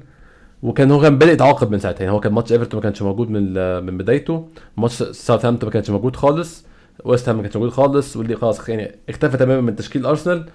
وكان 0.62 0.90
هو 0.90 1.00
كان 1.00 1.18
بادئ 1.18 1.32
يتعاقب 1.32 1.70
من 1.70 1.78
ساعتها 1.78 2.00
يعني 2.00 2.16
هو 2.16 2.20
كان 2.20 2.32
ماتش 2.32 2.52
ايفرتون 2.52 2.78
ما 2.78 2.82
كانش 2.82 3.02
موجود 3.02 3.30
من 3.30 3.52
من 3.84 3.98
بدايته. 3.98 4.48
ماتش 4.76 5.02
ساوثهامبتون 5.02 5.66
ما 5.66 5.72
كانش 5.72 5.90
موجود 5.90 6.16
خالص. 6.16 6.64
ويست 7.04 7.28
هام 7.28 7.36
ما 7.36 7.42
كانش 7.42 7.56
موجود 7.56 7.70
خالص. 7.70 8.16
واللي 8.16 8.36
خلاص 8.36 8.68
يعني 8.68 8.94
اختفى 9.08 9.36
تماما 9.36 9.60
من 9.60 9.76
تشكيل 9.76 10.06
ارسنال 10.06 10.46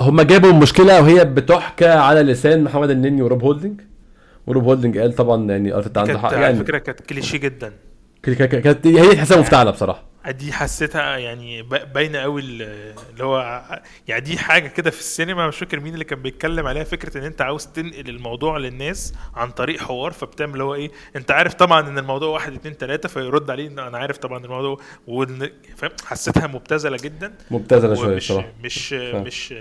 هم 0.00 0.20
جابوا 0.20 0.50
المشكلة 0.50 1.00
وهي 1.00 1.24
بتحكى 1.24 1.88
على 1.88 2.22
لسان 2.22 2.64
محمد 2.64 2.90
النني 2.90 3.22
وروب 3.22 3.42
هولدنج 3.42 3.80
وروب 4.46 4.64
هولدنج 4.64 4.98
قال 4.98 5.12
طبعا 5.12 5.50
يعني 5.50 5.74
أرتيتا 5.74 6.00
عنده 6.00 6.18
حق 6.18 6.34
على 6.34 6.42
يعني 6.42 6.58
فكرة 6.58 6.78
كانت 6.78 7.00
كليشيه 7.00 7.38
جدا. 7.38 7.72
كانت- 8.34 8.86
هي 8.86 9.14
تحسها 9.14 9.40
مفتعله 9.40 9.70
بصراحة. 9.70 10.02
دي 10.26 10.52
حسيتها 10.52 11.16
يعني 11.16 11.62
باينة 11.94 12.18
قوي 12.18 12.40
ال- 12.42 12.94
اللي 13.12 13.24
هو 13.24 13.62
يعني 14.08 14.20
دي 14.20 14.38
حاجة 14.38 14.68
كده 14.68 14.90
في 14.90 15.00
السينما 15.00 15.48
مش 15.48 15.56
فاكر 15.56 15.80
مين 15.80 15.94
اللي 15.94 16.04
كان 16.04 16.22
بيتكلم 16.22 16.66
عليها 16.66 16.84
فكرة 16.84 17.18
إن 17.18 17.24
أنت 17.24 17.42
عاوز 17.42 17.66
تنقل 17.66 18.08
الموضوع 18.08 18.58
للناس 18.58 19.14
عن 19.34 19.50
طريق 19.50 19.80
حوار 19.80 20.12
فبتعمل 20.12 20.52
اللي 20.52 20.64
هو 20.64 20.74
إيه 20.74 20.90
أنت 21.16 21.30
عارف 21.30 21.54
طبعا 21.54 21.88
إن 21.88 21.98
الموضوع 21.98 22.28
واحد 22.28 22.52
اتنين 22.54 22.76
تلاتة 22.78 23.08
فيرد 23.08 23.50
عليه 23.50 23.68
إن 23.68 23.78
أنا 23.78 23.98
عارف 23.98 24.18
طبعا 24.18 24.44
الموضوع 24.44 24.80
فاهم؟ 25.76 25.90
حسيتها 26.06 26.46
مبتذلة 26.46 26.96
جدا. 26.96 27.34
مبتذلة 27.50 27.94
شوية 27.94 28.16
مش 28.16 28.88
فاهم. 28.88 29.22
مش 29.22 29.54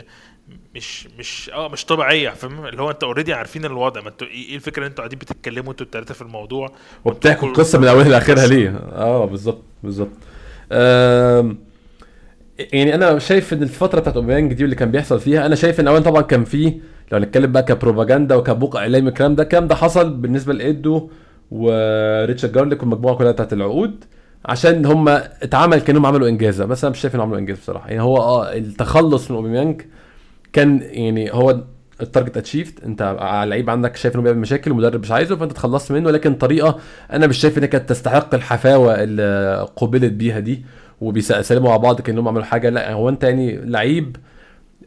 مش 0.75 1.07
مش 1.19 1.51
آه 1.53 1.67
مش 1.69 1.85
طبيعية 1.85 2.29
فاهم؟ 2.29 2.65
اللي 2.65 2.81
هو 2.81 2.91
انت 2.91 3.03
already 3.03 3.33
عارفين 3.33 3.65
الوضع 3.65 4.01
ما 4.01 4.09
أنتوا 4.09 4.27
إيه 4.27 4.49
إيه 4.49 4.55
الفكرة 4.55 4.81
ان 4.81 4.87
أنتوا 4.87 4.97
قاعدين 5.03 5.19
بتتكلموا 5.19 5.71
أنتوا 5.71 5.85
الثلاثه 5.85 6.13
في 6.13 6.21
الموضوع؟ 6.21 6.71
وبتحكوا 7.05 7.47
القصة 7.47 7.79
من 7.79 7.87
اولها 7.87 8.09
لآخرها 8.09 8.47
ليه. 8.47 8.69
آه 8.95 9.25
بالظبط 9.25 9.61
بالظبط. 9.83 10.09
يعني 12.59 12.95
أنا 12.95 13.19
شايف 13.19 13.53
إن 13.53 13.63
الفترة 13.63 13.99
بتاعت 13.99 14.15
أوباميانج 14.15 14.53
دي 14.53 14.63
واللي 14.63 14.75
كان 14.75 14.91
بيحصل 14.91 15.19
فيها 15.19 15.45
أنا 15.45 15.55
شايف 15.55 15.79
إن 15.79 15.87
أولا 15.87 15.99
طبعا 16.03 16.21
كان 16.21 16.43
فيه 16.43 16.77
لو 17.11 17.19
نتكلم 17.19 17.51
بقى 17.51 17.63
كبروباجندا 17.63 18.35
وكبوق 18.35 18.75
إعلامي 18.75 19.09
الكلام 19.09 19.35
ده 19.35 19.43
الكلام 19.43 19.67
ده 19.67 19.75
حصل 19.75 20.13
بالنسبة 20.13 20.53
لإيدو 20.53 21.09
وريتشارد 21.51 22.53
جارليك 22.53 22.81
والمجموعة 22.81 23.15
كلها 23.15 23.31
بتاعت 23.31 23.53
العقود 23.53 24.05
عشان 24.45 24.85
هم 24.85 25.09
اتعمل 25.09 25.81
كأنهم 25.81 26.05
عملوا 26.05 26.27
إنجاز. 26.27 26.65
بس 26.65 26.83
أنا 26.83 26.91
مش 26.91 26.99
شايف 26.99 27.15
إنهم 27.15 27.25
عملوا 27.25 27.39
إنجاز 27.39 27.57
بصراحة. 27.59 27.89
يعني 27.89 28.01
هو 28.01 28.17
آه 28.17 28.53
التخلص 28.53 29.31
من 29.31 29.37
أوباميانج 29.37 29.81
كان 30.55 30.81
يعني 30.83 31.33
هو 31.33 31.61
ال 32.01 32.06
target 32.06 32.37
achieved 32.37 32.79
انت 32.85 33.01
على 33.19 33.49
لعيب 33.49 33.69
عندك 33.69 33.95
شايف 33.95 34.15
إنه 34.15 34.23
بيعمل 34.23 34.39
مشاكل 34.39 34.71
ومدرب 34.71 35.01
مش 35.01 35.11
عايزه 35.11 35.35
فأنت 35.35 35.51
اتخلصت 35.51 35.91
منه. 35.91 36.11
لكن 36.11 36.33
طريقة 36.35 36.79
أنا 37.11 37.27
مش 37.27 37.37
شايف 37.37 37.57
إنها 37.57 37.67
كانت 37.67 37.89
تستحق 37.89 38.35
الحفاوة 38.35 39.03
اللي 39.03 39.67
قبلت 39.75 40.13
بيها 40.13 40.39
دي 40.39 40.65
وبيسلموا 41.01 41.69
مع 41.69 41.77
بعض 41.77 42.01
كأنهم 42.01 42.27
عملوا 42.27 42.43
حاجة. 42.43 42.69
لا 42.69 42.93
هو 42.93 43.09
أنت 43.09 43.23
يعني 43.23 43.57
لعيب 43.65 44.17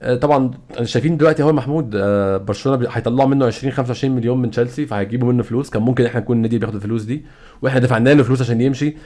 آه، 0.03 0.15
طبعا 0.17 0.51
شايفين 0.83 1.17
دلوقتي 1.17 1.43
هو 1.43 1.53
محمود 1.53 1.97
آه، 1.97 2.37
برشلونة 2.37 2.89
هيطلعوا 2.91 3.29
منه 3.29 3.47
20 3.47 3.73
25 3.73 4.17
مليون 4.17 4.43
من 4.43 4.51
تشيلسي 4.51 4.87
فهيجيبوا 4.87 5.33
منه 5.33 5.43
فلوس. 5.43 5.71
كان 5.71 5.83
ممكن 5.83 6.05
إحنا 6.07 6.21
نكون 6.21 6.37
النادي 6.37 6.59
بياخد 6.59 6.75
الفلوس 6.75 7.03
دي 7.03 7.25
وإحنا 7.63 7.81
دفعنا 7.81 8.15
له 8.15 8.23
فلوس 8.23 8.41
عشان 8.41 8.61
يمشي. 8.61 8.97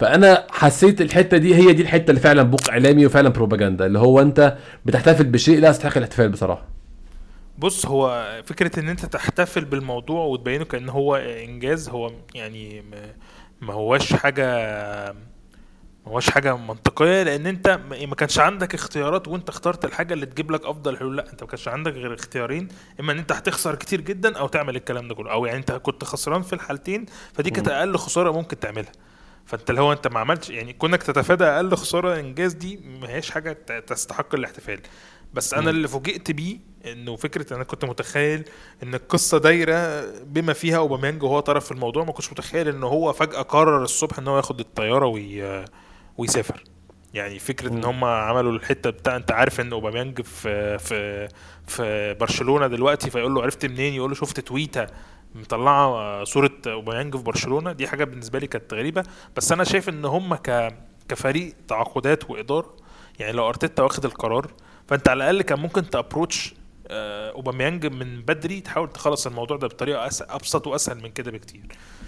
فأنا 0.00 0.46
حسيت 0.50 1.00
الحتة 1.00 1.36
دي 1.36 1.54
هي 1.54 1.72
دي 1.72 1.82
الحتة 1.82 2.10
اللي 2.10 2.20
فعلا 2.20 2.42
بوق 2.42 2.70
إعلامي 2.70 3.06
وفعلا 3.06 3.28
بروباجندا 3.28 3.86
اللي 3.86 3.98
هو 3.98 4.20
أنت 4.20 4.56
بتحتفل 4.84 5.24
بشيء 5.24 5.58
لا 5.60 5.68
يستحق 5.70 5.96
الاحتفال 5.96 6.28
بصراحة. 6.28 6.62
بص 7.58 7.86
هو 7.86 8.26
فكرة 8.46 8.80
إن 8.80 8.88
أنت 8.88 9.06
تحتفل 9.06 9.64
بالموضوع 9.64 10.24
وتبينه 10.24 10.64
كأن 10.64 10.88
هو 10.88 11.16
إنجاز 11.16 11.88
هو 11.88 12.12
يعني 12.34 12.82
ما- 13.60 13.74
هواش 13.74 14.12
حاجة 14.12 14.44
ما 16.06 16.12
هواش 16.12 16.30
حاجة 16.30 16.56
منطقية 16.56 17.22
لأن 17.22 17.46
أنت 17.46 17.80
ما 18.08 18.14
كانش 18.14 18.38
عندك 18.38 18.74
اختيارات 18.74 19.28
وأنت 19.28 19.48
اخترت 19.48 19.84
الحاجة 19.84 20.14
اللي 20.14 20.26
تجيب 20.26 20.50
لك 20.50 20.64
أفضل 20.66 20.96
حلول 20.96 21.16
لأ 21.16 21.32
أنت 21.32 21.42
ما 21.42 21.48
كانش 21.48 21.68
عندك 21.68 21.92
غير 21.92 22.14
اختيارين 22.14 22.68
إما 23.00 23.12
إن 23.12 23.18
أنت 23.18 23.32
هتخسر 23.32 23.74
كتير 23.74 24.00
جدا 24.00 24.38
أو 24.38 24.48
تعمل 24.48 24.76
الكلام 24.76 25.08
ده 25.08 25.14
كله 25.14 25.32
أو 25.32 25.46
يعني 25.46 25.58
أنت 25.58 25.72
كنت 25.72 26.04
خسران 26.04 26.42
في 26.42 26.52
الحالتين 26.52 27.06
فدي 27.34 27.50
كانت 27.50 27.68
أقل 27.68 27.96
خسارة 27.96 28.30
ممكن 28.30 28.58
تعملها. 28.58 28.92
فانت 29.50 29.70
اللي 29.70 29.80
هو 29.80 29.92
انت 29.92 30.08
ما 30.08 30.20
عملتش 30.20 30.50
يعني 30.50 30.72
كونك 30.72 31.02
تتفادى 31.02 31.44
أقل 31.44 31.76
خسارة 31.76 32.20
إنجاز 32.20 32.52
دي 32.52 32.76
ما 33.00 33.08
هيش 33.08 33.30
حاجة 33.30 33.52
تستحق 33.86 34.34
الاحتفال. 34.34 34.80
بس 35.34 35.54
أنا 35.54 35.70
اللي 35.70 35.88
فوجئت 35.88 36.30
بيه 36.30 36.58
إنه 36.86 37.16
فكرة 37.16 37.56
أنا 37.56 37.64
كنت 37.64 37.84
متخيل 37.84 38.44
إن 38.82 38.94
القصة 38.94 39.38
دايرة 39.38 40.04
بما 40.24 40.52
فيها 40.52 40.76
أوباميانج 40.76 41.22
وهو 41.22 41.40
طرف 41.40 41.64
في 41.64 41.72
الموضوع 41.72 42.04
ما 42.04 42.12
كنتش 42.12 42.32
متخيل 42.32 42.68
إن 42.68 42.82
هو 42.82 43.12
فجأة 43.12 43.42
قرر 43.42 43.82
الصبح 43.82 44.18
إن 44.18 44.28
هو 44.28 44.36
ياخد 44.36 44.60
الطيارة 44.60 45.06
وي... 45.06 45.64
ويسافر. 46.18 46.64
يعني 47.14 47.38
فكرة 47.38 47.68
إن 47.68 47.84
هم 47.84 48.04
عملوا 48.04 48.52
الحتة 48.52 48.90
بتاع 48.90 49.16
أنت 49.16 49.32
عارف 49.32 49.60
إن 49.60 49.72
أوباميانج 49.72 50.20
في 50.20 50.78
في 50.78 51.28
في 51.66 52.14
برشلونة 52.20 52.66
دلوقتي 52.66 53.10
فيقول 53.10 53.34
له 53.34 53.42
عرفت 53.42 53.66
منين؟ 53.66 53.94
يقول 53.94 54.10
له 54.10 54.16
شفت 54.16 54.40
تويتة. 54.40 54.86
مطلعة 55.34 56.24
صورة 56.24 56.50
أوباميانج 56.66 57.16
في 57.16 57.22
برشلونة. 57.22 57.72
دي 57.72 57.88
حاجة 57.88 58.04
بالنسبة 58.04 58.38
لي 58.38 58.46
كانت 58.46 58.74
غريبة. 58.74 59.04
بس 59.36 59.52
أنا 59.52 59.64
شايف 59.64 59.88
إن 59.88 60.04
هم 60.04 60.34
ك 60.34 60.74
كفريق 61.08 61.54
تعاقدات 61.68 62.30
وإدارة 62.30 62.76
يعني 63.18 63.32
لو 63.32 63.48
أرتيتا 63.48 63.82
واخد 63.82 64.04
القرار 64.04 64.50
فأنت 64.88 65.08
على 65.08 65.16
الأقل 65.16 65.42
كان 65.42 65.58
ممكن 65.58 65.90
تأبروتش 65.90 66.54
آه، 66.92 67.30
أوباميانج 67.30 67.86
من 67.86 68.22
بدري 68.22 68.60
تحاول 68.60 68.92
تخلص 68.92 69.26
الموضوع 69.26 69.56
ده 69.56 69.66
بطريقة 69.66 70.06
أس... 70.06 70.22
أبسط 70.22 70.66
وأسهل 70.66 71.02
من 71.02 71.10
كده 71.10 71.30
بكتير. 71.30 71.62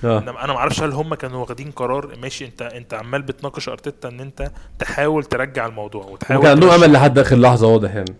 إنما 0.05 0.45
أنا 0.45 0.53
ما 0.53 0.59
أعرفش 0.59 0.83
هل 0.83 0.93
هم 0.93 1.15
كانوا 1.15 1.41
واخدين 1.41 1.71
قرار. 1.71 2.17
ماشي 2.17 2.45
أنت 2.45 2.63
أنت 2.63 2.95
عمال 2.95 3.23
بتناقش 3.23 3.69
أرتيتا 3.69 4.09
إن 4.09 4.21
أنت 4.21 4.51
تحاول 4.79 5.25
ترجع 5.25 5.67
الموضوع 5.67 6.05
وتحاول 6.05 6.43
كان 6.43 6.51
عندهم. 6.51 6.71
أمل 6.71 6.93
لحد 6.93 7.19
آخر 7.19 7.37
لحظة 7.37 7.67
واضح 7.67 7.95
يعني. 7.95 8.15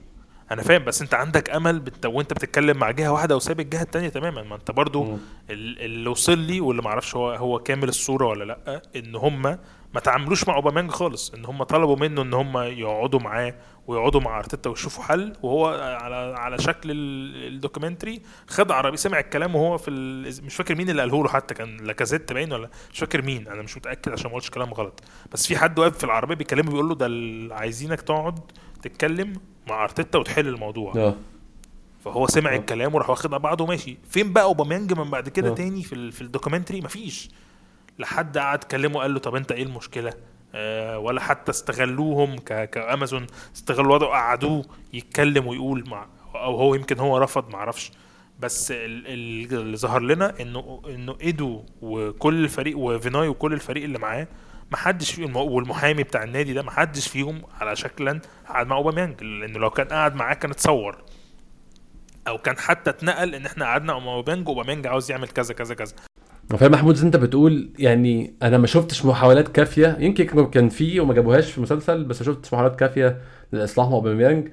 أنا 0.53 0.63
فاهم 0.63 0.85
بس 0.85 1.03
أنت 1.03 1.15
عندك 1.15 1.51
أمل 1.51 1.81
بت... 1.81 2.07
وأنت 2.07 2.33
بتتكلم 2.33 2.77
مع 2.77 2.91
جهة 2.91 3.13
واحدة 3.13 3.37
وسايب 3.37 3.61
الجهة 3.61 3.83
التانية 3.83 4.09
تماما. 4.09 4.43
ما 4.43 4.55
أنت 4.57 4.71
برضو 4.71 5.19
اللي 5.51 6.11
وصل 6.11 6.39
لي 6.39 6.61
واللي 6.61 6.83
ما 6.83 6.89
أعرفش 6.89 7.17
هو 7.17 7.31
هو 7.33 7.59
كامل 7.59 7.89
الصورة 7.89 8.27
ولا 8.27 8.45
لأ 8.45 8.83
إن 8.97 9.17
هم 9.17 9.43
ما 9.95 10.01
تعاملوش 10.05 10.49
مع 10.49 10.55
أوباميانج 10.57 10.91
خالص. 10.91 11.35
إن 11.35 11.45
هم 11.45 11.63
طلبوا 11.63 11.97
منه 11.97 12.23
إن 12.23 12.35
هم 12.35 12.59
يقعدوا 12.59 13.21
معاه 13.21 13.55
ويقعدوا 13.87 14.21
مع 14.21 14.39
أرتيتا 14.39 14.71
ويشوفوا 14.71 15.05
حل. 15.05 15.33
وهو 15.43 15.67
على 16.01 16.35
على 16.39 16.59
شكل 16.59 16.91
ال- 16.91 17.53
ال 17.55 17.60
documentary 17.60 18.23
خد 18.47 18.71
عربي 18.73 18.97
سمع 18.97 19.19
الكلام 19.21 19.57
وهو 19.57 19.79
في 19.79 19.91
ال... 19.91 20.45
مش 20.45 20.55
فاكر 20.57 20.75
مين 20.75 20.91
اللي 20.91 21.03
قاله 21.03 21.23
له 21.23 21.29
حتى 21.29 21.55
كان 21.55 21.77
لاكازيت 21.77 22.33
باين 22.33 22.53
ولا 22.53 22.71
مش 22.93 22.99
فاكر 22.99 23.23
مين 23.23 23.49
أنا 23.49 23.63
مش 23.63 23.77
متأكد 23.77 24.13
عشان 24.13 24.25
ما 24.27 24.31
اقولش 24.31 24.51
كلام 24.51 24.75
غلط. 24.75 25.01
بس 25.33 25.47
في 25.47 25.57
حد 25.57 25.79
واقف 25.79 25.99
في 25.99 26.05
العربية 26.05 26.35
بيكلمه 26.35 26.71
بيقول 26.71 26.89
له 26.89 26.95
ده 26.95 27.55
عايزينك 27.55 28.01
تقعد 28.01 28.39
تتكلم 28.83 29.33
مع 29.69 29.85
أرتيتا 29.85 30.19
وتحل 30.19 30.49
الموضوع. 30.49 30.93
آه. 30.97 31.15
فهو 32.05 32.27
سمع 32.27 32.55
آه. 32.55 32.57
الكلام 32.57 32.95
وراح 32.95 33.11
واخدها 33.11 33.39
بعضه 33.39 33.65
وماشي. 33.65 33.97
فين 34.09 34.33
بقى 34.33 34.45
أوباميانج 34.45 34.93
من 34.93 35.11
بعد 35.11 35.29
كده 35.29 35.51
آه. 35.51 35.55
تاني 35.55 35.83
في 35.83 35.93
ال- 35.95 36.13
في 36.13 36.23
ال 36.23 36.27
documentary؟ 36.27 36.81
مفيش. 36.81 37.31
لحد 37.99 38.39
قعد 38.39 38.65
كلمه 38.65 39.01
قال 39.01 39.15
له 39.15 39.19
طب 39.21 39.35
أنت 39.35 39.53
إيه 39.53 39.63
المشكلة؟ 39.63 40.13
آه 40.55 40.99
ولا 40.99 41.21
حتى 41.21 41.51
استغلوهم 41.51 42.37
ك 42.39 42.71
كأمازون. 42.71 43.27
استغلوا 43.57 43.85
الوضع 43.87 44.07
وقعدوه 44.07 44.65
يتكلم 44.93 45.47
ويقول 45.47 45.85
مع 45.89 46.07
أو 46.35 46.57
هو 46.57 46.75
يمكن 46.75 46.99
هو 46.99 47.19
رفض 47.19 47.51
معرفش. 47.51 47.91
بس 48.41 48.71
ال- 48.71 49.07
ال- 49.07 49.55
اللي 49.61 49.77
ظهر 49.77 50.01
لنا 50.03 50.41
انه 50.41 50.83
إنه 50.89 51.17
إيدو 51.23 51.63
وكل 51.83 52.45
الفريق 52.45 52.79
وفيناي 52.79 53.29
وكل 53.29 53.53
الفريق 53.53 53.85
اللي 53.85 53.99
معاه 53.99 54.27
ما 54.73 54.79
حدش 54.79 55.13
فيهم 55.13 55.37
والمحامي 55.37 56.03
بتاع 56.03 56.23
النادي 56.23 56.53
ده 56.53 56.63
ما 56.63 56.71
حدش 56.71 57.09
فيهم 57.09 57.43
على 57.61 57.77
شكلا 57.77 58.21
قعد 58.49 58.67
مع 58.67 58.77
أوباميانج 58.77 59.23
لأنه 59.23 59.59
لو 59.59 59.71
كان 59.71 59.87
قعد 59.87 60.15
معاه 60.15 60.35
كان 60.35 60.51
اتصور. 60.51 60.97
أو 62.29 62.39
كان 62.39 62.59
حتى 62.59 62.91
اتنقل 62.91 63.35
إن 63.35 63.47
إحنا 63.47 63.65
قعدنا 63.65 63.99
مع 63.99 64.15
أوباميانج 64.15 64.49
واوباميانج 64.49 64.87
عاوز 64.87 65.11
يعمل 65.11 65.29
كذا 65.29 65.55
كذا 65.55 65.75
كذا. 65.75 65.95
فاهم 66.59 66.71
محمود 66.73 66.99
أنت 66.99 67.17
بتقول 67.17 67.71
يعني 67.79 68.35
أنا 68.43 68.59
ما 68.59 68.67
شفتش 68.67 69.05
محاولات 69.05 69.49
كافية. 69.49 69.97
يمكن 70.01 70.47
كان- 70.51 70.69
في 70.69 71.01
وما 71.01 71.15
جابوهاش 71.15 71.51
في 71.51 71.59
المسلسل 71.59 72.05
بس 72.05 72.21
ما 72.21 72.27
شفتش 72.27 72.53
محاولات 72.53 72.79
كافية 72.79 73.21
للاصلاح 73.53 73.87
مع 73.89 73.95
أوباميانج. 73.95 74.49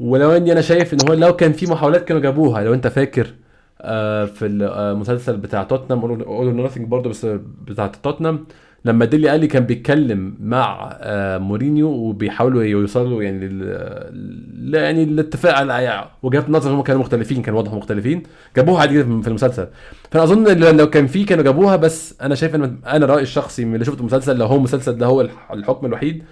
ولو 0.00 0.30
إني 0.32 0.52
أنا 0.52 0.60
شايف 0.60 0.92
إن 0.94 0.98
هو 1.08 1.14
لو 1.14 1.36
كان 1.36 1.52
في 1.52 1.66
محاولات 1.66 2.04
كانوا 2.04 2.22
جابوها. 2.22 2.62
لو 2.64 2.74
أنت 2.74 2.86
فاكر 2.86 3.34
آه 3.80 4.24
في 4.24 4.46
المسلسل 4.46 5.36
بتاع 5.36 5.62
توتنهام 5.62 6.04
All 6.22 6.41
or 6.41 6.54
Nothing 6.54 6.86
برضه 6.88 7.10
بس 7.10 7.26
بتاع 7.62 7.86
توتنهام 7.86 8.46
لما 8.84 9.04
ديلي 9.04 9.28
آلي 9.28 9.46
كان 9.46 9.64
بيتكلم 9.64 10.36
مع 10.40 10.90
آه، 11.00 11.38
مورينيو 11.38 11.88
وبيحاولوا 11.88 12.62
يوصلوا 12.62 13.22
يعني 13.22 13.48
لل... 13.48 14.74
يعني 14.74 15.02
الاتفاق 15.02 15.54
على 15.54 16.04
وجهات 16.22 16.50
نظر 16.50 16.70
هم 16.70 16.82
كانوا 16.82 17.00
مختلفين 17.00 17.42
كان 17.42 17.54
واضح 17.54 17.72
مختلفين. 17.72 18.22
جابوها 18.56 18.80
عادي 18.80 19.04
في 19.04 19.28
المسلسل. 19.28 19.66
فأنا 20.10 20.24
أظن 20.24 20.76
لو 20.76 20.90
كان 20.90 21.06
في 21.06 21.24
كانوا 21.24 21.44
جابوها 21.44 21.76
بس 21.76 22.14
أنا 22.22 22.34
شايف 22.34 22.54
إن 22.54 22.78
أنا 22.86 23.06
رأيي 23.06 23.22
الشخصي 23.22 23.64
من 23.64 23.74
اللي 23.74 23.84
شفت 23.84 24.00
المسلسل 24.00 24.36
لو 24.38 24.46
هو 24.46 24.56
المسلسل 24.56 24.98
ده 24.98 25.06
هو 25.06 25.28
الحكم 25.52 25.86
الوحيد 25.86 26.22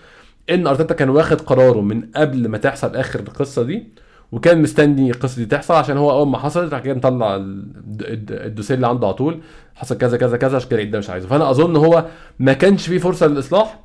إن 0.50 0.66
أرتيتا 0.66 0.94
كان 0.94 1.08
واخد 1.08 1.40
قراره 1.40 1.80
من 1.80 2.02
قبل 2.16 2.48
ما 2.48 2.58
تحصل 2.58 2.96
آخر 2.96 3.20
القصة 3.20 3.62
دي 3.62 3.86
وكان 4.32 4.62
مستني 4.62 5.10
القصة 5.10 5.36
دي 5.38 5.46
تحصل 5.46 5.74
عشان 5.74 5.96
هو 5.96 6.10
أول 6.10 6.28
ما 6.28 6.38
حصلت 6.38 6.72
راح 6.74 6.82
كده 6.82 6.94
مطلع 6.94 7.36
الدوسيه 7.40 8.74
اللي 8.74 8.86
عنده 8.86 9.06
على 9.06 9.14
طول. 9.14 9.40
حصل 9.78 9.98
كذا 9.98 10.16
كذا 10.16 10.36
كذا 10.36 10.56
عشان 10.56 10.68
كده 10.70 10.82
ده 10.82 10.98
مش 10.98 11.10
عايزه. 11.10 11.28
فأنا 11.28 11.50
أظن 11.50 11.76
هو 11.76 12.04
ما 12.38 12.52
كانش 12.52 12.86
فيه 12.88 12.98
فرصة 12.98 13.26
للإصلاح 13.26 13.78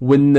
وإن. 0.00 0.36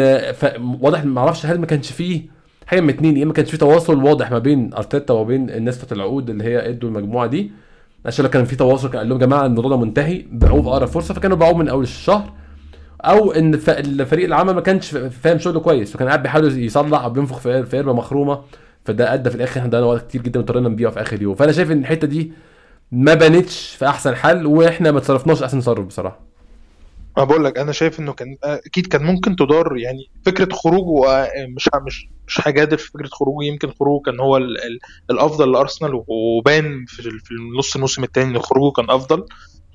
واضح 0.82 1.05
ما 1.05 1.22
أعرفش 1.22 1.45
هل 1.45 1.60
ما 1.60 1.66
كانش 1.66 1.91
فيه 1.91 2.22
حاجة 2.66 2.82
من 2.82 2.89
اتنين 2.89 3.18
يا 3.18 3.22
إما 3.24 3.28
ما 3.28 3.34
كانش 3.34 3.51
فيه 3.51 3.58
تواصل 3.58 4.03
واضح 4.03 4.32
ما 4.32 4.39
بين 4.39 4.74
أرتيتا 4.74 5.14
وبين 5.14 5.49
الناس 5.49 5.78
بتاعت 5.78 5.91
العقود 5.91 6.30
اللي 6.30 6.43
هي 6.43 6.70
ادوا 6.70 6.89
المجموعة 6.89 7.28
دي. 7.28 7.51
عشان 8.05 8.26
لو 8.26 8.32
كان 8.32 8.45
في 8.45 8.55
تواصل 8.55 8.89
كان 8.89 8.97
قال 8.97 9.10
لهم 9.10 9.22
يا 9.22 9.26
جماعة 9.26 9.45
الموضوع 9.45 9.70
ده 9.72 9.78
منتهي 9.78 10.26
باعوه 10.32 10.62
في 10.62 10.68
أقرب 10.70 10.88
فرصة 10.88 11.14
فكانوا 11.14 11.38
باعوه 11.38 11.58
من 11.58 11.68
أول 11.70 11.84
الشهر. 11.84 12.34
أو 13.01 13.32
إن 13.32 13.53
الفريق 13.70 14.26
العمل 14.26 14.53
ما 14.53 14.62
كانش 14.62 14.89
فاهم 14.91 15.39
شغله 15.39 15.60
كويس 15.60 15.95
وكان 15.95 16.08
قاعد 16.08 16.24
بيحاول 16.24 16.58
يصلح 16.64 17.03
أو 17.03 17.10
بينفخ 17.10 17.39
في 17.39 17.78
قربه 17.78 17.93
مخرومة. 17.93 18.41
فده 18.86 19.14
أدى 19.14 19.30
في 19.30 19.36
الآخر 19.36 19.60
إحنا 19.60 19.70
ضيعنا 19.70 19.86
وقت 19.86 20.08
كتير 20.08 20.22
جدا 20.22 20.39
واضطرينا 20.39 20.70
نبيعه 20.70 20.91
في 20.91 21.01
آخر 21.01 21.22
يوم 21.22 21.36
فأنا 21.36 21.51
شايف 21.51 21.72
إن 21.72 21.80
الحتة 21.80 22.08
دي 22.08 22.32
ما 22.92 23.14
بانتش 23.14 23.76
في 23.76 23.88
أحسن 23.88 24.16
حل 24.16 24.46
وإحنا 24.46 24.92
ما 24.92 25.00
تصرفناش 25.00 25.44
أحسن 25.44 25.60
تصرف 25.60 25.86
بصراحة. 25.86 26.20
ما 27.18 27.24
بقول 27.24 27.46
لك 27.46 27.58
أنا 27.58 27.72
شايف 27.72 28.00
إنه 28.00 28.14
كان 28.14 28.38
أكيد 28.44 28.88
كان 28.88 29.04
ممكن 29.04 29.36
تدار 29.36 29.78
يعني 29.78 30.10
فكرة 30.26 30.54
خروجه 30.54 31.28
مش 31.56 31.70
مش 31.86 32.08
مش 32.28 32.42
هجادل 32.48 32.78
في 32.78 32.92
فكرة 32.92 33.08
خروجه. 33.12 33.46
يمكن 33.46 33.72
خروجه 33.80 34.02
كان 34.04 34.20
هو 34.20 34.38
ال 34.38 34.58
ال 34.58 34.80
الأفضل 35.12 35.52
لأرسنال 35.52 36.04
وبان 36.08 36.86
في, 36.88 37.10
نص 37.58 37.76
الموسم 37.76 38.04
الثاني 38.04 38.38
إن 38.38 38.40
خروجه 38.42 38.74
كان 38.74 38.90
أفضل. 38.90 39.26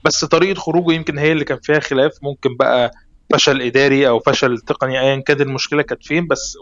بس 0.04 0.24
طريقة 0.24 0.58
خروجه 0.58 0.92
يمكن 0.94 1.18
هي 1.18 1.32
اللي 1.32 1.44
كان 1.44 1.58
فيها 1.62 1.80
خلاف. 1.80 2.12
ممكن 2.22 2.56
بقى 2.56 2.90
فشل 3.32 3.62
إداري 3.62 4.08
أو 4.08 4.20
فشل 4.20 4.58
تقني 4.58 5.00
ايا 5.00 5.20
كان 5.20 5.40
المشكلة 5.40 5.82
كانت 5.82 6.06
فين 6.06 6.26
بس 6.26 6.56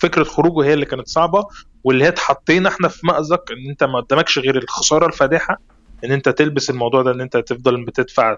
فكرة 0.00 0.24
خروجه 0.24 0.66
هي 0.68 0.74
اللي 0.74 0.86
كانت 0.86 1.08
صعبة. 1.08 1.46
واللي 1.84 2.04
هي 2.04 2.08
اتحطينا 2.08 2.68
إحنا 2.68 2.88
في 2.88 3.06
مأزق 3.06 3.44
إن 3.52 3.70
أنت 3.70 3.84
ما 3.84 4.00
قدامكش 4.00 4.38
غير 4.38 4.58
الخسارة 4.58 5.06
الفادحة. 5.06 5.58
إن 6.04 6.12
أنت 6.12 6.28
تلبس 6.28 6.70
الموضوع 6.70 7.02
ده 7.02 7.10
إن 7.10 7.20
أنت 7.20 7.36
تفضل 7.36 7.84
بتدفع 7.84 8.36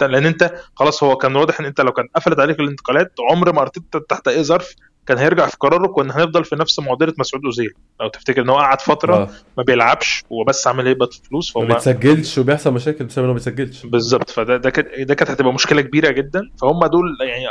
لأن 0.00 0.26
أنت 0.26 0.54
خلاص 0.76 1.02
هو 1.02 1.16
كان 1.16 1.36
واضح 1.36 1.60
إن 1.60 1.66
أنت 1.66 1.80
لو 1.80 1.92
كان 1.92 2.08
قفلت 2.16 2.38
عليك 2.40 2.60
الانتقالات 2.60 3.12
عمر 3.30 3.52
ما 3.52 3.60
ارتيتا 3.62 3.98
تحت 4.08 4.28
أي 4.28 4.44
ظرف 4.44 4.74
كان 5.06 5.18
هيرجع 5.18 5.46
في 5.46 5.56
قراره 5.60 5.86
كنا 5.86 6.16
هنفضل 6.16 6.44
في 6.44 6.56
نفس 6.56 6.78
معضله 6.80 7.14
مسعود 7.18 7.44
أوزيل. 7.44 7.70
لو 8.00 8.08
تفتكر 8.08 8.42
إن 8.42 8.48
هو 8.48 8.56
قعد 8.56 8.80
فترة 8.80 9.14
آه. 9.16 9.28
ما 9.58 9.62
بيلعبش 9.62 10.24
وبس 10.30 10.66
عامل 10.66 10.86
يقبض 10.86 11.12
فلوس 11.12 11.52
فهو 11.52 11.62
ما 11.62 11.68
بيتسجلش 11.74 12.38
وبيحصل 12.38 12.72
مشاكل 12.74 13.04
بسبب 13.04 13.18
انه 13.24 13.32
ما 13.32 13.34
بيسجلش 13.38 13.86
بالظبط. 13.86 14.30
فده 14.30 14.56
ده 14.56 14.70
كانت 14.70 14.88
ده 15.00 15.14
كانت 15.14 15.30
هتبقى 15.30 15.52
مشكلة 15.52 15.82
كبيرة 15.82 16.10
جدا. 16.10 16.50
فهم 16.60 16.86
دول 16.86 17.16
يعني 17.20 17.46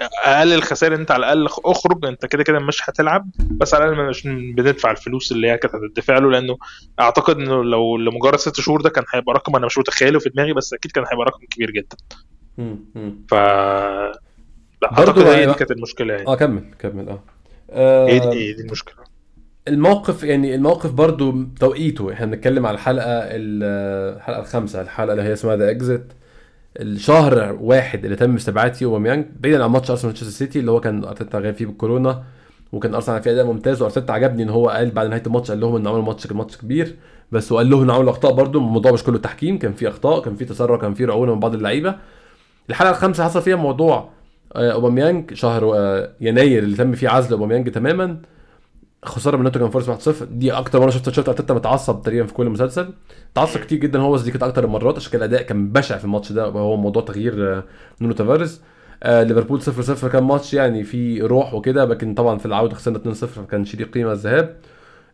أقل 0.00 0.52
الخسائر 0.52 0.94
أنت 0.94 1.10
على 1.10 1.32
الأقل 1.32 1.46
أخرج 1.64 2.06
أنت 2.06 2.26
كده 2.26 2.42
كده 2.42 2.58
مش 2.58 2.78
هتلعب 2.90 3.30
بس 3.50 3.74
على 3.74 3.84
الأقل 3.84 4.08
مش 4.08 4.22
بندفع 4.26 4.90
الفلوس 4.90 5.32
اللي 5.32 5.50
هي 5.50 5.58
كانت 5.58 5.74
هتدفع 5.74 6.18
له 6.18 6.30
لأنه 6.30 6.56
أعتقد 7.00 7.36
إنه 7.36 7.64
لو 7.64 7.96
لمجرد 7.96 8.38
ست 8.38 8.60
شهور 8.60 8.80
ده 8.80 8.90
كان 8.90 9.04
هيبقى 9.14 9.34
رقم 9.34 9.56
أنا 9.56 9.66
مش 9.66 9.78
متخيله 9.78 10.18
في 10.18 10.28
دماغي 10.28 10.52
بس 10.52 10.72
أكيد 10.74 10.92
كان 10.92 11.04
هيبقى 11.12 11.26
رقم 11.26 11.40
كبير 11.50 11.70
جدا. 11.70 11.96
ف 13.28 13.34
لا 14.82 14.92
أعتقد 14.92 15.18
هي 15.18 15.46
دي 15.46 15.54
كانت 15.54 15.70
المشكلة 15.70 16.14
يعني. 16.14 16.26
آه 16.26 16.34
كمل 16.34 16.64
كمل 16.78 17.08
آه, 17.08 17.22
آه 17.70 18.06
إيه 18.06 18.18
دي, 18.18 18.38
إيه 18.38 18.56
دي 18.56 18.62
المشكلة. 18.62 19.04
الموقف 19.68 20.22
يعني 20.24 20.54
الموقف 20.54 20.90
برضو 20.90 21.42
توقيته 21.60 22.12
إحنا 22.12 22.26
بنتكلم 22.26 22.66
على 22.66 22.74
الحلقة 22.74 23.06
الحلقة 23.08 24.40
الخامسة 24.40 24.80
الحلقة 24.80 25.12
اللي 25.12 25.22
هي 25.22 25.32
اسمها 25.32 25.56
The 25.56 25.70
Exit 25.70 26.12
الشهر 26.80 27.56
واحد 27.60 28.04
اللي 28.04 28.16
تم 28.16 28.34
استبعاد 28.34 28.82
اوباميانج 28.82 29.26
بعيدا 29.40 29.64
عن 29.64 29.70
ماتش 29.70 29.90
أرسنال 29.90 30.06
مانشستر 30.06 30.30
سيتي 30.30 30.58
اللي 30.58 30.70
هو 30.70 30.80
كان 30.80 31.04
أرتيتا 31.04 31.38
غايب 31.38 31.54
فيه 31.54 31.66
بالكورونا 31.66 32.22
وكان 32.72 32.94
أرسنال 32.94 33.22
فيه 33.22 33.30
أداء 33.30 33.46
ممتاز 33.46 33.82
وأرتيتا 33.82 34.12
عجبني 34.12 34.42
إن 34.42 34.48
هو 34.48 34.68
قال 34.68 34.90
بعد 34.90 35.06
نهاية 35.08 35.22
الماتش 35.26 35.50
قال 35.50 35.60
لهم 35.60 35.76
ان 35.76 35.86
عملوا 35.86 36.02
ماتش 36.02 36.32
ماتش 36.32 36.56
كبير 36.56 36.94
بس 37.32 37.52
وقال 37.52 37.70
لهم 37.70 37.82
ان 37.82 37.90
عملوا 37.90 38.10
أخطاء 38.10 38.32
برده 38.32 38.58
الموضوع 38.58 38.92
مش 38.92 39.04
كله 39.04 39.18
تحكيم 39.18 39.58
كان 39.58 39.72
في 39.72 39.88
أخطاء 39.88 40.22
كان 40.22 40.36
في 40.36 40.44
تسرع 40.44 40.76
كان 40.76 40.94
في 40.94 41.04
رعونة 41.04 41.34
من 41.34 41.40
بعض 41.40 41.54
اللعيبة. 41.54 41.94
الحلقة 42.70 42.90
الخامسة 42.90 43.24
حصل 43.24 43.42
فيها 43.42 43.56
موضوع 43.56 44.08
آه، 44.56 44.72
أوباميانج 44.72 45.34
شهر 45.34 45.72
آه، 45.76 46.10
يناير 46.20 46.62
اللي 46.62 46.76
تم 46.76 46.92
فيه 46.92 47.08
عزل 47.08 47.32
أوباميانج 47.32 47.70
تماما. 47.70 48.18
خسارة 49.04 49.36
من 49.36 49.42
نوتنجهام 49.44 49.70
فورست 49.70 50.08
1-0 50.08 50.24
دي 50.30 50.52
أكتر 50.52 50.80
مرة 50.80 50.90
شفت 50.90 51.10
شفت 51.10 51.28
أرتيتا 51.28 51.54
متعصب 51.54 52.02
تقريبا 52.02 52.26
في 52.26 52.34
كل 52.34 52.48
مسلسل. 52.48 52.88
تعصب 53.34 53.60
كتير 53.60 53.78
جدا. 53.78 53.98
هو 54.00 54.16
دي 54.16 54.30
كانت 54.30 54.42
أكتر 54.42 54.64
المرات. 54.64 54.96
عشان 54.96 55.12
كده 55.12 55.24
الأداء 55.24 55.42
كان 55.46 55.68
بشع 55.68 55.98
في 55.98 56.04
الماتش 56.04 56.32
ده. 56.32 56.48
وهو 56.48 56.76
موضوع 56.76 57.02
تغيير 57.02 57.56
آه، 57.58 57.64
نونو 58.00 58.14
تافاريز 58.14 58.60
آه 59.02 59.22
ليفربول 59.22 59.62
0 59.62 59.82
0 59.82 60.08
كان 60.08 60.22
ماتش 60.24 60.54
يعني 60.54 60.84
فيه 60.84 61.22
روح 61.24 61.54
وكده. 61.54 61.84
لكن 61.84 62.14
طبعا 62.14 62.38
في 62.38 62.46
العودة 62.46 62.74
خسرنا 62.74 62.96
2 62.98 63.14
0 63.14 63.42
فكان 63.42 63.64
ليه 63.74 63.84
قيمة 63.84 64.12
الذهاب. 64.12 64.56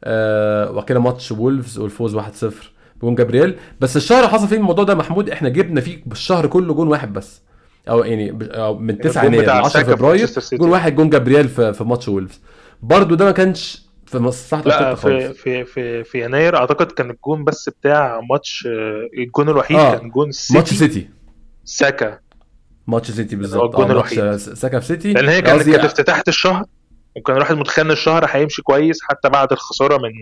آه 0.05 0.70
وكده 0.72 1.01
ماتش 1.01 1.32
وولفز 1.32 1.78
والفوز 1.78 2.14
1 2.14 2.34
0 2.34 2.70
بجون 3.03 3.14
جابرييل. 3.14 3.55
بس 3.80 3.97
الشهر 3.97 4.28
حصل 4.28 4.49
فيه 4.49 4.57
الموضوع 4.57 4.84
ده 4.84 4.95
محمود. 4.95 5.30
إحنا 5.30 5.49
جبنا 5.49 5.80
فيه 5.80 6.03
بالشهر 6.07 6.47
كله 6.47 6.74
جون 6.74 6.88
واحد 6.88 7.12
بس. 7.12 7.41
أو 7.88 8.05
يعني 8.05 8.32
من 8.78 8.99
9 8.99 9.24
يناير 9.24 9.51
10 9.51 9.82
فبراير 9.82 10.28
جون 10.53 10.70
واحد 10.70 10.95
جون 10.95 11.11
جابرييل 11.11 11.49
في, 11.49 11.72
في 11.72 11.84
ماتش 11.84 12.09
وولفز. 12.09 12.41
برضه 12.82 13.16
ده 13.16 13.24
ما 13.24 13.30
كانش 13.30 13.82
في 14.06 14.18
مصلحة 14.18 14.62
لا 14.64 14.94
في 14.94 15.32
في 15.34 15.64
في 15.64 16.04
في 16.04 16.24
يناير 16.24 16.56
أعتقد 16.56 16.92
كان 16.92 17.10
الجون 17.10 17.44
بس 17.44 17.68
بتاع 17.68 18.20
ماتش 18.30 18.68
الجون 19.18 19.48
الوحيد 19.48 19.76
آه. 19.76 19.96
كان 19.96 20.10
جون 20.10 20.32
سيتي 20.32 20.58
ماتش 20.58 20.74
سيتي. 20.74 21.08
ساكا. 21.64 22.18
ماتش 22.86 23.10
سيتي 23.10 23.36
بالظبط. 23.36 23.62
الجون 23.62 23.86
آه 23.86 23.92
الوحيد. 23.92 24.36
ساكا 24.36 24.80
في 24.80 24.86
سيتي. 24.86 25.12
لأن 25.12 25.28
هي 25.28 25.42
كانت 25.42 25.62
كانت 25.62 25.84
افتتاحيه 25.84 26.22
الشهر 26.28 26.64
وكان 27.16 27.36
الواحد 27.36 27.54
متخيل 27.56 27.84
إن 27.84 27.90
الشهر 27.90 28.24
هيمشي 28.28 28.62
كويس 28.62 28.98
حتى 29.02 29.28
بعد 29.28 29.52
الخسارة 29.52 29.96
من 29.96 30.12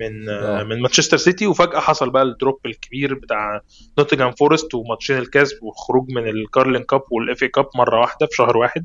من 0.00 0.28
آه. 0.28 0.62
من 0.62 0.80
مانشستر 0.82 1.16
سيتي. 1.16 1.46
وفجأة 1.46 1.80
حصل 1.80 2.10
بقى 2.10 2.22
ال 2.22 2.29
drop 2.29 2.58
الكبير 2.66 3.14
بتاع 3.14 3.60
نوتنغهام 3.98 4.32
فورست 4.32 4.74
وماتشين 4.74 5.18
الكاس 5.18 5.54
والخروج 5.62 6.10
من 6.10 6.28
الكارلينج 6.28 6.82
cup 6.82 7.02
وال 7.10 7.42
FA 7.42 7.48
Cup 7.48 7.66
مرة 7.74 8.00
واحدة 8.00 8.26
في 8.26 8.36
شهر 8.36 8.56
واحد. 8.56 8.84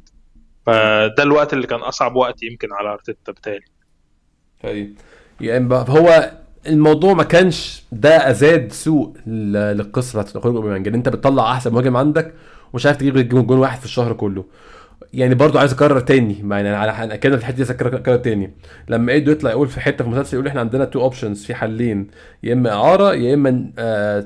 فده 0.65 1.23
الوقت 1.23 1.53
اللي 1.53 1.67
كان 1.67 1.79
أصعب 1.79 2.15
وقت 2.15 2.43
يمكن 2.43 2.73
على 2.73 2.89
أرتيتا 2.89 3.31
بالتالي 3.31 3.65
هي 4.61 4.87
يعني 5.41 5.73
هو 5.73 6.31
الموضوع 6.67 7.13
ما 7.13 7.23
كانش 7.23 7.83
ده 7.91 8.29
أزاد 8.29 8.71
سوء 8.71 9.13
للقصة 9.27 10.21
بتاعت 10.21 10.43
خروج 10.43 10.55
أوباميانج 10.55 10.87
إن 10.87 10.93
أنت 10.93 11.09
بتطلع 11.09 11.51
أحسن 11.51 11.73
مهاجم 11.73 11.97
عندك 11.97 12.33
ومش 12.73 12.85
عارف 12.85 12.97
تجيب 12.97 13.29
جون 13.29 13.57
واحد 13.57 13.79
في 13.79 13.85
الشهر 13.85 14.13
كله. 14.13 14.45
يعني 15.13 15.35
برضو 15.35 15.59
عايز 15.59 15.73
أكرر 15.73 15.99
تاني 15.99 16.49
يعني 16.49 16.69
على 16.69 17.17
كده 17.17 17.37
في 17.37 17.41
الحته 17.41 17.63
دي 17.63 17.71
اكرر 17.95 18.17
تاني. 18.17 18.53
لما 18.89 19.11
إيدو 19.11 19.31
يطلع 19.31 19.49
يقول 19.51 19.67
في 19.67 19.79
حتة 19.81 20.03
في 20.03 20.09
المسلسل 20.09 20.33
يقول 20.37 20.47
إحنا 20.47 20.59
عندنا 20.59 20.85
two 20.85 21.01
options 21.01 21.45
في 21.45 21.55
حلين 21.55 22.07
يا 22.43 22.53
إما 22.53 22.71
إعارة 22.73 23.13
يا 23.13 23.33
إما 23.33 23.71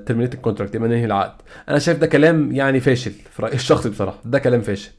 terminate 0.06 0.34
ال 0.34 0.38
contract 0.38 0.74
يا 0.76 0.80
إما 0.80 0.88
ننهي 0.88 1.06
العقد. 1.06 1.42
أنا 1.70 1.80
شايف 1.80 1.98
ده 1.98 2.08
كلام 2.08 2.52
يعني 2.52 2.80
فاشل 2.80 3.12
في 3.12 3.42
رأيي 3.42 3.56
الشخصي 3.56 3.90
بصراحة 3.90 4.20
ده 4.26 4.40
كلام 4.40 4.62
فاشل. 4.62 4.92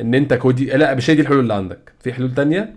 إن 0.00 0.14
أنت 0.14 0.34
كودي 0.34 0.64
لا 0.64 0.94
مش 0.94 1.10
هي 1.10 1.14
دي 1.14 1.22
الحلول 1.22 1.40
اللي 1.40 1.54
عندك. 1.54 1.92
في 2.00 2.12
حلول 2.12 2.34
تانية 2.34 2.74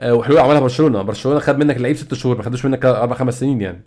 آه، 0.00 0.14
وحلول 0.14 0.38
عملها 0.38 0.60
برشلونة. 0.60 1.02
برشلونة 1.02 1.38
خد 1.38 1.58
منك 1.58 1.78
لعيب 1.80 1.96
ست 1.96 2.14
شهور 2.14 2.36
ما 2.36 2.42
خدوش 2.42 2.64
منك 2.64 2.84
أربع 2.84 3.14
خمس 3.16 3.40
سنين 3.40 3.60
يعني. 3.60 3.80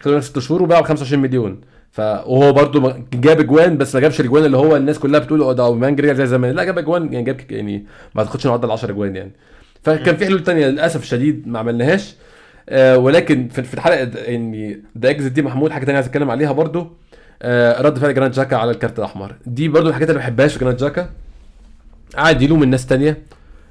خدوا 0.00 0.14
منك 0.14 0.22
ست 0.24 0.38
شهور 0.38 0.62
وباعوا 0.62 0.82
ب 0.82 0.86
25 0.86 1.22
مليون. 1.22 1.60
ف 1.92 2.00
وهو 2.00 2.52
برده 2.52 2.96
جاب 3.14 3.40
أجوان 3.40 3.78
بس 3.78 3.94
ما 3.94 4.00
جابش 4.00 4.20
الأجوان 4.20 4.44
اللي 4.44 4.56
هو 4.56 4.76
الناس 4.76 4.98
كلها 4.98 5.20
بتقول 5.20 5.54
ده 5.54 5.64
اوبامان 5.64 5.94
رجع 5.94 6.12
زي 6.12 6.26
زمان. 6.26 6.54
لا 6.54 6.64
جاب 6.64 6.78
أجوان 6.78 7.12
يعني 7.12 7.24
جاب 7.24 7.40
يعني 7.50 7.86
ما 8.14 8.22
أعتقدش 8.22 8.46
إنه 8.46 8.54
عدى 8.54 8.66
ال 8.66 8.70
10 8.72 8.90
أجوان 8.90 9.16
يعني. 9.16 9.30
فكان 9.82 10.16
في 10.16 10.26
حلول 10.26 10.42
تانية 10.42 10.66
للأسف 10.66 11.02
الشديد 11.02 11.48
ما 11.48 11.58
عملناهاش. 11.58 12.14
آه 12.68 12.98
ولكن 12.98 13.48
في 13.48 13.74
الحلقة 13.74 14.10
يعني 14.16 14.80
ده 14.94 15.10
اكزت 15.10 15.32
دي 15.32 15.42
محمود 15.42 15.70
حاجة 15.70 15.84
تانية 15.84 15.96
عايز 15.96 16.06
أتكلم 16.06 16.30
عليها 16.30 16.52
برده 16.52 16.86
آه 17.42 17.82
رد 17.82 17.98
فعل 17.98 18.14
جرانيت 18.14 18.32
تشاكا 18.32 18.56
على 18.56 18.70
الكارت 18.70 18.98
الأحمر. 18.98 19.34
دي 19.46 19.68
برده 19.68 19.88
الحاجات 19.88 20.08
اللي 20.10 20.18
ما 20.20 20.24
بحبهاش 20.26 20.52
في 20.52 20.58
جرانيت 20.58 20.76
تشاكا. 20.76 21.10
قاعد 22.16 22.42
يلوم 22.42 22.62
الناس 22.62 22.86
تانية 22.86 23.22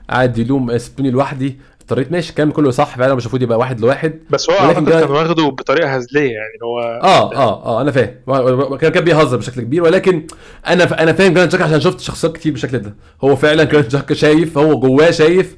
قاعد 0.09 0.37
يلوم 0.37 0.77
سبوني 0.77 1.11
لوحدي. 1.11 1.57
اضطريت 1.81 2.11
ماشي 2.11 2.29
الكلام 2.29 2.51
كله 2.51 2.71
صح 2.71 2.97
فعلا 2.97 3.15
مش 3.15 3.23
المفروض 3.23 3.41
يبقى 3.41 3.57
واحد 3.57 3.79
لواحد. 3.81 4.19
بس 4.29 4.49
هو 4.49 4.55
أعتقد 4.55 4.89
كان 4.89 5.11
واخده 5.11 5.43
بطريقة 5.43 5.89
هزلية 5.95 6.31
يعني 6.31 6.53
هو 6.63 6.79
آه 6.79 7.35
آه 7.35 7.65
آه 7.65 7.81
أنا 7.81 7.91
فاهم. 7.91 8.77
كان 8.77 8.91
كان 8.91 9.03
بيهزر 9.03 9.37
بشكل 9.37 9.61
كبير 9.61 9.83
ولكن 9.83 10.27
أنا 10.67 11.03
أنا 11.03 11.13
فاهم 11.13 11.33
جرانيت 11.33 11.49
تشاكا 11.51 11.61
عشان 11.61 11.79
شفت 11.81 11.99
شخصيات 11.99 12.35
كتير 12.37 12.51
بالشكل 12.51 12.79
ده. 12.79 12.95
هو 13.23 13.35
فعلا 13.35 13.63
جرانيت 13.63 13.87
تشاكا 13.87 14.13
شايف 14.13 14.57
هو 14.57 14.79
جواه 14.79 15.11
شايف 15.11 15.55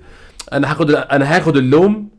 أنا 0.54 0.72
هاخد 0.72 0.92
أنا 0.92 1.36
هاخد 1.38 1.58
اللوم 1.58 2.10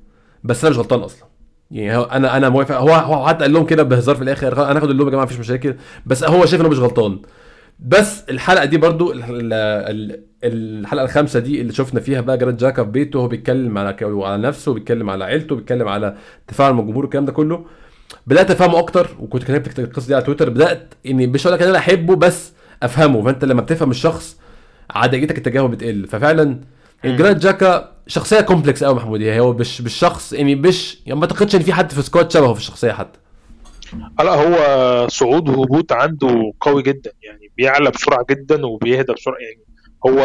بس 0.45 0.65
أنا 0.65 0.71
مش 0.71 0.79
غلطان 0.79 1.01
أصلا. 1.01 1.27
يعني 1.71 1.97
هو 1.97 2.03
أنا 2.03 2.37
أنا 2.37 2.49
موافق. 2.49 2.77
هو 2.77 2.91
هو 2.95 3.27
حتى 3.29 3.45
قال 3.45 3.53
لهم 3.53 3.67
كده 3.67 3.83
بهزار 3.83 4.17
في 4.17 4.23
الآخر 4.23 4.71
أنا 4.71 4.79
هاخد 4.79 4.91
اللوم 4.91 5.07
يا 5.07 5.13
جماعة 5.13 5.25
مفيش 5.25 5.39
مشاكل. 5.39 5.75
بس 6.07 6.25
هو 6.25 6.47
شايف 6.47 6.61
إنه 6.61 6.69
مش 6.69 6.79
غلطان. 6.79 7.19
بس 7.79 8.25
الحلقة 8.31 8.65
دي 8.65 8.77
برضو 8.77 9.13
ال- 9.13 9.23
ال- 9.53 10.21
الحلقة 10.45 11.05
الخامسة 11.05 11.41
دي 11.41 11.61
اللي 11.61 11.73
شفنا 11.73 12.01
فيها 12.01 12.21
بقى 12.21 12.39
جراد 12.39 12.57
جاكا 12.57 12.85
في 12.85 12.91
بيته 12.91 13.19
هو 13.21 13.29
بيتكلم 13.29 13.79
على 13.79 13.97
على 14.03 14.43
نفسه 14.43 14.75
بيتكلم 14.75 15.11
على 15.11 15.25
عيلته 15.25 15.57
بيتكلم 15.57 15.89
على 15.89 16.17
تفاعل 16.49 16.73
مع 16.73 16.81
الجمهور 16.81 17.05
والكلام 17.05 17.25
ده 17.25 17.33
كله. 17.33 17.65
بدأت 18.27 18.51
أفهمه 18.51 18.79
أكتر 18.79 19.11
وكنت 19.21 19.45
كتبت 19.45 19.79
القصة 19.79 20.07
دي 20.09 20.15
على 20.15 20.25
تويتر 20.25 20.51
بدأت 20.51 20.95
إني 21.07 21.27
مش 21.27 21.47
هقول 21.47 21.57
لك 21.57 21.63
إن 21.63 21.69
أنا 21.69 21.79
أحبه 21.79 22.17
بس 22.17 22.53
أفهمه. 22.83 23.23
فأنت 23.25 23.45
لما 23.45 23.63
بتفهم 23.63 23.91
الشخص 23.91 24.37
عدائيتك 24.91 25.39
اتجاهه 25.39 25.67
بتقل. 25.67 26.07
ففعلا 26.07 26.61
جرانيت 27.05 27.39
تشاكا 27.39 27.93
شخصية 28.07 28.41
complex 28.41 28.85
قوي 28.85 28.95
محمود. 28.95 29.21
يعني 29.21 29.41
هو 29.41 29.53
مش 29.53 29.81
مش 29.81 29.95
شخص 29.95 30.33
يعني 30.33 30.55
مش 30.55 30.99
يعني 31.07 31.19
ما 31.21 31.25
أعتقدش 31.27 31.55
إن 31.55 31.61
في 31.63 31.73
حد 31.73 31.93
في 31.93 32.03
squad 32.03 32.31
شبهه 32.31 32.53
في 32.55 32.61
الشخصية 32.61 32.93
حتى. 32.93 33.19
لا 34.19 34.35
هو 34.35 35.09
صعود 35.09 35.49
وهبوط 35.49 35.93
عنده 35.93 36.53
قوي 36.61 36.83
جدا. 36.83 37.13
يعني 37.23 37.46
بيعلى 37.57 37.91
بسرعة 37.91 38.27
جدا 38.31 38.67
وبيهدى 38.67 39.13
بسرعة. 39.13 39.39
يعني 39.39 39.65
هو 40.07 40.21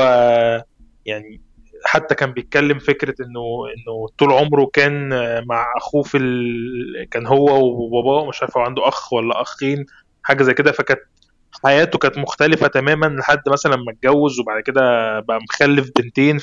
يعني 1.06 1.42
حتى 1.86 2.16
كان 2.16 2.32
بيتكلم 2.32 2.80
فكرة 2.80 3.16
إنه 3.26 3.42
إنه 3.78 4.08
طول 4.18 4.32
عمره 4.32 4.70
كان 4.74 5.10
مع 5.48 5.68
أخوه 5.78 6.04
في 6.04 6.18
ال... 6.18 7.08
كان 7.12 7.28
هو 7.28 7.68
وباباه 7.68 8.30
مش 8.30 8.42
عارف 8.42 8.58
عنده 8.58 8.88
أخ 8.88 9.14
ولا 9.14 9.42
أخين 9.42 9.86
حاجة 10.24 10.44
زي 10.44 10.54
كده. 10.54 10.72
فكانت 10.72 11.00
حياته 11.64 12.00
كانت 12.00 12.18
مختلفة 12.18 12.68
تماما 12.68 13.06
لحد 13.06 13.42
مثلا 13.50 13.76
ما 13.76 13.92
اتجوز 13.92 14.40
وبعد 14.40 14.62
كده 14.64 14.82
بقى 15.20 15.40
مخلف 15.50 15.90
بنتين 16.00 16.38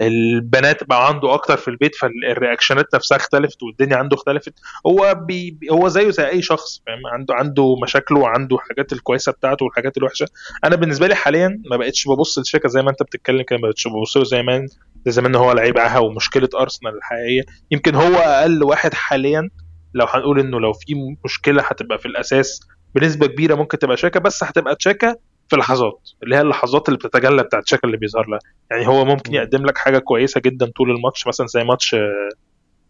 فالبنات 0.00 0.84
بقى 0.84 1.08
عنده 1.08 1.34
أكتر 1.34 1.56
في 1.56 1.68
البيت 1.68 1.94
فال 1.94 2.12
reactionات 2.12 2.94
نفسها 2.94 3.16
اختلفت 3.16 3.62
والدنيا 3.62 3.96
عنده 3.96 4.16
اختلفت. 4.16 4.54
هو 4.86 5.14
بي 5.14 5.58
هو 5.70 5.88
زيه 5.88 6.10
زي 6.10 6.28
أي 6.28 6.42
شخص 6.42 6.82
فاهم؟ 6.86 7.06
عنده 7.12 7.34
عنده 7.34 7.76
مشاكله 7.82 8.18
وعنده 8.20 8.56
الحاجات 8.56 8.92
الكويسة 8.92 9.32
بتاعته 9.32 9.64
والحاجات 9.64 9.96
الوحشة. 9.96 10.26
أنا 10.64 10.76
بالنسبة 10.76 11.06
لي 11.08 11.14
حاليا 11.14 11.62
ما 11.70 11.76
بقتش 11.76 12.08
ببص 12.08 12.38
لتشاكا 12.38 12.68
زي 12.68 12.82
ما 12.82 12.90
أنت 12.90 13.02
بتتكلم 13.02 13.42
كده 13.42 13.58
ما 13.58 13.68
بقتش 13.68 13.88
ببص 13.88 14.16
له 14.16 14.24
زي 14.24 14.42
ما 14.42 14.66
زي 15.06 15.22
إن 15.26 15.34
هو 15.34 15.52
لعيب 15.52 15.78
عاهة 15.78 16.00
ومشكلة 16.00 16.48
أرسنال 16.60 16.96
الحقيقية. 16.96 17.42
يمكن 17.70 17.94
هو 17.94 18.14
أقل 18.14 18.64
واحد 18.64 18.94
حاليا 18.94 19.48
لو 19.94 20.06
هنقول 20.08 20.40
إنه 20.40 20.60
لو 20.60 20.72
في 20.72 20.94
مشكلة 21.24 21.62
هتبقى 21.62 21.98
في 21.98 22.06
الأساس 22.06 22.60
بنسبة 22.94 23.26
كبيرة 23.26 23.54
ممكن 23.54 23.78
تبقى 23.78 23.96
تشاكا 23.96 24.20
بس 24.20 24.44
هتبقى 24.44 24.76
تشاكا 24.76 25.16
في 25.48 25.56
لحظات 25.56 26.10
اللي 26.22 26.36
هي 26.36 26.40
اللحظات 26.40 26.88
اللي 26.88 26.98
بتتجلى 26.98 27.42
بتاعت 27.42 27.68
تشاكا 27.68 27.86
اللي 27.86 27.96
بيظهر 27.96 28.26
لها 28.28 28.38
يعني 28.70 28.86
هو 28.88 29.04
ممكن 29.04 29.34
يقدم 29.34 29.66
لك 29.66 29.78
حاجة 29.78 29.98
كويسة 29.98 30.40
جدا 30.40 30.66
طول 30.76 30.90
الماتش 30.90 31.26
مثلا 31.26 31.46
زي 31.46 31.64
ماتش 31.64 31.94
آه، 31.94 32.28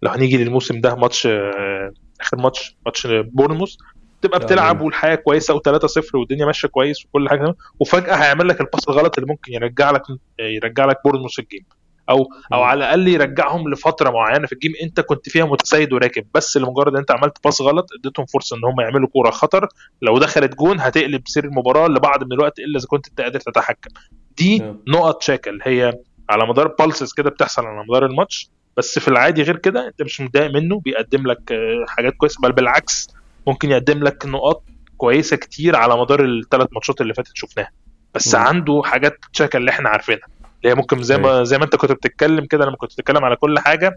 لو 0.03 0.11
هنيجي 0.11 0.45
للموسم 0.45 0.81
ده 0.81 0.95
ماتش 0.95 1.27
آه، 1.27 1.93
آخر 2.21 2.37
ماتش 2.37 2.77
ماتش 2.87 3.07
بورنموث 3.07 3.75
تبقى 4.23 4.39
تمام. 4.39 4.47
بتلعب 4.47 4.81
والحياة 4.81 5.15
كويسة 5.15 5.55
و3-0 5.59 6.15
والدنيا 6.15 6.47
ماشية 6.47 6.69
كويس 6.69 7.05
وكل 7.05 7.29
حاجة 7.29 7.55
وفجأة 7.81 8.15
هيعمل 8.15 8.49
لك 8.49 8.61
ال 8.61 8.66
pass 8.66 8.89
الغلط 8.89 9.19
اللي 9.19 9.31
ممكن 9.31 9.53
يرجع 9.53 9.91
لك 9.91 10.03
يرجع 10.41 10.85
لك 10.85 10.97
بورنموث 11.05 11.39
ال 11.39 11.44
game 11.44 11.65
أو 12.13 12.29
أو. 12.53 12.63
على 12.63 12.79
الأقل 12.79 13.09
يرجعهم 13.09 13.71
لفترة 13.71 14.11
معينة 14.11 14.47
في 14.47 14.53
ال 14.53 14.57
game 14.57 14.73
أنت 14.83 15.01
كنت 15.01 15.29
فيها 15.29 15.45
متسيد 15.45 15.93
وراكب. 15.93 16.27
بس 16.35 16.57
لمجرد 16.57 16.93
ان 16.93 16.99
أنت 16.99 17.11
عملت 17.11 17.39
pass 17.45 17.61
غلط 17.61 17.87
اديتهم 17.99 18.27
فرصة 18.27 18.57
إن 18.57 18.65
هم 18.65 18.81
يعملوا 18.81 19.09
كورة 19.09 19.31
خطر. 19.31 19.69
لو 20.03 20.19
دخلت 20.19 20.55
جون 20.55 20.81
هتقلب 20.81 21.23
سير 21.27 21.45
المباراة 21.45 21.89
لبعض 21.89 22.25
من 22.25 22.33
الوقت 22.33 22.59
إلا 22.59 22.79
إذا 22.79 22.87
كنت 22.87 23.09
أنت 23.09 23.21
قادر 23.21 23.41
تتحكم. 23.41 23.91
دي 24.39 24.59
نعم. 24.59 24.79
نقط 24.89 25.23
شاكا 25.23 25.51
اللي 25.51 25.65
هي 25.67 25.93
على 26.31 26.47
مدار 26.47 26.67
بالسز 26.79 27.13
كده 27.13 27.31
بتحصل 27.31 27.67
على 27.67 27.85
مدار 27.89 28.07
الماتش. 28.07 28.51
بس 28.77 28.99
في 28.99 29.09
العادي 29.09 29.43
غير 29.43 29.57
كده 29.57 29.89
أنت 29.89 30.03
مش 30.03 30.21
متضايق 30.21 30.51
منه 30.51 30.81
بيقدم 30.81 31.27
لك 31.27 31.53
آه، 31.53 31.85
حاجات 31.89 32.15
كويسة. 32.15 32.41
بل 32.43 32.53
بالعكس 32.53 33.09
ممكن 33.47 33.71
يقدم 33.71 34.05
لك 34.05 34.27
نقاط 34.27 34.65
كويسة 34.97 35.37
كتير 35.37 35.77
على 35.77 35.97
مدار 35.97 36.25
الثلاث 36.25 36.69
ماتشات 36.73 37.01
اللي 37.01 37.15
فاتت 37.15 37.31
شفناها. 37.35 37.71
بس 38.15 38.35
مم. 38.35 38.41
عنده 38.41 38.83
حاجات 38.85 39.19
شاكا 39.33 39.59
اللي 39.59 39.71
إحنا 39.71 39.89
عارفينها. 39.89 40.27
اللي 40.63 40.71
هي 40.71 40.75
ممكن 40.75 41.03
زي 41.03 41.19
ما 41.19 41.45
زي 41.45 41.59
ما 41.59 41.65
انت 41.65 41.77
كنت 41.77 41.93
بتتكلم 41.93 42.45
كده 42.45 42.65
لما 42.65 42.77
كنت 42.77 42.93
بتتكلم 42.93 43.25
على 43.25 43.37
كل 43.37 43.59
حاجة 43.59 43.97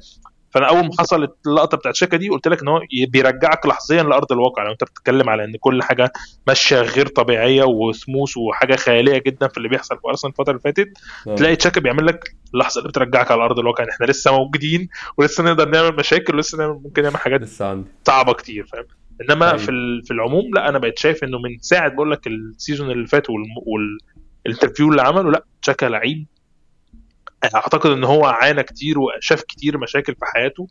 فأنا 0.49 0.69
أول 0.69 0.85
ما 0.85 0.91
حصلت 0.99 1.35
اللقطة 1.47 1.77
بتاعت 1.77 1.95
شاكا 1.95 2.17
دي 2.17 2.29
قلت 2.29 2.47
لك 2.47 2.61
إن 2.61 2.67
هو 2.67 2.81
بيرجعك 3.07 3.65
لحظيا 3.65 4.03
لأرض 4.03 4.31
الواقع. 4.31 4.63
لو 4.63 4.71
أنت 4.71 4.83
بتتكلم 4.83 5.29
على 5.29 5.43
إن 5.43 5.55
كل 5.59 5.83
حاجة 5.83 6.11
ماشية 6.47 6.81
غير 6.81 7.07
طبيعية 7.07 7.63
وسموث 7.63 8.37
وحاجة 8.37 8.75
خيالية 8.75 9.17
جدا 9.17 9.47
في 9.47 9.57
اللي 9.57 9.69
بيحصل 9.69 9.95
في 9.95 10.07
أرسنال 10.07 10.31
الفترة 10.31 10.51
اللي 10.51 10.61
فاتت 10.61 10.89
آه. 11.27 11.35
تلاقي 11.35 11.55
تشاكا 11.55 11.81
بيعمل 11.81 12.05
لك 12.05 12.35
اللحظه 12.53 12.79
اللي 12.79 12.89
بترجعك 12.89 13.31
على 13.31 13.43
أرض 13.43 13.59
الواقع. 13.59 13.83
ان 13.83 13.89
إحنا 13.89 14.05
لسه 14.05 14.31
موجودين 14.31 14.89
ولسه 15.17 15.43
نقدر 15.43 15.69
نعمل 15.69 15.95
مشاكل 15.95 16.35
ولسه 16.35 16.57
نعمل 16.57 16.73
ممكن 16.83 17.03
نعمل 17.03 17.17
حاجات 17.17 17.41
صعبة 18.07 18.33
كتير 18.33 18.65
فاهم؟ 18.65 18.85
إنما 19.21 19.47
أيوة. 19.47 19.57
في 19.57 20.01
في 20.05 20.11
العموم 20.11 20.43
لا 20.55 20.69
أنا 20.69 20.79
بقيت 20.79 20.99
شايف 20.99 21.23
إنه 21.23 21.37
من 21.39 21.57
ساعة 21.61 21.89
بقول 21.89 22.11
لك 22.11 22.27
ال 22.27 22.36
season 22.36 22.91
اللي 22.91 23.07
فات 23.07 23.27
وال 24.45 24.53
interview 24.53 24.89
اللي 24.89 25.01
عمله 25.01 25.31
لا 25.31 25.45
تشاكا 25.61 25.85
لعيب 25.85 26.25
أعتقد 27.55 27.89
إن 27.91 28.03
هو 28.03 28.25
عانى 28.25 28.63
كتير 28.63 28.99
وشاف 28.99 29.41
كتير 29.41 29.77
مشاكل 29.77 30.13
في 30.15 30.25
حياته. 30.25 30.67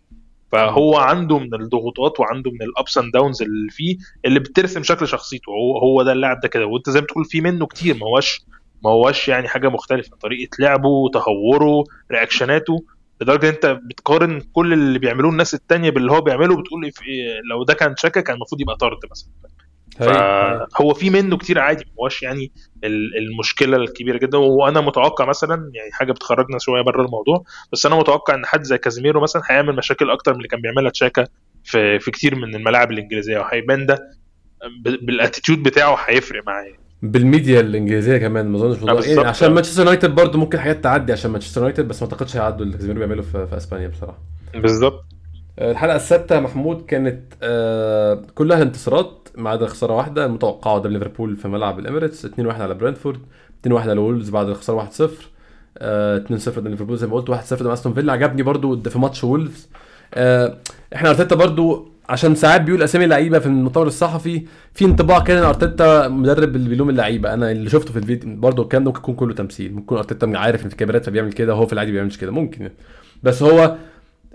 فهو 0.53 0.97
عنده 0.97 1.39
من 1.39 1.55
الضغوطات 1.55 2.21
وعنده 2.21 2.51
من 2.51 2.63
ال 2.63 2.72
ups 2.72 2.99
and 2.99 3.13
downs 3.13 3.43
اللي 3.43 3.71
فيه 3.71 3.97
اللي 4.25 4.41
بترسم 4.41 4.83
شكل 4.83 5.09
شخصيته. 5.09 5.51
هو 5.51 5.79
هو 5.79 6.03
ده 6.03 6.13
اللاعب 6.13 6.41
ده 6.41 6.49
كده. 6.49 6.67
وأنت 6.67 6.91
زي 6.91 7.01
ما 7.01 7.07
تقول 7.07 7.25
في 7.25 7.41
منه 7.41 7.67
كتير. 7.67 7.97
ما 7.97 8.07
هوش 8.07 8.41
ما 8.85 8.91
هوش 8.91 9.29
يعني 9.29 9.49
حاجة 9.49 9.69
مختلفة. 9.69 10.17
طريقة 10.17 10.51
لعبه 10.59 11.09
تهوره 11.15 11.85
reactions 12.13 12.67
اته. 12.67 12.85
لدرجة 13.21 13.49
إن 13.49 13.53
أنت 13.55 13.67
بتقارن 13.91 14.41
كل 14.53 14.73
اللي 14.73 14.99
بيعملوه 14.99 15.31
الناس 15.31 15.55
التانية 15.55 15.91
باللي 15.91 16.13
هو 16.13 16.21
بيعمله 16.21 16.57
بتقول 16.63 16.91
إيه- 16.91 17.03
إيه 17.09 17.41
لو 17.51 17.65
ده 17.65 17.75
كان 17.75 17.97
شاكا 17.97 18.21
كان 18.21 18.37
المفروض 18.37 18.61
يبقى 18.61 18.77
طرد 18.77 18.99
مثلا. 19.11 19.29
فهو 19.99 20.95
في 20.95 21.11
منه 21.11 21.37
كتير 21.37 21.59
عادي 21.59 21.85
ما 21.85 22.05
هوش 22.05 22.23
يعني 22.23 22.53
ال- 22.85 23.17
المشكلة 23.19 23.77
الكبيرة 23.77 24.19
جدا. 24.19 24.39
وأنا 24.39 24.81
متوقع 24.81 25.25
مثلا 25.25 25.71
يعني 25.75 25.93
حاجة 25.93 26.13
بتخرجنا 26.13 26.59
شوية 26.59 26.83
بره 26.83 27.05
الموضوع 27.05 27.45
بس 27.73 27.87
أنا 27.87 27.97
متوقع 27.97 28.35
إن 28.35 28.47
حد 28.47 28.63
زي 28.63 28.79
كازيميرو 28.79 29.21
مثلا 29.21 29.43
هيعمل 29.51 29.77
مشاكل 29.77 30.11
أكتر 30.11 30.33
من 30.33 30.37
اللي 30.39 30.49
كان 30.49 30.61
بيعملها 30.61 30.91
تشاكا 30.91 31.27
في 31.65 31.99
في 31.99 32.11
كتير 32.11 32.35
من 32.35 32.55
الملاعب 32.55 32.91
الإنجليزية 32.91 33.39
وهيبان 33.39 33.87
ده 33.87 34.11
بال 35.03 35.15
attitude 35.15 35.63
بتاعه 35.63 35.97
هيفرق 36.07 36.43
معاه 36.47 36.73
بالميديا 37.03 37.61
الإنجليزية 37.61 38.17
كمان 38.19 38.47
ما 38.49 38.57
أظنش 38.57 38.79
موضوع-. 38.83 39.07
يعني 39.07 39.29
عشان 39.29 39.53
مانشستر 39.53 39.83
يونايتد 39.83 40.15
برضه 40.15 40.39
ممكن 40.39 40.59
حاجات 40.61 40.85
تعدي 40.85 41.13
عشان 41.13 41.31
مانشستر 41.31 41.61
يونايتد 41.61 41.89
بس 41.89 42.03
ما 42.03 42.09
أعتقدش 42.09 42.37
هيعدوا 42.37 42.67
اللي 42.67 42.77
كازيميرو 42.77 42.99
بيعمله 42.99 43.23
في, 43.23 43.47
في 43.47 43.57
إسبانيا 43.57 43.89
بصراحة. 43.89 44.19
بالظبط. 44.55 45.05
الحلقة 45.59 45.97
السادسة 45.97 46.41
محمود 46.41 46.87
كانت 46.87 47.33
آه، 47.43 48.23
كلها 48.35 48.63
انتصارات. 48.63 49.24
ما 49.37 49.51
عدا 49.51 49.67
خساره 49.67 49.93
واحدة 49.93 50.27
المتوقعه 50.27 50.75
قدام 50.75 50.93
ليفربول 50.93 51.37
في 51.37 51.49
ملعب 51.49 51.79
الإميريتس 51.79 52.27
2-1 52.27 52.31
على 52.41 52.75
برنتفورد 52.75 53.19
2-1 53.69 53.73
على 53.73 54.01
وولفز 54.01 54.31
بعد 54.31 54.49
الخسارة 54.49 54.77
1-0 54.77 55.03
آه، 55.79 56.19
2-0 56.19 56.49
قدام 56.49 56.69
ليفربول 56.69 56.97
زي 56.99 57.07
ما 57.07 57.15
قلت 57.15 57.31
1-0 57.31 57.55
قدام 57.61 57.73
أستون 57.73 57.95
فيلا. 57.95 58.13
عجبني 58.13 58.43
برضو 58.43 58.81
في 58.81 58.99
ماتش 58.99 59.25
وولفز 59.25 59.69
آه، 60.15 60.57
إحنا 60.95 61.11
أرتيتا 61.11 61.35
برضو 61.37 61.89
عشان 62.09 62.35
ساعات 62.35 62.61
بيقول 62.61 62.83
أسامي 62.83 63.07
لعيبه 63.07 63.39
في 63.39 63.47
المؤتمر 63.47 63.87
الصحفي 63.87 64.43
في 64.75 64.85
انطباع 64.85 65.21
كده 65.21 65.39
إن 65.39 65.45
أرتيتا 65.45 66.09
مدرب 66.09 66.57
اللي 66.57 66.69
بيلوم 66.69 66.91
اللعيبة. 66.91 67.35
أنا 67.35 67.51
اللي 67.51 67.71
شفته 67.71 67.93
في 67.93 67.99
الفيديو 67.99 68.37
برضو 68.37 68.63
الكلام 68.63 68.85
ده 68.85 68.91
ممكن 68.91 69.01
يكون 69.03 69.15
كله 69.15 69.35
تمثيل 69.35 69.75
ممكن 69.75 69.97
أرتيتا 69.97 70.33
عارف 70.35 70.65
إن 70.65 70.69
في 70.69 70.77
كاميرات 70.77 71.07
فبيعمل 71.07 71.33
كده 71.33 71.55
وهو 71.55 71.67
في 71.67 71.73
العادي 71.73 71.91
ما 71.91 71.95
بيعملش 71.95 72.17
كده 72.17 72.31
ممكن. 72.33 72.71
بس 73.23 73.43
هو 73.43 73.77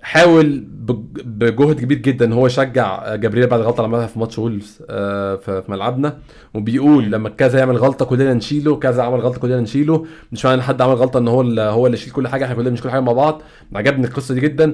حاول 0.02 0.60
بج- 0.70 1.22
بجهد 1.26 1.80
كبير 1.80 1.98
جدا 1.98 2.26
إن 2.26 2.34
هو 2.34 2.48
يشجع 2.48 3.16
جابرييل 3.16 3.48
بعد 3.48 3.60
الغلطه 3.60 3.86
اللي 3.86 3.96
عملها 3.96 4.08
في 4.08 4.20
ماتش 4.20 4.40
وولفز 4.40 4.84
آه، 4.90 5.36
في 5.36 5.64
ملعبنا. 5.68 6.18
وبيقول 6.54 7.12
لما 7.12 7.30
كذا 7.30 7.60
يعمل 7.60 7.78
غلطة 7.78 8.06
كلنا 8.06 8.34
نشيله 8.34 8.76
كذا 8.76 9.04
عمل 9.04 9.20
غلطة 9.20 9.40
كلنا 9.40 9.60
نشيله. 9.62 10.06
مش 10.32 10.46
معنى 10.46 10.58
إن 10.58 10.62
حد 10.62 10.82
عمل 10.82 10.94
غلطة 10.94 11.18
إن 11.18 11.28
هو 11.28 11.42
اللي 11.42 11.62
هو 11.62 11.86
اللي 11.86 11.98
يشيل 11.98 12.14
كل 12.14 12.28
حاجة 12.28 12.44
إحنا 12.46 12.56
كلنا 12.56 12.70
مش 12.70 12.82
كل 12.82 12.90
حاجة 12.90 13.00
مع 13.02 13.12
بعض. 13.14 13.42
عجبني 13.76 14.08
القصة 14.08 14.34
دي 14.34 14.40
جدا. 14.40 14.74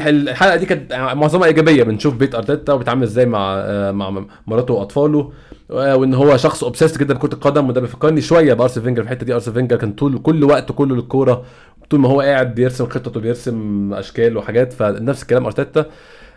الحلقة 0.00 0.56
دي 0.56 0.66
كانت 0.66 0.92
معظمها 0.94 1.46
إيجابية 1.46 1.82
بنشوف 1.82 2.14
بيت 2.14 2.34
أرتيتا 2.34 2.72
وبيتعامل 2.72 3.02
إزاي 3.02 3.26
مع 3.26 3.54
آه، 3.56 3.92
مع 3.92 4.24
مراته 4.46 4.74
وأطفاله. 4.74 5.32
وإن 5.70 6.14
هو 6.14 6.36
شخص 6.36 6.64
obsessed 6.64 6.98
جدا 6.98 7.14
بكرة 7.14 7.34
القدم 7.34 7.68
وده 7.68 7.80
بيفكرني 7.80 8.20
شوية 8.20 8.54
بأرسين 8.54 8.82
فينجر 8.82 9.02
في 9.02 9.08
الحتة 9.08 9.26
دي 9.26 9.34
أرسين 9.34 9.52
فينجر 9.52 9.76
كان 9.76 9.92
طول 9.92 10.18
كل 10.18 10.44
وقته 10.44 10.74
كله 10.74 10.94
للكورة 10.94 11.44
طول 11.90 12.00
ما 12.00 12.08
هو 12.08 12.20
قاعد 12.20 12.54
بيرسم 12.54 12.86
خطط 12.86 13.16
وبيرسم 13.16 13.94
أشكال 13.94 14.36
وحاجات 14.36 14.72
فنفس 14.72 15.22
الكلام 15.22 15.46
أرتيتا. 15.46 15.86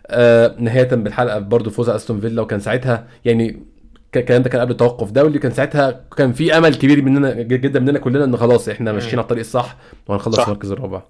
آه 0.07 0.55
نهاية 0.59 0.83
بالحلقة 0.83 1.39
برضه 1.39 1.71
فوز 1.71 1.89
أستون 1.89 2.19
فيلا 2.21 2.41
وكان 2.41 2.59
ساعتها 2.59 3.07
يعني 3.25 3.63
الكلام 4.15 4.41
ده 4.41 4.49
كان 4.49 4.61
قبل 4.61 4.71
التوقف 4.71 5.11
دولي 5.11 5.39
كان 5.39 5.51
ساعتها 5.51 6.01
كان 6.17 6.33
في 6.33 6.57
أمل 6.57 6.75
كبير 6.75 7.01
مننا 7.01 7.31
جدا 7.41 7.79
مننا 7.79 7.99
كلنا 7.99 8.23
إن 8.23 8.37
خلاص 8.37 8.69
إحنا 8.69 8.91
ماشيين 8.91 9.13
على 9.13 9.21
الطريق 9.21 9.39
الصح 9.39 9.77
وهنخلص 10.07 10.35
صح. 10.35 10.47
المركز 10.47 10.71
الرابع. 10.71 11.01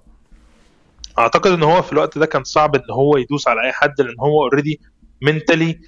أعتقد 1.20 1.52
إن 1.52 1.64
هو 1.64 1.82
في 1.82 1.94
الوقت 1.94 2.18
ده 2.18 2.26
كان 2.26 2.44
صعب 2.44 2.76
إن 2.76 2.92
هو 2.92 3.18
يدوس 3.18 3.48
على 3.48 3.62
أي 3.62 3.72
حد 3.72 4.02
لأن 4.02 4.16
هو 4.20 4.44
اوريدي 4.44 4.82
منتلي 5.22 5.80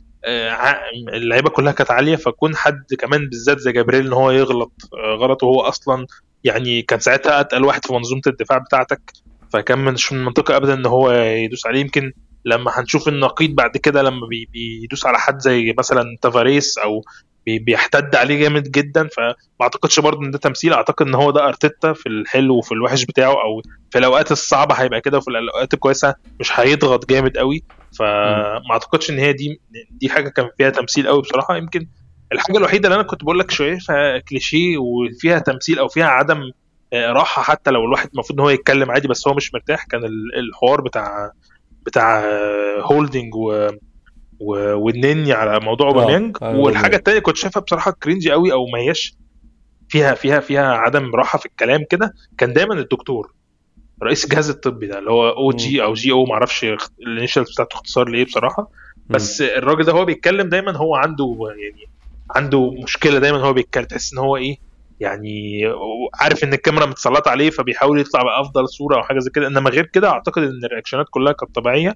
اللعيبة 1.13 1.49
كلها 1.49 1.71
كانت 1.73 1.91
عالية 1.91 2.15
فكون 2.15 2.55
حد 2.55 2.84
كمان 2.99 3.30
بالذات 3.30 3.59
زي 3.59 3.71
جبريل 3.71 4.07
إن 4.07 4.13
هو 4.13 4.32
يغلط 4.32 4.71
آه، 4.93 5.15
غلط 5.15 5.43
وهو 5.43 5.61
أصلا 5.61 6.05
يعني 6.43 6.82
كان 6.82 6.99
ساعتها 6.99 7.39
أتقل 7.39 7.63
واحد 7.65 7.86
في 7.86 7.93
منظومة 7.93 8.21
الدفاع 8.28 8.57
بتاعتك 8.57 9.01
فكان 9.53 9.80
مش 9.80 10.13
من 10.13 10.19
المنطقة 10.19 10.55
ابدا 10.57 10.73
إن 10.73 10.86
هو 10.86 11.11
يدوس 11.11 11.65
عليه. 11.65 11.80
يمكن 11.82 12.11
لما 12.45 12.71
هنشوف 12.76 13.07
النقيض 13.07 13.49
بعد 13.55 13.78
كده 13.78 14.01
لما 14.01 14.28
بي- 14.28 14.49
بيدوس 14.53 15.05
على 15.05 15.17
حد 15.19 15.39
زي 15.39 15.73
مثلا 15.80 16.03
تافاريس 16.21 16.78
أو 16.78 17.01
بيحتد 17.48 18.16
عليه 18.16 18.39
جامد 18.39 18.72
جدا 18.72 19.08
فما 19.18 19.36
اعتقدش 19.62 20.00
برضه 20.00 20.26
إن 20.26 20.32
ده 20.32 20.38
تمثيل. 20.38 20.74
أعتقد 20.74 21.08
إن 21.08 21.16
هو 21.16 21.32
ده 21.32 21.48
أرتيتا 21.48 21.93
في 21.93 22.10
الحلو 22.10 22.58
وفي 22.58 22.72
الوحش 22.72 23.06
بتاعه 23.06 23.32
أو 23.34 23.62
في 23.91 23.98
الأوقات 23.98 24.32
الصعبة 24.32 24.76
هيبقى 24.76 25.02
كده 25.02 25.18
وفي 25.18 25.28
الأوقات 25.28 25.74
الكويسة 25.74 26.16
مش 26.39 26.60
هيضغط 26.60 27.10
جامد 27.10 27.38
قوي 27.38 27.64
فما 28.00 28.72
اعتقدش 28.72 29.10
إن 29.10 29.20
هي 29.20 29.34
دي 29.34 29.62
دي 29.91 30.10
حاجة 30.10 30.30
كان 30.30 30.50
فيها 30.58 30.70
تمثيل 30.70 31.08
قوي 31.08 31.22
بصراحة. 31.22 31.58
يمكن 31.58 31.88
الحاجة 32.34 32.58
الوحيدة 32.58 32.88
اللي 32.88 32.96
أنا 32.96 33.08
كنت 33.08 33.24
بقول 33.24 33.39
لك 33.39 33.52
شايفها 33.52 34.18
كليشيه 34.20 34.78
وفيها 34.78 35.39
تمثيل 35.39 35.80
أو 35.80 35.88
فيها 35.88 36.06
عدم 36.08 36.41
آه، 36.93 37.12
راحة 37.12 37.41
حتى 37.41 37.72
لو 37.72 37.86
الواحد 37.86 38.10
المفروض 38.14 38.39
إن 38.39 38.46
هو 38.46 38.50
يتكلم 38.50 38.91
عادي 38.91 39.08
بس 39.08 39.28
هو 39.28 39.34
مش 39.34 39.54
مرتاح 39.54 39.86
كان 39.86 40.06
ال- 40.06 40.36
الحوار 40.39 40.82
بتاع 40.82 41.32
بتاع 41.86 42.20
آه، 42.20 42.82
هولدنج 42.82 43.36
و 43.36 43.68
و- 43.68 43.70
والنني 44.40 45.34
على 45.34 45.60
موضوع 45.60 45.88
آه، 45.88 45.92
أوباميانج. 45.92 46.38
على 46.42 46.58
والحاجة. 46.58 46.96
التانية 46.96 47.20
كنت 47.20 47.38
شايفها 47.38 47.62
بصراحة 47.62 47.92
cringy 48.03 48.32
قوي 48.32 48.52
أو 48.52 48.66
ما 48.66 48.80
هياش. 48.80 49.16
فيها 49.90 50.14
فيها 50.14 50.40
فيها 50.40 50.74
عدم 50.74 51.16
راحة 51.16 51.40
في 51.40 51.46
الكلام 51.46 51.84
كده. 51.90 52.14
كان 52.38 52.54
دايما 52.54 52.74
الدكتور 52.74 53.34
رئيس 54.04 54.24
الجهاز 54.24 54.50
الطبي 54.50 54.88
ده 54.88 55.00
اللي 55.00 55.12
هو 55.12 55.30
أو 55.30 55.52
جي 55.52 55.84
أو 55.84 55.94
جي 55.94 56.12
أو 56.12 56.26
معرفش 56.26 56.66
ال 57.01 57.07
initials 57.07 57.51
بتاعته 57.52 57.74
اختصار 57.76 58.10
لإيه 58.10 58.26
بصراحة. 58.26 58.70
بس 59.10 59.42
الراجل 59.42 59.84
ده 59.84 59.92
هو 59.92 60.06
بيتكلم 60.06 60.50
دايما 60.50 60.78
هو 60.78 60.96
عنده 60.96 61.38
يعني 61.60 61.90
عنده 62.36 62.72
مشكلة 62.84 63.20
دايما 63.20 63.38
هو 63.38 63.54
بيتكلم 63.54 63.84
تحس 63.86 64.14
إن 64.14 64.20
هو 64.20 64.38
إيه 64.38 64.58
يعني 65.00 65.62
عارف 66.14 66.44
إن 66.44 66.54
الكاميرا 66.54 66.86
متسلطة 66.86 67.30
عليه 67.32 67.50
فبيحاول 67.50 68.00
يطلع 68.00 68.24
بأفضل 68.24 68.70
صورة 68.70 68.96
أو 68.96 69.04
حاجة 69.04 69.20
زي 69.20 69.30
كده. 69.30 69.48
إنما 69.48 69.70
غير 69.70 69.86
كده 69.86 70.10
أعتقد 70.10 70.44
إن 70.44 70.66
ال 70.66 70.69
reactions 70.69 71.02
ات 71.02 71.06
كلها 71.10 71.34
كانت 71.34 71.56
طبيعية. 71.56 71.96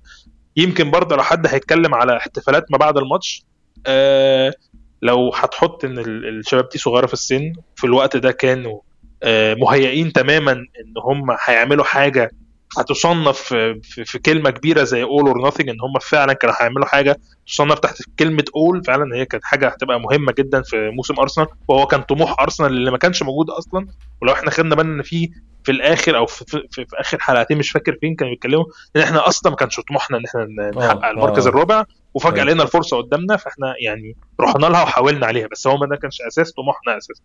يمكن 0.64 0.92
برضه 0.92 1.16
لو 1.16 1.24
حد 1.24 1.48
هيتكلم 1.48 1.96
على 1.96 2.18
احتفالات 2.18 2.66
ما 2.72 2.78
بعد 2.78 2.98
الماتش 2.98 3.44
آه 3.88 4.54
لو 5.02 5.32
هتحط 5.36 5.86
إن 5.86 6.00
ال- 6.00 6.40
الشباب 6.40 6.70
دي 6.70 6.78
صغيرة 6.78 7.06
في 7.06 7.14
السن 7.14 7.54
في 7.76 7.84
الوقت 7.84 8.18
ده 8.18 8.32
كانوا 8.32 8.80
آه 9.24 9.54
مهيئين 9.54 10.14
تماما 10.14 10.52
إن 10.52 10.94
هم 11.06 11.36
هيعملوا 11.46 11.84
حاجة 11.84 12.32
هتصنف 12.78 13.38
في, 13.42 13.80
في, 13.84 14.06
في 14.06 14.20
كلمة 14.20 14.50
كبيرة 14.50 14.84
زي 14.84 15.04
all 15.04 15.28
or 15.28 15.42
nothing 15.42 15.70
إن 15.70 15.82
هم 15.82 16.00
فعلا 16.02 16.34
كانوا 16.34 16.56
هيعملوا 16.60 16.86
حاجة 16.86 17.18
تصنف 17.48 17.80
تحت 17.80 17.98
كلمة 18.20 18.44
all 18.56 18.84
فعلا 18.84 19.16
هي 19.16 19.26
كانت 19.26 19.44
حاجة 19.46 19.68
هتبقى 19.68 20.00
مهمة 20.00 20.34
جدا 20.38 20.62
في 20.62 20.90
موسم 20.96 21.20
أرسنال 21.20 21.48
وهو 21.68 21.86
كان 21.88 22.02
طموح 22.02 22.42
أرسنال 22.42 22.72
اللي 22.72 22.92
ما 22.92 22.98
كانش 22.98 23.24
موجود 23.24 23.50
أصلا 23.50 23.88
ولو 24.22 24.34
إحنا 24.34 24.50
خدنا 24.52 24.76
بالنا 24.76 24.94
إن 24.96 25.02
في 25.02 25.30
في 25.64 25.72
الآخر 25.72 26.18
أو 26.18 26.26
في, 26.26 26.46
في, 26.46 26.68
في, 26.72 26.86
في 26.86 26.96
آخر 27.00 27.20
حلقتين 27.20 27.58
مش 27.58 27.72
فاكر 27.72 27.98
فين 28.02 28.16
كانوا 28.16 28.34
بيتكلموا 28.34 28.66
إن 28.96 29.02
إحنا 29.02 29.28
أصلا 29.28 29.50
ما 29.52 29.56
كانش 29.56 29.80
طموحنا 29.80 30.18
إن 30.18 30.24
إحنا 30.26 30.46
نحقق 30.76 31.06
آه، 31.06 31.12
المركز 31.12 31.48
آه. 31.48 31.50
الرابع 31.50 31.84
وفجأة 32.14 32.34
أيوة. 32.36 32.46
لقينا 32.46 32.64
الفرصة 32.64 32.98
قدامنا 32.98 33.38
فإحنا 33.38 33.74
يعني 33.84 34.16
رحنا 34.42 34.66
لها 34.66 34.84
وحاولنا 34.84 35.26
عليها 35.26 35.48
بس 35.48 35.68
هو 35.68 35.78
ما 35.78 35.88
ده 35.88 35.96
كانش 35.96 36.22
أساس 36.22 36.52
طموحنا 36.52 36.98
أساسا 36.98 37.24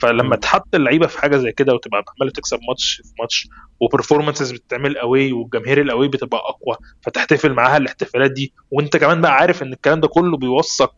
فلما. 0.00 0.36
تحط 0.36 0.74
اللعيبة 0.74 1.06
في 1.06 1.18
حاجة 1.20 1.36
زي 1.36 1.52
كده 1.52 1.74
وتبقى 1.74 2.04
عمالة 2.20 2.32
تكسب 2.32 2.58
ماتش 2.68 2.94
في 3.04 3.12
ماتش 3.20 3.48
و 3.80 3.86
performances 3.86 4.52
بتتعمل 4.52 4.98
قوي 4.98 5.32
والجماهير 5.32 5.80
القوي 5.80 6.08
بتبقى 6.08 6.38
أقوى 6.38 6.76
فتحتفل 7.02 7.52
معاها 7.52 7.76
الاحتفالات 7.76 8.30
دي 8.30 8.52
وأنت 8.70 8.96
كمان 8.96 9.20
بقى 9.20 9.32
عارف 9.34 9.62
إن 9.62 9.72
الكلام 9.72 10.00
ده 10.00 10.08
كله 10.08 10.36
بيوثق 10.36 10.94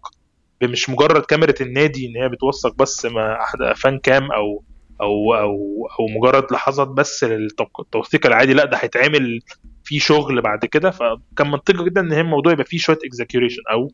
مش 0.62 0.90
مجرد 0.90 1.22
كاميرا 1.22 1.54
النادي 1.60 2.06
إن 2.06 2.22
هي 2.22 2.28
بتوثق 2.28 2.74
بس 2.74 3.06
مع 3.06 3.42
احد 3.44 3.58
فان 3.76 3.98
كام 3.98 4.32
أو 4.32 4.64
أو 5.00 5.34
أو 5.34 5.56
أو 6.00 6.06
مجرد 6.18 6.52
لحظات 6.52 6.88
بس 6.88 7.24
للتوثيق 7.24 8.26
العادي 8.26 8.54
لأ 8.54 8.64
ده 8.64 8.76
هيتعمل 8.76 9.40
فيه 9.84 9.98
شغل 9.98 10.40
بعد 10.40 10.64
كده. 10.64 10.90
فكان 10.90 11.50
منطقي 11.50 11.84
جدا 11.84 12.00
إن 12.00 12.12
الموضوع 12.12 12.52
يبقى 12.52 12.64
فيه 12.64 12.78
شوية 12.78 12.98
اكزاكيوريشن 13.04 13.62
أو 13.70 13.90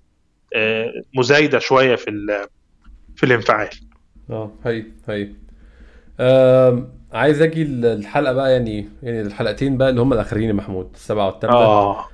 آه، 0.57 0.93
مزايدة 1.19 1.59
شوية 1.59 1.97
في 1.97 2.11
في 3.17 3.27
الانفعال. 3.27 3.69
آه 4.31 4.51
هي 4.65 4.85
هي 5.09 5.29
آم، 6.21 6.89
عايز 7.13 7.43
أجي 7.43 7.63
الحلقة 7.63 8.33
بقى 8.33 8.53
يعني 8.53 8.89
يعني 9.03 9.21
الحلقتين 9.21 9.77
بقى 9.77 9.91
اللي 9.91 10.01
هم 10.01 10.13
الآخرين 10.13 10.49
يا 10.49 10.53
محمود 10.53 10.91
السبعه 10.95 11.27
والثامنه 11.27 11.57
آه. 11.57 12.07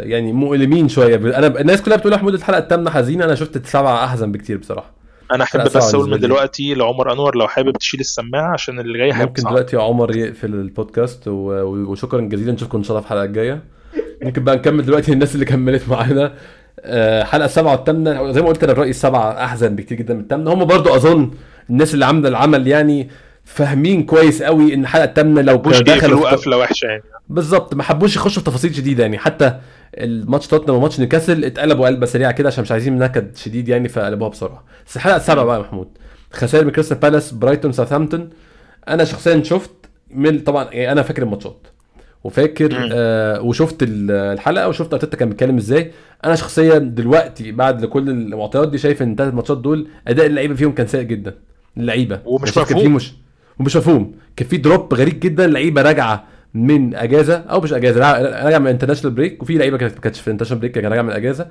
يعني 0.00 0.32
مؤلمين 0.32 0.88
شوية. 0.88 1.16
أنا 1.16 1.46
الناس 1.60 1.82
كلها 1.82 1.96
بتقول 1.96 2.12
يا 2.12 2.16
محمود 2.18 2.34
الحلقة 2.34 2.58
الثامنه 2.58 2.90
حزينة 2.90 3.24
أنا 3.24 3.34
شفت 3.34 3.56
السبعه 3.56 4.04
أحزن 4.04 4.32
بكتير 4.32 4.58
بصراحة. 4.58 5.03
أنا 5.32 5.44
أحب 5.44 5.60
بس 5.60 5.94
أقول 5.94 6.10
من. 6.10 6.18
دلوقتي 6.18 6.74
لعمر 6.74 7.12
أنور 7.12 7.36
لو 7.36 7.48
حابب 7.48 7.72
تشيل 7.76 8.00
السماعة 8.00 8.52
عشان 8.52 8.80
اللي 8.80 8.98
جاي 8.98 9.12
هيبقى 9.12 9.26
ممكن 9.26 9.42
صعب. 9.42 9.52
دلوقتي 9.52 9.76
يا 9.76 9.82
عمر 9.82 10.16
يقفل 10.16 10.54
البودكاست 10.54 11.28
و... 11.28 11.32
وشكرا 11.90 12.20
جزيلا 12.20 12.52
نشوفكم 12.52 12.78
إن 12.78 12.84
شاء 12.84 12.90
الله 12.90 13.00
في 13.00 13.06
الحلقة 13.06 13.24
الجاية. 13.24 13.62
ممكن 14.22 14.44
بقى 14.44 14.56
نكمل 14.56 14.84
دلوقتي 14.86 15.12
الناس 15.12 15.34
اللي 15.34 15.44
كملت 15.44 15.88
معانا. 15.88 16.34
آه، 16.80 17.24
حلقة 17.24 17.44
السبعه 17.44 17.72
والثامنه 17.72 18.32
زي 18.32 18.42
ما 18.42 18.48
قلت 18.48 18.62
أنا 18.64 18.72
الراي 18.72 18.90
السبعه 18.90 19.44
أحزن 19.44 19.76
بكتير 19.76 19.98
جدا 19.98 20.14
من 20.14 20.20
الثامنه 20.20 20.52
هم 20.52 20.64
برضو 20.64 20.94
أظن 20.94 21.30
الناس 21.70 21.94
اللي 21.94 22.04
عاملة 22.04 22.28
العمل 22.28 22.68
يعني 22.68 23.08
فاهمين 23.44 24.02
كويس 24.02 24.42
قوي 24.42 24.74
إن 24.74 24.80
الحلقة 24.80 25.04
الثامنه 25.04 25.40
لو 25.40 25.62
كانوا 25.62 25.80
دخلوا 25.80 26.30
قفلة 26.30 26.56
وحشة 26.58 26.86
يعني. 26.86 27.02
بالظبط 27.28 27.74
ما 27.74 27.82
حبوش 27.82 28.16
يخشوا 28.16 28.42
في 28.42 28.50
تفاصيل 28.50 28.74
شديده 28.74 29.02
يعني. 29.02 29.18
حتى 29.18 29.58
الماتش 29.94 30.46
توتنهام 30.46 30.78
وماتش 30.78 31.00
نيوكاسل 31.00 31.44
اتقلبوا 31.44 31.86
قلبة 31.86 32.06
سريعة 32.06 32.32
كده 32.32 32.48
عشان 32.48 32.62
مش 32.62 32.72
عايزين 32.72 32.98
نكد 32.98 33.36
شديد 33.36 33.68
يعني 33.68 33.88
فقلبوها 33.88 34.28
بسرعة. 34.30 34.64
بس 34.86 34.96
الحلقة 34.96 35.16
السابعة 35.16 35.44
بقى 35.44 35.56
يا 35.56 35.62
محمود. 35.62 35.88
خسائر 36.32 36.64
من 36.64 36.70
كريستال 36.70 36.96
بالاس 36.98 37.32
برايتون 37.32 37.72
ساوثهامبتون. 37.72 38.30
أنا 38.88 39.04
شخصيا 39.04 39.42
شفت 39.42 39.70
من 40.10 40.38
طبعا 40.38 40.64
يعني 40.72 40.92
أنا 40.92 41.02
فاكر 41.02 41.22
الماتشات. 41.22 41.66
وفاكر. 42.24 42.88
آه 42.92 43.40
وشفت 43.40 43.82
ال- 43.82 44.10
الحلقة 44.10 44.68
وشفت 44.68 44.92
أرتيتا 44.94 45.16
كان 45.16 45.28
بيتكلم 45.28 45.56
إزاي. 45.56 45.92
أنا 46.24 46.34
شخصيا 46.34 46.78
دلوقتي 46.78 47.52
بعد 47.52 47.84
كل 47.84 48.10
المعطيات 48.10 48.68
دي 48.68 48.78
شايف 48.78 49.02
إن 49.02 49.12
الثلاث 49.12 49.34
ماتشات 49.34 49.58
دول 49.58 49.86
أداء 50.08 50.26
اللعيبة 50.26 50.54
فيهم 50.54 50.72
كان 50.72 50.86
سيء 50.86 51.02
جدا. 51.02 51.34
اللعيبة. 51.76 52.20
ومش 52.24 52.54
كان 52.54 52.64
في 52.64 52.74
مفهوم. 52.74 52.94
مش 52.94 53.12
ومش 53.60 53.76
مفهوم. 53.76 54.12
كان 54.36 54.48
في 54.48 54.56
drop 54.56 54.94
غريب 54.94 55.20
جدا 55.20 55.46
لعيبة 55.46 55.82
راجعة 55.82 56.24
من 56.54 56.94
أجازة 56.94 57.34
أو 57.36 57.60
مش 57.60 57.72
أجازة 57.72 58.00
را- 58.00 58.44
راجعه 58.44 58.58
من 58.58 58.66
international 58.66 59.14
break 59.16 59.42
وفي 59.42 59.58
لعيبة 59.58 59.78
كانت 59.78 59.98
كانتش 59.98 60.20
في 60.20 60.30
international 60.30 60.60
break 60.60 60.72
كانت 60.72 60.86
راجعه 60.86 61.02
من 61.02 61.10
أجازة. 61.10 61.48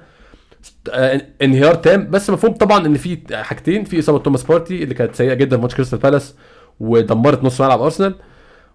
آه، 0.94 1.22
انهيار 1.42 1.76
تام 1.76 2.10
بس 2.10 2.30
مفهوم 2.30 2.54
طبعا 2.54 2.86
إن 2.86 2.94
في 2.98 3.18
حاجتين 3.32 3.84
في 3.84 4.00
إصابة 4.00 4.20
توماس 4.20 4.44
بارتي 4.44 4.84
اللي 4.84 4.94
كانت 4.96 5.16
سيئة 5.16 5.34
جدا 5.34 5.56
في 5.56 5.62
ماتش 5.62 5.76
كريستال 5.76 6.00
بالاس 6.00 6.36
ودمرت 6.80 7.44
نص 7.44 7.62
ملعب 7.62 7.82
أرسنال. 7.82 8.16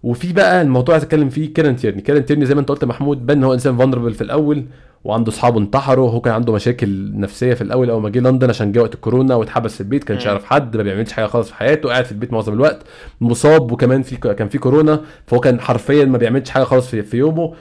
وفي 0.02 0.32
بقى 0.32 0.62
الموضوع 0.62 0.94
عايز 0.94 1.04
أتكلم 1.04 1.28
فيه 1.28 1.54
كيرن 1.54 1.76
تيرني. 1.76 2.00
كيرن 2.02 2.24
تيرني 2.24 2.46
زي 2.46 2.54
ما 2.54 2.60
أنت 2.60 2.68
قلت 2.68 2.84
محمود 2.84 3.26
بان 3.26 3.38
ان 3.38 3.44
هو 3.44 3.54
إنسان 3.54 3.76
vulnerable 3.76 4.14
في 4.14 4.20
الأول. 4.22 4.64
وعنده 5.04 5.32
اصحابه 5.32 5.58
انتحروا 5.60 6.06
وهو 6.06 6.20
كان 6.20 6.34
عنده 6.34 6.52
مشاكل 6.52 7.10
نفسية 7.20 7.54
في 7.54 7.62
الأول 7.62 7.90
أول 7.90 8.02
ما 8.02 8.08
جه 8.08 8.18
لندن 8.18 8.48
عشان 8.48 8.72
جه 8.72 8.80
وقت 8.80 8.94
الكورونا 8.94 9.34
واتحبس 9.34 9.74
في 9.74 9.80
البيت 9.80 10.04
كانش. 10.04 10.26
يعرف 10.26 10.44
حد 10.44 10.76
ما 10.76 10.82
بيعملش 10.82 11.12
حاجة 11.12 11.26
خالص 11.26 11.48
في 11.48 11.54
حياته 11.54 11.88
قاعد 11.88 12.04
في 12.04 12.12
البيت 12.12 12.32
معظم 12.32 12.52
الوقت 12.52 12.82
مصاب 13.20 13.72
وكمان 13.72 14.02
في 14.02 14.16
كان 14.16 14.48
في 14.48 14.58
كورونا 14.58 15.00
فهو 15.26 15.40
كان 15.40 15.60
حرفيا 15.60 16.04
ما 16.04 16.18
بيعملش 16.18 16.50
حاجة 16.50 16.64
خالص 16.64 16.86
في, 16.86 17.02
في 17.02 17.16
يومه 17.16 17.54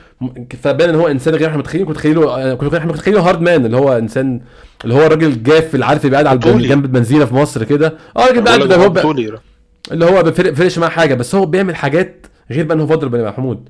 فبان 0.61 0.89
ان 0.89 0.95
هو 0.95 1.07
إنسان 1.07 1.35
غير 1.35 1.47
إحنا 1.47 1.57
متخيلين 1.57 1.87
كنت 1.87 1.95
متخيله 1.97 2.55
كنت 2.55 2.73
إحنا 2.73 2.91
متخيله 2.91 3.21
hard 3.29 3.41
man 3.41 3.65
اللي 3.65 3.77
هو 3.77 3.97
إنسان 3.97 4.41
اللي 4.83 4.95
هو 4.95 5.05
الراجل 5.05 5.27
الجاف 5.27 5.73
اللي 5.75 5.85
عارف 5.85 6.05
يبقى 6.05 6.23
قاعد 6.23 6.47
على. 6.47 6.67
جنب 6.67 6.85
البنزينه 6.85 7.25
في 7.25 7.35
مصر 7.35 7.63
كده 7.63 7.97
آه 8.17 8.27
راجل 8.27 8.45
قاعد 8.45 8.59
لك 8.59 8.71
هو 8.71 8.83
هو 8.83 9.15
اللي 9.91 10.05
هو 10.05 10.11
ما 10.11 10.21
بيفرق- 10.21 10.49
بيفرقش 10.49 10.77
معاه 10.79 10.89
حاجة 10.89 11.13
بس 11.13 11.35
هو 11.35 11.45
بيعمل 11.45 11.75
حاجات 11.75 12.27
غير 12.51 12.65
بقى 12.65 12.75
إن 12.75 12.79
هو 12.81 12.87
فاضل 12.87 13.09
بن 13.09 13.23
محمود 13.23 13.69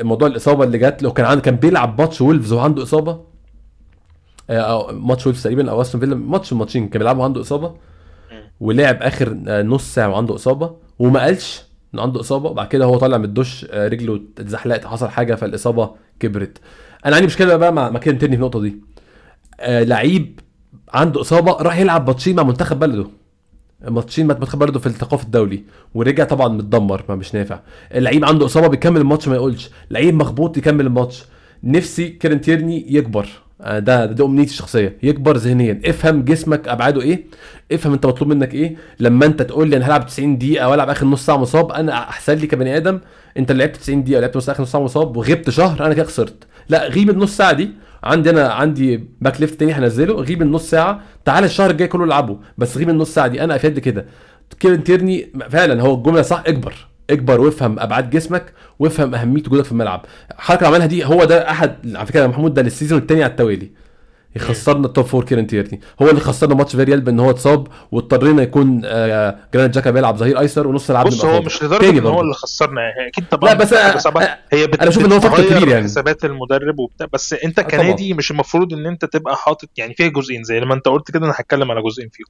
موضوع 0.00 0.28
الإصابة 0.28 0.64
اللي 0.64 0.78
جات 0.78 1.02
له 1.02 1.10
كان 1.10 1.26
عنده 1.26 1.42
كان 1.42 1.56
بيلعب 1.56 2.00
ماتش 2.00 2.20
وولفز 2.20 2.52
وهو 2.52 2.64
عنده 2.64 2.82
إصابة. 2.82 3.20
آه، 4.50 4.58
أو 4.60 4.92
ماتش 4.92 5.26
وولفز 5.26 5.42
تقريبا 5.42 5.70
أو 5.70 5.80
أستون 5.80 6.00
فيلا 6.00 6.14
ماتش 6.14 6.52
ماتشين 6.52 6.88
كان 6.88 6.98
بيلعب 6.98 7.18
وعنده 7.18 7.40
إصابة. 7.40 7.74
ولعب 8.60 9.02
آخر 9.02 9.38
آه، 9.48 9.62
نص 9.62 9.94
ساعة 9.94 10.08
وعنده 10.08 10.34
إصابة 10.34 10.76
وما 10.98 11.20
قالش 11.20 11.62
ان 11.94 11.98
عنده 12.00 12.20
إصابة. 12.20 12.50
وبعد 12.50 12.68
كده 12.68 12.84
هو 12.84 12.98
طالع 12.98 13.16
من 13.18 13.24
الدش 13.24 13.66
آه، 13.70 13.88
رجله 13.88 14.20
اتزحلقت 14.38 14.84
حصل 14.86 15.08
حاجة 15.08 15.34
فالإصابة 15.34 15.90
كبرت. 16.20 16.58
أنا 17.06 17.16
عندي 17.16 17.26
مشكلة 17.26 17.56
بقى 17.56 17.72
مع 17.72 17.98
كيران 17.98 18.18
تيرني 18.18 18.36
في 18.36 18.42
النقطة 18.42 18.60
دي. 18.60 18.76
لعيب 19.68 20.40
عنده 20.94 21.20
إصابة 21.20 21.52
راح 21.52 21.78
يلعب 21.78 22.06
ماتشين 22.06 22.36
مع 22.36 22.42
منتخب 22.42 22.78
بلده. 22.78 23.06
ماتشين 23.84 24.26
منتخب 24.26 24.58
بلده 24.58 24.78
في 24.78 24.86
التوقف 24.86 25.22
الدولي. 25.24 25.62
ورجع 25.94 26.24
طبعا 26.24 26.48
متدمر 26.48 27.04
ما 27.08 27.14
مش 27.14 27.34
نافع. 27.34 27.60
اللعيب 27.94 28.24
عنده 28.24 28.46
إصابة 28.46 28.66
بيكمل 28.68 29.00
الماتش 29.00 29.28
ما 29.28 29.34
يقولش. 29.34 29.70
لعيب 29.90 30.14
مخبوط 30.14 30.56
يكمل 30.56 30.86
الماتش. 30.86 31.24
نفسي 31.64 32.08
كيران 32.08 32.40
تيرني 32.40 32.86
يكبر. 32.94 33.28
آه، 33.60 33.78
ده 33.78 34.06
ده 34.06 34.24
أمنيتي 34.26 34.50
الشخصية. 34.50 34.96
يكبر 35.02 35.36
ذهنيا. 35.36 35.80
افهم 35.86 36.22
جسمك 36.22 36.68
أبعاده 36.68 37.02
إيه. 37.02 37.24
افهم 37.72 37.92
أنت 37.92 38.06
مطلوب 38.06 38.28
منك 38.30 38.54
إيه. 38.54 38.76
لما 39.00 39.26
أنت 39.26 39.42
تقول 39.42 39.68
لي 39.70 39.76
أنا 39.76 39.86
هلعب 39.86 40.06
90 40.06 40.38
دقيقة 40.38 40.68
وألعب 40.68 40.88
آخر 40.88 41.06
نص 41.06 41.26
ساعة 41.26 41.36
مصاب 41.36 41.72
أنا 41.72 41.92
أحسن 41.92 42.34
لي 42.34 42.46
كبني 42.46 42.76
آدم. 42.76 43.00
أنت 43.36 43.50
اللي 43.50 43.64
لعبت 43.64 43.76
90 43.76 44.04
دقيقة 44.04 44.20
لعبت 44.20 44.36
نص 44.36 44.48
آخر 44.48 44.62
نص 44.62 44.72
ساعة 44.72 44.80
مصاب 44.82 45.16
وغبت 45.16 45.50
شهر 45.50 45.86
أنا 45.86 45.94
كده 45.94 46.04
خسرت. 46.04 46.44
لا 46.68 46.88
غيب 46.88 47.10
النص 47.10 47.36
ساعة 47.36 47.52
دي. 47.52 47.70
عندي 48.02 48.30
أنا 48.30 48.48
عندي 48.48 49.04
back 49.20 49.40
left 49.40 49.60
تاني 49.60 49.72
هنزله. 49.72 50.14
غيب 50.14 50.42
النص 50.42 50.70
ساعة. 50.70 51.00
تعالى 51.24 51.46
الشهر 51.46 51.70
الجاي 51.70 51.88
كله 51.88 52.04
العبه. 52.04 52.38
بس 52.58 52.76
غيب 52.76 52.88
النص 52.90 53.14
ساعة 53.14 53.26
دي. 53.28 53.44
أنا 53.44 53.56
افاد 53.56 53.78
كده. 53.78 54.06
كيران 54.60 54.84
تيرني 54.84 55.32
فعلا 55.50 55.82
هو 55.82 55.94
الجملة 55.94 56.22
صح. 56.22 56.42
اكبر. 56.46 56.74
اكبر. 57.10 57.40
وافهم 57.40 57.78
أبعاد 57.78 58.10
جسمك. 58.10 58.52
وافهم 58.78 59.14
أهمية 59.14 59.42
وجودك 59.46 59.64
في 59.64 59.72
الملعب. 59.72 60.04
الحركه 60.34 60.58
اللي 60.58 60.68
عملها 60.68 60.86
دي 60.86 61.04
هو 61.04 61.24
ده 61.24 61.50
أحد 61.50 61.96
على 61.96 62.06
فكرة 62.06 62.26
محمود 62.26 62.54
ده 62.54 62.62
لل 62.62 62.71
season 62.71 62.98
الثاني 62.98 63.22
على 63.22 63.30
التوالي. 63.30 63.70
يخسرنا 64.36 64.86
ال 64.86 64.90
top 64.90 65.04
four 65.04 65.24
كيران 65.24 65.46
تيرني 65.46 65.80
هو 66.02 66.10
اللي 66.10 66.20
خسرنا 66.20 66.54
ماتش 66.54 66.76
فيريال 66.76 67.00
بان 67.00 67.20
هو 67.20 67.30
اتصاب 67.30 67.66
واضطرينا 67.92 68.42
يكون 68.42 68.82
آه 68.84 69.38
جرانيت 69.54 69.70
جاكا 69.70 69.90
بيلعب 69.90 70.16
ظهير 70.16 70.40
أيسر 70.40 70.66
ونص 70.66 70.90
العاب 70.90 71.06
بص 71.06 71.24
هو 71.24 71.42
مش 71.42 71.62
لدرجة 71.62 71.98
إن 71.98 72.06
هو 72.06 72.20
اللي 72.20 72.34
خسرنا 72.34 72.80
يعني 72.80 73.08
أكيد 73.08 73.28
طبعا 73.28 73.50
لا 73.50 73.56
بس 73.58 73.74
هي 74.52 74.66
بت... 74.66 74.80
أنا 74.80 74.88
أشوف 74.90 75.04
إن 75.04 75.12
هو 75.12 75.20
factor 75.20 75.44
كبير 75.44 75.68
يعني. 75.68 75.84
حسابات 75.84 76.24
المدرب 76.24 76.78
وبتاع 76.78 77.06
بس 77.12 77.32
أنت 77.32 77.60
كنادي 77.60 78.14
مش 78.14 78.30
المفروض 78.30 78.72
إن 78.72 78.86
أنت 78.86 79.04
تبقى 79.04 79.36
حاطط 79.36 79.68
يعني 79.76 79.94
فيها 79.94 80.08
جزئين 80.08 80.44
زي 80.44 80.60
لما 80.60 80.74
أنت 80.74 80.88
قلت 80.88 81.10
كده 81.10 81.26
أنا 81.26 81.34
هتكلم 81.36 81.70
على 81.70 81.82
جزئين 81.82 82.08
فيهم. 82.12 82.26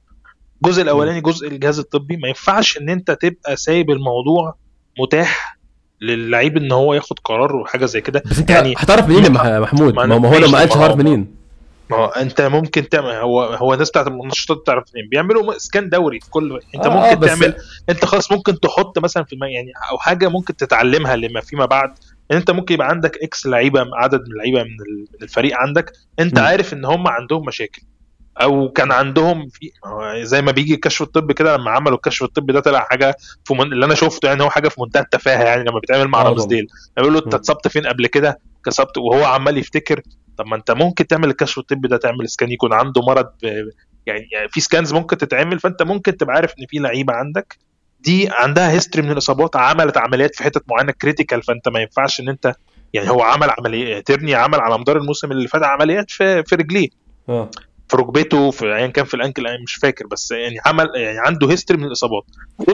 الجزء 0.65 0.81
الأولاني 0.81 1.21
جزء 1.21 1.47
الجهاز 1.47 1.79
الطبي 1.79 2.17
ما 2.17 2.27
ينفعش 2.27 2.77
إن 2.77 2.89
أنت 2.89 3.11
تبقى 3.11 3.55
سايب 3.55 3.91
الموضوع 3.91 4.55
متاح 4.99 5.59
للعيب 6.01 6.57
إن 6.57 6.71
هو 6.71 6.93
ياخد 6.93 7.19
قرار 7.19 7.55
وحاجة 7.55 7.85
زي 7.85 8.01
كده. 8.01 8.23
بس 8.25 8.39
أنت 8.39 8.49
يعني 8.49 8.73
هتعرف 8.77 9.07
منين 9.07 9.23
يا 9.25 9.59
محمود؟ 9.59 9.93
ما, 9.93 10.05
ما 10.05 10.29
هو 10.29 10.37
لو 10.37 10.47
ما 10.47 10.57
قالش 10.59 10.77
هعرف 10.77 10.95
منين. 10.95 11.38
ما 11.89 11.97
هو 11.97 12.05
انت 12.05 12.41
ممكن 12.41 12.89
تعمل 12.89 13.09
هو 13.09 13.43
هو 13.43 13.73
الناس 13.73 13.89
بتاعت 13.89 14.07
النشاطات 14.07 14.65
تعرف 14.67 14.83
منين 14.95 15.09
بيعملوا 15.09 15.55
scan 15.55 15.89
دوري 15.89 16.19
في 16.19 16.29
كل 16.29 16.59
انت 16.75 16.85
آه 16.85 16.89
ممكن 16.89 17.27
تعمل 17.27 17.55
انت 17.89 18.05
خلاص 18.05 18.31
ممكن 18.31 18.59
تحط 18.59 18.99
مثلا 18.99 19.23
في. 19.23 19.35
يعني 19.35 19.71
أو 19.91 19.97
حاجة 19.97 20.27
ممكن 20.29 20.55
تتعلمها 20.55 21.15
لما 21.15 21.41
فيما 21.41 21.65
بعد 21.65 21.89
ان 22.31 22.37
انت 22.37 22.51
ممكن 22.51 22.73
يبقى 22.73 22.87
عندك 22.87 23.17
X 23.23 23.45
لعيبة 23.45 23.85
عدد 23.93 24.19
من 24.19 24.31
اللعيبة 24.31 24.63
من 24.63 24.77
الفريق 25.21 25.57
عندك 25.57 25.91
انت 26.19 26.39
م. 26.39 26.43
عارف 26.43 26.73
ان 26.73 26.85
هم 26.85 27.07
عندهم 27.07 27.45
مشاكل 27.45 27.81
أو 28.41 28.69
كان 28.69 28.91
عندهم 28.91 29.47
في 29.49 29.71
زي 30.23 30.41
ما 30.41 30.51
بيجي 30.51 30.73
الكشف 30.73 31.01
الطبي 31.01 31.33
كده 31.33 31.57
لما 31.57 31.71
عملوا 31.71 31.95
الكشف 31.95 32.23
الطبي 32.23 32.53
ده 32.53 32.59
طلع 32.59 32.79
حاجة 32.79 33.15
في 33.45 33.53
من... 33.53 33.61
اللي 33.61 33.85
أنا 33.85 33.95
شفته 33.95 34.25
يعني 34.27 34.43
هو 34.43 34.49
حاجة 34.49 34.67
في 34.69 34.81
منتهى 34.81 35.01
التفاهة 35.01 35.43
يعني 35.43 35.63
لما 35.63 35.79
بيتعمل 35.79 36.07
مع 36.07 36.23
رامزديل. 36.23 36.67
بيقول 36.97 37.13
له 37.13 37.19
أنت 37.19 37.33
اتصبت 37.33 37.67
فين 37.67 37.87
قبل 37.87 38.07
كده؟ 38.07 38.39
اتصبت 38.65 38.97
وهو 38.97 39.23
عمال 39.25 39.57
يفتكر 39.57 40.01
طب 40.37 40.45
ما 40.47 40.55
أنت 40.55 40.71
ممكن 40.71 41.07
تعمل 41.07 41.29
الكشف 41.29 41.57
الطبي 41.57 41.87
ده 41.87 41.97
تعمل 41.97 42.29
scan 42.29 42.51
يكون 42.51 42.73
عنده 42.73 43.01
مرض 43.01 43.29
يعني, 43.43 44.27
يعني 44.31 44.49
في 44.49 44.61
scans 44.61 44.93
ممكن 44.93 45.17
تتعمل 45.17 45.59
فأنت 45.59 45.83
ممكن 45.83 46.17
تبقى 46.17 46.35
عارف 46.35 46.53
إن 46.59 46.65
في 46.69 46.77
لعيبة 46.77 47.13
عندك. 47.13 47.57
دي 47.99 48.29
عندها 48.31 48.71
history 48.71 49.05
من 49.05 49.11
الإصابات 49.11 49.55
عملت 49.55 49.97
عمليات 49.97 50.35
في 50.35 50.43
حتت 50.43 50.63
معينة 50.67 50.91
critical 50.91 51.43
فأنت 51.43 51.69
ما 51.69 51.79
ينفعش 51.79 52.19
إن 52.19 52.29
أنت 52.29 52.53
يعني 52.93 53.09
هو 53.09 53.21
عمل 53.21 53.49
عمليه 53.59 53.99
تيرني 53.99 54.35
عمل 54.35 54.59
على 54.59 54.77
مدار 54.77 54.97
الموسم 54.97 55.31
اللي 55.31 55.47
فات 55.47 55.63
عمليات 55.63 56.11
في 56.11 56.43
في 56.43 56.55
رجليه. 56.55 56.87
آه. 57.29 57.49
في 57.89 57.97
ركبته 57.97 58.51
في 58.51 58.65
ايا 58.65 58.87
كان 58.87 59.05
في 59.05 59.13
ال 59.13 59.19
ankle 59.19 59.47
أنا 59.47 59.57
مش 59.63 59.75
فاكر 59.75 60.07
بس 60.07 60.31
يعني 60.31 60.55
عمل 60.65 60.89
يعني 60.95 61.19
عنده 61.19 61.51
history 61.51 61.79
من 61.79 61.87
الإصابات. 61.87 62.23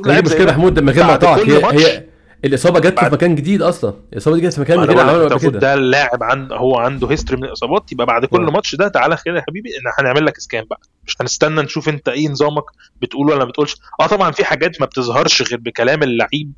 هي 0.08 0.22
مشكله 0.22 0.46
محمود 0.52 0.80
من 0.80 0.90
غير 0.90 1.04
ما 1.04 1.12
اقطعك 1.14 1.40
هي, 1.50 1.66
هي 1.80 2.04
الإصابة 2.46 2.80
جت 2.80 3.00
في 3.00 3.06
مكان 3.06 3.36
جديد 3.36 3.62
أصلا. 3.62 3.94
الإصابة 4.14 4.36
دي 4.38 4.48
جت 4.48 4.54
في 4.54 4.62
مكان 4.62 4.80
غير 4.80 5.00
عمله 5.00 5.26
قبل 5.30 5.40
كده. 5.40 5.60
ده 5.60 5.74
اللاعب 5.74 6.24
عن 6.24 6.52
هو 6.52 6.78
عنده 6.78 7.12
history 7.12 7.42
من 7.42 7.48
الإصابات 7.48 7.92
يبقى 7.92 8.06
بعد 8.06 8.26
كل 8.26 8.42
ماتش 8.42 8.76
ده 8.76 8.88
تعالى 8.88 9.18
خير 9.18 9.36
يا 9.36 9.42
حبيبي 9.42 9.70
إن 9.70 10.06
هنعمل 10.06 10.26
لك 10.26 10.38
scan 10.38 10.64
بقى. 10.70 10.80
مش 11.08 11.16
هنستنى 11.22 11.62
نشوف 11.62 11.90
أنت 11.90 12.10
إيه 12.10 12.30
نظامك 12.30 12.64
بتقول 13.02 13.30
ولا 13.30 13.40
ما 13.40 13.46
بتقولش. 13.46 13.76
آه 14.02 14.08
طبعا 14.08 14.32
في 14.32 14.46
حاجات 14.46 14.82
ما 14.82 14.86
بتظهرش 14.86 15.42
غير 15.42 15.60
بكلام 15.60 16.04
اللعيب 16.04 16.54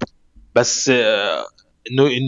بس 0.55 0.89
آه 0.89 1.45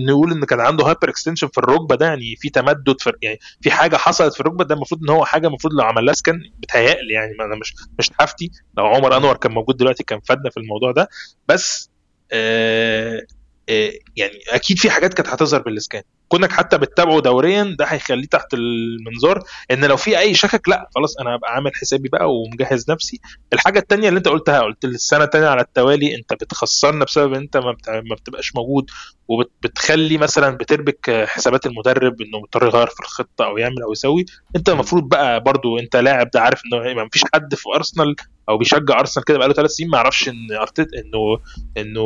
نقول 0.07 0.31
إن 0.31 0.45
كان 0.45 0.59
عنده 0.59 0.85
hyperextension 0.85 1.47
في 1.47 1.57
الركبة 1.57 1.95
ده 1.95 2.05
يعني 2.05 2.35
في 2.35 2.49
تمدد 2.49 2.95
في 3.01 3.11
يعني 3.21 3.39
في 3.61 3.71
حاجة 3.71 3.97
حصلت 3.97 4.33
في 4.33 4.39
الركبة 4.39 4.63
ده 4.65 4.75
المفروض 4.75 5.01
إن 5.03 5.09
هو 5.09 5.25
حاجة 5.25 5.47
المفروض 5.47 5.73
لو 5.73 5.81
عمل 5.83 6.05
لها 6.05 6.13
scan 6.13 6.35
بتهيألي 6.59 7.13
يعني 7.13 7.31
أنا 7.41 7.55
مش 7.55 7.75
مش 7.99 8.11
حافظ. 8.19 8.51
لو 8.77 8.85
عمر 8.85 9.17
أنور 9.17 9.37
كان 9.37 9.51
موجود 9.51 9.77
دلوقتي 9.77 10.03
كان 10.03 10.19
فادنا 10.19 10.49
في 10.49 10.57
الموضوع 10.57 10.91
ده. 10.91 11.09
بس 11.47 11.89
آه 12.31 13.21
آه 13.69 13.91
يعني 14.15 14.39
أكيد 14.49 14.77
في 14.79 14.89
حاجات 14.89 15.13
كانت 15.13 15.29
هتظهر 15.29 15.61
بالاسكان 15.61 16.03
كونك 16.29 16.51
حتى 16.51 16.77
بتتابعه 16.77 17.19
دوريا 17.21 17.75
ده 17.79 17.85
هيخليه 17.85 18.27
تحت 18.27 18.53
المنظار. 18.53 19.43
إن 19.71 19.85
لو 19.85 19.97
في 19.97 20.19
أي 20.19 20.33
شكك 20.33 20.69
لا 20.69 20.89
خلاص 20.95 21.17
أنا 21.19 21.35
هبقى 21.35 21.53
عامل 21.53 21.71
حسابي 21.75 22.09
بقى 22.09 22.33
ومجهز 22.33 22.91
نفسي. 22.91 23.19
الحاجة 23.53 23.79
الثانية 23.79 24.09
اللي 24.09 24.17
أنت 24.17 24.27
قلتها 24.27 24.59
قلت 24.59 24.85
السنة 24.85 25.23
الثانية 25.23 25.47
على 25.47 25.61
التوالي 25.61 26.15
أنت 26.15 26.33
بتخسرنا 26.33 27.05
بسبب 27.05 27.33
إن 27.33 27.41
أنت 27.41 27.57
ما 27.57 28.15
بتبقاش 28.15 28.55
موجود 28.55 28.89
وبتخلي 29.27 30.17
مثلا 30.17 30.49
بتربك 30.57 31.25
حسابات 31.27 31.65
المدرب 31.65 32.21
إنه 32.21 32.39
مضطر 32.39 32.65
يغير 32.65 32.87
في 32.87 32.99
الخطة 32.99 33.45
أو 33.45 33.57
يعمل 33.57 33.81
أو 33.83 33.91
يسوي. 33.91 34.25
أنت 34.55 34.69
المفروض 34.69 35.03
بقى 35.09 35.43
برضو 35.43 35.79
أنت 35.79 35.95
لاعب 35.95 36.29
ده 36.31 36.41
عارف 36.41 36.61
إنه 36.65 36.93
ما 36.93 37.09
فيش 37.11 37.23
حد 37.33 37.55
في 37.55 37.63
أرسنال 37.75 38.15
أو 38.49 38.57
بيشجع 38.57 38.99
أرسنال 38.99 39.25
كده 39.25 39.37
بقاله 39.37 39.53
ثلاث 39.53 39.71
سنين 39.71 39.89
ما 39.89 39.97
يعرفش 39.97 40.29
إن 40.29 40.51
ارتيت 40.61 40.87
انه 40.93 41.39
انه 41.77 42.03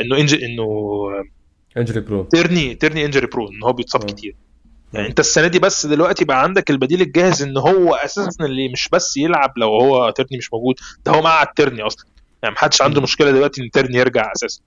إنه 0.00 0.16
انه, 0.16 0.32
إنه 0.42 0.66
injury 1.76 2.00
prone 2.00 2.24
تيرني 2.24 2.74
تيرني 2.74 3.04
injury 3.04 3.26
prone 3.26 3.48
إن 3.48 3.62
هو 3.64 3.72
بيتصاب 3.72 4.04
كتير. 4.04 4.36
يعني 4.92 5.08
أنت 5.08 5.20
السنة 5.20 5.46
دي 5.46 5.58
بس 5.58 5.86
دلوقتي 5.86 6.24
بقى 6.24 6.42
عندك 6.42 6.70
البديل 6.70 7.00
الجاهز 7.00 7.42
إن 7.42 7.56
هو 7.56 7.94
أساسا 7.94 8.44
اللي 8.44 8.68
مش 8.68 8.88
بس 8.92 9.16
يلعب 9.16 9.52
لو 9.56 9.68
هو 9.68 10.10
تيرني 10.10 10.38
مش 10.38 10.52
موجود 10.52 10.74
ده 11.06 11.12
هو 11.12 11.22
مع 11.22 11.44
تيرني 11.44 11.82
أصلا. 11.82 12.06
يعني 12.42 12.54
محدش 12.54 12.82
عنده 12.82 13.00
مشكلة 13.00 13.30
دلوقتي 13.30 13.62
إن 13.62 13.70
تيرني 13.70 13.96
يرجع 13.96 14.32
أساسا. 14.32 14.60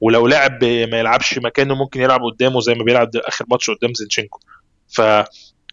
ولو 0.00 0.26
لعب 0.26 0.64
ما 0.64 0.98
يلعبش 0.98 1.38
مكانه 1.38 1.74
ممكن 1.74 2.00
يلعب 2.00 2.20
قدامه 2.20 2.60
زي 2.60 2.74
ما 2.74 2.84
بيلعب 2.84 3.10
آخر 3.16 3.44
ماتش 3.50 3.70
قدام 3.70 3.94
زينشينكو. 3.94 4.40
ف 4.88 5.00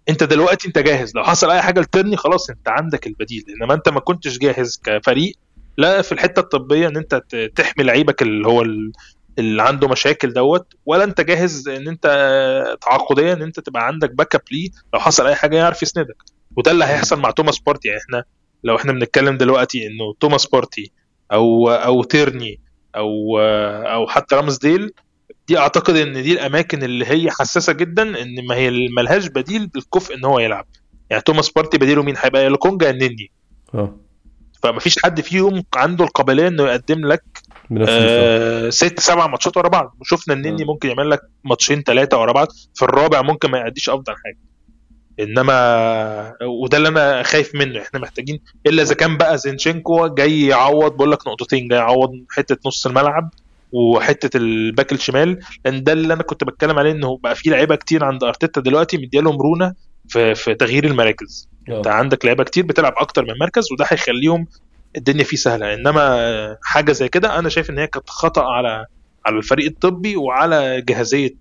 أنت 0.10 0.24
دلوقتي 0.24 0.68
أنت 0.68 0.80
جاهز. 0.80 1.16
لو 1.16 1.24
حصل 1.24 1.50
أي 1.50 1.62
حاجة 1.62 1.80
لتيرني 1.80 2.18
خلاص 2.18 2.50
أنت 2.50 2.70
عندك 2.70 3.08
البديل. 3.08 3.46
إنما 3.50 3.74
أنت 3.74 3.90
ما 3.90 4.00
كنتش 4.00 4.38
جاهز 4.38 4.82
كفريق 4.84 5.36
لا 5.78 6.02
في 6.02 6.12
الحتة 6.12 6.40
الطبية 6.40 6.88
إن 6.88 6.98
أنت 6.98 7.24
تحمي 7.56 7.84
لعيبك 7.84 8.22
اللي 8.22 8.48
هو 8.48 8.66
اللي 9.40 9.64
عنده 9.64 9.88
مشاكل 9.88 10.34
دوت 10.34 10.74
ولا 10.86 11.04
انت 11.04 11.22
جاهز 11.22 11.68
ان 11.68 11.88
انت 11.88 12.06
تعاقديا 12.82 13.34
ان 13.34 13.42
انت 13.42 13.60
تبقى 13.60 13.88
عندك 13.88 14.12
backup 14.12 14.42
ليه؟ 14.52 14.70
لو 14.94 15.00
حصل 15.00 15.28
أي 15.28 15.36
حاجة 15.36 15.58
يعرف 15.58 15.84
يسندك. 15.84 16.18
وده 16.56 16.72
اللي 16.72 16.86
هيحصل 16.86 17.20
مع 17.20 17.32
توماس 17.32 17.60
بارتي. 17.60 17.88
يعني 17.88 18.00
إحنا 18.02 18.24
لو 18.64 18.76
إحنا 18.76 18.92
بنتكلم 18.92 19.38
دلوقتي 19.38 19.88
إنه 19.88 20.14
توماس 20.20 20.46
بارتي 20.48 20.92
أو 21.32 21.70
أو 21.70 22.04
تيرني 22.04 22.60
أو 22.96 23.40
أو 23.94 24.08
حتى 24.08 24.36
رامزديل 24.36 24.92
دي 25.48 25.58
أعتقد 25.58 25.96
إن 25.96 26.24
دي 26.24 26.34
الأماكن 26.34 26.84
اللي 26.84 27.06
هي 27.06 27.32
حساسة 27.32 27.74
جدا 27.74 28.22
إن 28.22 28.46
ما 28.50 28.56
هي 28.56 28.88
ملهاش 28.98 29.28
بديل 29.28 29.68
بالكفء 29.68 30.16
إن 30.16 30.26
هو 30.26 30.40
يلعب. 30.40 30.66
يعني 31.10 31.22
توماس 31.24 31.50
بارتي 31.50 31.78
بديله 31.78 32.04
مين؟ 32.04 32.16
هيبقى 32.18 32.44
يا 32.44 32.50
لوكونجا 32.50 32.86
يا 32.86 32.92
النني 32.92 33.32
آه 33.76 33.98
فمفيش 34.64 35.00
حد 35.04 35.22
فيهم 35.22 35.64
عنده 35.76 36.04
القابلية 36.06 36.48
إنه 36.48 36.64
يقدم 36.64 37.08
لك 37.08 37.24
آه 37.90 38.70
ست 38.70 39.00
سبع 39.00 39.28
ماتشات 39.28 39.58
ورا 39.58 39.70
بعض. 39.70 39.96
وشفنا 40.00 40.34
النني 40.34 40.66
ممكن 40.66 40.90
يعمل 40.90 41.10
لك 41.10 41.22
ماتشين 41.44 41.82
ثلاثة 41.84 42.22
ورا 42.22 42.32
بعض. 42.32 42.48
في 42.76 42.86
الرابع 42.86 43.22
ممكن 43.22 43.52
ما 43.52 43.58
يأديش 43.58 43.90
أفضل 43.90 44.14
حاجة. 44.24 44.38
إنما 45.20 46.34
وده 46.42 46.78
اللي 46.78 46.90
أنا 46.90 47.24
خايف 47.24 47.56
منه. 47.56 47.82
إحنا 47.82 48.00
محتاجين 48.00 48.40
إلا 48.68 48.84
إذا 48.84 48.96
كان 48.96 49.18
بقى 49.18 49.38
زينشينكو 49.38 50.08
جاي 50.08 50.42
يعوض 50.42 50.92
بقول 50.96 51.12
لك 51.12 51.28
نقطتين 51.28 51.68
جاي 51.68 51.80
يعوض 51.80 52.12
حتة 52.30 52.58
نص 52.66 52.88
الملعب 52.88 53.30
وحتة 53.72 54.38
الباك 54.38 54.92
الشمال. 54.92 55.40
لأن 55.66 55.84
ده 55.84 55.94
اللي 55.94 56.14
أنا 56.14 56.24
كنت 56.24 56.44
بتكلم 56.44 56.80
عليه 56.80 56.92
إنه 56.92 57.18
بقى 57.24 57.36
في 57.36 57.50
لعيبة 57.50 57.76
كتير 57.76 58.04
عند 58.04 58.24
أرتيتا 58.24 58.62
دلوقتي 58.62 58.98
مديالهم 58.98 59.36
مرونه 59.36 59.74
في 60.08 60.36
في 60.36 60.54
تغيير 60.56 60.86
المراكز. 60.86 61.50
أوه. 61.70 61.78
أنت 61.78 61.88
عندك 61.88 62.26
لعيبة 62.26 62.44
كتير 62.44 62.66
بتلعب 62.66 62.94
أكتر 62.98 63.26
من 63.26 63.34
مركز 63.42 63.72
وده 63.72 63.86
هيخليهم 63.88 64.48
الدنيا 64.98 65.24
فيه 65.24 65.38
سهلة. 65.38 65.74
إنما 65.74 66.58
حاجة 66.64 66.92
زي 66.92 67.10
كده 67.10 67.40
أنا 67.40 67.50
شايف 67.50 67.70
إن 67.70 67.80
هي 67.80 67.88
كانت 67.88 68.10
خطأ 68.10 68.44
على 68.44 68.86
على 69.26 69.38
الفريق 69.38 69.66
الطبي 69.66 70.16
وعلى 70.16 70.82
جاهزية 70.82 71.36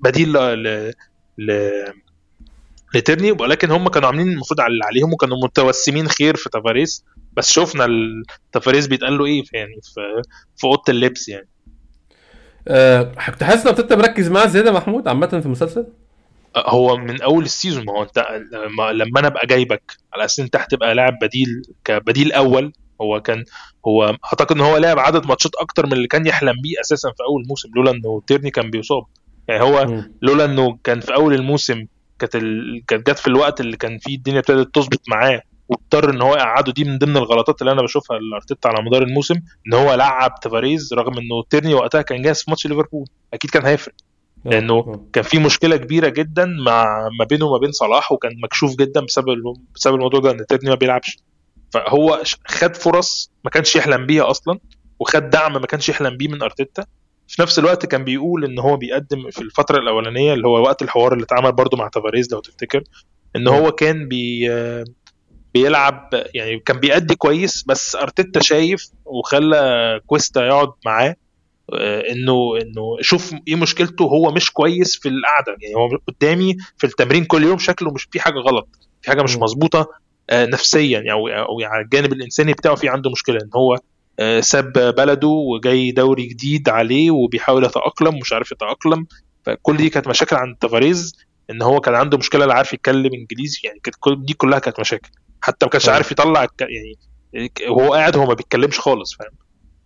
بديل 0.00 0.32
ل 0.32 0.92
ل 1.38 1.70
لترني 2.94 3.32
ولكن 3.32 3.70
هم 3.70 3.88
كانوا 3.88 4.08
عاملين 4.08 4.28
المفروض 4.28 4.60
على 4.60 4.72
اللي 4.72 4.84
عليهم 4.84 5.12
وكانوا 5.12 5.36
متوسمين 5.44 6.08
خير 6.08 6.36
في 6.36 6.50
تافاريس. 6.50 7.04
بس 7.36 7.52
شفنا 7.52 7.86
تافاريس 8.52 8.86
بيتقال 8.86 9.18
له 9.18 9.24
إيه 9.24 9.42
في 9.42 9.56
يعني 9.56 9.80
في 9.82 10.22
في 10.56 10.66
أوضة 10.66 10.82
اللبس 10.88 11.28
يعني. 11.28 11.48
أه 12.68 13.02
كنت 13.02 13.42
حاسس 13.42 13.66
إنك 13.66 13.92
مركز 13.92 14.28
معاه 14.28 14.46
زياده 14.46 14.72
محمود 14.72 15.08
عامة 15.08 15.26
في 15.26 15.46
المسلسل؟ 15.46 15.86
هو 16.56 16.96
من 16.96 17.22
أول 17.22 17.44
ال 17.44 17.50
season 17.50 17.84
ما 17.84 17.92
هو 17.92 18.02
أنت 18.02 18.26
لما 18.92 19.20
أنا 19.20 19.28
أبقى 19.28 19.46
جايبك 19.46 19.96
على 20.14 20.24
أساس 20.24 20.40
أنت 20.40 20.56
هتبقى 20.56 20.94
لاعب 20.94 21.18
بديل 21.22 21.62
كبديل 21.84 22.32
أول 22.32 22.72
هو 23.00 23.20
كان 23.20 23.44
هو 23.86 24.16
أعتقد 24.24 24.56
إن 24.56 24.60
هو 24.60 24.76
لعب 24.76 24.98
عدد 24.98 25.26
ماتشات 25.26 25.52
أكتر 25.60 25.86
من 25.86 25.92
اللي 25.92 26.06
كان 26.08 26.26
يحلم 26.26 26.54
بيه 26.62 26.80
أساسا 26.80 27.10
في 27.10 27.22
أول 27.28 27.44
موسم. 27.48 27.68
لولا 27.76 27.90
انه 27.90 28.22
تيرني 28.26 28.50
كان 28.50 28.70
بيصاب. 28.70 29.04
يعني 29.48 29.62
هو 29.62 30.02
لولا 30.22 30.44
انه 30.44 30.78
كان 30.84 31.00
في 31.00 31.14
أول 31.14 31.34
الموسم 31.34 31.86
كانت 32.18 32.36
ال... 32.36 32.82
كانت 32.88 33.10
جت 33.10 33.18
في 33.18 33.28
الوقت 33.28 33.60
اللي 33.60 33.76
كان 33.76 33.98
فيه 33.98 34.16
الدنيا 34.16 34.38
ابتدت 34.38 34.74
تظبط 34.74 35.00
معاه 35.08 35.42
واضطر 35.68 36.10
إن 36.10 36.22
هو 36.22 36.34
يقعده. 36.34 36.72
دي 36.72 36.84
من 36.84 36.98
ضمن 36.98 37.16
الغلطات 37.16 37.62
اللي 37.62 37.72
أنا 37.72 37.82
بشوفها 37.82 38.18
لأرتيتا 38.18 38.68
على 38.68 38.82
مدار 38.82 39.02
الموسم 39.02 39.34
إن 39.66 39.74
هو 39.74 39.94
لعب 39.94 40.40
تافاريس 40.42 40.94
رغم 40.94 41.12
إنه 41.18 41.42
تيرني 41.50 41.74
وقتها 41.74 42.02
كان 42.02 42.22
جاهز 42.22 42.42
في 42.42 42.50
ماتش 42.50 42.66
ليفربول. 42.66 43.06
أكيد 43.34 43.50
كان 43.50 43.66
هيفرق. 43.66 43.94
لأنه 44.44 45.06
كان 45.12 45.24
في 45.24 45.38
مشكلة 45.38 45.76
كبيرة 45.76 46.08
جدا 46.08 46.44
مع 46.46 47.08
ما 47.18 47.24
بينه 47.24 47.46
وما 47.46 47.58
بين 47.58 47.72
صلاح 47.72 48.12
وكان 48.12 48.32
مكشوف 48.42 48.76
جدا 48.76 49.00
بسبب 49.00 49.26
بسبب 49.74 49.94
الموضوع 49.94 50.20
ده 50.20 50.30
إن 50.30 50.46
تيرني 50.46 50.70
ما 50.70 50.76
بيلعبش. 50.76 51.18
فهو 51.70 52.22
خد 52.46 52.76
فرص 52.76 53.30
ما 53.44 53.50
كانش 53.50 53.76
يحلم 53.76 54.06
بيها 54.06 54.30
أصلا 54.30 54.58
وخد 55.00 55.30
دعم 55.30 55.52
ما 55.52 55.66
كانش 55.66 55.88
يحلم 55.88 56.16
بيه 56.16 56.28
من 56.28 56.42
أرتيتا. 56.42 56.84
في 57.28 57.42
نفس 57.42 57.58
الوقت 57.58 57.86
كان 57.86 58.04
بيقول 58.04 58.44
إن 58.44 58.58
هو 58.58 58.76
بيقدم 58.76 59.30
في 59.30 59.40
الفترة 59.40 59.78
الأولانية 59.78 60.34
اللي 60.34 60.46
هو 60.48 60.62
وقت 60.62 60.82
الحوار 60.82 61.12
اللي 61.12 61.24
اتعمل 61.24 61.52
برده 61.52 61.76
مع 61.76 61.88
تافاريز 61.88 62.32
لو 62.32 62.40
تفتكر 62.40 62.82
إن 63.36 63.48
هو 63.48 63.72
كان 63.72 64.08
بي 64.08 64.48
بيلعب 65.54 66.10
يعني 66.34 66.58
كان 66.58 66.80
بيأدي 66.80 67.14
كويس 67.14 67.64
بس 67.66 67.96
أرتيتا 67.96 68.40
شايف 68.40 68.90
وخلى 69.04 70.00
كويستا 70.06 70.46
يقعد 70.46 70.72
معاه 70.86 71.08
آه، 71.08 71.16
إنه 72.12 72.56
إنه 72.62 72.96
شوف 73.00 73.34
إيه 73.48 73.56
مشكلته 73.56 74.02
هو 74.04 74.30
مش 74.30 74.50
كويس 74.50 74.96
في 74.96 75.08
القعدة. 75.08 75.56
يعني 75.60 75.74
هو 75.74 75.98
قدامي 76.08 76.56
في 76.78 76.84
التمرين 76.84 77.24
كل 77.24 77.42
يوم 77.42 77.58
شكله 77.58 77.90
مش 77.92 78.08
في 78.12 78.20
حاجة 78.20 78.38
غلط 78.38 78.68
في 79.02 79.10
حاجة 79.10 79.22
مش. 79.22 79.36
مظبوطة 79.36 79.86
آه، 80.30 80.46
نفسيا. 80.46 81.12
أو 81.12 81.28
أو 81.28 81.60
يعني 81.60 81.74
على 81.74 81.84
الجانب 81.84 82.12
الإنساني 82.12 82.52
بتاعه 82.52 82.74
في 82.74 82.88
عنده 82.88 83.10
مشكلة 83.10 83.36
إن 83.36 83.50
هو 83.56 83.78
آه، 84.20 84.40
ساب 84.40 84.72
بلده 84.72 85.28
وجاي 85.28 85.90
دوري 85.92 86.26
جديد 86.26 86.68
عليه 86.68 87.10
وبيحاول 87.10 87.64
يتأقلم 87.64 88.18
مش 88.18 88.32
عارف 88.32 88.52
يتأقلم. 88.52 89.06
فكل 89.46 89.76
دي 89.76 89.90
كانت 89.90 90.08
مشاكل 90.08 90.36
عند 90.36 90.56
تافاريز 90.60 91.16
إن 91.50 91.62
هو 91.62 91.80
كان 91.80 91.94
عنده 91.94 92.18
مشكلة 92.18 92.46
لا 92.46 92.54
عارف 92.54 92.72
يتكلم 92.72 93.10
إنجليزي. 93.14 93.60
يعني 93.64 93.80
كانت 93.84 93.96
كل 94.00 94.24
دي 94.24 94.34
كلها 94.34 94.58
كانت 94.58 94.80
مشاكل. 94.80 95.10
حتى 95.40 95.66
ما 95.66 95.70
كانش 95.70 95.84
أيوة. 95.84 95.94
عارف 95.94 96.12
يطلع 96.12 96.46
يعني 96.60 96.98
وهو 97.68 97.94
قاعد 97.94 98.16
هو 98.16 98.26
ما 98.26 98.34
بيتكلمش 98.34 98.80
خالص 98.80 99.14
فاهم؟ 99.14 99.30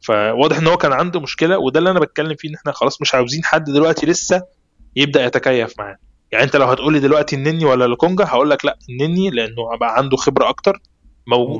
فواضح 0.06 0.56
إن 0.58 0.66
هو 0.66 0.76
كان 0.76 0.92
عنده 0.92 1.20
مشكلة 1.20 1.58
وده 1.58 1.78
اللي 1.78 1.90
أنا 1.90 2.00
بتكلم 2.00 2.34
فيه 2.38 2.48
إن 2.48 2.54
إحنا 2.54 2.72
خلاص 2.72 3.00
مش 3.02 3.14
عاوزين 3.14 3.44
حد 3.44 3.64
دلوقتي 3.64 4.06
لسه 4.06 4.42
يبدأ 4.96 5.24
يتكيف 5.24 5.78
معاه 5.78 5.96
يعني 6.32 6.44
أنت 6.44 6.56
لو 6.56 6.66
هتقولي 6.66 7.00
دلوقتي 7.00 7.36
النني 7.36 7.64
ولا 7.64 7.84
لوكونجا 7.84 8.24
هقول 8.24 8.50
لك 8.50 8.64
لا 8.64 8.78
النني 8.90 9.30
لأنه 9.30 9.76
بقى 9.80 9.96
عنده 9.98 10.16
خبرة 10.16 10.48
أكتر. 10.48 10.80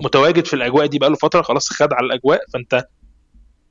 متواجد 0.04 0.44
في 0.46 0.54
الأجواء 0.54 0.86
دي 0.86 0.98
بقاله 0.98 1.16
فترة 1.16 1.42
خلاص 1.42 1.68
خد 1.72 1.92
على 1.92 2.06
الأجواء 2.06 2.40
فأنت 2.52 2.84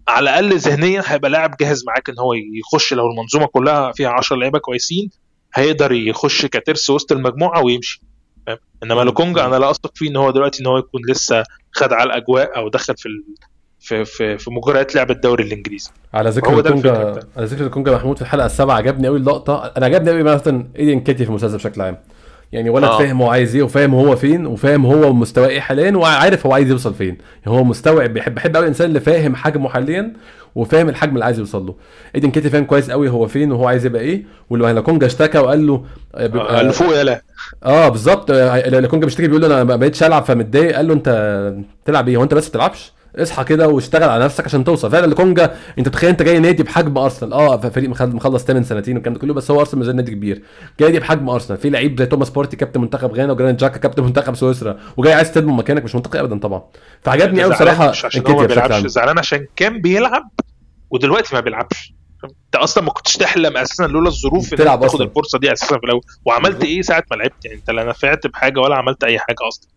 على 0.07 0.23
الأقل 0.29 0.57
ذهنيا 0.57 1.03
هيبقى 1.05 1.29
لاعب 1.31 1.57
جاهز 1.59 1.83
معاك 1.87 2.09
إن 2.09 2.19
هو 2.19 2.33
يخش 2.33 2.93
لو 2.93 3.07
المنظومة 3.11 3.45
كلها 3.45 3.91
فيها 3.91 4.09
10 4.09 4.35
لعيبة 4.35 4.59
كويسين 4.59 5.09
هيقدر 5.53 5.91
يخش 5.91 6.45
كترس 6.45 6.89
وسط 6.89 7.11
المجموعة 7.11 7.63
ويمشي 7.65 8.01
فاهم 8.47 8.57
إنما. 8.83 9.01
لوكونجا 9.01 9.45
أنا 9.45 9.55
لا 9.55 9.71
أثق 9.71 9.91
فيه 9.95 10.09
إن 10.09 10.15
هو 10.15 10.31
دلوقتي 10.31 10.61
إن 10.61 10.67
هو 10.67 10.77
يكون 10.77 11.01
لسه 11.09 11.43
خد 11.71 11.93
على 11.93 12.03
الأجواء 12.07 12.57
أو 12.57 12.69
دخل 12.69 12.95
في. 12.97 13.09
في 13.85 14.05
في 14.05 14.37
في 14.37 14.51
مجريات 14.51 14.95
لعب 14.95 15.11
الدوري 15.11 15.43
الإنجليزي. 15.43 15.89
على 16.13 16.29
ذكر 16.29 16.59
الكونجا. 16.59 17.19
على 17.37 17.45
ذكر 17.45 17.65
الكونجا 17.65 17.91
محمود 17.91 18.15
في 18.15 18.21
الحلقة 18.21 18.45
السابعة 18.45 18.75
عجبني 18.75 19.07
قوي 19.07 19.17
اللقطة. 19.17 19.71
أنا 19.77 19.85
عجبني 19.85 20.09
قوي 20.11 20.23
مثلا 20.23 20.65
ايدن 20.79 20.99
كيتي 20.99 21.23
في 21.23 21.29
المسلسل 21.29 21.57
بشكل 21.57 21.81
عام. 21.81 21.97
يعني 22.51 22.69
ولد 22.69 22.83
آه. 22.85 22.97
فاهم 22.97 23.21
هو 23.21 23.29
عايز 23.29 23.55
إيه 23.55 23.63
وفاهم 23.63 23.95
هو 23.95 24.15
فين 24.15 24.45
وفاهم 24.45 24.85
هو 24.85 25.13
مستواه 25.13 25.47
إيه 25.47 25.59
حاليا 25.59 25.97
وعارف 25.97 26.45
هو 26.45 26.53
عايز 26.53 26.69
يوصل 26.69 26.93
فين. 26.93 27.17
يعني 27.45 27.57
هو 27.57 27.63
مستوعب 27.63 28.13
بيحب 28.13 28.35
بحب 28.35 28.55
قوي 28.55 28.63
الإنسان 28.63 28.87
اللي 28.87 28.99
فاهم 28.99 29.35
حجمه 29.35 29.69
حاليا 29.69 30.13
وفاهم 30.55 30.89
الحجم 30.89 31.13
اللي 31.13 31.25
عايز 31.25 31.39
يوصل 31.39 31.65
له. 31.65 31.75
ايدي 32.15 32.31
نكيتيا 32.31 32.49
فاهم 32.49 32.63
كويس 32.65 32.91
قوي 32.91 33.09
هو 33.09 33.27
فين 33.27 33.51
وهو 33.51 33.67
عايز 33.67 33.85
يبقى 33.85 34.01
إيه. 34.01 34.23
ولما 34.49 34.81
لوكونجا 34.81 35.07
اشتكى 35.07 35.37
وقال 35.39 35.67
له 35.67 35.85
آه، 36.15 36.27
بيبقى- 36.27 36.51
اللي 36.53 36.73
فوق 36.73 36.97
يلا 36.99 37.21
آه 37.63 37.89
بالظبط. 37.89 38.31
آه، 38.31 38.85
لوكونجا 38.87 39.05
بيشتكي 39.05 39.27
بيقول 39.27 39.41
له 39.41 39.47
أنا 39.47 39.63
ما 39.63 39.75
بقتش 39.75 40.03
ألعب 40.03 40.23
فمتضايق. 40.25 40.75
قال 40.75 40.87
له 40.87 40.93
أنت 40.93 41.53
تلعب 41.85 42.09
إيه؟ 42.09 42.17
هو 42.17 42.23
أنت 42.23 42.33
بس 42.33 42.49
بتلعبش؟ 42.49 42.94
اصحى 43.17 43.43
كده 43.43 43.67
واشتغل 43.67 44.09
على 44.09 44.23
نفسك 44.25 44.45
عشان 44.45 44.63
توصل. 44.63 44.91
فعلا 44.91 45.05
لوكونجا 45.05 45.55
انت 45.79 45.89
تخيل 45.89 46.09
انت 46.09 46.21
جاي 46.21 46.39
نادي 46.39 46.63
بحجم 46.63 46.97
أرسنال. 46.97 47.33
آه 47.33 47.57
فريق 47.57 47.89
مخل- 47.89 48.15
مخلص 48.15 48.43
8 48.43 48.65
سنتين 48.65 48.95
والكلام 48.95 49.13
ده 49.13 49.19
كله 49.19 49.33
بس 49.33 49.51
هو 49.51 49.59
أرسنال 49.59 49.81
مش 49.81 49.87
نادي 49.95 50.11
كبير. 50.11 50.41
جاي 50.79 50.89
نادي 50.89 50.99
بحجم 50.99 51.29
أرسنال. 51.29 51.59
في 51.59 51.69
لعيب 51.69 51.99
زي 51.99 52.05
توماس 52.05 52.29
بارتي 52.29 52.57
كابتن 52.57 52.81
منتخب 52.81 53.11
غانا 53.13 53.31
وجرانيت 53.33 53.59
جاكا 53.59 53.77
كابتن 53.77 54.03
منتخب 54.03 54.35
سويسرا 54.35 54.77
وجاي 54.97 55.13
عايز 55.13 55.31
تضمن 55.31 55.53
مكانك 55.53 55.83
مش 55.83 55.95
منطقي 55.95 56.19
ابدا 56.19 56.39
طبعا. 56.39 56.63
فعجبني 57.01 57.43
قوي 57.43 57.53
بصراحه 57.53 57.89
مش 57.89 58.05
عشان 58.05 58.23
هو 58.27 58.39
ما 58.41 58.45
بيلعبش 58.47 58.85
زعلان 58.87 59.19
عشان 59.19 59.45
كان 59.55 59.81
بيلعب 59.81 60.31
ودلوقتي 60.89 61.35
ما 61.35 61.41
بيلعبش. 61.41 61.93
أنت 62.23 62.55
أصلا 62.55 62.83
ما 62.83 62.91
كنتش 62.91 63.17
تحلم 63.17 63.57
أساسا 63.57 63.83
لولا 63.83 64.07
الظروف 64.07 64.49
تلعب 64.53 64.81
تاخد. 64.81 65.01
الفرصة 65.01 65.39
دي 65.39 65.53
أساسا 65.53 65.77
في 65.77 65.83
الأول. 65.85 66.01
وعملت. 66.25 66.63
إيه 66.63 66.81
ساعة 66.81 67.03
ما 67.11 67.15
لعبت؟ 67.15 67.45
يعني 67.45 67.57
أنت 67.57 67.69
لا 67.69 67.83
نفعت 67.83 68.27
بحاجة 68.27 68.59
ولا 68.59 68.75
عملت 68.75 69.03
أي 69.03 69.19
حاجة 69.19 69.35
أصلا. 69.47 69.69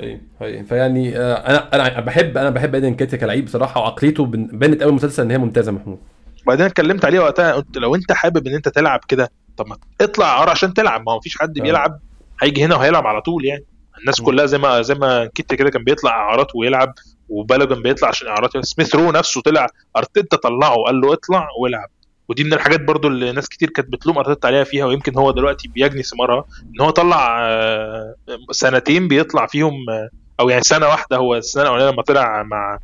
أيوه. 0.00 0.20
أيوه. 0.42 0.62
فيعني 0.62 1.18
آه، 1.18 1.34
أنا 1.34 1.74
أنا 1.74 2.00
بحب 2.00 2.38
أنا 2.38 2.50
بحب 2.50 2.74
إيدن 2.74 2.94
كيتيا 2.94 3.18
كلعيب 3.18 3.44
بصراحه 3.44 3.80
وعقليته 3.80 4.26
بانت 4.26 4.82
قوي 4.82 4.90
المسلسل 4.90 5.22
إن 5.22 5.30
هي 5.30 5.38
ممتازة 5.38 5.72
محمود. 5.72 5.98
وبعدين 6.42 6.66
اتكلمت 6.66 7.04
عليه 7.04 7.20
وقتها 7.20 7.52
قلت 7.52 7.78
لو 7.78 7.94
أنت 7.94 8.12
حابب 8.12 8.46
إن 8.46 8.54
أنت 8.54 8.68
تلعب 8.68 9.00
كده 9.08 9.30
طب 9.56 9.66
ما 9.66 9.76
اطلع 10.00 10.26
عار 10.40 10.50
عشان 10.50 10.74
تلعب. 10.74 11.02
ما 11.06 11.12
هو 11.12 11.16
مفيش 11.16 11.38
حد 11.38 11.58
آه. 11.58 11.62
بيلعب 11.62 12.00
هيجي 12.42 12.64
هنا 12.64 12.76
وهيلعب 12.76 13.06
على 13.06 13.20
طول 13.20 13.44
يعني. 13.44 13.64
الناس 14.00 14.20
م. 14.20 14.24
كلها 14.24 14.46
زي 14.46 14.58
ما 14.58 14.82
زي 14.82 14.94
ما 14.94 15.26
كيتا 15.26 15.56
كده 15.56 15.70
كان 15.70 15.84
بيطلع 15.84 16.10
إعارات 16.10 16.56
ويلعب 16.56 16.94
وبالوجن 17.28 17.82
بيطلع 17.82 18.08
عشان 18.08 18.28
إعارات. 18.28 18.58
سميث 18.66 18.94
رو 18.94 19.12
نفسه 19.12 19.40
طلع 19.40 19.66
أرتيتا 19.96 20.36
طلعه 20.36 20.76
قال 20.86 21.00
له 21.00 21.12
اطلع 21.12 21.48
والعب. 21.62 21.88
ودي 22.28 22.44
من 22.44 22.52
الحاجات 22.52 22.80
برضو 22.80 23.08
اللي 23.08 23.32
ناس 23.32 23.48
كتير 23.48 23.70
كانت 23.70 23.92
بتلوم 23.92 24.18
أرتيتا 24.18 24.46
عليها 24.46 24.64
فيها 24.64 24.84
ويمكن 24.84 25.18
هو 25.18 25.30
دلوقتي 25.30 25.68
بيجني 25.68 26.02
ثمارها 26.02 26.44
إن 26.74 26.80
هو 26.80 26.90
طلع 26.90 27.38
آه، 27.40 28.14
سنتين 28.50 29.08
بيطلع 29.08 29.46
فيهم 29.46 29.90
آه، 29.90 30.08
أو 30.40 30.48
يعني 30.48 30.62
سنة 30.62 30.86
واحدة 30.86 31.16
هو 31.16 31.36
السنة 31.36 31.62
الأولانية 31.62 31.90
لما 31.90 32.02
طلع 32.02 32.42
مع 32.42 32.78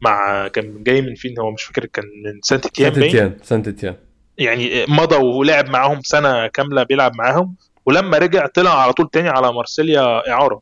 مع 0.00 0.48
كان 0.48 0.82
جاي 0.82 1.02
من 1.02 1.14
فين 1.14 1.38
هو 1.38 1.50
مش 1.50 1.62
فاكر 1.62 1.86
كان 1.86 2.04
من 2.04 2.40
سانت 2.42 2.66
اتيان 2.66 2.94
سانت 2.94 3.10
اتيان 3.10 3.36
سانت 3.42 3.68
اتيان 3.68 3.94
يعني 4.38 4.84
مضى 4.88 5.16
ولعب 5.16 5.68
معاهم 5.70 6.00
سنة 6.02 6.46
كاملة 6.46 6.82
بيلعب 6.82 7.12
معاهم 7.14 7.54
ولما 7.86 8.18
رجع 8.18 8.46
طلع 8.46 8.82
على 8.82 8.92
طول 8.92 9.10
تاني 9.10 9.28
على 9.28 9.52
مارسيليا 9.52 10.30
إعارة. 10.30 10.60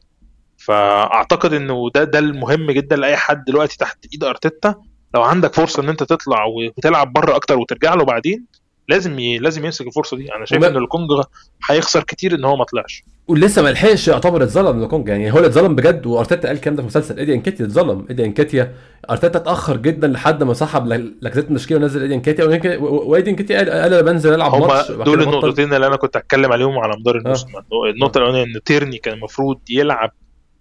فأعتقد 0.58 1.52
إنه 1.52 1.90
ده 1.94 2.04
ده 2.04 2.18
المهم 2.18 2.70
جدا 2.70 2.96
لأي 2.96 3.16
حد 3.16 3.44
دلوقتي 3.44 3.76
تحت 3.78 3.98
إيد 4.12 4.24
أرتيتا 4.24 4.74
لو 5.16 5.22
عندك 5.22 5.54
فرصة 5.54 5.82
إن 5.82 5.88
أنت 5.88 6.02
تطلع 6.02 6.44
وتلعب 6.44 7.12
بره 7.12 7.36
أكتر 7.36 7.58
وترجع 7.58 7.94
له 7.94 8.04
بعدين 8.04 8.44
لازم 8.88 9.18
ي... 9.18 9.38
لازم 9.38 9.64
يمسك 9.64 9.86
الفرصة 9.86 10.16
دي. 10.16 10.34
أنا 10.34 10.44
شايف 10.44 10.62
وما- 10.62 10.70
إن 10.72 10.76
الكونجا 10.76 11.24
هيخسر 11.70 12.02
كتير 12.02 12.34
إن 12.34 12.44
هو 12.44 12.56
ما 12.56 12.64
طلعش. 12.64 13.02
ولسه 13.28 13.62
ما 13.62 13.68
لحقش 13.68 14.08
يعتبر 14.08 14.42
اتظلم 14.42 14.82
لكونجا 14.84 15.12
يعني 15.12 15.32
هو 15.32 15.36
اللي 15.36 15.46
اتظلم 15.46 15.74
بجد 15.74 16.06
وأرتيتا 16.06 16.48
قال 16.48 16.56
الكلام 16.56 16.76
ده 16.76 16.82
في 16.82 16.86
مسلسل 16.86 17.18
ايدي 17.18 17.34
انكيتيا 17.34 17.64
اتظلم. 17.66 18.06
ايدي 18.10 18.24
انكيتيا 18.24 18.74
أرتيتا 19.10 19.38
اتأخر 19.38 19.76
جدا 19.76 20.08
لحد 20.08 20.42
ما 20.42 20.54
سحب 20.54 20.86
ل- 20.86 21.14
لاكازيت 21.20 21.50
من 21.50 21.56
التشكيلة 21.56 21.80
ونزل 21.80 22.02
ايدي 22.02 22.14
انكيتيا 22.14 22.44
وايدي 22.80 23.30
انكيتيا 23.30 23.56
قال 23.58 23.70
أنا 23.70 24.00
بنزل 24.00 24.34
ألعب 24.34 24.54
ماتش 24.60 24.90
دول. 24.92 25.22
النقطتين 25.22 25.74
اللي 25.74 25.86
أنا 25.86 25.96
كنت 25.96 26.16
هتكلم 26.16 26.52
عليهم 26.52 26.78
على 26.78 26.96
مدار 27.00 27.16
الموسم. 27.16 27.48
النقطة 27.94 28.18
الأولانية 28.18 28.42
إن 28.56 28.62
تيرني 28.64 28.98
كان 28.98 29.14
المفروض 29.14 29.58
يلعب 29.70 30.10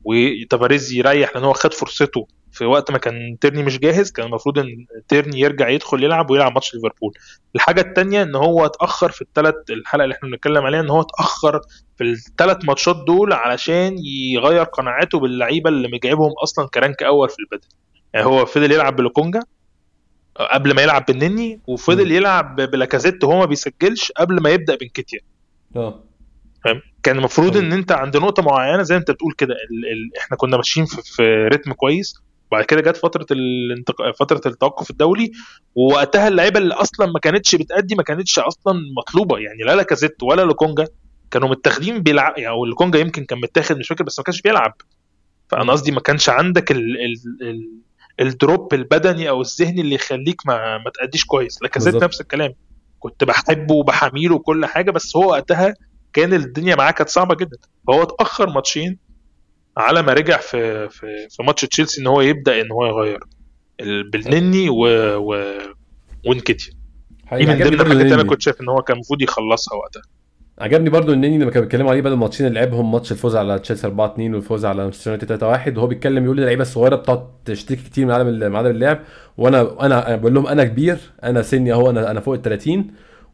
وتافاريز 0.06 0.94
يريح 0.94 1.36
لأن 1.36 1.44
هو 1.44 1.54
خد 1.54 1.74
فرصته 1.74 2.28
في 2.52 2.66
وقت 2.66 2.92
ما 2.92 2.98
كان 2.98 3.38
تيرني 3.42 3.64
مش 3.64 3.80
جاهز 3.80 4.12
كان 4.12 4.26
المفروض 4.26 4.60
إن 4.60 4.86
تيرني 5.08 5.40
يرجع 5.40 5.70
يدخل 5.70 6.04
يلعب 6.04 6.32
ويلعب 6.32 6.52
ماتش 6.54 6.74
ليفربول. 6.76 7.14
الحاجة 7.56 7.82
الثانية 7.82 8.24
إن 8.24 8.36
هو 8.36 8.66
اتأخر 8.66 9.12
في 9.12 9.22
الثلاث 9.22 9.56
الحلقة 9.70 10.04
اللي 10.04 10.16
إحنا 10.16 10.30
بنتكلم 10.30 10.66
عليها 10.66 10.80
إن 10.80 10.90
هو 10.90 11.02
اتأخر 11.02 11.62
في 11.98 12.04
الثلاث 12.04 12.66
ماتشات 12.66 12.96
دول 13.08 13.34
علشان 13.34 13.96
يغير 14.34 14.64
قناعاته 14.64 15.20
باللعيبة 15.20 15.70
اللي 15.70 15.88
مجايبهم 15.88 16.32
أصلا 16.44 16.68
ك 16.68 16.75
rank 16.75 17.04
أول 17.04 17.30
في 17.30 17.36
البدن 17.40 17.68
يعني 18.14 18.26
هو 18.26 18.46
فضل 18.46 18.72
يلعب 18.72 18.96
بلوكونجا 18.96 19.40
قبل 20.54 20.76
ما 20.76 20.82
يلعب 20.82 21.06
بالنني 21.06 21.60
وفضل. 21.68 22.12
يلعب 22.12 22.56
بلاكازيت 22.56 23.24
وهو 23.24 23.40
ما 23.40 23.46
بيسجلش 23.46 24.12
قبل 24.12 24.42
ما 24.42 24.50
يبدأ 24.50 24.76
بنكيتيا. 24.76 25.20
آه. 25.76 26.04
فاهم 26.66 26.82
كان 27.04 27.18
المفروض. 27.18 27.58
إن 27.58 27.74
أنت 27.74 27.92
عند 27.92 28.18
نقطة 28.18 28.44
معينة 28.44 28.84
زي 28.84 28.96
ما 28.96 29.00
أنت 29.00 29.12
بتقول 29.12 29.34
كده 29.38 29.54
ال... 29.54 29.92
ال... 29.92 30.18
إحنا 30.18 30.38
كنا 30.38 30.58
ماشيين 30.58 30.86
في... 30.86 31.02
في 31.04 31.48
رتم 31.48 31.74
كويس 31.74 32.14
وبعد 32.52 32.64
كده 32.66 32.82
جت 32.82 32.98
فترة 32.98 33.26
الانتق... 33.32 33.96
فترة 34.20 34.42
التوقف 34.46 34.90
الدولي 34.90 35.32
ووقتها 35.76 36.28
اللعيبة 36.28 36.60
اللي 36.60 36.74
أصلا 36.74 37.12
ما 37.12 37.20
كانتش 37.20 37.56
بتأدي 37.56 37.96
ما 37.96 38.04
كانتش 38.04 38.40
أصلا 38.40 38.74
مطلوبة 38.98 39.38
يعني 39.38 39.64
لا 39.64 39.76
لاكازيت 39.76 40.24
ولا 40.24 40.42
لوكونجا 40.42 40.88
كانوا 41.32 41.50
متاخدين 41.50 42.00
بيلعب 42.00 42.34
يعني 42.38 42.50
أو 42.50 42.66
لوكونجا 42.66 43.00
يمكن 43.00 43.26
كان 43.26 43.40
متاخد 43.40 43.78
مش 43.78 43.88
فاكر 43.88 44.04
بس 44.04 44.20
ما 44.20 44.24
كانش 44.24 44.42
بيلعب 44.42 44.74
فأنا 45.50 45.72
قصدي 45.72 45.92
ما 45.92 46.00
كانش 46.00 46.30
عندك 46.30 46.72
ال... 46.72 46.78
ال... 46.78 47.50
ال... 47.50 47.72
ال 48.20 48.30
drop 48.30 48.74
البدني 48.74 49.30
أو 49.30 49.42
الذهني 49.42 49.82
اللي 49.82 49.96
يخليك 49.96 50.48
ما, 50.48 50.78
ما 50.78 50.92
تأديش 51.00 51.26
كويس 51.26 51.62
لاكازيت. 51.62 51.96
نفس 52.04 52.22
الكلام 52.22 52.54
كنت 53.00 53.24
بحبه 53.24 53.76
وبحميله 53.76 54.36
وكل 54.36 54.66
حاجة 54.66 54.92
بس 54.92 55.16
هو 55.16 55.30
وقتها 55.30 55.74
كان 56.16 56.34
الدنيا 56.34 56.76
معاه 56.76 56.92
كانت 56.92 57.10
صعبة 57.10 57.36
جدا. 57.36 57.58
فهو 57.88 58.04
اتأخر 58.04 58.50
ماتشين 58.50 58.98
على 59.78 60.02
ما 60.02 60.14
رجع 60.14 60.38
في 60.38 60.90
في, 60.90 61.08
في 61.30 61.44
ماتش 61.44 61.62
تشيلسي 61.66 62.02
إن 62.02 62.08
هو 62.08 62.22
يبدأ 62.22 62.62
إن 62.62 62.72
هو 62.72 62.86
يغير. 62.86 63.20
ال- 63.82 64.10
بالنني 64.10 64.70
و, 64.70 64.76
و 65.18 65.44
وإنكيتيا. 66.26 66.74
دي 67.34 67.46
من 67.46 67.54
ضمن 67.54 67.62
الحاجات 67.74 67.92
اللي 67.92 68.14
أنا. 68.16 68.24
كنت 68.24 68.42
شايف 68.42 68.62
إن 68.62 68.70
هو 68.70 68.82
كان 68.82 68.96
المفروض 68.96 69.22
يخلصها 69.22 69.76
وقتها. 69.78 70.02
عجبني 70.60 70.90
برضو 70.90 71.14
النني 71.14 71.38
لما 71.38 71.52
كانوا 71.52 71.66
بيتكلموا 71.66 71.92
عليه 71.92 72.02
بدل 72.02 72.14
الماتشين 72.14 72.48
اللي 72.48 72.60
لعبهم 72.60 72.92
ماتش 72.92 73.12
الفوز 73.12 73.36
على 73.36 73.60
تشيلسي 73.60 73.88
4 73.88 74.14
2 74.14 74.36
والفوز 74.36 74.66
على 74.66 74.84
مانشستر 74.84 75.12
يونايتد 75.12 75.28
3 75.28 75.48
1 75.48 75.78
وهو 75.78 75.88
بيتكلم 75.88 76.26
يقول 76.26 76.40
اللعيبة 76.40 76.62
الصغيرة 76.62 76.96
بتقعد 76.96 77.28
تشتكي 77.46 77.76
كتير 77.76 78.06
من 78.06 78.12
عدم 78.12 78.28
من 78.28 78.56
عدم 78.56 78.70
اللعب. 78.70 79.00
وأنا 79.38 79.86
أنا 79.86 80.16
بقول 80.16 80.34
لهم 80.34 80.48
أنا 80.48 80.64
كبير 80.64 80.98
أنا 81.24 81.42
سني 81.42 81.74
أهو 81.74 81.90
أنا 81.90 82.12
أنا 82.12 82.20
فوق 82.20 82.34
ال 82.34 82.42
30 82.42 82.88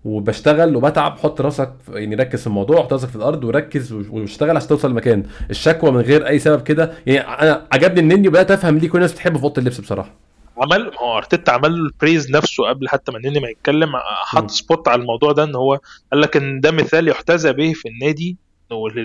وبشتغل 0.06 0.76
وبتعب 0.76 1.20
حط 1.20 1.42
راسك 1.42 1.74
يعني 1.90 2.16
ركز 2.16 2.42
في 2.42 2.48
الموضوع 2.48 2.84
حط 2.84 2.94
راسك 2.94 3.10
في 3.10 3.16
الأرض 3.16 3.44
وركز 3.44 3.94
واشتغل 3.94 4.56
عشان 4.58 4.70
توصل 4.70 4.92
لمكان. 4.92 5.24
الشكوى 5.50 5.92
من 5.92 6.02
غير 6.02 6.28
أي 6.28 6.40
سبب 6.40 6.64
كده 6.64 6.92
يعني 7.06 7.20
أنا 7.42 7.68
عجبني 7.72 8.00
النني 8.00 8.28
وبدات 8.28 8.52
أفهم 8.52 8.78
ليه 8.78 8.90
كل 8.90 8.98
الناس 8.98 9.14
بتحبه 9.14 9.38
في 9.38 9.44
أوضة 9.44 9.62
اللبس 9.62 9.82
بصراحة. 9.82 10.12
عمل 10.58 10.92
هو 10.98 11.18
أرتيتا 11.18 11.52
عمل 11.52 11.72
له 11.72 11.86
ال 11.86 11.92
praise 11.92 12.32
نفسه 12.32 12.70
قبل 12.70 12.90
حتى 12.90 13.12
ما 13.12 13.18
النني 13.18 13.40
ما 13.40 13.48
يتكلم. 13.50 13.90
حط 14.26 14.50
spot 14.52 14.88
على 14.88 15.02
الموضوع 15.02 15.32
ده 15.32 15.44
إن 15.44 15.56
هو 15.56 15.80
قال 16.12 16.22
لك 16.22 16.38
إن 16.38 16.60
ده 16.60 16.72
مثال 16.72 17.08
يحتذى 17.08 17.54
به 17.54 17.74
في 17.74 17.90
النادي 17.90 18.38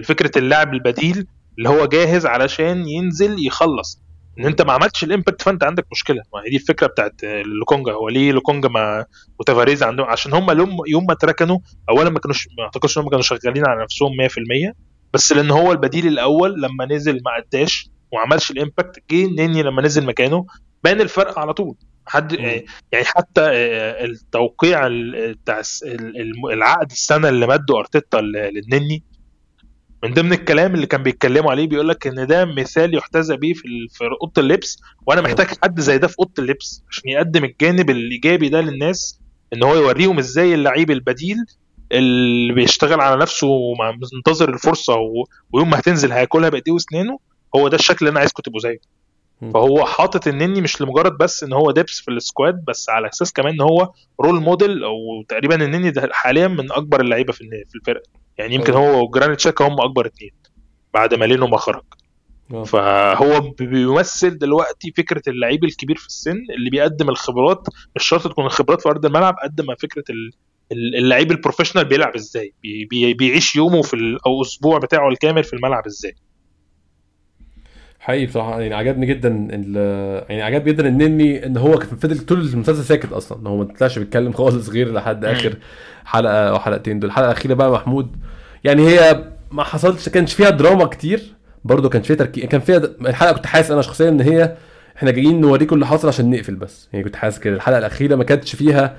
فكره 0.05 0.39
اللاعب 0.39 0.75
البديل 0.75 1.27
اللي 1.59 1.69
هو 1.69 1.87
جاهز 1.87 2.27
علشان 2.27 2.89
ينزل 2.89 3.47
يخلص. 3.47 4.01
إن 4.39 4.47
أنت 4.47 4.63
ما 4.63 4.73
عملتش 4.73 5.05
ال 5.05 5.10
impact 5.10 5.43
فأنت 5.43 5.65
عندك 5.65 5.87
مشكلة. 5.93 6.23
ما 6.35 6.41
هي 6.47 6.51
دي 6.51 6.57
الفكرة 6.57 6.87
بتاعت 6.87 7.25
لوكونجا. 7.25 7.93
هو 7.93 8.09
ليه 8.09 8.33
لوكونجا 8.33 8.69
ما 8.69 9.05
وتافاريز 9.41 9.83
عندهم؟ 9.83 10.07
عشان 10.07 10.33
هم 10.35 10.51
يوم 10.59 10.77
يوم 10.89 11.07
ما 11.07 11.13
اتركنوا 11.13 11.59
اولا 11.89 12.11
ما 12.11 12.19
كانوش 12.19 12.49
ما 12.59 12.65
أعتقدش 12.65 12.99
إن 12.99 13.03
هم 13.03 13.09
كانوا 13.09 13.23
شغالين 13.23 13.67
على 13.67 13.83
نفسهم 13.83 14.11
100% 14.71 14.73
بس 15.15 15.33
لأن 15.33 15.51
هو 15.51 15.73
البديل 15.73 16.07
الأول 16.07 16.63
لما 16.63 16.85
نزل 16.91 17.15
ما 17.25 17.31
أداش 17.39 17.91
وما 18.13 18.23
عملش 18.23 18.51
ال 18.51 18.58
impact 18.58 19.03
جه 19.11 19.27
نني 19.27 19.63
لما 19.63 19.83
نزل 19.83 20.05
مكانه 20.07 20.47
بان 20.85 21.01
الفرق 21.01 21.39
على 21.39 21.53
طول. 21.55 21.77
حد 22.07 22.33
يعني 22.33 23.05
حتى 23.05 23.41
آه، 23.41 24.05
التوقيع 24.05 24.89
بتاع 25.33 25.63
العقد 26.53 26.91
السنة 26.91 27.29
اللي 27.29 27.47
مده 27.47 27.79
أرتيتا 27.79 28.17
للنني 28.17 29.03
من 30.05 30.15
ضمن 30.15 30.33
الكلام 30.33 30.75
اللي 30.75 30.87
كان 30.87 31.03
بيتكلموا 31.03 31.51
عليه 31.51 31.67
بيقول 31.67 31.89
لك 31.89 32.07
إن 32.07 32.27
ده 32.27 32.45
مثال 32.45 32.95
يحتذى 32.95 33.37
بيه 33.37 33.53
في 33.55 33.63
في 33.91 34.05
أوضة 34.23 34.43
اللبس 34.43 34.79
وأنا 35.07 35.21
محتاج 35.21 35.47
حد 35.63 35.81
زي 35.81 35.99
ده 35.99 36.09
في 36.09 36.15
أوضة 36.19 36.33
اللبس 36.39 36.83
عشان 36.91 37.11
يقدم 37.11 37.45
الجانب 37.45 37.91
الإيجابي 37.91 38.49
ده 38.49 38.61
للناس 38.61 39.21
إن 39.53 39.63
هو 39.65 39.75
يوريهم 39.75 40.19
إزاي 40.19 40.55
اللعيب 40.55 40.91
البديل 40.91 41.37
اللي 41.93 42.53
بيشتغل 42.55 43.01
على 43.01 43.21
نفسه 43.21 43.47
ومنتظر 43.47 44.49
الفرصة 44.55 44.95
ويوم 45.53 45.71
ما 45.71 45.79
هتنزل 45.79 46.13
هياكلها 46.13 46.49
بإيديه 46.49 46.73
وأسنانه 46.73 47.19
هو 47.57 47.69
ده 47.69 47.77
الشكل 47.77 47.97
اللي 48.01 48.11
أنا 48.11 48.19
عايزكم 48.21 48.43
تبقوا 48.43 48.61
زيه. 48.61 48.79
فهو 49.55 49.85
حاطط 49.87 50.27
النني 50.27 50.61
مش 50.61 50.81
لمجرد 50.83 51.19
بس 51.19 51.43
إن 51.45 51.53
هو 51.53 51.71
depth 51.71 52.01
في 52.01 52.11
ال 52.11 52.20
squad 52.20 52.65
بس 52.69 52.89
على 52.91 53.09
أساس 53.09 53.33
كمان 53.33 53.53
إن 53.55 53.61
هو 53.61 53.93
role 54.21 54.41
model 54.41 54.85
أو 54.85 55.23
تقريبا 55.29 55.65
النني 55.65 55.91
ده 55.91 56.09
حاليا 56.13 56.49
من 56.49 56.73
أكبر 56.73 57.01
اللعيبة 57.01 57.33
في 57.33 57.45
في 57.69 57.75
الفرقة. 57.75 58.03
يعني 58.39 58.55
يمكن 58.55 58.73
هو 58.73 59.05
وجرانيت 59.05 59.41
شاكا 59.41 59.69
هم 59.69 59.81
أكبر 59.81 60.07
اتنين 60.07 60.31
بعد 60.95 61.15
ما 61.15 61.25
لينو 61.25 61.47
ما 61.47 61.57
خرج. 61.57 61.83
أوه. 62.53 62.65
فهو 62.65 63.41
بيمثل 63.41 64.39
دلوقتي 64.39 64.93
فكرة 64.97 65.23
اللعيب 65.29 65.65
الكبير 65.65 65.97
في 65.97 66.07
السن 66.07 66.37
اللي 66.59 66.71
بيقدم 66.71 67.09
الخبرات 67.09 67.69
مش 67.97 68.05
شرط 68.05 68.29
تكون 68.29 68.47
الخبرات 68.47 68.81
في 68.81 68.89
أرض 68.89 69.07
الملعب 69.07 69.35
قد 69.43 69.61
ما 69.61 69.75
فكرة 69.75 70.05
اللعيب 70.73 71.31
ال 71.31 71.35
professional 71.35 71.85
بيلعب 71.85 72.15
إزاي 72.15 72.55
بي 72.63 73.15
بيعيش 73.15 73.57
يومه 73.57 73.83
في 73.83 74.19
أو 74.27 74.43
أسبوع 74.43 74.79
بتاعه 74.79 75.09
الكامل 75.09 75.45
في 75.45 75.53
الملعب 75.53 75.87
إزاي. 75.87 76.15
حقيقي 78.07 78.27
بصراحة 78.27 78.61
يعني 78.61 78.75
عجبني 78.75 79.07
جدا 79.07 79.29
يعني 80.29 80.43
عجبني 80.43 80.73
جدا 80.73 80.89
النني 80.89 81.47
إن 81.47 81.57
هو 81.57 81.81
فضل 81.81 82.19
طول 82.19 82.41
المسلسل 82.41 82.85
ساكت 82.85 83.13
أصلا. 83.13 83.49
هو 83.49 83.57
ما 83.57 83.65
طلعش 83.65 83.99
بيتكلم 83.99 84.33
خالص 84.33 84.69
غير 84.69 84.93
لحد 84.93 85.25
آخر 85.25 85.55
حلقة 86.05 86.49
أو 86.49 86.59
حلقتين 86.59 86.99
دول. 86.99 87.11
الحلقة 87.11 87.27
الأخيرة 87.31 87.55
بقى 87.55 87.71
محمود 87.73 88.17
يعني 88.65 88.89
هي 88.89 89.25
ما 89.51 89.63
حصلش 89.65 90.09
كانش 90.09 90.35
فيها 90.35 90.51
دراما 90.51 90.85
كتير. 90.85 91.23
برضه 91.65 91.89
كانش 91.89 92.07
فيها 92.07 92.17
تركيز 92.17 92.45
كان 92.45 92.61
فيها 92.61 92.77
الحلقة 93.01 93.33
كنت 93.33 93.47
حاسس 93.47 93.71
أنا 93.71 93.83
شخصيا 93.83 94.09
إن 94.09 94.21
هي 94.21 94.55
إحنا 94.97 95.11
جايين 95.11 95.41
نوريكم 95.41 95.75
اللي 95.75 95.87
حصل 95.87 96.09
عشان 96.09 96.31
نقفل 96.31 96.55
بس. 96.55 96.89
يعني 96.93 97.05
كنت 97.05 97.17
حاسس 97.17 97.39
كده. 97.39 97.55
الحلقة 97.55 97.79
الأخيرة 97.79 98.15
ما 98.17 98.25
كانتش 98.25 98.57
فيها 98.57 98.97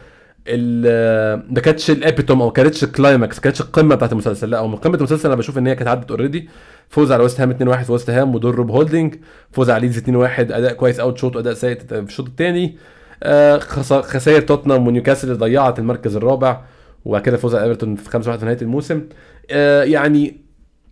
ما 1.49 1.59
كانتش 1.63 1.91
ال 1.91 1.98
epitome 1.98 2.41
أو 2.41 2.51
كانتش 2.51 2.83
ال 2.83 2.91
climax 2.91 3.35
ما 3.35 3.41
كانتش 3.41 3.61
القمة 3.61 3.95
بتاعت 3.95 4.11
المسلسل 4.11 4.49
لا 4.49 4.57
أو 4.57 4.67
من 4.67 4.75
قمه 4.75 4.95
المسلسل 4.97 5.27
أنا 5.27 5.35
بشوف 5.35 5.57
إن 5.57 5.67
هي 5.67 5.75
كانت 5.75 5.87
عدت 5.87 6.11
already 6.11 6.49
فوز 6.89 7.11
على 7.11 7.23
ويست 7.23 7.41
هام 7.41 7.51
2-1 7.53 7.83
في 7.83 7.91
ويست 7.91 8.09
هام 8.09 8.35
ودور 8.35 8.55
روب 8.55 8.71
هولدنج 8.71 9.15
فوز 9.51 9.69
على 9.69 9.81
ليدز 9.87 9.99
2-1 9.99 10.09
أداء 10.39 10.73
كويس 10.73 10.99
أول 10.99 11.17
شوط 11.17 11.35
وأداء 11.35 11.53
سيء 11.53 11.77
في 11.79 11.99
الشوط 11.99 12.27
الثاني 12.27 12.77
آه 13.23 13.57
خسائر 14.01 14.41
توتنهام 14.41 14.87
ونيوكاسل 14.87 15.27
اللي 15.27 15.39
ضيعت 15.39 15.79
المركز 15.79 16.15
الرابع 16.15 16.61
وبعد 17.05 17.21
كده 17.21 17.37
فوز 17.37 17.55
على 17.55 17.63
ايفرتون 17.63 17.95
في 17.95 18.09
5-1 18.09 18.37
في 18.39 18.45
نهاية 18.45 18.57
الموسم. 18.61 19.01
آه 19.51 19.83
يعني 19.83 20.37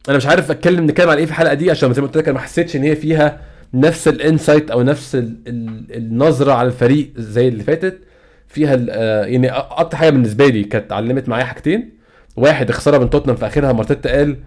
أنا 0.09 0.17
مش 0.17 0.25
عارف 0.25 0.51
أتكلم 0.51 0.85
نتكلم 0.85 1.09
على 1.09 1.19
إيه 1.19 1.25
في 1.25 1.31
الحلقة 1.31 1.53
دي 1.53 1.71
عشان 1.71 1.93
زي 1.93 2.01
ما 2.01 2.07
قلت 2.07 2.17
لك 2.17 2.23
أنا 2.27 2.33
ما 2.33 2.39
حسيتش 2.43 2.75
إن 2.75 2.83
هي 2.83 2.95
فيها 2.95 3.41
نفس 3.73 4.07
ال 4.07 4.15
insight 4.15 4.71
أو 4.71 4.81
نفس 4.83 5.15
ال 5.15 5.35
ال 5.47 5.85
النظرة 5.97 6.51
على 6.53 6.67
الفريق 6.67 7.13
زي 7.17 7.47
اللي 7.47 7.63
فاتت. 7.63 7.99
فيها 8.47 8.85
آه 8.89 9.25
يعني 9.25 9.49
أكتر 9.51 9.97
حاجة 9.97 10.09
بالنسبة 10.09 10.47
لي 10.47 10.63
كانت 10.63 10.91
علمت 10.91 11.29
معايا 11.29 11.45
حاجتين. 11.45 11.95
واحد 12.35 12.71
خساره 12.71 12.97
من 12.97 13.09
توتنهام 13.09 13.37
في 13.37 13.47
آخرها 13.47 13.73
لما 13.73 13.84
أرتيتا 13.84 14.11
قال 14.17 14.37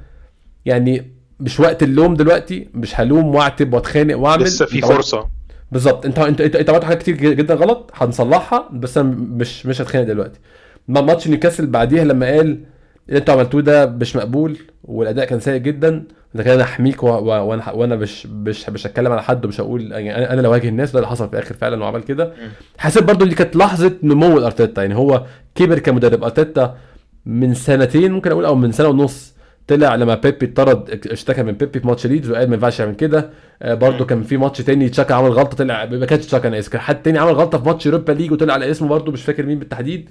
يعني 0.66 1.11
مش 1.40 1.61
وقت 1.61 1.82
اللوم 1.82 2.14
دلوقتي 2.14 2.68
مش 2.74 3.01
هلوم 3.01 3.34
واعتب 3.34 3.74
واتخانق 3.74 4.18
واعمل 4.18 4.42
لسه 4.42 4.66
في 4.66 4.80
فرصة. 4.80 5.28
بالظبط. 5.72 6.07
انت 6.07 6.18
انت 6.18 6.40
انت 6.40 6.70
عملت 6.70 6.84
حاجات 6.84 7.03
كتير 7.03 7.16
جدا 7.16 7.55
غلط 7.55 7.90
هنصلحها 7.94 8.68
بس 8.72 8.99
أنا 8.99 9.16
مش 9.18 9.66
مش 9.66 9.80
هتخانق 9.80 10.07
دلوقتي. 10.07 10.40
ماتش 10.88 11.28
نيوكاسل 11.28 11.66
بعديها 11.66 12.05
لما 12.05 12.26
قال 12.26 12.61
اللي 13.09 13.18
أنتوا 13.18 13.34
عملتوه 13.34 13.62
ده 13.62 13.86
مش 13.86 14.16
مقبول 14.16 14.59
والأداء 14.84 15.24
كان 15.24 15.40
سيء 15.40 15.57
جدا. 15.57 16.05
ده 16.34 16.42
كان 16.42 16.54
أنا 16.54 16.62
أحميك 16.62 17.02
وأنا 17.02 17.70
وأنا 17.72 17.96
مش 17.96 18.26
مش 18.26 18.68
مش 18.68 18.86
هتكلم 18.86 19.12
على 19.12 19.22
حد 19.22 19.44
ومش 19.44 19.60
هقول 19.60 19.92
يعني 19.92 20.32
أنا 20.32 20.40
لو 20.40 20.50
واجه 20.50 20.68
الناس 20.68 20.90
ده 20.92 20.98
اللي 20.98 21.08
حصل 21.10 21.28
في 21.28 21.32
الآخر 21.32 21.54
فعلا 21.54 21.84
وعمل 21.84 22.02
كده. 22.02 22.32
حسيت 22.78 23.02
برضو 23.04 23.24
دي 23.24 23.34
كانت 23.34 23.56
لحظة 23.56 23.92
نمو 24.02 24.38
لأرتيتا. 24.38 24.82
يعني 24.82 24.94
هو 24.96 25.24
كبر 25.54 25.78
كمدرب. 25.78 26.24
أرتيتا 26.24 26.76
من 27.26 27.54
سنتين 27.54 28.12
ممكن 28.12 28.30
أقول 28.30 28.44
أو 28.44 28.54
من 28.54 28.72
سنة 28.72 28.88
ونص 28.88 29.34
طلع 29.66 29.94
لما 29.94 30.14
بيبي 30.14 30.46
اتطرد 30.46 31.00
اشتكى 31.12 31.42
من 31.42 31.52
بيبي 31.52 31.80
في 31.80 31.86
ماتش 31.86 32.06
ليدز 32.06 32.30
وقال 32.30 32.48
ما 32.48 32.54
ينفعش 32.54 32.80
يعمل 32.80 32.94
كده. 32.94 33.30
آه 33.62 33.74
برده 33.74 34.04
كان 34.04 34.22
في 34.22 34.36
ماتش 34.36 34.58
تاني 34.58 34.88
تشاكا 34.88 35.14
عمل 35.14 35.30
غلطة 35.30 35.56
طلع 35.56 35.84
ما 35.84 36.06
كانش 36.06 36.26
تشاكا 36.26 36.48
أنا 36.48 36.58
آسف 36.58 36.76
حد 36.76 37.02
تاني 37.02 37.18
عمل 37.18 37.32
غلطة 37.32 37.58
في 37.58 37.64
ماتش 37.64 37.86
يوروبا 37.86 38.12
ليج 38.12 38.32
وطلع 38.32 38.54
على 38.54 38.70
اسمه 38.70 38.88
برده 38.88 39.12
مش 39.12 39.22
فاكر 39.22 39.46
مين 39.46 39.58
بالتحديد. 39.58 40.10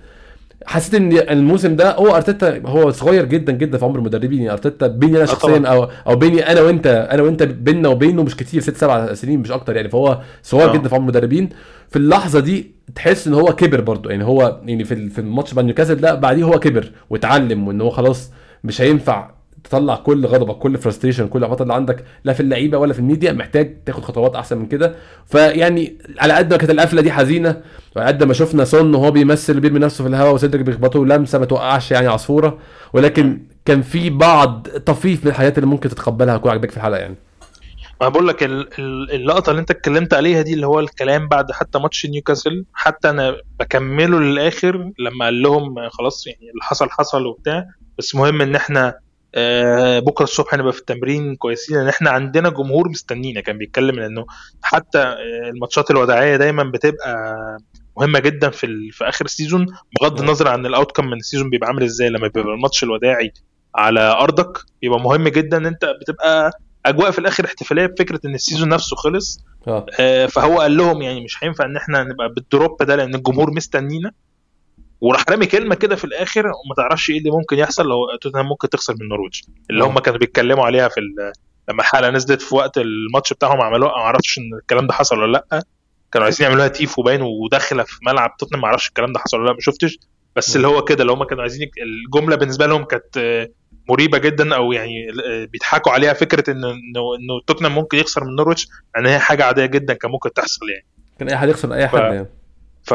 حسيت 0.66 0.95
إن 0.95 1.18
الموسم 1.18 1.76
ده 1.76 1.95
هو 1.95 2.16
أرتيتا 2.16 2.62
هو 2.66 2.91
صغير 2.91 3.26
جدا 3.26 3.53
جدا 3.53 3.78
في 3.78 3.86
عمر 3.86 3.99
المدربين. 3.99 4.39
يعني 4.39 4.51
أرتيتا 4.51 4.88
بيني 4.88 5.14
أنا 5.14 5.22
آه، 5.24 5.26
شخصيا 5.26 5.68
أو 5.68 5.89
أو 6.08 6.16
بيني 6.16 6.51
أنا 6.51 6.62
وأنت 6.62 6.88
أنا 7.12 7.24
وأنت 7.24 7.43
بيننا 7.43 7.89
وبينه 7.89 8.24
مش 8.24 8.36
كتير 8.36 8.62
ست 8.62 8.78
سبع 8.78 9.14
سنين 9.14 9.39
مش 9.39 9.51
أكتر 9.51 9.76
يعني. 9.76 9.89
فهو 9.89 10.22
صغير 10.43 10.70
أوه. 10.70 10.78
جدا 10.78 10.89
في 10.89 10.95
عمر 10.95 11.03
المدربين. 11.03 11.49
في 11.89 11.95
اللحظة 11.95 12.39
دي 12.39 12.72
تحس 12.95 13.28
إن 13.28 13.34
هو 13.34 13.55
كبر 13.55 13.82
برضه. 13.82 14.10
يعني 14.10 14.24
هو 14.24 14.60
يعني 14.66 14.84
في 14.84 15.10
في 15.10 15.20
الماتش 15.20 15.51
بتاع 15.51 15.64
نيوكاسل 15.64 15.95
ده 15.95 16.16
بعديه 16.16 16.43
هو 16.43 16.60
كبر 16.60 16.91
واتعلم 17.10 17.68
وإن 17.68 17.82
هو 17.82 17.89
خلاص 17.89 18.32
مش 18.64 18.82
هينفع 18.82 19.37
تطلع 19.70 19.95
كل 19.95 20.26
غضبك 20.26 20.55
كل 20.57 20.78
frustration 20.78 21.28
كل 21.28 21.39
الاحباط 21.39 21.61
اللي 21.61 21.74
عندك 21.74 22.03
لا 22.24 22.34
في 22.34 22.39
اللعيبة 22.39 22.78
ولا 22.78 22.93
في 22.93 22.99
الميديا 22.99 23.32
محتاج 23.32 23.78
تاخد 23.86 24.03
خطوات 24.03 24.36
أحسن 24.36 24.57
من 24.57 24.65
كده. 24.65 24.95
فيعني 25.26 25.97
على 26.20 26.34
قد 26.34 26.51
ما 26.51 26.57
كانت 26.57 26.72
القفلة 26.72 27.01
دي 27.01 27.11
حزينة 27.11 27.61
وعلى 27.95 28.07
قد 28.07 28.24
ما 28.24 28.34
شفنا 28.34 28.65
سون 28.65 28.95
وهو 28.95 29.11
بيمثل 29.11 29.59
بيرمي 29.59 29.80
نفسه 29.80 30.03
في 30.03 30.09
الهواء 30.09 30.34
وصدرك 30.34 30.61
بيخبطه 30.61 31.05
لمسة 31.05 31.39
ما 31.39 31.45
توقعش 31.45 31.91
يعني 31.91 32.07
عصفورة 32.07 32.57
ولكن 32.93 33.41
كان 33.65 33.82
في 33.82 34.09
بعض 34.09 34.68
طفيف 34.86 35.26
من 35.26 35.32
الحاجات 35.32 35.57
اللي 35.57 35.68
ممكن 35.70 35.89
تتقبلها 35.89 36.36
هتكون 36.36 36.51
عاجباك 36.51 36.72
في 36.72 36.78
الحلقة 36.78 36.99
يعني. 36.99 37.15
ما 38.01 38.09
بقول 38.09 38.28
لك 38.28 38.43
اللقطة 38.43 39.49
اللي 39.49 39.59
أنت 39.59 39.72
اتكلمت 39.72 40.13
عليها 40.13 40.41
دي 40.41 40.53
اللي 40.53 40.68
هو 40.68 40.80
الكلام 40.80 41.28
بعد 41.28 41.51
حتى 41.51 41.80
ماتش 41.80 42.05
نيوكاسل 42.05 42.65
حتى 42.74 43.09
أنا 43.09 43.36
بكمله 43.59 44.20
للآخر 44.20 44.91
لما 44.99 45.26
قال 45.26 45.41
لهم 45.41 45.89
خلاص 45.89 46.28
يعني 46.28 46.39
اللي 46.39 46.61
حصل 46.61 46.89
حصل 46.89 47.26
وبتاع 47.26 47.65
بس 47.97 48.15
مهم 48.15 48.41
إن 48.41 48.55
إحنا 48.55 48.93
بكرة 50.00 50.24
الصبح 50.24 50.54
هنبقى 50.54 50.74
في 50.74 50.80
التمرين 50.80 51.36
كويسين 51.36 51.78
لأن 51.78 51.88
إحنا 51.88 52.10
عندنا 52.10 52.50
جمهور 52.50 52.90
مستنينا 52.90 53.42
كان 53.42 53.58
بيتكلم 53.58 53.96
لأنه 54.00 54.26
حتى 54.62 54.98
آه، 55.00 55.50
الماتشات 55.50 55.92
الوداعية 55.92 56.36
دايما 56.36 56.64
بتبقى 56.64 57.36
مهمة 57.98 58.20
جدا 58.20 58.49
في 58.49 58.91
في 58.91 59.03
آخر 59.10 59.26
ال 59.26 59.31
season 59.31 59.65
بغض 60.02 60.20
النظر 60.22 60.48
عن 60.48 60.66
ال 60.65 60.91
outcome 60.91 61.06
من 61.06 61.14
ال 61.18 61.22
season 61.22 61.49
بيبقى 61.49 61.68
عامل 61.68 61.84
إزاي 61.84 62.10
لما 62.10 62.28
بيبقى 62.28 62.53
الماتش 62.53 62.84
الوداعي 62.84 63.32
على 63.76 63.99
أرضك 63.99 64.57
بيبقى 64.82 64.99
مهم 64.99 65.28
جدا 65.28 65.57
إن 65.57 65.66
أنت 65.66 65.86
بتبقى 66.02 66.52
أجواء 66.86 67.11
في 67.11 67.20
الآخر 67.20 67.45
احتفالية 67.45 67.86
بفكرة 67.86 68.20
إن 68.26 68.36
ال 68.36 68.40
season 68.40 68.69
نفسه 68.70 68.95
خلص. 68.95 69.40
آه. 69.99 70.26
فهو 70.26 70.60
قال 70.61 70.78
لهم 70.78 71.02
يعني 71.02 71.24
مش 71.24 71.44
هينفع 71.44 71.66
إن 71.66 71.78
إحنا 71.78 72.03
نبقى 72.03 72.30
بال 72.34 72.50
drop 72.50 72.84
ده 72.84 72.95
لأن 72.95 73.16
الجمهور 73.16 73.52
مستنينا. 73.52 74.11
وراح 75.02 75.24
رامي 75.30 75.45
كلمة 75.45 75.76
كده 75.76 75.95
في 75.95 76.06
الآخر 76.06 76.45
وما 76.48 76.76
تعرفش 76.78 77.10
إيه 77.10 77.18
اللي 77.18 77.32
ممكن 77.32 77.57
يحصل 77.57 77.86
لو 77.86 78.15
توتنهام 78.22 78.45
ممكن 78.45 78.69
تخسر 78.69 78.94
من 78.99 79.07
نورويتش 79.07 79.41
اللي 79.69 79.84
هم 79.84 79.99
كانوا 79.99 80.19
بيتكلموا 80.19 80.65
عليها 80.65 80.88
في 80.88 81.02
لما 81.69 81.82
الحلقة 81.82 82.10
نزلت 82.10 82.41
في 82.41 82.56
وقت 82.56 82.78
الماتش 82.78 83.34
بتاعهم 83.34 83.61
عملوها 83.61 83.91
ما 83.91 83.98
أعرفش 83.98 84.38
إن 84.38 84.60
الكلام 84.61 84.88
ده 84.88 84.94
حصل 84.94 85.19
ولا 85.19 85.32
لأ. 85.52 85.64
كانوا 86.11 86.26
عايزين 86.26 86.48
يعملوها 86.48 86.68
تيفو 86.68 86.99
باين 86.99 87.22
وداخلة 87.22 87.84
في 87.84 87.98
ملعب 88.07 88.38
توتنهام 88.38 88.61
ما 88.61 88.68
أعرفش 88.68 88.88
الكلام 88.88 89.14
ده 89.14 89.19
حصل 89.19 89.38
ولا 89.40 89.45
لأ 89.48 89.53
ما 89.53 89.60
شفتش. 89.60 89.99
بس 90.36 90.56
اللي 90.56 90.68
هو 90.68 90.84
كده 90.84 91.02
اللي 91.02 91.11
هم 91.11 91.24
كانوا 91.24 91.41
عايزين 91.41 91.69
الجملة 91.84 92.36
بالنسبة 92.36 92.65
لهم 92.65 92.84
كانت 92.84 93.48
مريبة 93.90 94.18
جدا 94.18 94.56
أو 94.56 94.72
يعني 94.72 95.07
بيضحكوا 95.52 95.91
عليها 95.91 96.14
فكرة 96.14 96.52
ان 96.52 96.64
إنه 96.64 97.15
إنه 97.19 97.41
توتنهام 97.48 97.76
ممكن 97.76 97.98
يخسر 97.98 98.24
من 98.24 98.36
نورويج 98.36 98.65
يعني 98.95 99.10
هي 99.10 99.19
حاجة 99.19 99.44
عادية 99.45 99.65
جدا 99.65 99.94
كان 99.94 100.11
ممكن 100.11 100.34
تحصل 100.34 100.69
يعني. 100.69 100.86
كان 101.19 101.30
أي 101.30 101.38
حد 101.38 101.49
يخسر 101.49 101.74
أي 101.74 101.88
حد 101.88 101.99
يعني. 101.99 102.28
ف... 102.88 102.93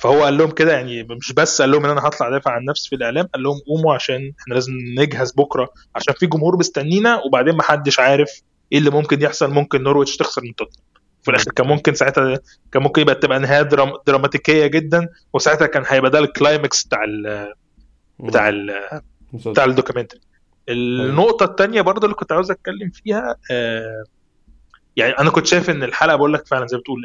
فهو 0.00 0.24
قال 0.24 0.38
لهم 0.38 0.50
كده 0.50 0.72
يعني 0.72 1.02
مش 1.02 1.32
بس 1.32 1.62
قال 1.62 1.70
لهم 1.70 1.84
إن 1.84 1.90
أنا 1.90 2.06
هطلع 2.06 2.28
أدافع 2.28 2.50
عن 2.50 2.64
نفسي 2.64 2.88
في 2.88 2.94
الإعلام 2.96 3.26
قال 3.34 3.42
لهم 3.42 3.58
قوموا 3.66 3.94
عشان 3.94 4.32
إحنا 4.40 4.54
لازم 4.54 4.72
نجهز 4.98 5.32
بكرة 5.32 5.68
عشان 5.96 6.14
في 6.14 6.26
جمهور 6.26 6.56
مستنينا 6.56 7.20
وبعدين 7.26 7.54
ما 7.56 7.62
حدش 7.62 8.00
عارف 8.00 8.42
إيه 8.72 8.78
اللي 8.78 8.90
ممكن 8.90 9.22
يحصل 9.22 9.50
ممكن 9.50 9.82
نورويتش 9.82 10.16
تخسر 10.16 10.42
من 10.42 10.54
توتنهام. 10.54 10.84
في 11.22 11.30
الآخر 11.30 11.50
كان 11.52 11.66
ممكن 11.66 11.94
ساعتها 11.94 12.38
كان 12.72 12.82
ممكن 12.82 13.02
يبقى 13.02 13.14
تبقى 13.14 13.38
نهاية 13.38 13.62
درام... 13.62 13.92
دراماتيكية 14.06 14.66
جدا 14.66 15.08
وساعتها 15.32 15.66
كان 15.66 15.82
هيبقى 15.86 16.10
ده 16.10 16.18
ال 16.18 16.27
climax 16.27 16.84
بتاع 16.84 17.04
ال... 17.04 17.52
بتاع 18.20 18.48
ال... 18.48 18.74
بتاع 19.32 19.64
ال 19.64 19.69
documentary 19.69 20.20
النقطة 20.68 21.44
الثانية 21.44 21.80
برضه 21.80 22.04
اللي 22.04 22.14
كنت 22.14 22.32
عاوز 22.32 22.50
أتكلم 22.50 22.90
فيها 22.90 23.36
آه 23.50 24.04
يعني 24.96 25.12
أنا 25.12 25.30
كنت 25.30 25.46
شايف 25.46 25.70
إن 25.70 25.82
الحلقة 25.82 26.16
بقول 26.16 26.32
لك 26.32 26.46
فعلا 26.46 26.66
زي 26.66 26.76
ما 26.76 26.80
بتقول 26.80 26.98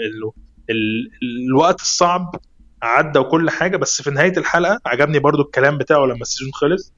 الوقت 1.49 1.81
الصعب 1.81 2.35
عدى 2.81 3.19
وكل 3.19 3.49
حاجة 3.49 3.77
بس 3.77 4.01
في 4.01 4.11
نهاية 4.11 4.37
الحلقة 4.37 4.79
عجبني 4.85 5.19
برضو 5.19 5.41
الكلام 5.41 5.77
بتاعه 5.77 6.05
لما 6.05 6.21
ال 6.21 6.26
season 6.26 6.53
خلص 6.53 6.93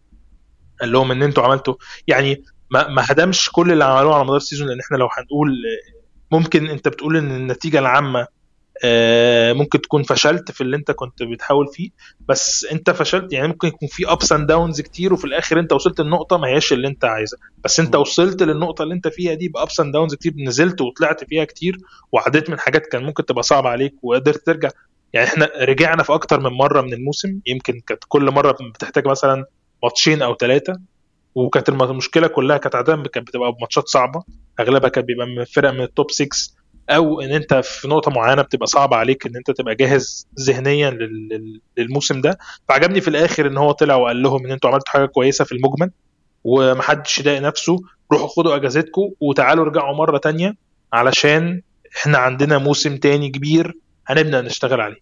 قال 0.82 0.92
لهم 0.92 1.12
إن 1.12 1.24
أنتوا 1.24 1.44
عملتوا 1.44 1.76
يعني 2.08 2.44
ما 2.72 2.88
ما 2.88 3.04
هدمش 3.12 3.50
كل 3.52 3.72
اللي 3.72 3.84
عملوه 3.84 4.16
على 4.16 4.24
مدار 4.24 4.38
ال 4.38 4.42
season 4.42 4.68
لأن 4.68 4.80
إحنا 4.80 4.98
لو 4.98 5.10
هنقول 5.18 5.54
ممكن 6.32 6.68
أنت 6.68 6.88
بتقول 6.88 7.18
إن 7.18 7.32
النتيجة 7.32 7.80
العامة 7.80 8.28
ممكن 9.54 9.82
تكون 9.82 10.04
فشلت 10.04 10.52
في 10.52 10.62
اللي 10.62 10.78
انت 10.78 10.92
كنت 10.92 11.24
بتحاول 11.24 11.68
فيه. 11.68 11.90
بس 12.30 12.66
انت 12.72 12.90
فشلت 12.90 13.34
يعني 13.34 13.48
ممكن 13.48 13.68
يكون 13.68 13.88
في 13.90 14.12
ups 14.12 14.32
and 14.32 14.48
downs 14.48 14.82
كتير 14.82 15.14
وفي 15.14 15.26
الآخر 15.26 15.60
انت 15.60 15.74
وصلت 15.74 16.00
النقطه 16.00 16.38
ما 16.38 16.48
هياش 16.48 16.74
اللي 16.74 16.88
انت 16.88 17.06
عايزها. 17.06 17.40
بس 17.64 17.80
انت. 17.80 17.96
وصلت 17.96 18.44
للنقطة 18.44 18.84
اللي 18.84 18.94
انت 18.94 19.08
فيها 19.08 19.34
دي 19.34 19.48
ب 19.48 19.56
ups 19.56 19.80
and 19.80 19.94
downs 19.94 20.16
كتير 20.16 20.34
نزلت 20.38 20.82
وطلعت 20.82 21.24
فيها 21.24 21.44
كتير 21.44 21.78
وعديت 22.12 22.50
من 22.50 22.60
حاجات 22.60 22.86
كان 22.88 23.04
ممكن 23.04 23.26
تبقى 23.26 23.44
صعبة 23.44 23.70
عليك 23.70 23.94
وقدرت 24.04 24.46
ترجع. 24.46 24.70
يعني 25.14 25.28
إحنا 25.28 25.50
رجعنا 25.62 26.04
في 26.04 26.14
أكتر 26.14 26.40
من 26.40 26.50
مرة 26.58 26.82
من 26.82 26.94
الموسم 26.94 27.40
يمكن 27.46 27.80
كانت 27.88 28.04
كل 28.08 28.32
مرة 28.32 28.52
بتحتاج 28.76 29.08
مثلا 29.08 29.46
ماتشين 29.84 30.22
أو 30.22 30.36
ثلاثة 30.36 30.74
وكانت 31.36 31.70
الم- 31.70 31.84
المشكلة 31.84 32.28
كلها 32.28 32.58
كانت 32.58 32.76
عاده 32.76 32.96
كانت 33.14 33.28
بتبقى 33.28 33.52
بماتشات 33.52 33.88
صعبة. 33.88 34.24
أغلبها 34.60 34.90
كان 34.90 35.04
بيبقى 35.06 35.28
من 35.28 35.44
فرق 35.44 35.70
من 35.72 35.82
التوب 35.82 36.12
6 36.12 36.55
أو 36.90 37.22
إن 37.22 37.32
أنت 37.32 37.54
في 37.54 37.88
نقطة 37.88 38.12
معينة 38.12 38.42
بتبقى 38.42 38.68
صعبه 38.68 38.96
عليك 38.98 39.26
إن 39.26 39.36
أنت 39.36 39.52
تبقى 39.52 39.76
جاهز 39.76 40.28
ذهنيا 40.40 40.90
لل- 40.92 41.28
لل- 41.32 41.62
للموسم 41.78 42.22
ده. 42.22 42.38
فعجبني 42.70 43.02
في 43.02 43.08
الآخر 43.08 43.48
إن 43.48 43.58
هو 43.58 43.72
طلع 43.72 43.96
وقال 43.96 44.22
لهم 44.22 44.46
إن 44.46 44.52
أنتوا 44.52 44.70
عملتوا 44.70 44.94
حاجة 44.94 45.06
كويسة 45.06 45.46
في 45.46 45.52
المجمل 45.52 45.92
ومحدش 46.44 47.20
يضايق 47.20 47.42
نفسه. 47.42 47.78
روحوا 48.14 48.28
خدوا 48.28 48.56
أجازتكم 48.56 49.02
وتعالوا 49.20 49.66
ارجعوا 49.66 49.96
مرة 49.96 50.18
تانية 50.18 50.54
علشان 50.94 51.62
إحنا 51.98 52.18
عندنا 52.18 52.58
موسم 52.58 52.98
تاني 52.98 53.30
كبير 53.30 53.74
هنبدأ 54.08 54.42
نشتغل 54.42 54.82
عليه. 54.82 55.00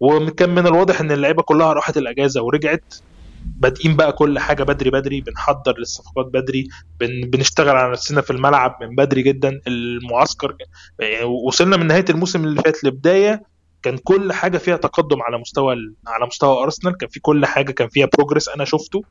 وكان 0.00 0.50
من 0.50 0.66
الواضح 0.66 1.00
إن 1.00 1.12
اللعيبة 1.12 1.42
كلها 1.42 1.72
راحت 1.72 1.96
الأجازة 1.96 2.42
ورجعت. 2.42 2.94
بادئين 3.62 3.96
بقى 3.96 4.12
كل 4.12 4.38
حاجة 4.38 4.62
بدري 4.62 4.90
بدري 4.90 5.20
بنحضر 5.20 5.78
للصفقات 5.78 6.26
بدري 6.26 6.68
بن 7.00 7.20
بنشتغل 7.30 7.76
على 7.76 7.92
نفسنا 7.92 8.20
في 8.20 8.30
الملعب 8.30 8.78
من 8.82 8.94
بدري 8.96 9.22
جدا. 9.22 9.60
المعسكر 9.66 10.56
وصلنا 11.46 11.76
من 11.76 11.86
نهاية 11.86 12.04
الموسم 12.10 12.44
اللي 12.44 12.62
فات 12.62 12.84
لبداية 12.84 13.42
كان 13.82 13.96
كل 13.98 14.32
حاجة 14.32 14.58
فيها 14.58 14.76
تقدم 14.76 15.22
على 15.22 15.38
مستوى 15.38 15.74
على 16.06 16.26
مستوى 16.26 16.62
أرسنال 16.62 16.96
كان 16.96 17.08
في 17.08 17.20
كل 17.20 17.46
حاجة 17.46 17.72
كان 17.72 17.88
فيها 17.88 18.08
بروجرس 18.18 18.48
أنا 18.48 18.64
شفته. 18.64 19.02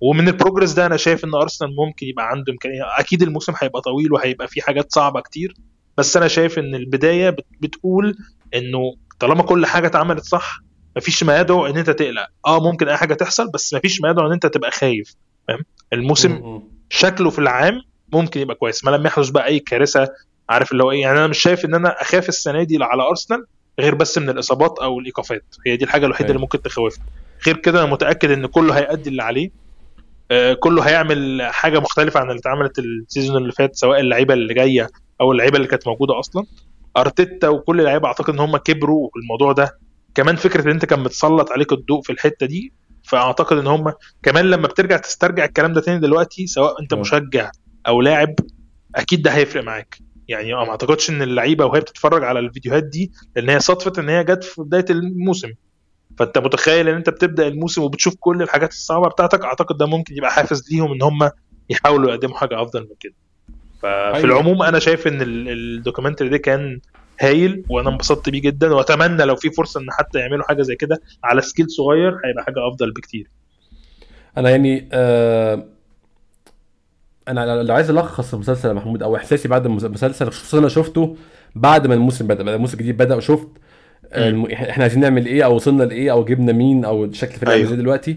ومن 0.00 0.28
البروجرس 0.28 0.72
ده 0.72 0.86
أنا 0.86 0.96
شايف 0.96 1.24
إن 1.24 1.34
أرسنال 1.34 1.76
ممكن 1.76 2.06
يبقى 2.06 2.28
عنده 2.30 2.52
إمكانية 2.52 2.82
أكيد 2.98 3.22
الموسم 3.22 3.52
هيبقى 3.62 3.80
طويل 3.82 4.12
وهيبقى 4.12 4.48
فيه 4.48 4.60
حاجات 4.62 4.92
صعبة 4.92 5.20
كتير. 5.20 5.54
بس 5.98 6.16
أنا 6.16 6.28
شايف 6.28 6.58
إن 6.58 6.74
البداية 6.74 7.30
بت- 7.30 7.46
بتقول 7.60 8.16
إنه 8.54 8.94
طالما 9.20 9.42
كل 9.42 9.66
حاجة 9.66 9.86
اتعملت 9.86 10.24
صح 10.24 10.60
مفيش 10.98 11.22
ما 11.22 11.40
يدعو 11.40 11.66
إن 11.66 11.76
أنت 11.76 11.90
تقلق. 11.90 12.26
آه 12.46 12.60
ممكن 12.60 12.88
أي 12.88 12.96
حاجة 12.96 13.14
تحصل 13.14 13.50
بس 13.50 13.74
مفيش 13.74 14.00
ما 14.00 14.10
يدعو 14.10 14.26
إن 14.26 14.32
أنت 14.32 14.46
تبقى 14.46 14.70
خايف. 14.70 15.14
فاهم؟ 15.48 15.64
الموسم. 15.92 16.60
شكله 16.90 17.30
في 17.30 17.38
العام 17.38 17.80
ممكن 18.12 18.40
يبقى 18.40 18.54
كويس. 18.54 18.84
ما 18.84 18.90
لم 18.90 19.06
يحدث 19.06 19.28
بقى 19.28 19.46
أي 19.46 19.58
كارثة 19.58 20.08
عارف 20.48 20.72
اللي 20.72 20.84
هو 20.84 20.90
إيه؟ 20.90 21.00
يعني 21.00 21.18
أنا 21.18 21.26
مش 21.26 21.38
شايف 21.38 21.64
إن 21.64 21.74
أنا 21.74 22.02
أخاف 22.02 22.28
السنة 22.28 22.62
دي 22.62 22.78
على 22.80 23.02
أرسنال 23.02 23.46
غير 23.80 23.94
بس 23.94 24.18
من 24.18 24.28
الإصابات 24.28 24.78
أو 24.78 24.98
الإيقافات. 24.98 25.44
هي 25.66 25.76
دي 25.76 25.84
الحاجة 25.84 26.06
الوحيدة. 26.06 26.28
اللي 26.28 26.40
ممكن 26.40 26.62
تخوفني. 26.62 27.04
غير 27.46 27.56
كده 27.56 27.82
أنا 27.82 27.90
متأكد 27.90 28.30
إن 28.30 28.46
كله 28.46 28.78
هيأدي 28.78 29.10
اللي 29.10 29.22
عليه. 29.22 29.50
آه، 30.30 30.52
كله 30.52 30.82
هيعمل 30.82 31.42
حاجة 31.42 31.78
مختلفة 31.78 32.20
عن 32.20 32.28
اللي 32.30 32.38
اتعملت 32.40 32.78
السيزون 32.78 33.36
اللي 33.36 33.52
فات 33.52 33.76
سواء 33.76 34.00
اللعيبة 34.00 34.34
اللي 34.34 34.54
جاية 34.54 34.90
أو 35.20 35.32
اللعيبة 35.32 35.56
اللي 35.56 35.68
كانت 35.68 35.86
موجودة 35.88 36.18
أصلا. 36.18 36.44
أرتيتا 36.96 37.48
وكل 37.48 37.80
اللعيبة 37.80 38.06
أعتقد 38.08 38.34
إن 38.34 38.40
هم 38.40 38.56
كبروا 38.56 39.10
الموضوع 39.16 39.52
ده 39.52 39.78
كمان 40.14 40.36
فكرة 40.36 40.64
إن 40.64 40.70
أنت 40.70 40.84
كان 40.84 41.00
متسلط 41.00 41.50
عليك 41.52 41.72
الضوء 41.72 42.02
في 42.02 42.12
الحتة 42.12 42.46
دي 42.46 42.72
فأعتقد 43.04 43.56
إن 43.58 43.66
هم 43.66 43.92
كمان 44.22 44.44
لما 44.50 44.66
بترجع 44.68 44.96
تسترجع 44.96 45.44
الكلام 45.44 45.72
ده 45.72 45.80
تاني 45.80 46.00
دلوقتي 46.00 46.46
سواء 46.46 46.80
أنت. 46.82 46.94
مشجع 46.94 47.50
أو 47.86 48.00
لاعب 48.00 48.34
أكيد 48.96 49.22
ده 49.22 49.30
هيفرق 49.30 49.62
معاك 49.64 49.98
يعني 50.28 50.54
أه 50.54 50.64
ما 50.64 50.70
أعتقدش 50.70 51.10
إن 51.10 51.22
اللعيبة 51.22 51.64
وهي 51.64 51.80
بتتفرج 51.80 52.24
على 52.24 52.38
الفيديوهات 52.38 52.84
دي 52.84 53.12
لأن 53.36 53.48
هي 53.50 53.60
صدفه 53.60 53.92
إن 54.02 54.08
هي 54.08 54.24
جت 54.24 54.44
في 54.44 54.62
بداية 54.62 54.84
الموسم 54.90 55.48
فأنت 56.18 56.38
متخيل 56.38 56.88
إن 56.88 56.94
أنت 56.94 57.10
بتبدأ 57.10 57.48
الموسم 57.48 57.82
وبتشوف 57.82 58.14
كل 58.20 58.42
الحاجات 58.42 58.70
الصعبة 58.70 59.08
بتاعتك 59.08 59.44
أعتقد 59.44 59.76
ده 59.76 59.86
ممكن 59.86 60.16
يبقى 60.16 60.30
حافز 60.32 60.72
ليهم 60.72 60.92
إن 60.92 61.02
هم 61.02 61.30
يحاولوا 61.70 62.10
يقدموا 62.10 62.36
حاجة 62.36 62.62
أفضل 62.62 62.80
من 62.80 62.94
كده 63.00 63.14
ففي 63.82 63.88
أيوة. 64.14 64.24
العموم 64.24 64.62
أنا 64.62 64.78
شايف 64.78 65.06
إن 65.06 65.22
ال- 65.22 65.48
ال 65.48 65.55
documentary 65.55 66.28
ده 66.28 66.36
كان 66.38 66.80
هايل 67.20 67.64
وأنا 67.68 67.90
انبسطت 67.90 68.28
بيه 68.28 68.40
جدا 68.40 68.74
وأتمنى 68.74 69.24
لو 69.24 69.36
في 69.36 69.50
فرصة 69.50 69.80
إن 69.80 69.86
حتى 69.90 70.18
يعملوا 70.18 70.44
حاجة 70.44 70.62
زي 70.62 70.76
كده 70.76 71.00
على 71.24 71.40
scale 71.42 71.70
صغير 71.70 72.10
هيبقى 72.24 72.44
حاجة 72.44 72.68
أفضل 72.68 72.90
بكتير. 72.92 73.26
أنا 74.38 74.50
يعني 74.50 74.88
آه 74.92 75.64
أنا 77.28 77.62
لو 77.62 77.74
عايز 77.74 77.90
ألخص 77.90 78.34
المسلسل 78.34 78.68
يا 78.68 78.74
محمود 78.74 79.02
أو 79.02 79.16
إحساسي 79.16 79.48
بعد 79.48 79.66
المس- 79.66 79.84
المسلسل 79.84 80.30
خصوصا 80.30 80.58
أنا 80.58 80.68
شفته 80.68 81.16
بعد 81.54 81.86
ما 81.86 81.94
الموسم 81.94 82.26
بدأ 82.26 82.42
بعد 82.44 82.54
الموسم 82.54 82.74
الجديد 82.78 82.96
بدأ 82.96 83.14
وشفت 83.14 83.48
آه، 84.12 84.28
الم- 84.28 84.46
إحنا 84.46 84.82
عايزين 84.82 85.00
نعمل 85.00 85.26
إيه 85.26 85.44
أو 85.44 85.54
وصلنا 85.54 85.82
لإيه 85.84 86.12
أو 86.12 86.24
جبنا 86.24 86.52
مين 86.52 86.84
أو 86.84 87.12
شكل 87.12 87.34
الفريق. 87.34 87.64
إزاي 87.64 87.76
دلوقتي. 87.76 88.16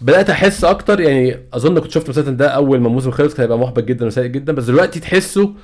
بدأت 0.00 0.30
أحس 0.30 0.64
أكتر 0.64 1.00
يعني 1.00 1.36
أظن 1.52 1.78
كنت 1.78 1.90
شفت 1.90 2.04
المسلسل 2.04 2.36
ده 2.36 2.48
أول 2.48 2.80
ما 2.80 2.88
الموسم 2.88 3.10
خلص 3.10 3.34
كان 3.34 3.42
هيبقى 3.42 3.58
محبط 3.58 3.84
جدا 3.84 4.06
وسيء 4.06 4.26
جدا 4.26 4.52
بس 4.52 4.64
دلوقتي 4.64 5.00
تحسه 5.00 5.54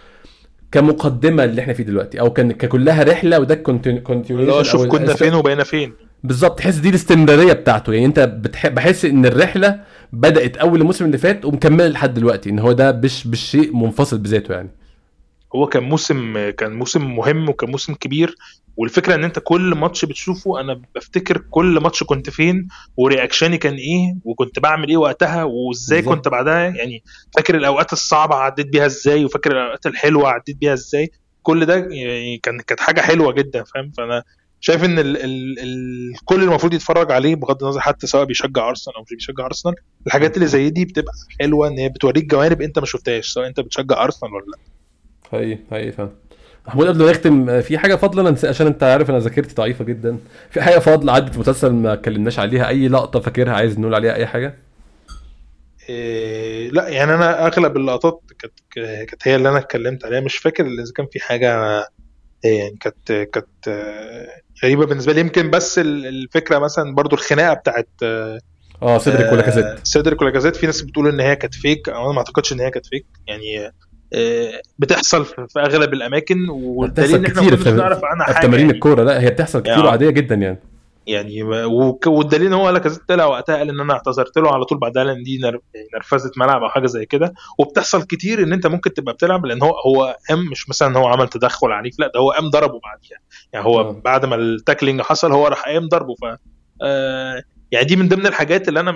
كمقدمة 0.72 1.44
اللي 1.44 1.60
إحنا 1.60 1.72
فيه 1.72 1.84
دلوقتي 1.84 2.20
أو 2.20 2.32
كان 2.32 2.52
ككلها 2.52 3.02
رحلة 3.02 3.40
وده 3.40 3.54
continuation 3.54 4.38
اللي 4.38 4.52
هو 4.52 4.62
شوف 4.62 4.86
كنا 4.86 5.14
فين 5.14 5.34
وبقينا 5.34 5.64
فين. 5.64 5.92
بالظبط 6.24 6.58
تحس 6.58 6.74
دي 6.76 6.88
الاستمرارية 6.88 7.52
بتاعته. 7.52 7.92
يعني 7.92 8.06
أنت 8.06 8.20
بتح... 8.20 8.66
بحس 8.66 9.04
إن 9.04 9.26
الرحلة 9.26 9.80
بدأت 10.12 10.56
أول 10.56 10.80
الموسم 10.80 11.04
اللي 11.04 11.18
فات 11.18 11.44
ومكملة 11.44 11.88
لحد 11.88 12.14
دلوقتي 12.14 12.50
إن 12.50 12.58
هو 12.58 12.72
ده 12.72 12.92
مش 12.92 13.26
مش 13.26 13.40
شيء 13.40 13.76
منفصل 13.76 14.18
بذاته 14.18 14.54
يعني. 14.54 14.70
هو 15.54 15.66
كان 15.66 15.82
موسم 15.82 16.50
كان 16.50 16.72
موسم 16.72 17.16
مهم 17.16 17.48
وكان 17.48 17.70
موسم 17.70 17.94
كبير 17.94 18.36
والفكرة 18.76 19.14
إن 19.14 19.24
أنت 19.24 19.38
كل 19.38 19.74
ماتش 19.74 20.04
بتشوفه 20.04 20.60
أنا 20.60 20.82
بفتكر 20.94 21.38
كل 21.50 21.78
ماتش 21.82 22.02
كنت 22.02 22.30
فين 22.30 22.68
ورياكشني 22.96 23.58
كان 23.58 23.74
إيه 23.74 24.16
وكنت 24.24 24.58
بعمل 24.58 24.88
إيه 24.88 24.96
وقتها 24.96 25.44
وإزاي. 25.44 26.02
كنت 26.02 26.28
بعدها 26.28 26.58
يعني 26.60 27.02
فاكر 27.36 27.56
الأوقات 27.56 27.92
الصعبة 27.92 28.34
عديت 28.34 28.66
بيها 28.66 28.86
إزاي 28.86 29.24
وفاكر 29.24 29.52
الأوقات 29.52 29.86
الحلوة 29.86 30.28
عديت 30.28 30.56
بيها 30.56 30.72
إزاي. 30.72 31.10
كل 31.42 31.66
ده 31.66 31.74
يعني 31.76 32.38
كان 32.42 32.60
كانت 32.60 32.80
حاجة 32.80 33.00
حلوة 33.00 33.32
جدا 33.32 33.64
فاهم؟ 33.74 33.90
فأنا 33.96 34.22
شايف 34.60 34.84
إن 34.84 34.98
ال 34.98 35.16
ال 35.16 35.58
ال 35.58 36.12
الكل 36.14 36.42
المفروض 36.42 36.74
يتفرج 36.74 37.12
عليه 37.12 37.34
بغض 37.34 37.62
النظر 37.62 37.80
حتى 37.80 38.06
سواء 38.06 38.24
بيشجع 38.24 38.68
أرسنال 38.68 38.96
أو 38.96 39.02
مش 39.02 39.14
بيشجع 39.14 39.46
أرسنال 39.46 39.74
الحاجات 40.06 40.36
اللي 40.36 40.46
زي 40.48 40.70
دي 40.70 40.84
بتبقى 40.84 41.12
حلوة 41.40 41.68
إن 41.68 41.78
هي 41.78 41.88
بتوريك 41.88 42.24
جوانب 42.24 42.62
أنت 42.62 42.78
ما 42.78 42.86
شفتهاش 42.86 43.28
سواء 43.28 43.46
أنت 43.46 43.60
بتشجع 43.60 44.04
أرسنال 44.04 44.32
ولا 44.32 44.44
لأ. 44.46 44.58
حقيقي 45.30 45.58
حقيقي 45.70 45.92
فعلا. 45.92 46.10
محمود 46.68 46.86
قبل 46.88 47.04
ما 47.04 47.10
نختم 47.10 47.50
آه، 47.50 47.60
في 47.60 47.78
حاجة 47.78 47.94
فاضله 47.94 48.28
أنا 48.28 48.36
عشان 48.44 48.66
أنت 48.66 48.82
عارف 48.82 49.10
أنا 49.10 49.18
ذاكرتي 49.18 49.54
ضعيفة 49.54 49.84
جدا. 49.84 50.18
في 50.50 50.62
حاجة 50.62 50.78
فاضله 50.78 51.12
عدت 51.12 51.28
في 51.28 51.34
المسلسل 51.34 51.72
ما 51.72 51.92
اتكلمناش 51.92 52.38
عليها 52.38 52.68
أي 52.68 52.88
لقطة 52.88 53.20
فاكرها 53.20 53.52
عايز 53.52 53.78
نقول 53.78 53.94
عليها 53.94 54.14
أي 54.14 54.26
حاجة؟ 54.26 54.54
إيه 55.88 56.70
لا 56.70 56.88
يعني 56.88 57.14
أنا 57.14 57.46
أغلب 57.46 57.76
اللقطات 57.76 58.20
كانت 58.38 58.52
كانت 59.10 59.28
هي 59.28 59.36
اللي 59.36 59.48
أنا 59.48 59.58
اتكلمت 59.58 60.04
عليها. 60.04 60.20
مش 60.20 60.36
فاكر 60.36 60.66
إذا 60.66 60.92
كان 60.96 61.06
في 61.12 61.20
حاجة 61.20 61.78
إيه 62.44 62.58
يعني 62.58 62.76
كانت 62.80 63.12
كانت 63.32 63.68
آه، 63.68 64.28
غريبة 64.64 64.86
بالنسبة 64.86 65.12
لي. 65.12 65.20
يمكن 65.20 65.50
بس 65.50 65.78
ال- 65.78 66.06
الفكرة 66.06 66.58
مثلا 66.58 66.94
برضو 66.94 67.16
الخناقة 67.16 67.54
بتاعت 67.54 67.88
آه، 68.02 68.38
آه 68.82 68.98
سيدريك 68.98 69.32
ولا 69.32 69.42
كاسيت 69.42 69.64
آه، 69.64 69.78
سيدريك 69.82 70.22
ولا 70.22 70.30
كازيت. 70.30 70.56
في 70.56 70.66
ناس 70.66 70.82
بتقول 70.82 71.08
إن 71.08 71.20
هي 71.20 71.36
كانت 71.36 71.54
فيك 71.54 71.88
أنا 71.88 72.12
ما 72.12 72.18
أعتقدش 72.18 72.52
إن 72.52 72.60
هي 72.60 72.70
كانت 72.70 72.86
فيك 72.86 73.06
يعني 73.26 73.66
آه، 73.66 73.72
بتحصل 74.78 75.24
في 75.24 75.46
في 75.48 75.60
أغلب 75.60 75.94
الأماكن 75.94 76.48
والدليل 76.48 77.14
إن 77.14 77.24
إحنا 77.26 77.56
في, 77.56 77.70
نعرف 77.70 78.04
عنها 78.04 78.26
في 78.26 78.34
حاجة 78.34 78.46
تمارين 78.46 78.66
يعني. 78.66 78.76
الكورة. 78.76 79.02
لا 79.02 79.20
هي 79.20 79.30
بتحصل 79.30 79.60
كتير 79.60 79.72
يعني- 79.72 79.84
وعادية 79.84 80.10
جدا 80.10 80.34
يعني. 80.34 80.58
يعني 81.06 81.42
والدليل 82.06 82.46
إن 82.46 82.52
هو 82.52 82.70
لاكازيت 82.70 83.02
طلع 83.08 83.24
وقتها 83.26 83.56
قال 83.56 83.68
إن 83.70 83.80
أنا 83.80 83.92
اعتذرت 83.92 84.38
له 84.38 84.54
على 84.54 84.64
طول 84.64 84.78
بعدها 84.78 85.04
لأن 85.04 85.22
دي 85.22 85.40
يعني 85.40 85.58
نرفزة 85.94 86.30
ملعب 86.36 86.62
أو 86.62 86.68
حاجة 86.68 86.86
زي 86.86 87.06
كده. 87.06 87.34
وبتحصل 87.58 88.02
كتير 88.02 88.42
إن 88.42 88.52
أنت 88.52 88.66
ممكن 88.66 88.94
تبقى 88.94 89.14
بتلعب 89.14 89.46
لأن 89.46 89.62
هو 89.62 89.70
هو 89.86 90.16
قام 90.28 90.46
مش 90.50 90.68
مثلا 90.68 90.88
إن 90.88 90.96
هو 90.96 91.06
عمل 91.06 91.28
تدخل 91.28 91.72
عنيف 91.72 91.98
لا 91.98 92.10
ده 92.14 92.20
هو 92.20 92.30
قام 92.30 92.50
ضربه 92.50 92.80
بعديها. 92.84 93.18
يعني 93.52 93.66
هو 93.66 93.80
آه. 93.80 94.00
بعد 94.04 94.24
ما 94.26 94.34
ال 94.34 94.42
tackling 94.42 95.00
حصل 95.00 95.32
هو 95.32 95.46
راح 95.46 95.64
قام 95.68 95.88
ضربه. 95.88 96.14
ف 96.14 96.24
آه، 96.82 97.42
يعني 97.72 97.86
دي 97.86 97.96
من 97.96 98.08
ضمن 98.08 98.26
الحاجات 98.26 98.68
اللي 98.68 98.80
أنا 98.80 98.90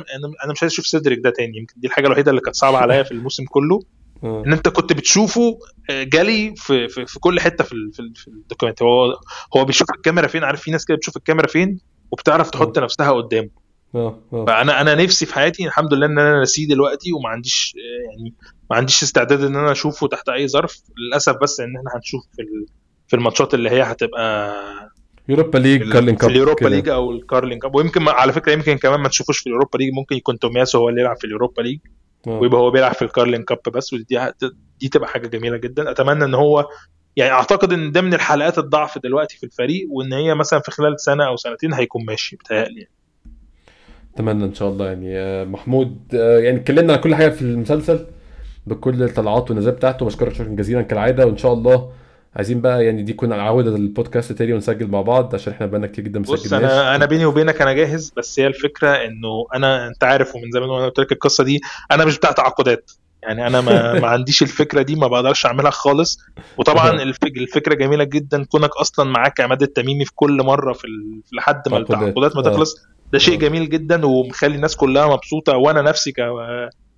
أنا 0.45 0.53
مش 0.53 0.62
عايز 0.62 0.73
أشوف 0.73 0.87
سيدريك 0.87 1.19
ده 1.24 1.31
تاني. 1.31 1.59
يمكن 1.59 1.74
دي 1.77 1.87
الحاجة 1.87 2.07
الوحيدة 2.07 2.31
اللي 2.31 2.41
كانت 2.41 2.57
صعبة 2.57 2.78
عليا 2.78 3.03
في 3.03 3.12
الموسم 3.12 3.45
كله. 3.45 3.77
آه. 3.77 3.99
إن 4.25 4.53
أنت 4.53 4.69
كنت 4.69 4.93
بتشوفه 4.93 5.59
آه، 5.91 6.03
جالي 6.03 6.55
في 6.57 6.89
في, 6.89 7.07
في 7.07 7.19
كل 7.19 7.41
حتة 7.41 7.65
في 7.65 7.75
في, 7.93 8.13
في 8.15 8.29
ال 8.28 8.34
document. 8.34 8.82
هو 8.83 9.17
هو 9.57 9.65
بيشوف 9.65 9.91
الكاميرا 9.91 10.27
فين 10.27 10.45
عارف 10.45 10.61
في 10.61 10.71
ناس 10.71 10.85
كده 10.85 10.97
بتشوف 10.97 11.17
الكاميرا 11.17 11.47
فين 11.47 11.79
وبتعرف 12.11 12.51
تحط 12.51 12.79
نفسها 12.79 13.11
قدامه. 13.13 13.49
آه 13.95 14.19
آه. 14.33 14.45
فأنا 14.45 14.81
أنا 14.81 14.95
نفسي 14.95 15.27
في 15.27 15.35
حياتي 15.35 15.67
الحمد 15.67 15.95
لله 15.95 16.07
إن 16.07 16.19
أنا 16.19 16.43
نسيه 16.43 16.69
دلوقتي 16.69 17.13
وما 17.13 17.29
عنديش 17.29 17.75
آه، 17.77 18.11
يعني 18.11 18.35
ما 18.71 18.77
عنديش 18.77 19.03
استعداد 19.03 19.45
إن 19.45 19.57
أنا 19.57 19.73
أشوفه 19.73 20.07
تحت 20.09 20.29
أي 20.29 20.49
ظرف. 20.49 20.81
للأسف 20.99 21.37
بس 21.43 21.61
إن 21.61 21.77
إحنا 21.77 21.91
هنشوف 21.97 22.23
في 22.37 22.43
في 23.09 23.17
الماتشات 23.17 23.55
اللي 23.55 23.71
هي 23.71 23.83
هتبقى 23.83 24.55
يوروبا 25.29 25.59
ليج 25.59 25.93
كارلينج 25.93 26.20
كاب 26.21 26.31
اليوروبا 26.31 26.61
كده. 26.61 26.69
ليج 26.69 26.89
أو 26.89 27.11
الكارلينج 27.13 27.63
كاب. 27.63 27.75
ويمكن 27.75 28.09
على 28.09 28.33
فكرة 28.33 28.53
يمكن 28.53 28.77
كمان 28.79 29.01
ما 29.01 29.09
تشوفوش 29.09 29.39
في 29.39 29.47
اليوروبا 29.47 29.79
ليج 29.79 29.93
ممكن 29.95 30.17
يكون 30.17 30.39
تومياسو 30.39 30.79
هو 30.79 30.89
اللي 30.89 31.01
يلعب 31.01 31.17
في 31.17 31.25
اليوروبا 31.25 31.63
ليج. 31.63 31.79
آه. 31.87 31.99
ويبقى 32.27 32.61
هو 32.61 32.71
بيلعب 32.71 32.95
في 32.95 33.03
الكارلين 33.03 33.43
كاب 33.43 33.59
بس 33.75 33.93
ودي 33.93 34.33
دي 34.81 34.89
تبقى 34.89 35.09
حاجة 35.09 35.29
جميلة 35.29 35.57
جدا. 35.57 35.91
أتمنى 35.91 36.25
إن 36.25 36.35
هو 36.35 36.69
يعني 37.17 37.33
أعتقد 37.33 37.73
إن 37.73 37.93
ده 37.93 38.01
من 38.01 38.15
الحلقات 38.15 38.59
الضعف 38.59 38.99
دلوقتي 38.99 39.37
في 39.37 39.45
الفريق 39.47 39.87
وإن 39.91 40.13
هي 40.13 40.35
مثلا 40.35 40.61
في 40.61 40.71
خلال 40.71 41.01
سنة 41.01 41.27
أو 41.27 41.37
سنتين 41.37 41.75
هيكون 41.75 42.05
ماشي 42.05 42.37
بتهيألي 42.37 42.87
أتمنى 44.15 44.45
إن 44.45 44.55
شاء 44.55 44.69
الله 44.69 44.87
يعني 44.87 45.19
آه، 45.19 45.45
محمود 45.45 45.99
آه، 46.15 46.39
يعني 46.39 46.57
اتكلمنا 46.59 46.93
على 46.93 47.03
كل 47.03 47.15
حاجة 47.15 47.29
في 47.29 47.43
المسلسل 47.43 48.07
بكل 48.67 49.03
الطلعات 49.03 49.51
والنزال 49.51 49.73
بتاعته. 49.73 50.07
بشكرك 50.07 50.33
شكرا 50.33 50.49
جزيلا 50.49 50.83
كالعادة 50.83 51.27
وإن 51.27 51.37
شاء 51.37 51.53
الله 51.53 51.93
عايزين 52.36 52.61
بقى 52.61 52.85
يعني 52.85 53.02
دي 53.02 53.12
تكون 53.12 53.32
عوده 53.32 53.77
البودكاست 53.77 54.32
تاني 54.32 54.52
ونسجل 54.52 54.86
مع 54.86 55.01
بعض 55.02 55.35
عشان 55.35 55.52
إحنا 55.52 55.66
بقالنا 55.66 55.86
كتير 55.86 56.05
جدا 56.05 56.20
بص 56.23 56.31
مسجلناش 56.31 56.70
أنا 56.70 56.94
أنا 56.94 57.07
بيني 57.07 57.24
وبينك 57.24 57.62
أنا 57.62 57.73
جاهز 57.73 58.12
بس 58.16 58.40
هي 58.40 58.47
الفكرة 58.47 58.89
إنه 58.90 59.47
أنا 59.55 59.86
أنت 59.89 60.05
عارف 60.05 60.35
ومن 60.36 60.51
زمان 60.55 60.69
وأنا 60.70 60.85
قلت 60.86 60.98
لك 61.01 61.12
القصة 61.12 61.44
دي 61.44 61.61
أنا 61.93 62.05
مش 62.05 62.16
بتاع 62.16 62.32
تعاقدات 62.32 62.90
يعني 63.23 63.47
أنا 63.47 63.61
ما, 63.61 63.93
ما 64.01 64.09
عنديش 64.09 64.43
الفكرة 64.43 64.82
دي 64.82 64.94
ما 64.97 65.07
بقدرش 65.07 65.47
أعملها 65.47 65.70
خالص 65.70 66.19
وطبعا 66.59 66.90
الفك- 67.02 67.36
الفكرة 67.36 67.74
جميلة 67.74 68.05
جدا 68.05 68.44
كونك 68.44 68.70
أصلا 68.77 69.11
معاك 69.11 69.40
عماد 69.40 69.62
التميمي 69.62 70.05
في 70.05 70.12
كل 70.15 70.43
مرة 70.43 70.73
في. 70.73 70.86
لحد 71.32 71.57
ما 71.57 71.62
تعاقدات. 71.82 71.90
التعاقدات 72.09 72.36
ما 72.36 72.40
آه. 72.47 72.52
تخلص 72.55 72.77
ده 73.12 73.19
شيء 73.19 73.35
آه. 73.35 73.39
جميل 73.39 73.69
جدا 73.69 74.07
ومخلي 74.07 74.55
الناس 74.55 74.77
كلها 74.77 75.07
مبسوطة 75.07 75.57
وأنا 75.57 75.82
نفسي 75.82 76.12
ك 76.12 76.16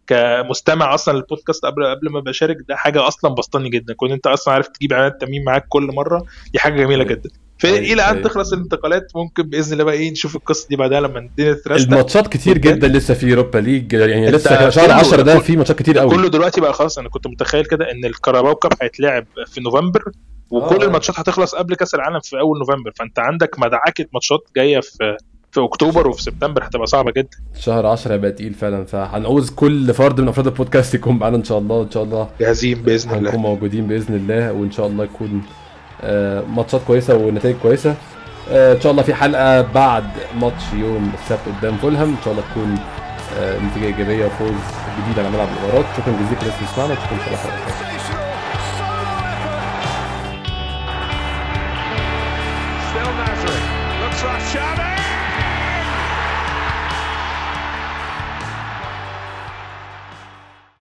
كمستمع 0.06 0.94
أصلا 0.94 1.16
للبودكاست 1.16 1.64
قبل 1.66 1.86
قبل 1.86 2.10
ما 2.10 2.20
بشارك 2.20 2.56
ده 2.68 2.76
حاجة 2.76 3.08
أصلا 3.08 3.34
بسطاني 3.34 3.68
جدا. 3.70 3.94
كون 3.94 4.12
أنت 4.12 4.26
أصلا 4.26 4.54
عارف 4.54 4.68
تجيب 4.68 4.92
عماد 4.92 5.12
التميمي 5.12 5.44
معاك 5.44 5.64
كل 5.68 5.82
مرة 5.82 6.24
دي 6.52 6.58
حاجة 6.58 6.76
جميلة 6.76 7.04
جدا. 7.04 7.30
فالى 7.58 7.92
أن 7.92 8.00
أيوة. 8.16 8.22
تخلص 8.28 8.52
الانتقالات 8.52 9.12
ممكن 9.16 9.42
بإذن 9.42 9.72
الله 9.72 9.84
بقى 9.84 9.94
إيه 9.94 10.10
نشوف 10.10 10.36
القصة 10.36 10.68
دي 10.68 10.76
بعدها 10.76 11.00
لما 11.00 11.18
الدنيا 11.18 11.52
ترستق 11.54 11.92
الماتشات 11.92 12.26
كتير 12.28 12.58
جدا 12.58 12.88
لسه 12.88 13.14
في 13.14 13.30
أوروبا 13.30 13.58
ليج. 13.58 13.92
يعني 13.92 14.30
لسه 14.30 14.70
شهر 14.70 14.86
كله- 14.86 14.94
10 14.94 15.22
ده 15.22 15.38
في 15.38 15.56
ماتشات 15.56 15.78
كتير 15.78 15.98
قوي. 15.98 16.10
كله 16.10 16.28
دلوقتي 16.28 16.60
بقى 16.60 16.72
خلاص. 16.72 16.98
أنا 16.98 17.08
كنت 17.08 17.26
متخيل 17.26 17.64
كده 17.64 17.90
إن 17.90 18.04
الكاراباو 18.04 18.54
كاب 18.54 18.72
هيتلعب 18.82 19.26
في 19.46 19.60
نوفمبر 19.60 20.02
وكل 20.50 20.82
آه. 20.82 20.86
الماتشات 20.86 21.18
هتخلص 21.18 21.54
قبل 21.54 21.74
كأس 21.74 21.94
العالم 21.94 22.20
في 22.20 22.38
أول 22.40 22.58
نوفمبر. 22.58 22.92
فأنت 22.96 23.18
عندك 23.18 23.58
مدعكة 23.58 24.06
ماتشات 24.14 24.40
جاية 24.56 24.80
في 24.80 25.16
في 25.52 25.60
أكتوبر 25.64 26.08
وفي 26.08 26.22
سبتمبر 26.22 26.64
هتبقى 26.66 26.86
صعبة 26.86 27.10
جدا. 27.16 27.28
شهر 27.58 27.86
10 27.86 28.12
هيبقى 28.12 28.30
تقيل 28.32 28.54
فعلا 28.54 28.84
فهنعوز 28.84 29.50
كل 29.50 29.94
فرد 29.94 30.20
من 30.20 30.28
أفراد 30.28 30.46
البودكاست 30.46 30.94
يكون 30.94 31.18
معانا 31.18 31.36
إن 31.36 31.44
شاء 31.44 31.58
الله 31.58 31.76
وان 31.76 31.90
شاء 31.90 32.02
الله 32.02 32.28
جاهزين 32.40 32.82
بإذن 32.82 33.10
هنكون 33.10 33.26
الله 33.26 33.38
موجودين 33.38 33.86
بإذن 33.86 34.14
الله 34.14 34.52
وإن 34.52 34.70
شاء 34.70 34.86
الله 34.86 35.04
يكون 35.04 35.42
آه، 36.02 36.40
ماتشات 36.42 36.80
كويسة 36.86 37.16
ونتائج 37.16 37.56
كويسة. 37.62 37.94
آه، 38.50 38.74
إن 38.74 38.80
شاء 38.80 38.92
الله 38.92 39.02
في 39.02 39.14
حلقة 39.14 39.62
بعد 39.62 40.04
ماتش 40.40 40.62
يوم 40.74 41.12
السبت 41.22 41.40
قدام 41.58 41.76
فولهام 41.76 42.08
إن 42.08 42.16
شاء 42.24 42.32
الله 42.32 42.44
تكون 42.50 42.74
آه، 43.38 43.58
نتيجة 43.58 43.84
إيجابية 43.84 44.26
وفوز 44.26 44.48
جديد 45.04 45.18
على 45.18 45.30
ملعب 45.30 45.48
الإمارات. 45.48 45.84
شكرا 45.96 46.12
جزيلا 46.12 46.40
لسه 46.54 46.66
تسمعنا 46.72 46.92
وشكرا 46.92 47.12
ان 47.12 47.18
شاء 47.20 47.28
الله 47.54 47.91